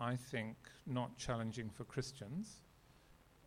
I 0.00 0.16
think, 0.16 0.56
not 0.86 1.14
challenging 1.18 1.68
for 1.68 1.84
Christians 1.84 2.62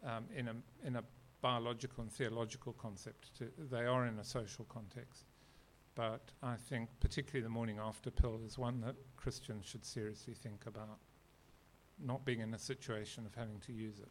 um, 0.06 0.26
in 0.36 0.50
a 0.50 0.56
in 0.86 0.98
a 0.98 1.04
biological 1.42 2.04
and 2.04 2.12
theological 2.12 2.74
concept. 2.74 3.36
To, 3.40 3.50
they 3.72 3.86
are 3.86 4.06
in 4.06 4.20
a 4.20 4.24
social 4.24 4.66
context. 4.66 5.26
But 5.96 6.32
I 6.44 6.56
think 6.56 6.90
particularly 7.00 7.42
the 7.42 7.50
morning 7.50 7.80
after 7.80 8.12
pill 8.12 8.40
is 8.46 8.58
one 8.58 8.82
that 8.82 8.96
Christians 9.18 9.66
should 9.66 9.84
seriously 9.84 10.36
think 10.36 10.66
about 10.68 11.00
not 12.04 12.26
being 12.26 12.40
in 12.40 12.54
a 12.54 12.60
situation 12.60 13.26
of 13.26 13.36
having 13.36 13.60
to 13.68 13.74
use 13.74 14.00
it. 14.00 14.10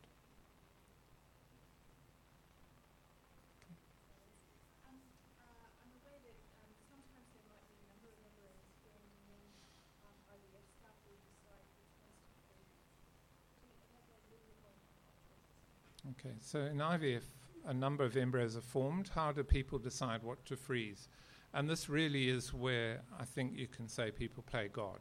Okay, 16.21 16.35
so 16.41 16.61
in 16.61 16.79
IVF, 16.79 17.23
a 17.67 17.75
number 17.75 18.05
of 18.05 18.17
embryos 18.17 18.57
are 18.57 18.63
formed. 18.63 19.09
How 19.15 19.31
do 19.31 19.45
people 19.45 19.79
decide 19.79 20.23
what 20.23 20.45
to 20.47 20.57
freeze? 20.57 21.09
And 21.55 21.69
this 21.69 21.89
really 21.89 22.29
is 22.29 22.53
where 22.53 23.03
I 23.19 23.25
think 23.25 23.57
you 23.57 23.67
can 23.67 23.89
say 23.89 24.11
people 24.11 24.43
play 24.43 24.69
God. 24.73 25.01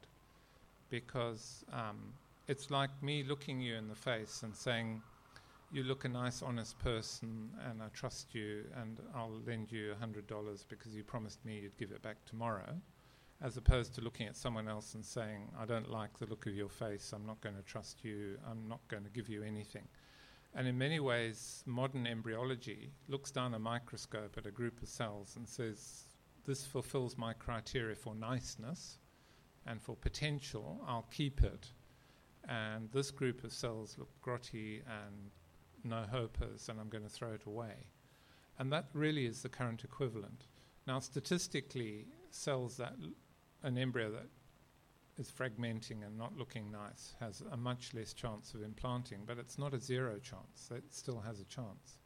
Because 0.90 1.66
um, 1.74 2.14
it's 2.48 2.72
like 2.72 2.90
me 3.04 3.24
looking 3.24 3.60
you 3.60 3.76
in 3.76 3.88
the 3.88 3.96
face 3.96 4.44
and 4.44 4.56
saying, 4.56 5.02
you 5.72 5.84
look 5.84 6.06
a 6.06 6.10
nice, 6.10 6.42
honest 6.42 6.80
person, 6.80 7.50
and 7.70 7.84
I 7.84 7.88
trust 7.90 8.34
you, 8.34 8.64
and 8.82 8.98
I'll 9.14 9.42
lend 9.46 9.70
you 9.70 9.94
$100 10.02 10.64
because 10.70 10.96
you 10.96 11.04
promised 11.04 11.44
me 11.44 11.60
you'd 11.60 11.78
give 11.78 11.92
it 11.92 12.02
back 12.02 12.16
tomorrow, 12.26 12.74
as 13.42 13.58
opposed 13.58 13.94
to 13.96 14.02
looking 14.02 14.28
at 14.28 14.38
someone 14.38 14.70
else 14.70 14.96
and 14.96 15.06
saying, 15.06 15.50
I 15.60 15.66
don't 15.66 15.92
like 15.92 16.18
the 16.18 16.26
look 16.26 16.46
of 16.46 16.56
your 16.56 16.70
face, 16.70 17.12
I'm 17.14 17.26
not 17.26 17.42
going 17.42 17.56
to 17.56 17.62
trust 17.64 18.06
you, 18.06 18.38
I'm 18.50 18.70
not 18.70 18.80
going 18.88 19.04
to 19.04 19.10
give 19.10 19.28
you 19.28 19.44
anything. 19.44 19.88
And 20.56 20.70
in 20.70 20.78
many 20.78 21.02
ways, 21.02 21.64
modern 21.66 22.08
embryology 22.08 22.92
looks 23.10 23.30
down 23.30 23.54
a 23.54 23.60
microscope 23.60 24.38
at 24.38 24.48
a 24.48 24.52
group 24.52 24.82
of 24.82 24.88
cells 24.88 25.36
and 25.36 25.48
says, 25.48 26.06
This 26.46 26.66
fulfills 26.66 27.18
my 27.18 27.34
criteria 27.34 27.96
for 27.96 28.16
niceness 28.16 29.00
and 29.66 29.82
for 29.82 29.98
potential, 29.98 30.82
I'll 30.88 31.08
keep 31.12 31.44
it 31.44 31.72
and 32.48 32.90
this 32.92 33.12
group 33.12 33.44
of 33.44 33.52
cells 33.52 33.96
look 33.98 34.10
grotty 34.22 34.82
and 34.88 35.32
no 35.84 36.06
hopers, 36.12 36.70
and 36.70 36.80
I'm 36.80 36.90
going 36.90 37.04
to 37.04 37.10
throw 37.10 37.34
it 37.34 37.44
away. 37.46 37.88
And 38.60 38.72
that 38.72 38.88
really 38.94 39.26
is 39.26 39.42
the 39.42 39.50
current 39.50 39.84
equivalent. 39.84 40.48
Now, 40.88 41.00
statistically, 41.00 42.06
cells 42.32 42.78
that 42.78 42.94
l- 43.02 43.12
an 43.64 43.78
embryo 43.78 44.12
that 44.12 44.30
is 45.18 45.32
fragmenting 45.32 46.06
and 46.06 46.18
not 46.18 46.38
looking 46.38 46.72
nice 46.72 47.16
has 47.20 47.44
a 47.52 47.58
much 47.58 47.94
less 47.94 48.14
chance 48.14 48.54
of 48.54 48.64
implanting, 48.64 49.24
but 49.26 49.38
it's 49.38 49.58
not 49.58 49.74
a 49.74 49.80
zero 49.80 50.20
chance. 50.20 50.70
It 50.74 50.84
still 50.92 51.20
has 51.20 51.40
a 51.40 51.46
chance. 51.46 51.98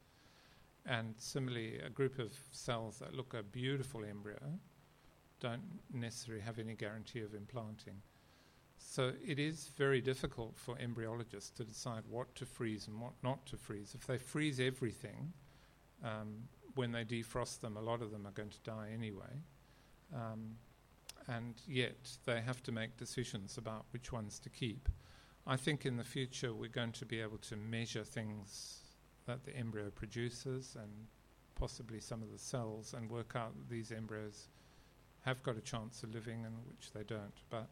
And 0.84 1.14
similarly, 1.18 1.78
a 1.78 1.90
group 1.90 2.18
of 2.18 2.32
cells 2.50 2.98
that 2.98 3.14
look 3.14 3.34
a 3.34 3.42
beautiful 3.42 4.04
embryo 4.04 4.58
don't 5.40 5.62
necessarily 5.92 6.42
have 6.42 6.58
any 6.58 6.74
guarantee 6.74 7.20
of 7.20 7.34
implanting. 7.34 8.02
So 8.84 9.12
it 9.26 9.38
is 9.38 9.70
very 9.76 10.00
difficult 10.00 10.58
for 10.58 10.76
embryologists 10.76 11.54
to 11.56 11.64
decide 11.64 12.02
what 12.08 12.34
to 12.34 12.46
freeze 12.46 12.88
and 12.88 13.00
what 13.00 13.12
not 13.22 13.46
to 13.46 13.56
freeze. 13.56 13.94
If 13.94 14.06
they 14.06 14.18
freeze 14.18 14.60
everything, 14.60 15.32
um, 16.04 16.48
when 16.74 16.92
they 16.92 17.04
defrost 17.04 17.60
them, 17.60 17.76
a 17.76 17.80
lot 17.80 18.02
of 18.02 18.10
them 18.10 18.26
are 18.26 18.32
going 18.32 18.50
to 18.50 18.60
die 18.64 18.88
anyway. 18.92 19.40
Um, 20.14 20.56
and 21.28 21.54
yet 21.66 21.96
they 22.26 22.40
have 22.40 22.62
to 22.64 22.72
make 22.72 22.96
decisions 22.96 23.56
about 23.56 23.86
which 23.92 24.12
ones 24.12 24.38
to 24.40 24.50
keep. 24.50 24.88
I 25.46 25.56
think 25.56 25.86
in 25.86 25.96
the 25.96 26.04
future 26.04 26.52
we're 26.52 26.68
going 26.68 26.92
to 26.92 27.06
be 27.06 27.20
able 27.20 27.38
to 27.38 27.56
measure 27.56 28.04
things 28.04 28.80
that 29.26 29.44
the 29.44 29.56
embryo 29.56 29.90
produces 29.90 30.76
and 30.78 30.90
possibly 31.54 32.00
some 32.00 32.22
of 32.22 32.32
the 32.32 32.38
cells, 32.38 32.92
and 32.92 33.08
work 33.08 33.34
out 33.36 33.54
that 33.56 33.70
these 33.70 33.92
embryos 33.92 34.48
have 35.20 35.42
got 35.44 35.56
a 35.56 35.60
chance 35.60 36.02
of 36.02 36.12
living 36.12 36.44
and 36.44 36.54
which 36.66 36.90
they 36.92 37.04
don't. 37.04 37.40
But 37.50 37.68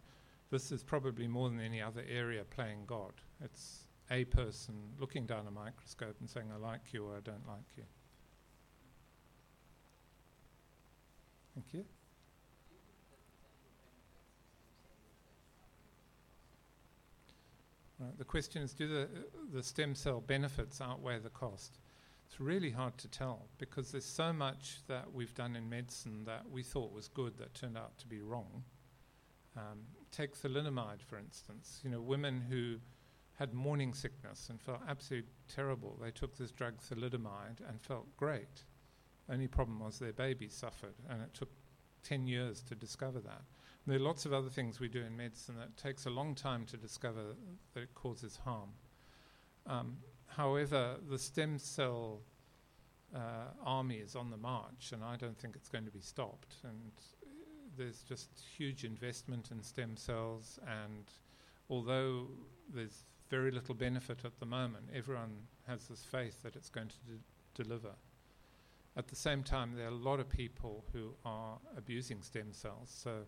this 0.51 0.72
is 0.72 0.82
probably 0.82 1.28
more 1.28 1.48
than 1.48 1.60
any 1.60 1.81
other 1.81 2.05
area 2.09 2.44
playing 2.44 2.85
God. 2.86 3.12
It's 3.43 3.85
a 4.10 4.24
person 4.24 4.74
looking 4.98 5.27
down 5.27 5.47
a 5.47 5.51
microscope 5.51 6.16
and 6.20 6.28
saying, 6.28 6.47
I 6.52 6.59
like 6.59 6.93
you 6.93 7.06
or 7.06 7.16
I 7.16 7.20
don't 7.20 7.47
like 7.47 7.77
you. 7.77 7.85
Thank 11.55 11.66
you. 11.72 11.85
Right, 18.01 18.16
the 18.16 18.24
question 18.24 18.62
is 18.62 18.72
do 18.72 18.89
the, 18.89 19.09
the 19.52 19.62
stem 19.62 19.94
cell 19.94 20.22
benefits 20.27 20.81
outweigh 20.81 21.18
the 21.18 21.28
cost? 21.28 21.78
It's 22.27 22.40
really 22.40 22.70
hard 22.70 22.97
to 22.98 23.09
tell 23.09 23.47
because 23.59 23.93
there's 23.93 24.06
so 24.06 24.32
much 24.32 24.78
that 24.89 25.12
we've 25.12 25.35
done 25.35 25.55
in 25.55 25.68
medicine 25.68 26.24
that 26.24 26.48
we 26.51 26.62
thought 26.62 26.93
was 26.93 27.09
good 27.09 27.36
that 27.39 27.55
turned 27.55 27.77
out 27.77 27.98
to 27.98 28.06
be 28.06 28.20
wrong. 28.20 28.64
Um, 29.56 29.81
take 30.11 30.37
thalidomide, 30.37 31.03
for 31.03 31.19
instance. 31.19 31.81
You 31.85 31.91
know, 31.91 32.01
women 32.01 32.41
who 32.41 32.77
had 33.39 33.55
morning 33.55 33.95
sickness 33.95 34.49
and 34.51 34.61
felt 34.61 34.81
absolutely 34.89 35.31
terrible, 35.49 35.99
they 36.03 36.11
took 36.11 36.37
this 36.37 36.51
drug 36.51 36.74
thalidomide 36.81 37.61
and 37.69 37.81
felt 37.81 38.15
great. 38.16 38.65
Only 39.31 39.49
problem 39.49 39.81
was 39.81 39.99
their 39.99 40.12
baby 40.12 40.49
suffered, 40.49 40.95
and 41.09 41.23
it 41.23 41.32
took 41.32 41.51
10 42.03 42.27
years 42.27 42.62
to 42.62 42.74
discover 42.74 43.20
that. 43.20 43.43
And 43.85 43.95
there 43.95 43.97
are 43.97 44.03
lots 44.03 44.27
of 44.27 44.32
other 44.32 44.51
things 44.51 44.81
we 44.81 44.89
do 44.89 45.03
in 45.03 45.16
medicine 45.16 45.55
that 45.59 45.77
takes 45.77 46.07
a 46.07 46.11
long 46.11 46.35
time 46.35 46.66
to 46.66 46.77
discover 46.77 47.35
that 47.74 47.82
it 47.82 47.95
causes 47.95 48.39
harm. 48.45 48.70
Um, 49.66 49.99
however, 50.27 50.97
the 51.09 51.19
stem 51.19 51.59
cell 51.59 52.20
uh, 53.15 53.53
army 53.65 53.97
is 53.97 54.16
on 54.16 54.31
the 54.31 54.37
march, 54.37 54.93
and 54.93 55.03
I 55.03 55.16
don't 55.16 55.39
think 55.39 55.57
it's 55.57 55.69
going 55.69 55.85
to 55.85 55.91
be 55.91 56.01
stopped. 56.01 56.57
And 56.65 56.93
there's 57.77 58.03
just 58.03 58.29
huge 58.57 58.85
investment 58.85 59.51
in 59.51 59.63
stem 59.63 59.97
cells, 59.97 60.59
and 60.67 61.05
although 61.69 62.27
there's 62.73 63.05
very 63.29 63.51
little 63.51 63.75
benefit 63.75 64.25
at 64.25 64.39
the 64.41 64.47
moment, 64.47 64.85
everyone 64.95 65.37
has 65.67 65.87
this 65.87 66.05
faith 66.05 66.43
that 66.43 66.57
it's 66.57 66.69
going 66.69 66.89
to 66.89 66.97
de- 67.07 67.63
deliver. 67.63 67.93
At 68.97 69.09
the 69.09 69.17
same 69.17 69.43
time, 69.45 69.75
there 69.77 69.87
are 69.87 69.91
a 69.91 69.95
lot 69.95 70.19
of 70.19 70.29
people 70.29 70.85
who 70.93 71.15
are 71.25 71.59
abusing 71.77 72.23
stem 72.23 72.53
cells. 72.53 72.93
So, 72.93 73.21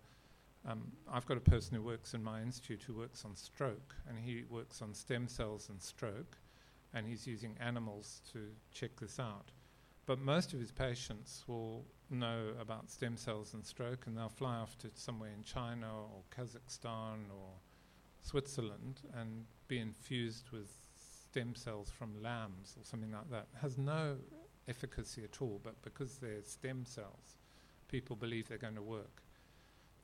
um, 0.68 0.92
I've 1.10 1.26
got 1.26 1.36
a 1.36 1.40
person 1.40 1.76
who 1.76 1.82
works 1.82 2.14
in 2.14 2.22
my 2.22 2.42
institute 2.42 2.82
who 2.86 2.94
works 2.94 3.24
on 3.24 3.36
stroke, 3.36 3.94
and 4.08 4.18
he 4.18 4.44
works 4.50 4.82
on 4.82 4.92
stem 4.92 5.28
cells 5.28 5.68
and 5.68 5.80
stroke, 5.80 6.36
and 6.94 7.06
he's 7.06 7.26
using 7.26 7.56
animals 7.60 8.22
to 8.32 8.48
check 8.72 8.98
this 9.00 9.18
out. 9.20 9.50
But 10.04 10.18
most 10.18 10.52
of 10.52 10.60
his 10.60 10.72
patients 10.72 11.44
will 11.46 11.84
know 12.12 12.48
about 12.60 12.90
stem 12.90 13.16
cells 13.16 13.54
and 13.54 13.64
stroke, 13.64 14.06
and 14.06 14.16
they'll 14.16 14.28
fly 14.28 14.56
off 14.56 14.76
to 14.78 14.90
somewhere 14.94 15.30
in 15.36 15.42
China 15.42 15.86
or 15.86 16.22
Kazakhstan 16.36 17.30
or 17.30 17.50
Switzerland 18.22 19.00
and 19.14 19.44
be 19.68 19.78
infused 19.78 20.50
with 20.52 20.70
stem 21.30 21.54
cells 21.54 21.90
from 21.90 22.22
lambs 22.22 22.76
or 22.78 22.84
something 22.84 23.12
like 23.12 23.30
that. 23.30 23.46
It 23.54 23.62
has 23.62 23.78
no 23.78 24.16
efficacy 24.68 25.24
at 25.24 25.40
all, 25.40 25.60
but 25.62 25.80
because 25.82 26.18
they're 26.18 26.42
stem 26.42 26.84
cells, 26.84 27.36
people 27.88 28.16
believe 28.16 28.48
they're 28.48 28.58
going 28.58 28.74
to 28.74 28.82
work. 28.82 29.22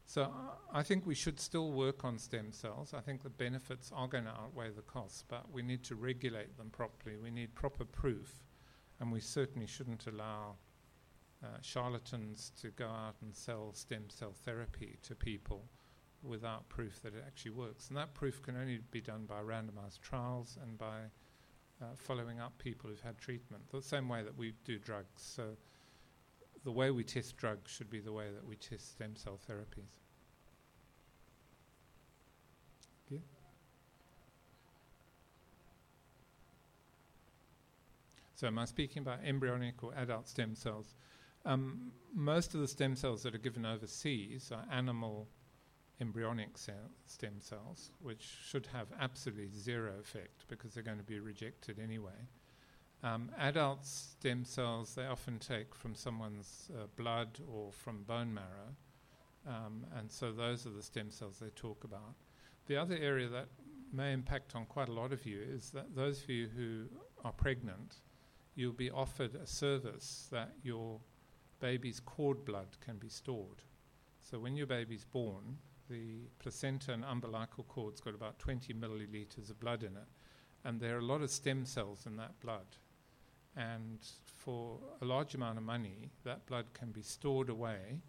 So 0.06 0.32
I 0.72 0.82
think 0.82 1.06
we 1.06 1.14
should 1.14 1.38
still 1.38 1.70
work 1.70 2.02
on 2.02 2.18
stem 2.18 2.50
cells. 2.50 2.94
I 2.94 3.00
think 3.00 3.22
the 3.22 3.28
benefits 3.28 3.92
are 3.94 4.08
going 4.08 4.24
to 4.24 4.30
outweigh 4.30 4.70
the 4.70 4.80
costs, 4.80 5.22
but 5.28 5.52
we 5.52 5.60
need 5.60 5.84
to 5.84 5.96
regulate 5.96 6.56
them 6.56 6.70
properly. 6.70 7.18
We 7.18 7.30
need 7.30 7.54
proper 7.54 7.84
proof, 7.84 8.42
and 9.00 9.12
we 9.12 9.20
certainly 9.20 9.66
shouldn't 9.66 10.06
allow 10.06 10.56
uh, 11.42 11.58
charlatans 11.62 12.52
to 12.60 12.70
go 12.70 12.86
out 12.86 13.14
and 13.22 13.34
sell 13.34 13.72
stem 13.72 14.04
cell 14.08 14.34
therapy 14.44 14.98
to 15.02 15.14
people 15.14 15.64
without 16.22 16.68
proof 16.68 17.00
that 17.02 17.14
it 17.14 17.22
actually 17.26 17.52
works. 17.52 17.88
And 17.88 17.96
that 17.96 18.12
proof 18.14 18.42
can 18.42 18.56
only 18.56 18.80
be 18.90 19.00
done 19.00 19.24
by 19.26 19.40
randomized 19.40 20.00
trials 20.02 20.58
and 20.62 20.76
by 20.76 20.98
uh, 21.80 21.86
following 21.96 22.40
up 22.40 22.58
people 22.58 22.90
who've 22.90 23.00
had 23.00 23.18
treatment, 23.18 23.62
the 23.70 23.80
same 23.80 24.08
way 24.08 24.22
that 24.24 24.36
we 24.36 24.52
do 24.64 24.78
drugs. 24.78 25.22
So 25.22 25.50
the 26.64 26.72
way 26.72 26.90
we 26.90 27.04
test 27.04 27.36
drugs 27.36 27.70
should 27.70 27.88
be 27.88 28.00
the 28.00 28.12
way 28.12 28.26
that 28.34 28.44
we 28.44 28.56
test 28.56 28.90
stem 28.92 29.14
cell 29.14 29.38
therapies. 29.48 29.98
So 38.38 38.46
am 38.46 38.56
I 38.56 38.66
speaking 38.66 39.02
about 39.02 39.18
embryonic 39.24 39.82
or 39.82 39.92
adult 39.96 40.28
stem 40.28 40.54
cells? 40.54 40.94
Um, 41.44 41.92
most 42.14 42.54
of 42.54 42.60
the 42.60 42.68
stem 42.68 42.96
cells 42.96 43.22
that 43.22 43.34
are 43.34 43.38
given 43.38 43.64
overseas 43.64 44.50
are 44.52 44.64
animal 44.72 45.28
embryonic 46.00 46.56
cell 46.56 46.90
stem 47.06 47.40
cells, 47.40 47.90
which 48.00 48.36
should 48.44 48.66
have 48.66 48.86
absolutely 49.00 49.48
zero 49.50 49.94
effect 50.00 50.44
because 50.48 50.74
they're 50.74 50.82
going 50.82 50.98
to 50.98 51.04
be 51.04 51.20
rejected 51.20 51.78
anyway. 51.78 52.28
Um, 53.02 53.30
adult 53.38 53.84
stem 53.84 54.44
cells 54.44 54.94
they 54.94 55.06
often 55.06 55.38
take 55.38 55.74
from 55.74 55.94
someone's 55.94 56.70
uh, 56.76 56.86
blood 56.96 57.38
or 57.48 57.72
from 57.72 58.02
bone 58.02 58.34
marrow, 58.34 58.74
um, 59.46 59.86
and 59.96 60.10
so 60.10 60.32
those 60.32 60.66
are 60.66 60.70
the 60.70 60.82
stem 60.82 61.10
cells 61.10 61.38
they 61.38 61.50
talk 61.50 61.84
about. 61.84 62.14
The 62.66 62.76
other 62.76 62.96
area 62.96 63.28
that 63.28 63.48
may 63.92 64.12
impact 64.12 64.54
on 64.54 64.66
quite 64.66 64.88
a 64.88 64.92
lot 64.92 65.12
of 65.12 65.24
you 65.24 65.40
is 65.40 65.70
that 65.70 65.94
those 65.94 66.22
of 66.22 66.28
you 66.28 66.48
who 66.48 66.86
are 67.24 67.32
pregnant, 67.32 68.00
you'll 68.54 68.72
be 68.72 68.90
offered 68.90 69.34
a 69.36 69.46
service 69.46 70.28
that 70.32 70.52
your 70.62 71.00
baby's 71.60 72.00
cord 72.00 72.44
blood 72.44 72.76
can 72.84 72.96
be 72.96 73.08
stored. 73.08 73.62
So 74.20 74.38
when 74.38 74.56
your 74.56 74.66
baby's 74.66 75.04
born, 75.04 75.58
the 75.88 76.28
placenta 76.38 76.92
and 76.92 77.04
umbilical 77.04 77.64
cord's 77.64 78.00
got 78.00 78.14
about 78.14 78.38
20 78.38 78.74
milliliters 78.74 79.50
of 79.50 79.58
blood 79.60 79.82
in 79.82 79.96
it, 79.96 80.08
and 80.64 80.80
there 80.80 80.96
are 80.96 81.00
a 81.00 81.04
lot 81.04 81.22
of 81.22 81.30
stem 81.30 81.64
cells 81.64 82.06
in 82.06 82.16
that 82.16 82.38
blood. 82.40 82.66
And 83.56 83.98
for 84.36 84.78
a 85.00 85.04
large 85.04 85.34
amount 85.34 85.58
of 85.58 85.64
money, 85.64 86.10
that 86.24 86.46
blood 86.46 86.66
can 86.74 86.90
be 86.90 87.02
stored 87.02 87.48
away, 87.48 88.00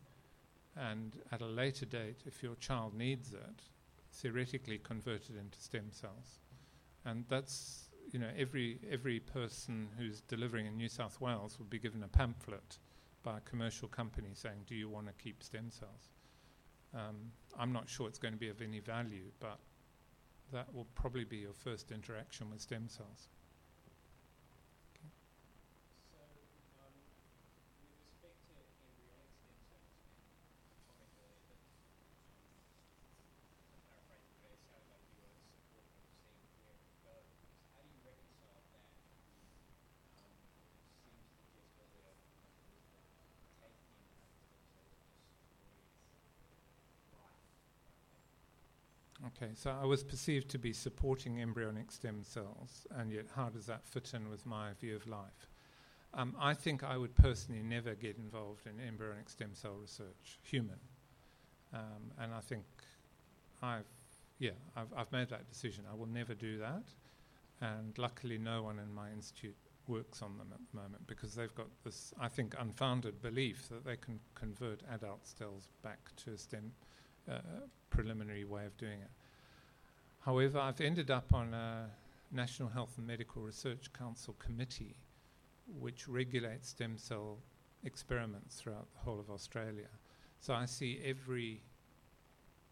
and 0.76 1.18
at 1.32 1.42
a 1.42 1.46
later 1.46 1.86
date, 1.86 2.22
if 2.26 2.44
your 2.44 2.56
child 2.56 2.94
needs 2.94 3.34
it, 3.34 3.64
theoretically 4.12 4.80
converted 4.80 5.38
into 5.38 5.60
stem 5.60 5.92
cells. 5.92 6.40
And 7.06 7.26
that's 7.30 7.90
you 8.12 8.20
know 8.20 8.30
every 8.38 8.80
every 8.92 9.20
person 9.20 9.90
who's 9.98 10.22
delivering 10.22 10.66
in 10.66 10.78
New 10.78 10.90
South 10.90 11.22
Wales 11.22 11.58
will 11.58 11.68
be 11.68 11.80
given 11.80 12.04
a 12.04 12.08
pamphlet 12.08 12.78
by 13.24 13.38
a 13.38 13.42
commercial 13.42 13.88
company 13.88 14.30
saying, 14.34 14.64
"Do 14.66 14.76
you 14.76 14.90
want 14.90 15.08
to 15.08 15.14
keep 15.14 15.44
stem 15.44 15.72
cells?" 15.72 16.10
Um, 16.94 17.32
I'm 17.58 17.72
not 17.72 17.88
sure 17.88 18.08
it's 18.08 18.20
going 18.20 18.34
to 18.34 18.40
be 18.40 18.50
of 18.50 18.62
any 18.62 18.80
value, 18.80 19.32
but 19.40 19.60
that 20.52 20.74
will 20.74 20.88
probably 20.96 21.26
be 21.26 21.38
your 21.38 21.54
first 21.54 21.92
interaction 21.92 22.50
with 22.50 22.62
stem 22.62 22.88
cells. 22.90 23.30
Okay, 49.42 49.52
so 49.56 49.74
I 49.82 49.86
was 49.86 50.04
perceived 50.04 50.50
to 50.50 50.58
be 50.58 50.74
supporting 50.74 51.42
embryonic 51.42 51.92
stem 51.92 52.24
cells, 52.24 52.86
and 52.98 53.10
yet 53.10 53.26
how 53.34 53.48
does 53.48 53.66
that 53.68 53.88
fit 53.88 54.12
in 54.14 54.30
with 54.30 54.46
my 54.46 54.74
view 54.82 54.98
of 54.98 55.08
life? 55.08 55.48
Um, 56.14 56.36
I 56.38 56.54
think 56.54 56.84
I 56.84 56.98
would 56.98 57.16
personally 57.16 57.64
never 57.64 57.96
get 57.96 58.18
involved 58.18 58.68
in 58.68 58.86
embryonic 58.86 59.30
stem 59.30 59.52
cell 59.54 59.76
research, 59.80 60.40
human. 60.42 60.80
Um, 61.74 62.12
and 62.20 62.34
I 62.34 62.42
think 62.42 62.66
I've, 63.62 63.88
yeah, 64.40 64.58
I've, 64.76 64.92
I've 64.98 65.12
made 65.14 65.30
that 65.30 65.50
decision. 65.50 65.86
I 65.90 65.96
will 65.96 66.08
never 66.08 66.34
do 66.34 66.58
that. 66.58 66.84
And 67.62 67.98
luckily, 67.98 68.38
no 68.38 68.64
one 68.64 68.78
in 68.78 68.94
my 68.94 69.10
institute 69.10 69.56
works 69.88 70.22
on 70.22 70.38
them 70.38 70.48
at 70.52 70.60
the 70.70 70.82
moment 70.82 71.08
because 71.08 71.34
they've 71.34 71.56
got 71.56 71.68
this, 71.86 72.14
I 72.20 72.28
think, 72.28 72.56
unfounded 72.60 73.22
belief 73.22 73.70
that 73.70 73.86
they 73.86 73.96
can 73.96 74.20
convert 74.36 74.82
adult 74.92 75.26
cells 75.26 75.70
back 75.82 76.12
to 76.26 76.32
a 76.34 76.38
stem 76.38 76.74
uh, 77.32 77.40
preliminary 77.90 78.44
way 78.44 78.66
of 78.66 78.76
doing 78.76 79.00
it. 79.00 79.12
However, 80.20 80.60
I've 80.60 80.82
ended 80.82 81.10
up 81.10 81.34
on 81.34 81.54
a 81.54 81.90
National 82.32 82.70
Health 82.70 82.96
and 82.98 83.08
Medical 83.08 83.42
Research 83.42 83.92
Council 83.94 84.36
committee 84.38 84.98
which 85.78 86.08
regulates 86.08 86.70
stem 86.70 86.98
cell 86.98 87.38
experiments 87.84 88.56
throughout 88.56 88.92
the 88.92 89.00
whole 89.00 89.20
of 89.20 89.30
Australia. 89.30 89.88
So 90.40 90.54
I 90.54 90.66
see 90.66 91.00
every 91.04 91.62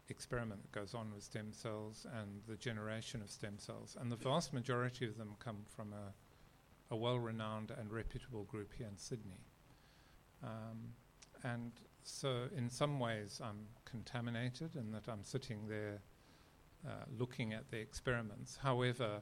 experiment 0.09 0.61
that 0.61 0.71
goes 0.71 0.93
on 0.93 1.13
with 1.13 1.23
stem 1.23 1.51
cells 1.51 2.05
and 2.19 2.41
the 2.47 2.55
generation 2.55 3.21
of 3.21 3.29
stem 3.29 3.59
cells. 3.59 3.97
And 3.99 4.11
the 4.11 4.15
vast 4.15 4.53
majority 4.53 5.05
of 5.05 5.17
them 5.17 5.35
come 5.39 5.65
from 5.75 5.93
a, 5.93 6.93
a 6.93 6.97
well 6.97 7.19
renowned 7.19 7.71
and 7.77 7.91
reputable 7.91 8.43
group 8.45 8.73
here 8.77 8.87
in 8.87 8.97
Sydney. 8.97 9.41
Um, 10.43 10.93
and 11.43 11.71
so, 12.03 12.43
in 12.55 12.69
some 12.69 12.99
ways, 12.99 13.41
I'm 13.43 13.67
contaminated 13.85 14.75
in 14.75 14.91
that 14.91 15.09
I'm 15.09 15.23
sitting 15.23 15.67
there 15.67 15.99
uh, 16.85 16.91
looking 17.17 17.53
at 17.53 17.69
the 17.69 17.77
experiments. 17.77 18.57
However, 18.61 19.21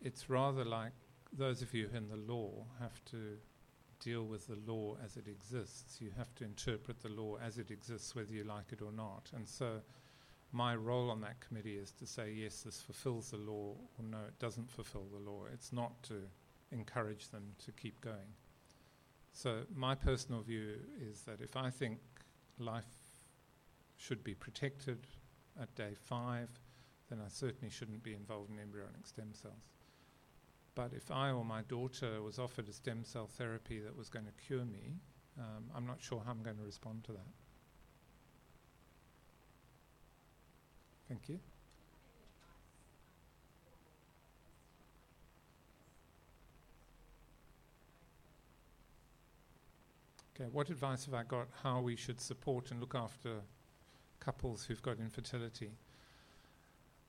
it's 0.00 0.28
rather 0.28 0.64
like 0.64 0.92
those 1.32 1.62
of 1.62 1.74
you 1.74 1.88
in 1.94 2.08
the 2.08 2.16
law 2.16 2.66
have 2.80 3.04
to 3.06 3.38
deal 4.00 4.24
with 4.24 4.46
the 4.46 4.58
law 4.70 4.96
as 5.04 5.16
it 5.16 5.26
exists. 5.26 6.00
You 6.00 6.10
have 6.16 6.34
to 6.36 6.44
interpret 6.44 7.00
the 7.00 7.08
law 7.08 7.36
as 7.44 7.58
it 7.58 7.70
exists, 7.70 8.14
whether 8.14 8.32
you 8.32 8.44
like 8.44 8.72
it 8.72 8.82
or 8.82 8.92
not. 8.92 9.30
And 9.34 9.48
so, 9.48 9.80
my 10.52 10.76
role 10.76 11.10
on 11.10 11.20
that 11.22 11.40
committee 11.40 11.76
is 11.76 11.90
to 11.92 12.06
say, 12.06 12.32
yes, 12.32 12.62
this 12.62 12.80
fulfills 12.80 13.30
the 13.30 13.36
law, 13.36 13.74
or 13.98 14.04
no, 14.04 14.18
it 14.28 14.38
doesn't 14.38 14.70
fulfill 14.70 15.06
the 15.12 15.18
law. 15.18 15.42
It's 15.52 15.72
not 15.72 16.02
to 16.04 16.22
encourage 16.70 17.28
them 17.30 17.42
to 17.64 17.72
keep 17.72 18.00
going. 18.00 18.34
So, 19.32 19.62
my 19.74 19.94
personal 19.94 20.42
view 20.42 20.76
is 21.00 21.22
that 21.22 21.40
if 21.40 21.56
I 21.56 21.70
think 21.70 21.98
life 22.58 22.86
should 23.96 24.22
be 24.22 24.34
protected 24.34 25.06
at 25.60 25.74
day 25.74 25.94
five, 25.94 26.48
then 27.08 27.20
I 27.24 27.28
certainly 27.28 27.70
shouldn't 27.70 28.02
be 28.02 28.14
involved 28.14 28.50
in 28.50 28.58
embryonic 28.58 29.06
stem 29.06 29.32
cells. 29.32 29.54
But 30.74 30.92
if 30.92 31.10
I 31.10 31.30
or 31.30 31.44
my 31.44 31.62
daughter 31.62 32.20
was 32.22 32.38
offered 32.38 32.68
a 32.68 32.72
stem 32.72 33.04
cell 33.04 33.26
therapy 33.26 33.80
that 33.80 33.96
was 33.96 34.08
going 34.08 34.26
to 34.26 34.32
cure 34.46 34.64
me, 34.64 34.98
um, 35.38 35.64
I'm 35.74 35.86
not 35.86 36.02
sure 36.02 36.22
how 36.24 36.32
I'm 36.32 36.42
going 36.42 36.56
to 36.56 36.64
respond 36.64 37.04
to 37.04 37.12
that. 37.12 37.26
Thank 41.08 41.28
you. 41.28 41.38
Okay, 50.38 50.50
what 50.52 50.68
advice 50.68 51.06
have 51.06 51.14
I 51.14 51.22
got 51.22 51.48
how 51.62 51.80
we 51.80 51.96
should 51.96 52.20
support 52.20 52.70
and 52.70 52.80
look 52.80 52.94
after 52.94 53.40
couples 54.20 54.64
who've 54.64 54.82
got 54.82 54.98
infertility? 54.98 55.70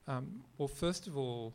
Um, 0.07 0.43
well, 0.57 0.67
first 0.67 1.07
of 1.07 1.17
all, 1.17 1.53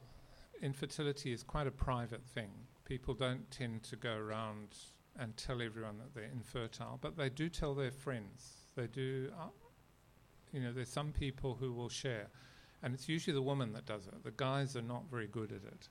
infertility 0.61 1.33
is 1.33 1.43
quite 1.43 1.67
a 1.67 1.71
private 1.71 2.25
thing. 2.25 2.51
People 2.85 3.15
don't 3.15 3.51
tend 3.51 3.83
to 3.85 3.97
go 3.97 4.15
around 4.15 4.77
and 5.19 5.37
tell 5.37 5.63
everyone 5.63 5.99
that 5.99 6.15
they're 6.15 6.31
infertile, 6.33 6.99
but 7.01 7.17
they 7.17 7.29
do 7.29 7.49
tell 7.49 7.75
their 7.75 7.91
friends. 7.91 8.71
They 8.77 8.87
do, 8.87 9.31
uh, 9.39 9.49
you 10.53 10.61
know, 10.61 10.73
there's 10.73 10.89
some 10.89 11.13
people 11.13 11.57
who 11.59 11.73
will 11.73 11.89
share, 11.89 12.29
and 12.83 12.95
it's 12.95 13.09
usually 13.09 13.35
the 13.35 13.43
woman 13.43 13.73
that 13.73 13.87
does 13.87 14.07
it. 14.07 14.25
The 14.25 14.33
guys 14.33 14.77
are 14.77 14.83
not 14.83 15.05
very 15.11 15.27
good 15.27 15.53
at 15.53 15.63
it. 15.73 15.89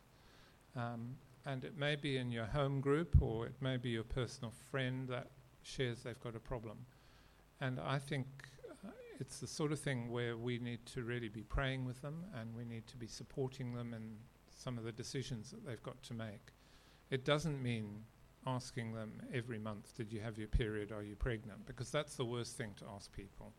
Um, 0.75 1.15
and 1.45 1.63
it 1.63 1.77
may 1.77 1.95
be 1.95 2.17
in 2.17 2.31
your 2.31 2.45
home 2.45 2.81
group 2.81 3.21
or 3.21 3.47
it 3.47 3.55
may 3.61 3.77
be 3.77 3.89
your 3.89 4.03
personal 4.03 4.53
friend 4.69 5.07
that 5.09 5.27
shares 5.63 6.03
they've 6.03 6.19
got 6.19 6.35
a 6.35 6.39
problem. 6.39 6.77
And 7.59 7.79
I 7.79 7.97
think 7.97 8.27
it's 9.21 9.39
the 9.39 9.47
sort 9.47 9.71
of 9.71 9.79
thing 9.79 10.09
where 10.09 10.35
we 10.35 10.57
need 10.57 10.83
to 10.87 11.03
really 11.03 11.29
be 11.29 11.43
praying 11.43 11.85
with 11.85 12.01
them 12.01 12.25
and 12.39 12.55
we 12.55 12.65
need 12.65 12.87
to 12.87 12.97
be 12.97 13.05
supporting 13.05 13.71
them 13.75 13.93
in 13.93 14.17
some 14.49 14.79
of 14.79 14.83
the 14.83 14.91
decisions 14.91 15.51
that 15.51 15.63
they've 15.63 15.83
got 15.83 16.01
to 16.01 16.15
make. 16.15 16.53
It 17.11 17.23
doesn't 17.23 17.61
mean 17.61 18.03
asking 18.47 18.93
them 18.93 19.21
every 19.31 19.59
month, 19.59 19.95
Did 19.95 20.11
you 20.11 20.21
have 20.21 20.39
your 20.39 20.47
period? 20.47 20.91
Are 20.91 21.03
you 21.03 21.15
pregnant? 21.15 21.67
Because 21.67 21.91
that's 21.91 22.15
the 22.15 22.25
worst 22.25 22.57
thing 22.57 22.73
to 22.77 22.85
ask 22.95 23.11
people. 23.13 23.53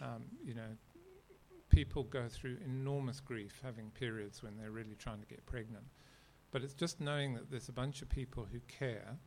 Um, 0.00 0.24
you 0.42 0.54
know, 0.54 0.78
people 1.68 2.04
go 2.04 2.26
through 2.26 2.56
enormous 2.64 3.20
grief 3.20 3.60
having 3.62 3.90
periods 3.90 4.42
when 4.42 4.56
they're 4.56 4.70
really 4.70 4.96
trying 4.98 5.20
to 5.20 5.26
get 5.26 5.44
pregnant. 5.44 5.84
But 6.52 6.62
it's 6.62 6.72
just 6.72 7.02
knowing 7.02 7.34
that 7.34 7.50
there's 7.50 7.68
a 7.68 7.72
bunch 7.72 8.00
of 8.00 8.08
people 8.08 8.46
who 8.50 8.60
care, 8.60 9.18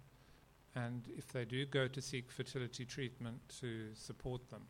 and 0.74 1.08
if 1.16 1.32
they 1.32 1.46
do 1.46 1.68
go 1.68 1.88
to 1.88 2.02
seek 2.02 2.32
fertility 2.32 2.86
treatment, 2.86 3.38
to 3.60 3.94
support 3.94 4.50
them. 4.50 4.64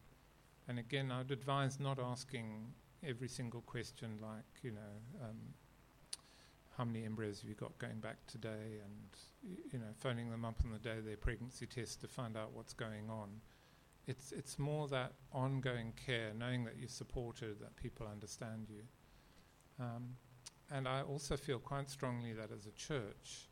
And 0.69 0.77
again, 0.77 1.11
I'd 1.11 1.31
advise 1.31 1.79
not 1.79 1.97
asking 1.99 2.73
every 3.03 3.27
single 3.27 3.61
question 3.61 4.19
like, 4.21 4.45
you 4.61 4.69
know, 4.69 5.23
um, 5.23 5.37
how 6.77 6.85
many 6.85 7.05
embryos 7.05 7.41
have 7.41 7.49
you 7.49 7.55
got 7.55 7.75
going 7.79 7.99
back 7.99 8.17
today, 8.27 8.77
and 8.85 9.73
you 9.73 9.79
know, 9.79 9.91
phoning 9.97 10.29
them 10.29 10.45
up 10.45 10.61
on 10.63 10.71
the 10.71 10.77
day 10.77 10.99
of 10.99 11.05
their 11.05 11.17
pregnancy 11.17 11.65
test 11.65 12.01
to 12.01 12.07
find 12.07 12.37
out 12.37 12.51
what's 12.53 12.73
going 12.73 13.09
on. 13.09 13.29
It's 14.05 14.31
it's 14.31 14.59
more 14.59 14.87
that 14.89 15.13
ongoing 15.33 15.91
care, 16.05 16.33
knowing 16.37 16.63
that 16.65 16.77
you're 16.77 16.87
supported, 16.87 17.59
that 17.61 17.75
people 17.75 18.07
understand 18.07 18.67
you. 18.69 18.83
Um, 19.83 20.17
and 20.71 20.87
I 20.87 21.01
also 21.01 21.35
feel 21.35 21.57
quite 21.57 21.89
strongly 21.89 22.33
that 22.33 22.51
as 22.55 22.67
a 22.67 22.71
church, 22.71 23.49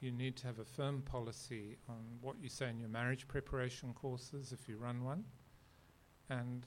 you 0.00 0.12
need 0.12 0.36
to 0.36 0.46
have 0.46 0.58
a 0.58 0.64
firm 0.64 1.00
policy 1.00 1.78
on 1.88 2.18
what 2.20 2.36
you 2.42 2.50
say 2.50 2.68
in 2.68 2.78
your 2.78 2.90
marriage 2.90 3.26
preparation 3.26 3.94
courses 3.94 4.52
if 4.52 4.68
you 4.68 4.76
run 4.76 5.02
one. 5.02 5.24
And 6.30 6.64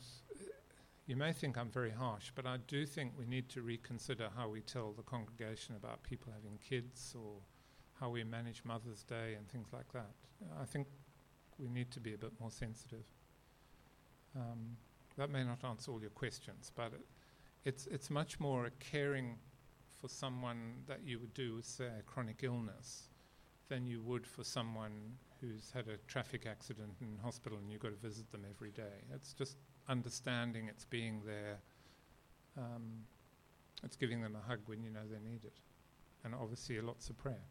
you 1.08 1.16
may 1.16 1.34
think 1.34 1.58
I'm 1.58 1.70
very 1.70 1.92
harsh, 1.92 2.32
but 2.36 2.46
I 2.46 2.58
do 2.68 2.86
think 2.86 3.14
we 3.18 3.26
need 3.26 3.50
to 3.50 3.62
reconsider 3.62 4.30
how 4.36 4.50
we 4.50 4.62
tell 4.62 4.92
the 4.92 5.04
congregation 5.04 5.76
about 5.76 6.04
people 6.04 6.34
having 6.34 6.58
kids 6.58 7.16
or 7.18 7.42
how 8.00 8.10
we 8.10 8.24
manage 8.24 8.64
Mother's 8.64 9.04
Day 9.04 9.36
and 9.38 9.48
things 9.48 9.70
like 9.74 9.92
that. 9.94 10.12
I 10.62 10.66
think 10.66 10.88
we 11.58 11.70
need 11.70 11.92
to 11.92 12.00
be 12.00 12.14
a 12.14 12.18
bit 12.18 12.34
more 12.40 12.52
sensitive. 12.52 13.06
Um, 14.36 14.78
that 15.18 15.30
may 15.32 15.44
not 15.44 15.64
answer 15.64 15.92
all 15.92 16.02
your 16.02 16.12
questions, 16.12 16.72
but 16.76 16.94
it, 16.94 17.06
it's, 17.66 17.88
it's 17.88 18.10
much 18.10 18.40
more 18.40 18.66
a 18.66 18.72
caring 18.72 19.38
for 20.00 20.08
someone 20.08 20.84
that 20.88 21.00
you 21.04 21.20
would 21.20 21.34
do 21.34 21.56
with, 21.56 21.66
say, 21.66 21.88
a 22.00 22.04
chronic 22.04 22.42
illness 22.44 23.10
than 23.70 23.88
you 23.88 24.02
would 24.02 24.28
for 24.28 24.44
someone 24.44 25.18
who's 25.42 25.72
had 25.74 25.88
a 25.88 25.98
traffic 26.08 26.46
accident 26.50 26.94
in 27.02 27.18
hospital 27.24 27.58
and 27.58 27.72
you've 27.72 27.82
got 27.82 27.90
to 27.90 28.08
visit 28.08 28.32
them 28.32 28.42
every 28.50 28.72
day. 28.72 29.04
It's 29.14 29.34
just 29.34 29.58
understanding 29.88 30.68
it's 30.68 30.86
being 30.86 31.22
there. 31.26 31.60
Um, 32.58 33.04
it's 33.84 33.96
giving 33.96 34.22
them 34.22 34.36
a 34.36 34.50
hug 34.50 34.60
when 34.66 34.82
you 34.84 34.90
know 34.90 35.02
they 35.10 35.20
need 35.30 35.46
it. 35.46 35.54
And 36.24 36.34
obviously, 36.34 36.80
lots 36.82 37.10
of 37.10 37.18
prayer. 37.18 37.46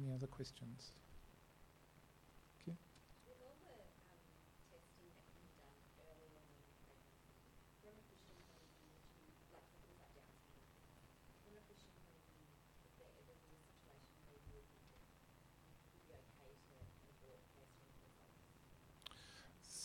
Any 0.00 0.12
other 0.12 0.26
questions? 0.26 0.90
Okay. 2.60 2.76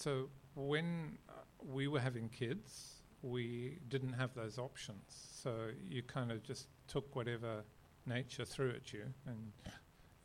So 0.10 0.27
when 0.56 1.19
uh, 1.30 1.34
we 1.64 1.88
were 1.88 1.99
having 1.99 2.30
kids, 2.30 3.03
we 3.22 3.77
didn't 3.90 4.14
have 4.14 4.34
those 4.34 4.57
options. 4.57 5.03
So 5.44 5.68
you 5.88 6.02
kind 6.02 6.31
of 6.31 6.41
just 6.41 6.68
took 6.88 7.15
whatever 7.15 7.64
nature 8.07 8.44
threw 8.44 8.72
at 8.72 8.91
you, 8.91 9.03
and 9.27 9.52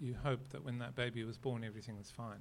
you 0.00 0.14
hoped 0.22 0.52
that 0.52 0.64
when 0.64 0.78
that 0.78 0.94
baby 0.94 1.22
was 1.22 1.36
born, 1.36 1.64
everything 1.64 1.98
was 1.98 2.10
fine. 2.10 2.40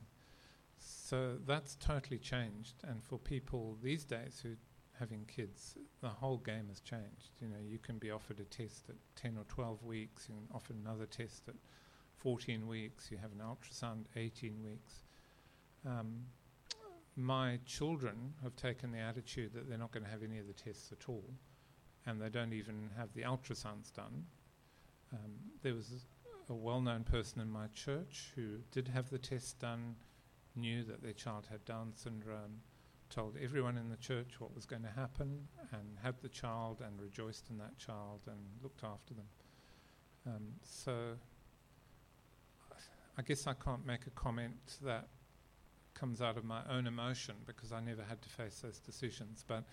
So 0.77 1.35
that's 1.45 1.75
totally 1.75 2.17
changed. 2.17 2.75
And 2.87 3.03
for 3.03 3.19
people 3.19 3.77
these 3.83 4.05
days 4.05 4.39
who 4.41 4.51
having 4.97 5.25
kids, 5.25 5.75
the 5.99 6.07
whole 6.07 6.37
game 6.37 6.67
has 6.69 6.79
changed. 6.79 7.31
You 7.41 7.49
know, 7.49 7.59
you 7.61 7.77
can 7.77 7.97
be 7.97 8.09
offered 8.09 8.39
a 8.39 8.45
test 8.45 8.85
at 8.87 8.95
10 9.21 9.35
or 9.37 9.43
12 9.49 9.83
weeks, 9.83 10.29
you 10.29 10.35
can 10.35 10.47
offer 10.55 10.71
another 10.71 11.07
test 11.07 11.43
at 11.49 11.55
14 12.19 12.65
weeks, 12.67 13.11
you 13.11 13.17
have 13.17 13.33
an 13.33 13.41
ultrasound 13.45 14.05
18 14.15 14.63
weeks. 14.63 15.03
Um, 15.85 16.27
my 17.15 17.59
children 17.65 18.33
have 18.41 18.55
taken 18.55 18.91
the 18.91 18.99
attitude 18.99 19.53
that 19.53 19.69
they're 19.69 19.77
not 19.77 19.91
going 19.91 20.03
to 20.03 20.09
have 20.09 20.23
any 20.23 20.39
of 20.39 20.47
the 20.47 20.53
tests 20.53 20.91
at 20.91 21.09
all, 21.09 21.25
and 22.05 22.21
they 22.21 22.29
don't 22.29 22.53
even 22.53 22.89
have 22.97 23.13
the 23.13 23.21
ultrasounds 23.21 23.93
done. 23.93 24.25
Um, 25.13 25.31
there 25.61 25.73
was 25.73 26.05
a 26.49 26.53
well 26.53 26.81
known 26.81 27.03
person 27.03 27.39
in 27.39 27.49
my 27.49 27.67
church 27.73 28.31
who 28.35 28.57
did 28.71 28.87
have 28.87 29.09
the 29.09 29.19
test 29.19 29.59
done, 29.59 29.95
knew 30.55 30.83
that 30.83 31.01
their 31.01 31.13
child 31.13 31.47
had 31.49 31.63
Down 31.65 31.93
syndrome, 31.95 32.61
told 33.09 33.37
everyone 33.41 33.77
in 33.77 33.89
the 33.89 33.97
church 33.97 34.39
what 34.39 34.55
was 34.55 34.65
going 34.65 34.81
to 34.81 34.89
happen, 34.89 35.47
and 35.71 35.97
had 36.01 36.15
the 36.21 36.29
child 36.29 36.81
and 36.85 36.99
rejoiced 36.99 37.49
in 37.49 37.57
that 37.59 37.77
child 37.77 38.21
and 38.27 38.39
looked 38.61 38.83
after 38.83 39.13
them. 39.13 39.27
Um, 40.25 40.47
so 40.63 41.15
I 43.17 43.21
guess 43.21 43.45
I 43.45 43.53
can't 43.53 43.85
make 43.85 44.07
a 44.07 44.11
comment 44.11 44.79
that 44.83 45.07
comes 45.93 46.21
out 46.21 46.37
of 46.37 46.43
my 46.45 46.61
own 46.69 46.87
emotion 46.87 47.35
because 47.45 47.71
I 47.71 47.79
never 47.79 48.03
had 48.03 48.21
to 48.21 48.29
face 48.29 48.59
those 48.59 48.79
decisions. 48.79 49.43
But 49.47 49.63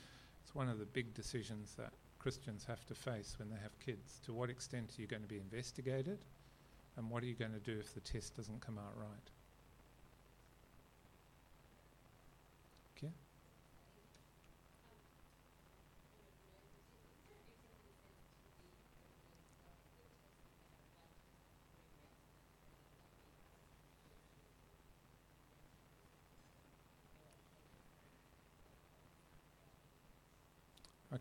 it's 0.42 0.54
one 0.54 0.68
of 0.68 0.78
the 0.78 0.86
big 0.86 1.14
decisions 1.14 1.74
that 1.76 1.92
Christians 2.18 2.64
have 2.66 2.84
to 2.86 2.94
face 2.94 3.36
when 3.38 3.48
they 3.50 3.56
have 3.62 3.78
kids. 3.80 4.20
To 4.26 4.32
what 4.34 4.50
extent 4.50 4.92
are 4.98 5.00
you 5.02 5.08
going 5.08 5.22
to 5.22 5.28
be 5.28 5.38
investigated? 5.38 6.24
And 6.96 7.10
what 7.10 7.22
are 7.22 7.26
you 7.26 7.34
going 7.36 7.52
to 7.52 7.60
do 7.60 7.78
if 7.78 7.94
the 7.94 8.00
test 8.00 8.36
doesn't 8.36 8.60
come 8.60 8.78
out 8.78 8.96
right? 8.96 9.30
Okay. 12.96 13.12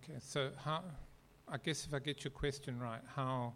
Okay, 0.10 0.19
so 0.22 0.49
how, 0.57 0.84
I 1.48 1.57
guess 1.57 1.86
if 1.86 1.94
I 1.94 1.99
get 1.99 2.23
your 2.23 2.31
question 2.31 2.80
right, 2.80 3.02
how 3.15 3.53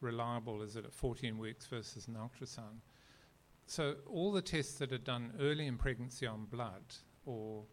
reliable 0.00 0.62
is 0.62 0.76
it 0.76 0.84
at 0.84 0.92
14 0.92 1.38
weeks 1.38 1.66
versus 1.66 2.06
an 2.06 2.16
ultrasound? 2.16 2.80
So 3.66 3.94
all 4.06 4.32
the 4.32 4.42
tests 4.42 4.74
that 4.78 4.92
are 4.92 4.98
done 4.98 5.32
early 5.40 5.66
in 5.66 5.78
pregnancy 5.78 6.26
on 6.26 6.44
blood 6.46 6.82
or 7.24 7.64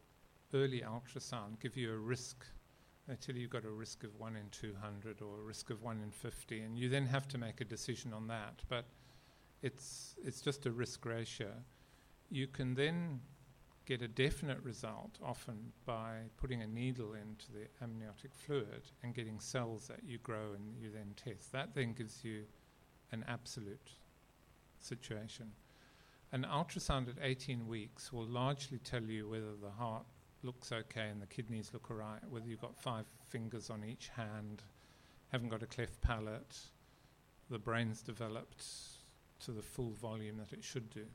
early 0.53 0.81
ultrasound 0.81 1.59
give 1.59 1.75
you 1.75 1.93
a 1.93 1.97
risk. 1.97 2.45
They 3.07 3.15
tell 3.15 3.35
you 3.35 3.41
you've 3.41 3.51
got 3.51 3.65
a 3.65 3.71
risk 3.71 4.03
of 4.03 4.15
1 4.17 4.35
in 4.35 4.49
200 4.51 5.21
or 5.21 5.39
a 5.39 5.43
risk 5.43 5.69
of 5.69 5.81
1 5.81 5.99
in 6.01 6.11
50, 6.11 6.61
and 6.61 6.77
you 6.77 6.88
then 6.88 7.05
have 7.07 7.27
to 7.29 7.38
make 7.38 7.61
a 7.61 7.65
decision 7.65 8.13
on 8.13 8.27
that. 8.27 8.61
But 8.69 8.85
it's, 9.61 10.15
it's 10.23 10.39
just 10.39 10.65
a 10.65 10.71
risk 10.71 11.05
ratio. 11.05 11.51
You 12.29 12.47
can 12.47 12.73
then 12.73 13.19
get 13.88 14.01
a 14.01 14.07
definite 14.07 14.61
result 14.64 15.18
often 15.23 15.72
by 15.85 16.18
putting 16.35 16.61
a 16.61 16.68
needle 16.68 17.14
into 17.14 17.49
the 17.53 17.65
amniotic 17.81 18.35
fluid 18.35 18.81
and 19.01 19.15
getting 19.15 19.39
cells 19.39 19.88
that 19.88 20.01
you 20.05 20.18
grow 20.19 20.53
and 20.53 20.76
you 20.77 20.91
then 20.91 21.14
test. 21.15 21.53
That 21.53 21.73
then 21.73 21.93
gives 21.93 22.22
you 22.22 22.43
an 23.14 23.23
absolute 23.30 23.91
situation. 24.77 25.51
An 26.34 26.45
ultrasound 26.51 27.07
at 27.07 27.15
18 27.22 27.65
weeks 27.65 28.11
will 28.11 28.26
largely 28.26 28.80
tell 28.80 29.03
you 29.03 29.30
whether 29.30 29.55
the 29.55 29.72
heart 29.72 30.05
looks 30.43 30.73
okay 30.73 31.07
and 31.09 31.22
the 31.22 31.26
kidneys 31.26 31.72
look 31.73 31.89
all 31.89 31.95
right, 31.95 32.19
whether 32.30 32.45
you've 32.45 32.59
got 32.59 32.76
five 32.76 33.05
fingers 33.30 33.69
on 33.69 33.85
each 33.85 34.09
hand, 34.09 34.64
haven't 35.31 35.49
got 35.49 35.64
a 35.64 35.68
cleft 35.68 36.01
palate, 36.01 36.57
the 37.49 37.57
brain's 37.57 38.01
developed 38.01 38.65
to 39.39 39.51
the 39.51 39.61
full 39.61 39.91
volume 39.91 40.35
that 40.35 40.51
it 40.51 40.64
should 40.64 40.89
do 40.89 41.05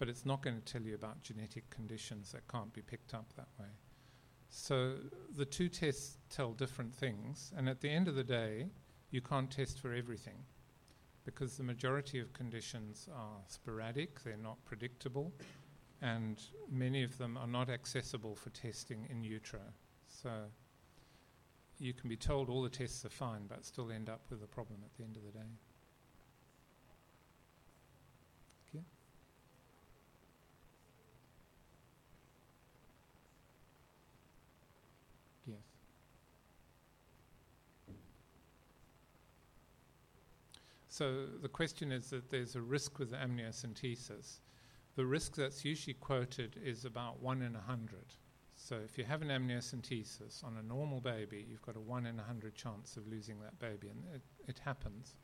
but 0.00 0.08
it's 0.08 0.24
not 0.24 0.42
going 0.42 0.56
to 0.56 0.72
tell 0.72 0.80
you 0.80 0.94
about 0.94 1.22
genetic 1.22 1.68
conditions 1.68 2.32
that 2.32 2.48
can't 2.48 2.72
be 2.72 2.80
picked 2.80 3.12
up 3.12 3.26
that 3.36 3.48
way. 3.60 3.68
So 4.48 4.94
the 5.36 5.44
two 5.44 5.68
tests 5.68 6.16
tell 6.30 6.52
different 6.52 6.94
things, 6.94 7.52
and 7.54 7.68
at 7.68 7.82
the 7.82 7.90
end 7.90 8.08
of 8.08 8.14
the 8.14 8.24
day, 8.24 8.70
you 9.10 9.20
can't 9.20 9.50
test 9.50 9.78
for 9.78 9.92
everything 9.92 10.38
because 11.26 11.58
the 11.58 11.62
majority 11.62 12.18
of 12.18 12.32
conditions 12.32 13.08
are 13.14 13.42
sporadic, 13.46 14.24
they're 14.24 14.38
not 14.38 14.56
predictable, 14.64 15.34
and 16.00 16.40
many 16.70 17.02
of 17.02 17.18
them 17.18 17.36
are 17.36 17.46
not 17.46 17.68
accessible 17.68 18.34
for 18.34 18.48
testing 18.50 19.06
in 19.10 19.22
utero. 19.22 19.60
So 20.08 20.30
you 21.78 21.92
can 21.92 22.08
be 22.08 22.16
told 22.16 22.48
all 22.48 22.62
the 22.62 22.70
tests 22.70 23.04
are 23.04 23.10
fine, 23.10 23.42
but 23.46 23.66
still 23.66 23.92
end 23.92 24.08
up 24.08 24.22
with 24.30 24.42
a 24.42 24.46
problem 24.46 24.78
at 24.82 24.96
the 24.96 25.04
end 25.04 25.18
of 25.18 25.24
the 25.24 25.38
day. 25.38 25.50
So 40.90 41.26
the 41.40 41.48
question 41.48 41.92
is 41.92 42.10
that 42.10 42.30
there's 42.30 42.56
a 42.56 42.60
risk 42.60 42.98
with 42.98 43.12
amniocentesis. 43.12 44.40
The 44.96 45.06
risk 45.06 45.36
that's 45.36 45.64
usually 45.64 45.94
quoted 45.94 46.56
is 46.62 46.84
about 46.84 47.22
1 47.22 47.42
in 47.42 47.54
a 47.54 47.58
100. 47.58 48.00
So 48.56 48.76
if 48.84 48.98
you 48.98 49.04
have 49.04 49.22
an 49.22 49.28
amniocentesis 49.28 50.42
on 50.42 50.56
a 50.58 50.66
normal 50.66 51.00
baby, 51.00 51.46
you've 51.48 51.62
got 51.62 51.76
a 51.76 51.80
1 51.80 52.06
in 52.06 52.16
a 52.16 52.22
100 52.22 52.56
chance 52.56 52.96
of 52.96 53.06
losing 53.06 53.38
that 53.40 53.56
baby, 53.60 53.88
and 53.88 54.02
it, 54.12 54.22
it 54.48 54.58
happens. 54.58 55.14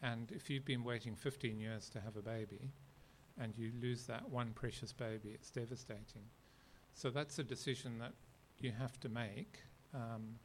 And 0.00 0.32
if 0.32 0.48
you've 0.48 0.64
been 0.64 0.82
waiting 0.82 1.14
15 1.14 1.60
years 1.60 1.90
to 1.90 2.00
have 2.00 2.16
a 2.16 2.22
baby, 2.22 2.70
and 3.38 3.52
you 3.58 3.72
lose 3.82 4.06
that 4.06 4.26
one 4.30 4.52
precious 4.54 4.94
baby, 4.94 5.32
it's 5.34 5.50
devastating. 5.50 6.24
So 6.94 7.10
that's 7.10 7.38
a 7.38 7.44
decision 7.44 7.98
that 7.98 8.14
you 8.58 8.72
have 8.72 8.98
to 9.00 9.10
make. 9.10 9.58
Um, 9.92 10.36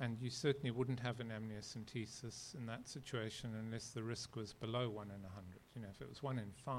and 0.00 0.16
you 0.20 0.30
certainly 0.30 0.70
wouldn't 0.70 0.98
have 1.00 1.20
an 1.20 1.28
amniocentesis 1.28 2.54
in 2.54 2.64
that 2.66 2.88
situation 2.88 3.50
unless 3.60 3.90
the 3.90 4.02
risk 4.02 4.34
was 4.34 4.54
below 4.54 4.88
1 4.88 5.10
in 5.10 5.22
100. 5.22 5.60
You 5.76 5.82
know, 5.82 5.88
if 5.94 6.00
it 6.00 6.08
was 6.08 6.22
1 6.22 6.38
in 6.38 6.50
5, 6.64 6.74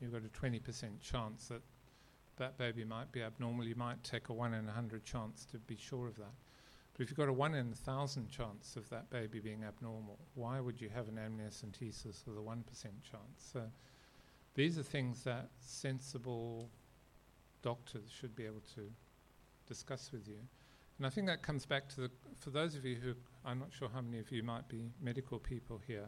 you've 0.00 0.12
got 0.12 0.22
a 0.24 0.28
20% 0.28 1.00
chance 1.00 1.46
that 1.48 1.62
that 2.36 2.58
baby 2.58 2.84
might 2.84 3.10
be 3.12 3.22
abnormal. 3.22 3.64
You 3.64 3.76
might 3.76 4.02
take 4.02 4.28
a 4.28 4.32
1 4.32 4.54
in 4.54 4.66
100 4.66 5.04
chance 5.04 5.44
to 5.52 5.58
be 5.58 5.76
sure 5.76 6.08
of 6.08 6.16
that. 6.16 6.34
But 6.94 7.02
if 7.04 7.10
you've 7.10 7.16
got 7.16 7.28
a 7.28 7.32
1 7.32 7.54
in 7.54 7.66
a 7.66 7.68
1,000 7.68 8.28
chance 8.28 8.74
of 8.74 8.88
that 8.90 9.08
baby 9.08 9.38
being 9.38 9.62
abnormal, 9.62 10.18
why 10.34 10.58
would 10.58 10.80
you 10.80 10.88
have 10.88 11.06
an 11.08 11.16
amniocentesis 11.16 12.26
with 12.26 12.36
a 12.36 12.40
1% 12.40 12.64
chance? 12.82 13.50
So 13.52 13.62
these 14.54 14.78
are 14.78 14.82
things 14.82 15.22
that 15.22 15.50
sensible 15.60 16.68
doctors 17.62 18.10
should 18.10 18.34
be 18.34 18.46
able 18.46 18.62
to 18.74 18.90
discuss 19.68 20.10
with 20.10 20.26
you. 20.26 20.38
And 20.98 21.06
I 21.06 21.10
think 21.10 21.28
that 21.28 21.42
comes 21.42 21.64
back 21.64 21.88
to 21.90 22.02
the, 22.02 22.10
for 22.40 22.50
those 22.50 22.74
of 22.74 22.84
you 22.84 22.96
who, 22.96 23.14
I'm 23.44 23.60
not 23.60 23.72
sure 23.72 23.88
how 23.88 24.00
many 24.00 24.18
of 24.18 24.30
you 24.32 24.42
might 24.42 24.68
be 24.68 24.90
medical 25.00 25.38
people 25.38 25.80
here, 25.86 26.06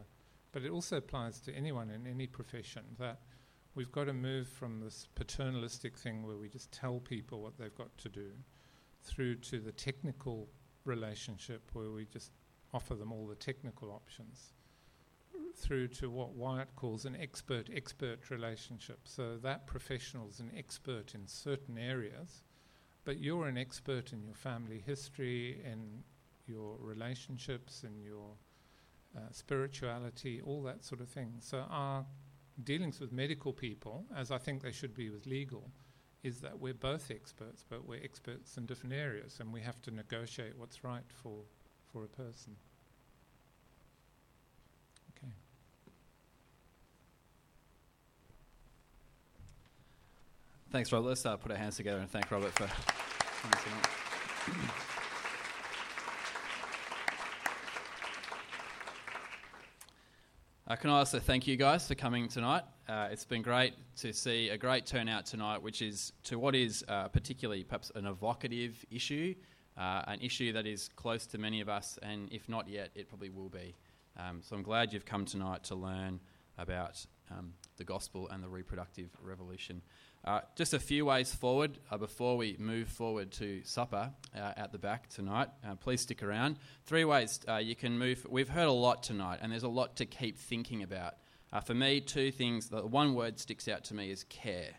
but 0.51 0.63
it 0.63 0.69
also 0.69 0.97
applies 0.97 1.39
to 1.41 1.55
anyone 1.55 1.89
in 1.89 2.05
any 2.05 2.27
profession 2.27 2.83
that 2.99 3.19
we've 3.73 3.91
got 3.91 4.05
to 4.05 4.13
move 4.13 4.49
from 4.49 4.81
this 4.81 5.07
paternalistic 5.15 5.97
thing 5.97 6.23
where 6.23 6.35
we 6.35 6.49
just 6.49 6.71
tell 6.73 6.99
people 6.99 7.41
what 7.41 7.57
they've 7.57 7.75
got 7.75 7.97
to 7.99 8.09
do 8.09 8.31
through 9.01 9.35
to 9.35 9.61
the 9.61 9.71
technical 9.71 10.49
relationship 10.83 11.69
where 11.71 11.89
we 11.89 12.05
just 12.05 12.31
offer 12.73 12.95
them 12.95 13.13
all 13.13 13.25
the 13.27 13.35
technical 13.35 13.91
options 13.91 14.51
through 15.55 15.87
to 15.87 16.09
what 16.09 16.33
Wyatt 16.33 16.75
calls 16.75 17.05
an 17.05 17.15
expert 17.15 17.69
expert 17.73 18.29
relationship. 18.29 18.99
So 19.03 19.37
that 19.37 19.67
professional 19.67 20.27
is 20.27 20.39
an 20.39 20.51
expert 20.57 21.13
in 21.13 21.27
certain 21.27 21.77
areas 21.77 22.43
but 23.03 23.19
you're 23.19 23.47
an 23.47 23.57
expert 23.57 24.13
in 24.13 24.23
your 24.23 24.35
family 24.35 24.81
history, 24.85 25.61
in 25.65 26.03
your 26.47 26.77
relationships, 26.79 27.83
in 27.83 28.01
your 28.01 28.35
uh, 29.15 29.21
spirituality, 29.31 30.41
all 30.41 30.61
that 30.63 30.83
sort 30.83 31.01
of 31.01 31.09
thing. 31.09 31.35
So 31.39 31.65
our 31.69 32.05
dealings 32.63 32.99
with 32.99 33.11
medical 33.11 33.53
people, 33.53 34.05
as 34.15 34.31
I 34.31 34.37
think 34.37 34.61
they 34.61 34.71
should 34.71 34.93
be 34.93 35.09
with 35.09 35.25
legal, 35.25 35.71
is 36.23 36.39
that 36.41 36.59
we're 36.59 36.73
both 36.73 37.09
experts, 37.09 37.65
but 37.67 37.87
we're 37.87 38.03
experts 38.03 38.57
in 38.57 38.65
different 38.65 38.93
areas, 38.93 39.37
and 39.39 39.51
we 39.51 39.61
have 39.61 39.81
to 39.81 39.91
negotiate 39.91 40.57
what's 40.57 40.83
right 40.83 41.03
for, 41.09 41.39
for 41.91 42.03
a 42.03 42.07
person. 42.07 42.55
Okay. 45.17 45.33
Thanks, 50.71 50.89
Robert. 50.93 51.09
Let's 51.09 51.25
uh, 51.25 51.35
put 51.35 51.51
our 51.51 51.57
hands 51.57 51.75
together 51.75 51.99
and 51.99 52.09
thank 52.09 52.31
Robert 52.31 52.53
for 52.53 52.63
uh, 60.67 60.75
can 60.77 60.89
I 60.89 60.99
also 60.99 61.19
thank 61.19 61.45
you 61.45 61.57
guys 61.57 61.89
for 61.89 61.95
coming 61.95 62.29
tonight? 62.29 62.63
Uh, 62.87 63.09
it's 63.11 63.25
been 63.25 63.41
great 63.41 63.73
to 63.97 64.13
see 64.13 64.47
a 64.47 64.57
great 64.57 64.85
turnout 64.85 65.25
tonight, 65.25 65.61
which 65.61 65.81
is 65.81 66.13
to 66.23 66.39
what 66.39 66.55
is 66.55 66.85
uh, 66.87 67.09
particularly 67.09 67.65
perhaps 67.65 67.91
an 67.95 68.05
evocative 68.05 68.85
issue, 68.89 69.35
uh, 69.77 70.03
an 70.07 70.21
issue 70.21 70.53
that 70.53 70.65
is 70.65 70.89
close 70.95 71.25
to 71.25 71.37
many 71.37 71.59
of 71.59 71.67
us, 71.67 71.99
and 72.01 72.31
if 72.31 72.47
not 72.47 72.69
yet, 72.69 72.91
it 72.95 73.09
probably 73.09 73.29
will 73.29 73.49
be. 73.49 73.75
Um, 74.17 74.39
so 74.41 74.55
I'm 74.55 74.63
glad 74.63 74.93
you've 74.93 75.03
come 75.03 75.25
tonight 75.25 75.65
to 75.65 75.75
learn 75.75 76.21
about 76.57 77.05
um, 77.29 77.53
the 77.77 77.83
gospel 77.83 78.29
and 78.29 78.41
the 78.41 78.49
reproductive 78.49 79.09
revolution. 79.21 79.81
Uh, 80.23 80.39
just 80.55 80.75
a 80.75 80.79
few 80.79 81.05
ways 81.05 81.33
forward 81.33 81.79
uh, 81.89 81.97
before 81.97 82.37
we 82.37 82.55
move 82.59 82.87
forward 82.87 83.31
to 83.31 83.59
supper 83.63 84.11
uh, 84.35 84.51
at 84.55 84.71
the 84.71 84.77
back 84.77 85.09
tonight. 85.09 85.49
Uh, 85.67 85.73
please 85.73 86.01
stick 86.01 86.21
around. 86.21 86.57
Three 86.85 87.05
ways 87.05 87.39
uh, 87.49 87.55
you 87.55 87.75
can 87.75 87.97
move. 87.97 88.27
We've 88.29 88.47
heard 88.49 88.67
a 88.67 88.71
lot 88.71 89.01
tonight, 89.01 89.39
and 89.41 89.51
there's 89.51 89.63
a 89.63 89.67
lot 89.69 89.95
to 89.95 90.05
keep 90.05 90.37
thinking 90.37 90.83
about. 90.83 91.15
Uh, 91.51 91.59
for 91.59 91.73
me, 91.73 92.01
two 92.01 92.31
things. 92.31 92.69
The 92.69 92.85
one 92.85 93.15
word 93.15 93.39
sticks 93.39 93.67
out 93.67 93.83
to 93.85 93.95
me 93.95 94.11
is 94.11 94.23
care. 94.25 94.75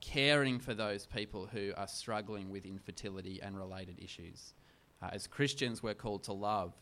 caring 0.00 0.58
for 0.58 0.72
those 0.72 1.04
people 1.04 1.46
who 1.52 1.72
are 1.76 1.86
struggling 1.86 2.48
with 2.48 2.64
infertility 2.64 3.40
and 3.42 3.54
related 3.54 3.98
issues. 3.98 4.54
as 5.02 5.26
Christians, 5.26 5.82
we're 5.82 5.92
called 5.92 6.24
to 6.24 6.32
love, 6.32 6.72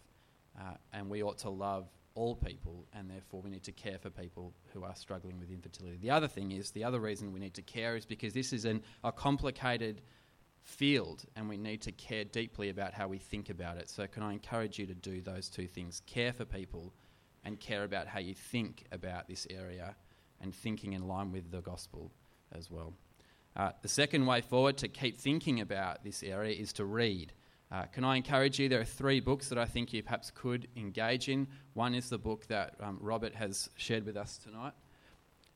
and 0.92 1.10
we 1.10 1.20
ought 1.20 1.38
to 1.38 1.50
love 1.50 1.88
all 2.16 2.34
people, 2.34 2.86
and 2.92 3.08
therefore 3.08 3.40
we 3.42 3.50
need 3.50 3.62
to 3.64 3.72
care 3.72 3.98
for 3.98 4.10
people 4.10 4.52
who 4.72 4.82
are 4.82 4.96
struggling 4.96 5.38
with 5.38 5.50
infertility. 5.50 5.98
The 5.98 6.10
other 6.10 6.26
thing 6.26 6.50
is, 6.50 6.70
the 6.70 6.82
other 6.82 6.98
reason 6.98 7.32
we 7.32 7.38
need 7.38 7.54
to 7.54 7.62
care 7.62 7.94
is 7.94 8.04
because 8.04 8.32
this 8.32 8.52
is 8.52 8.64
an, 8.64 8.82
a 9.04 9.12
complicated 9.12 10.02
field, 10.62 11.24
and 11.36 11.48
we 11.48 11.56
need 11.56 11.82
to 11.82 11.92
care 11.92 12.24
deeply 12.24 12.70
about 12.70 12.92
how 12.92 13.06
we 13.06 13.18
think 13.18 13.50
about 13.50 13.76
it. 13.76 13.88
So, 13.88 14.06
can 14.06 14.22
I 14.22 14.32
encourage 14.32 14.78
you 14.78 14.86
to 14.86 14.94
do 14.94 15.20
those 15.20 15.48
two 15.48 15.68
things 15.68 16.02
care 16.06 16.32
for 16.32 16.44
people 16.44 16.92
and 17.44 17.60
care 17.60 17.84
about 17.84 18.08
how 18.08 18.18
you 18.18 18.34
think 18.34 18.84
about 18.90 19.28
this 19.28 19.46
area 19.48 19.94
and 20.40 20.52
thinking 20.52 20.94
in 20.94 21.06
line 21.06 21.30
with 21.30 21.50
the 21.52 21.60
gospel 21.60 22.10
as 22.52 22.70
well? 22.70 22.94
Uh, 23.54 23.70
the 23.82 23.88
second 23.88 24.26
way 24.26 24.40
forward 24.40 24.76
to 24.78 24.88
keep 24.88 25.16
thinking 25.16 25.60
about 25.60 26.04
this 26.04 26.22
area 26.22 26.54
is 26.54 26.72
to 26.74 26.84
read. 26.84 27.32
Uh, 27.70 27.82
can 27.84 28.04
I 28.04 28.16
encourage 28.16 28.60
you? 28.60 28.68
There 28.68 28.80
are 28.80 28.84
three 28.84 29.20
books 29.20 29.48
that 29.48 29.58
I 29.58 29.64
think 29.64 29.92
you 29.92 30.02
perhaps 30.02 30.30
could 30.34 30.68
engage 30.76 31.28
in. 31.28 31.48
One 31.74 31.94
is 31.94 32.08
the 32.08 32.18
book 32.18 32.46
that 32.46 32.74
um, 32.80 32.98
Robert 33.00 33.34
has 33.34 33.70
shared 33.76 34.06
with 34.06 34.16
us 34.16 34.38
tonight 34.38 34.72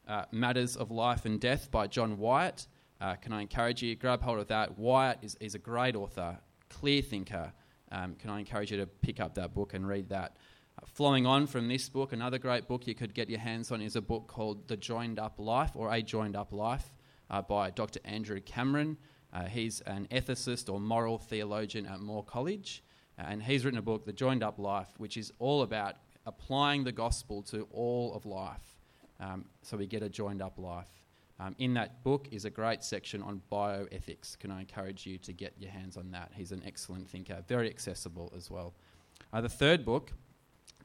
uh, 0.08 0.24
Matters 0.32 0.76
of 0.76 0.90
Life 0.90 1.24
and 1.24 1.40
Death 1.40 1.70
by 1.70 1.86
John 1.86 2.18
Wyatt. 2.18 2.66
Uh, 3.00 3.14
can 3.14 3.32
I 3.32 3.40
encourage 3.40 3.82
you? 3.82 3.94
To 3.94 4.00
grab 4.00 4.22
hold 4.22 4.40
of 4.40 4.48
that. 4.48 4.76
Wyatt 4.76 5.18
is, 5.22 5.36
is 5.40 5.54
a 5.54 5.58
great 5.58 5.94
author, 5.94 6.38
clear 6.68 7.00
thinker. 7.00 7.52
Um, 7.92 8.16
can 8.16 8.30
I 8.30 8.40
encourage 8.40 8.72
you 8.72 8.78
to 8.78 8.86
pick 8.86 9.20
up 9.20 9.34
that 9.36 9.54
book 9.54 9.72
and 9.72 9.86
read 9.86 10.08
that? 10.08 10.36
Uh, 10.78 10.86
flowing 10.86 11.26
on 11.26 11.46
from 11.46 11.68
this 11.68 11.88
book, 11.88 12.12
another 12.12 12.38
great 12.38 12.66
book 12.66 12.86
you 12.86 12.94
could 12.94 13.14
get 13.14 13.30
your 13.30 13.38
hands 13.38 13.70
on 13.70 13.80
is 13.80 13.94
a 13.94 14.00
book 14.00 14.26
called 14.26 14.66
The 14.66 14.76
Joined 14.76 15.20
Up 15.20 15.34
Life 15.38 15.72
or 15.74 15.92
A 15.92 16.02
Joined 16.02 16.36
Up 16.36 16.52
Life 16.52 16.92
uh, 17.30 17.40
by 17.40 17.70
Dr. 17.70 18.00
Andrew 18.04 18.40
Cameron. 18.40 18.96
Uh, 19.32 19.44
he's 19.44 19.80
an 19.82 20.08
ethicist 20.10 20.72
or 20.72 20.80
moral 20.80 21.18
theologian 21.18 21.86
at 21.86 22.00
Moore 22.00 22.24
College, 22.24 22.82
uh, 23.18 23.22
and 23.28 23.42
he's 23.42 23.64
written 23.64 23.78
a 23.78 23.82
book, 23.82 24.04
The 24.04 24.12
Joined 24.12 24.42
Up 24.42 24.58
Life, 24.58 24.88
which 24.98 25.16
is 25.16 25.32
all 25.38 25.62
about 25.62 25.96
applying 26.26 26.84
the 26.84 26.92
gospel 26.92 27.42
to 27.42 27.66
all 27.72 28.14
of 28.14 28.26
life 28.26 28.76
um, 29.20 29.44
so 29.62 29.76
we 29.76 29.86
get 29.86 30.02
a 30.02 30.08
joined 30.08 30.42
up 30.42 30.58
life. 30.58 30.88
Um, 31.38 31.54
in 31.58 31.74
that 31.74 32.02
book 32.02 32.28
is 32.30 32.44
a 32.44 32.50
great 32.50 32.82
section 32.82 33.22
on 33.22 33.40
bioethics. 33.50 34.38
Can 34.38 34.50
I 34.50 34.60
encourage 34.60 35.06
you 35.06 35.16
to 35.18 35.32
get 35.32 35.54
your 35.58 35.70
hands 35.70 35.96
on 35.96 36.10
that? 36.10 36.32
He's 36.34 36.52
an 36.52 36.62
excellent 36.66 37.08
thinker, 37.08 37.42
very 37.46 37.68
accessible 37.70 38.32
as 38.36 38.50
well. 38.50 38.74
Uh, 39.32 39.40
the 39.40 39.48
third 39.48 39.84
book 39.84 40.12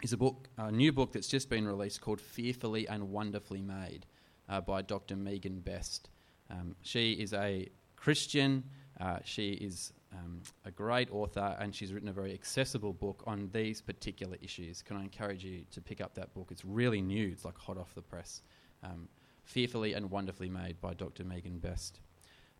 is 0.01 0.13
a 0.13 0.17
book, 0.17 0.49
a 0.57 0.71
new 0.71 0.91
book 0.93 1.11
that's 1.11 1.27
just 1.27 1.49
been 1.49 1.67
released 1.67 2.01
called 2.01 2.21
Fearfully 2.21 2.87
and 2.87 3.09
Wonderfully 3.09 3.61
Made 3.61 4.05
uh, 4.47 4.61
by 4.61 4.81
Dr. 4.81 5.15
Megan 5.15 5.59
Best. 5.59 6.09
Um, 6.49 6.75
she 6.83 7.13
is 7.13 7.33
a 7.33 7.67
Christian. 8.05 8.63
Uh, 9.01 9.17
she 9.23 9.53
is 9.53 9.91
um, 10.13 10.39
a 10.63 10.69
great 10.69 11.09
author, 11.11 11.57
and 11.59 11.73
she's 11.73 11.91
written 11.91 12.07
a 12.07 12.13
very 12.13 12.33
accessible 12.33 12.93
book 12.93 13.23
on 13.25 13.49
these 13.51 13.81
particular 13.81 14.37
issues. 14.43 14.83
Can 14.83 14.97
I 14.97 15.01
encourage 15.01 15.43
you 15.43 15.63
to 15.71 15.81
pick 15.81 16.01
up 16.01 16.13
that 16.13 16.31
book? 16.35 16.49
It's 16.51 16.63
really 16.63 17.01
new, 17.01 17.29
it's 17.31 17.45
like 17.45 17.57
hot 17.57 17.79
off 17.79 17.95
the 17.95 18.03
press. 18.03 18.43
Um, 18.83 19.09
Fearfully 19.43 19.93
and 19.93 20.11
Wonderfully 20.11 20.49
Made 20.49 20.79
by 20.81 20.93
Dr. 20.93 21.23
Megan 21.23 21.57
Best. 21.57 21.99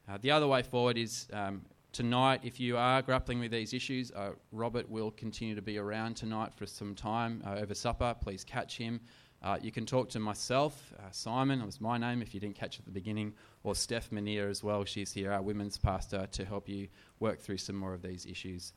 Uh, 0.10 0.18
the 0.20 0.32
other 0.32 0.48
way 0.48 0.64
forward 0.64 0.98
is 0.98 1.28
um, 1.32 1.62
tonight, 1.92 2.42
if 2.44 2.60
you 2.60 2.76
are 2.76 3.04
grappling 3.04 3.40
with 3.40 3.52
these 3.52 3.72
issues, 3.72 4.12
uh, 4.14 4.32
Robert 4.52 4.90
will 4.90 5.12
continue 5.12 5.54
to 5.54 5.62
be 5.62 5.78
around 5.78 6.16
tonight 6.16 6.56
for 6.56 6.66
some 6.66 6.96
time 6.96 7.44
uh, 7.46 7.52
over 7.60 7.76
supper. 7.76 8.16
Please 8.20 8.44
catch 8.44 8.78
him. 8.78 9.00
Uh, 9.44 9.58
you 9.62 9.72
can 9.72 9.86
talk 9.86 10.10
to 10.10 10.20
myself, 10.20 10.94
uh, 10.98 11.04
Simon, 11.12 11.64
was 11.66 11.80
my 11.80 11.98
name 11.98 12.22
if 12.22 12.34
you 12.34 12.40
didn't 12.40 12.56
catch 12.56 12.76
it 12.76 12.80
at 12.80 12.86
the 12.86 12.92
beginning, 12.92 13.34
or 13.64 13.76
Steph 13.76 14.10
Manier 14.10 14.50
as 14.50 14.64
well. 14.64 14.84
She's 14.86 15.12
here, 15.12 15.32
our 15.32 15.42
women's 15.42 15.78
pastor, 15.78 16.28
to 16.32 16.46
help 16.46 16.68
you 16.68 16.88
work 17.20 17.40
through 17.40 17.58
some 17.58 17.76
more 17.76 17.94
of 17.94 18.02
these 18.02 18.26
issues. 18.26 18.74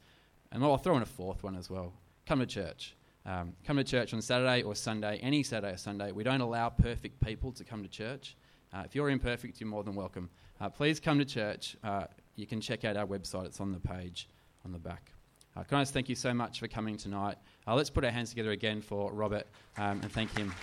And 0.52 0.62
I'll 0.62 0.76
throw 0.76 0.96
in 0.96 1.02
a 1.02 1.06
fourth 1.06 1.42
one 1.42 1.56
as 1.56 1.70
well. 1.70 1.94
Come 2.26 2.40
to 2.40 2.46
church. 2.46 2.94
Um, 3.24 3.54
come 3.64 3.76
to 3.76 3.84
church 3.84 4.14
on 4.14 4.22
Saturday 4.22 4.62
or 4.62 4.74
Sunday, 4.74 5.18
any 5.22 5.42
Saturday 5.42 5.74
or 5.74 5.76
Sunday. 5.76 6.12
We 6.12 6.24
don't 6.24 6.40
allow 6.40 6.68
perfect 6.70 7.20
people 7.20 7.52
to 7.52 7.64
come 7.64 7.82
to 7.82 7.88
church. 7.88 8.36
Uh, 8.72 8.82
if 8.84 8.94
you're 8.94 9.10
imperfect, 9.10 9.60
you're 9.60 9.68
more 9.68 9.84
than 9.84 9.94
welcome. 9.94 10.28
Uh, 10.60 10.68
please 10.68 11.00
come 11.00 11.18
to 11.18 11.24
church. 11.24 11.76
Uh, 11.82 12.04
you 12.36 12.46
can 12.46 12.60
check 12.60 12.84
out 12.84 12.96
our 12.96 13.06
website, 13.06 13.46
it's 13.46 13.60
on 13.60 13.72
the 13.72 13.80
page 13.80 14.28
on 14.64 14.72
the 14.72 14.78
back. 14.78 15.12
Uh, 15.56 15.64
can 15.64 15.78
I 15.78 15.82
just 15.82 15.92
thank 15.92 16.08
you 16.08 16.14
so 16.14 16.32
much 16.32 16.60
for 16.60 16.68
coming 16.68 16.96
tonight? 16.96 17.36
Uh, 17.68 17.74
let's 17.74 17.90
put 17.90 18.02
our 18.02 18.10
hands 18.10 18.30
together 18.30 18.52
again 18.52 18.80
for 18.80 19.12
Robert 19.12 19.46
um, 19.76 20.00
and 20.00 20.10
thank 20.10 20.34
him. 20.38 20.54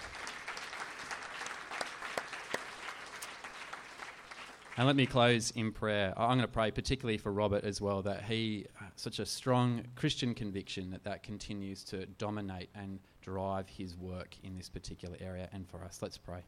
And 4.76 4.88
let 4.88 4.96
me 4.96 5.06
close 5.06 5.52
in 5.52 5.72
prayer. 5.72 6.16
I'm 6.18 6.30
going 6.30 6.40
to 6.40 6.48
pray 6.48 6.72
particularly 6.72 7.20
for 7.20 7.32
Robert 7.32 7.64
as 7.64 7.80
well 7.80 8.02
that 8.02 8.24
he, 8.24 8.66
uh, 8.82 8.86
such 8.96 9.20
a 9.20 9.26
strong 9.26 9.84
Christian 9.96 10.34
conviction, 10.34 10.90
that 10.90 11.04
that 11.04 11.22
continues 11.22 11.84
to 11.86 12.08
dominate 12.08 12.70
and 12.74 13.00
drive 13.22 13.70
his 13.70 13.96
work 13.96 14.36
in 14.44 14.58
this 14.58 14.68
particular 14.68 15.16
area 15.22 15.48
and 15.54 15.70
for 15.70 15.84
us. 15.84 16.00
Let's 16.02 16.18
pray. 16.18 16.44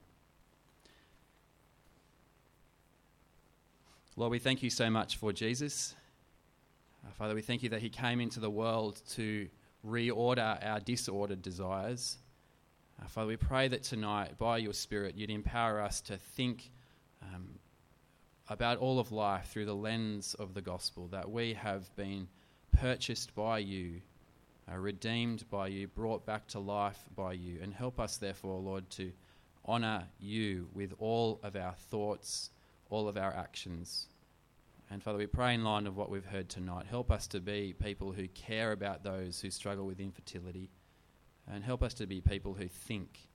Lord, 4.15 4.31
we 4.31 4.39
thank 4.39 4.63
you 4.63 4.71
so 4.71 4.89
much 4.89 5.17
for 5.17 5.31
Jesus. 5.31 5.93
Uh, 7.05 7.11
Father, 7.11 7.35
we 7.35 7.43
thank 7.43 7.61
you 7.61 7.69
that 7.69 7.81
he 7.81 7.89
came 7.89 8.19
into 8.19 8.39
the 8.39 8.49
world 8.49 9.03
to 9.11 9.47
reorder 9.87 10.63
our 10.65 10.79
disordered 10.79 11.41
desires. 11.41 12.17
Uh, 13.01 13.07
Father, 13.07 13.27
we 13.27 13.37
pray 13.37 13.67
that 13.67 13.83
tonight, 13.83 14.37
by 14.37 14.57
your 14.57 14.73
Spirit, 14.73 15.15
you'd 15.15 15.29
empower 15.29 15.81
us 15.81 16.01
to 16.01 16.17
think 16.17 16.71
um, 17.21 17.47
about 18.49 18.77
all 18.79 18.99
of 18.99 19.11
life 19.11 19.49
through 19.51 19.65
the 19.65 19.75
lens 19.75 20.35
of 20.35 20.53
the 20.53 20.61
gospel, 20.61 21.07
that 21.07 21.29
we 21.29 21.53
have 21.53 21.95
been 21.95 22.27
purchased 22.71 23.33
by 23.35 23.59
you, 23.59 24.01
uh, 24.71 24.77
redeemed 24.77 25.49
by 25.49 25.67
you, 25.67 25.87
brought 25.87 26.25
back 26.25 26.47
to 26.47 26.59
life 26.59 26.99
by 27.15 27.33
you. 27.33 27.59
And 27.61 27.73
help 27.73 27.99
us, 27.99 28.17
therefore, 28.17 28.59
Lord, 28.59 28.89
to 28.91 29.11
honour 29.67 30.05
you 30.19 30.67
with 30.73 30.93
all 30.99 31.39
of 31.43 31.55
our 31.55 31.73
thoughts, 31.73 32.51
all 32.89 33.07
of 33.07 33.17
our 33.17 33.33
actions. 33.33 34.07
And 34.89 35.03
Father, 35.03 35.17
we 35.17 35.27
pray 35.27 35.53
in 35.53 35.63
line 35.63 35.85
of 35.85 35.97
what 35.97 36.09
we've 36.09 36.25
heard 36.25 36.49
tonight. 36.49 36.85
Help 36.89 37.11
us 37.11 37.27
to 37.27 37.39
be 37.39 37.73
people 37.73 38.13
who 38.13 38.27
care 38.29 38.71
about 38.71 39.03
those 39.03 39.41
who 39.41 39.51
struggle 39.51 39.85
with 39.85 39.99
infertility. 39.99 40.69
And 41.49 41.63
help 41.63 41.83
us 41.83 41.93
to 41.95 42.07
be 42.07 42.21
people 42.21 42.53
who 42.53 42.67
think 42.67 43.27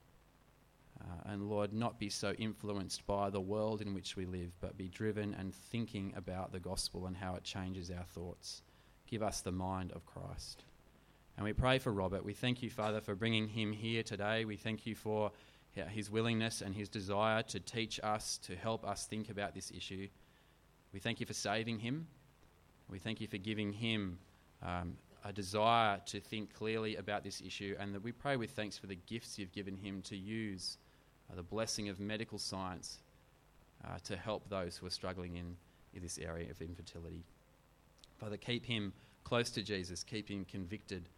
uh, 1.03 1.33
and 1.33 1.49
Lord, 1.49 1.73
not 1.73 1.99
be 1.99 2.09
so 2.09 2.33
influenced 2.33 3.07
by 3.07 3.31
the 3.31 3.41
world 3.41 3.81
in 3.81 3.95
which 3.95 4.17
we 4.17 4.27
live, 4.27 4.53
but 4.61 4.77
be 4.77 4.89
driven 4.89 5.35
and 5.35 5.55
thinking 5.55 6.13
about 6.17 6.53
the 6.53 6.61
gospel 6.61 7.07
and 7.07 7.17
how 7.17 7.35
it 7.35 7.45
changes 7.45 7.91
our 7.91 8.05
thoughts. 8.05 8.63
Give 9.07 9.23
us 9.23 9.41
the 9.41 9.53
mind 9.53 9.93
of 9.93 10.07
Christ. 10.07 10.65
And 11.37 11.45
we 11.45 11.53
pray 11.53 11.79
for 11.79 11.93
Robert. 11.93 12.25
We 12.25 12.35
thank 12.35 12.63
you, 12.63 12.71
Father, 12.71 13.01
for 13.01 13.15
bringing 13.15 13.49
him 13.49 13.73
here 13.73 14.03
today. 14.03 14.45
We 14.45 14.57
thank 14.57 14.87
you 14.87 14.95
for 14.95 15.33
his 15.73 16.11
willingness 16.11 16.61
and 16.61 16.75
his 16.75 16.89
desire 16.89 17.43
to 17.45 17.59
teach 17.59 17.99
us, 18.03 18.39
to 18.39 18.55
help 18.55 18.87
us 18.87 19.07
think 19.07 19.31
about 19.31 19.55
this 19.55 19.73
issue. 19.75 20.09
We 20.93 21.01
thank 21.01 21.21
you 21.21 21.27
for 21.27 21.33
saving 21.33 21.79
him. 21.79 22.07
We 22.89 22.99
thank 22.99 23.21
you 23.21 23.27
for 23.27 23.39
giving 23.39 23.73
him 23.73 24.19
um, 24.63 24.97
a 25.25 25.33
desire 25.33 26.01
to 26.07 26.21
think 26.21 26.53
clearly 26.55 26.97
about 26.97 27.25
this 27.25 27.41
issue, 27.41 27.75
and 27.79 27.95
that 27.95 28.03
we 28.03 28.13
pray 28.13 28.37
with 28.37 28.51
thanks 28.51 28.77
for 28.77 28.87
the 28.87 28.99
gifts 29.07 29.39
you've 29.39 29.53
given 29.53 29.77
him 29.77 30.03
to 30.03 30.17
use 30.17 30.77
uh, 31.31 31.37
the 31.37 31.43
blessing 31.43 31.89
of 31.89 32.01
medical 32.01 32.39
science 32.39 32.99
uh, 33.85 33.99
to 34.05 34.17
help 34.17 34.49
those 34.49 34.77
who 34.77 34.87
are 34.87 34.91
struggling 34.91 35.37
in, 35.37 35.57
in 35.95 36.03
this 36.03 36.19
area 36.19 36.51
of 36.51 36.61
infertility. 36.61 37.25
Father, 38.19 38.37
keep 38.37 38.65
him 38.67 38.93
close 39.25 39.51
to 39.51 39.63
Jesus, 39.63 40.05
keep 40.05 40.29
him 40.29 40.45
convicted 40.45 41.09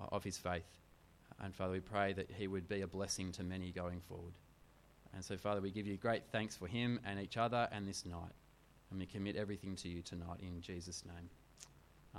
uh, 0.00 0.06
of 0.12 0.22
his 0.22 0.38
faith. 0.38 0.78
And 1.42 1.54
Father, 1.54 1.72
we 1.72 1.80
pray 1.80 2.12
that 2.12 2.30
he 2.30 2.46
would 2.46 2.68
be 2.68 2.82
a 2.82 2.86
blessing 2.86 3.32
to 3.32 3.42
many 3.42 3.72
going 3.72 4.00
forward. 4.00 4.34
And 5.14 5.24
so, 5.24 5.36
Father, 5.36 5.60
we 5.60 5.70
give 5.70 5.86
you 5.86 5.96
great 5.96 6.22
thanks 6.30 6.56
for 6.56 6.66
him 6.66 7.00
and 7.04 7.18
each 7.18 7.36
other 7.36 7.68
and 7.72 7.88
this 7.88 8.04
night. 8.06 8.32
And 8.94 9.00
we 9.00 9.06
commit 9.06 9.34
everything 9.34 9.74
to 9.74 9.88
you 9.88 10.02
tonight 10.02 10.38
in 10.38 10.60
Jesus' 10.60 11.04
name. 11.04 11.28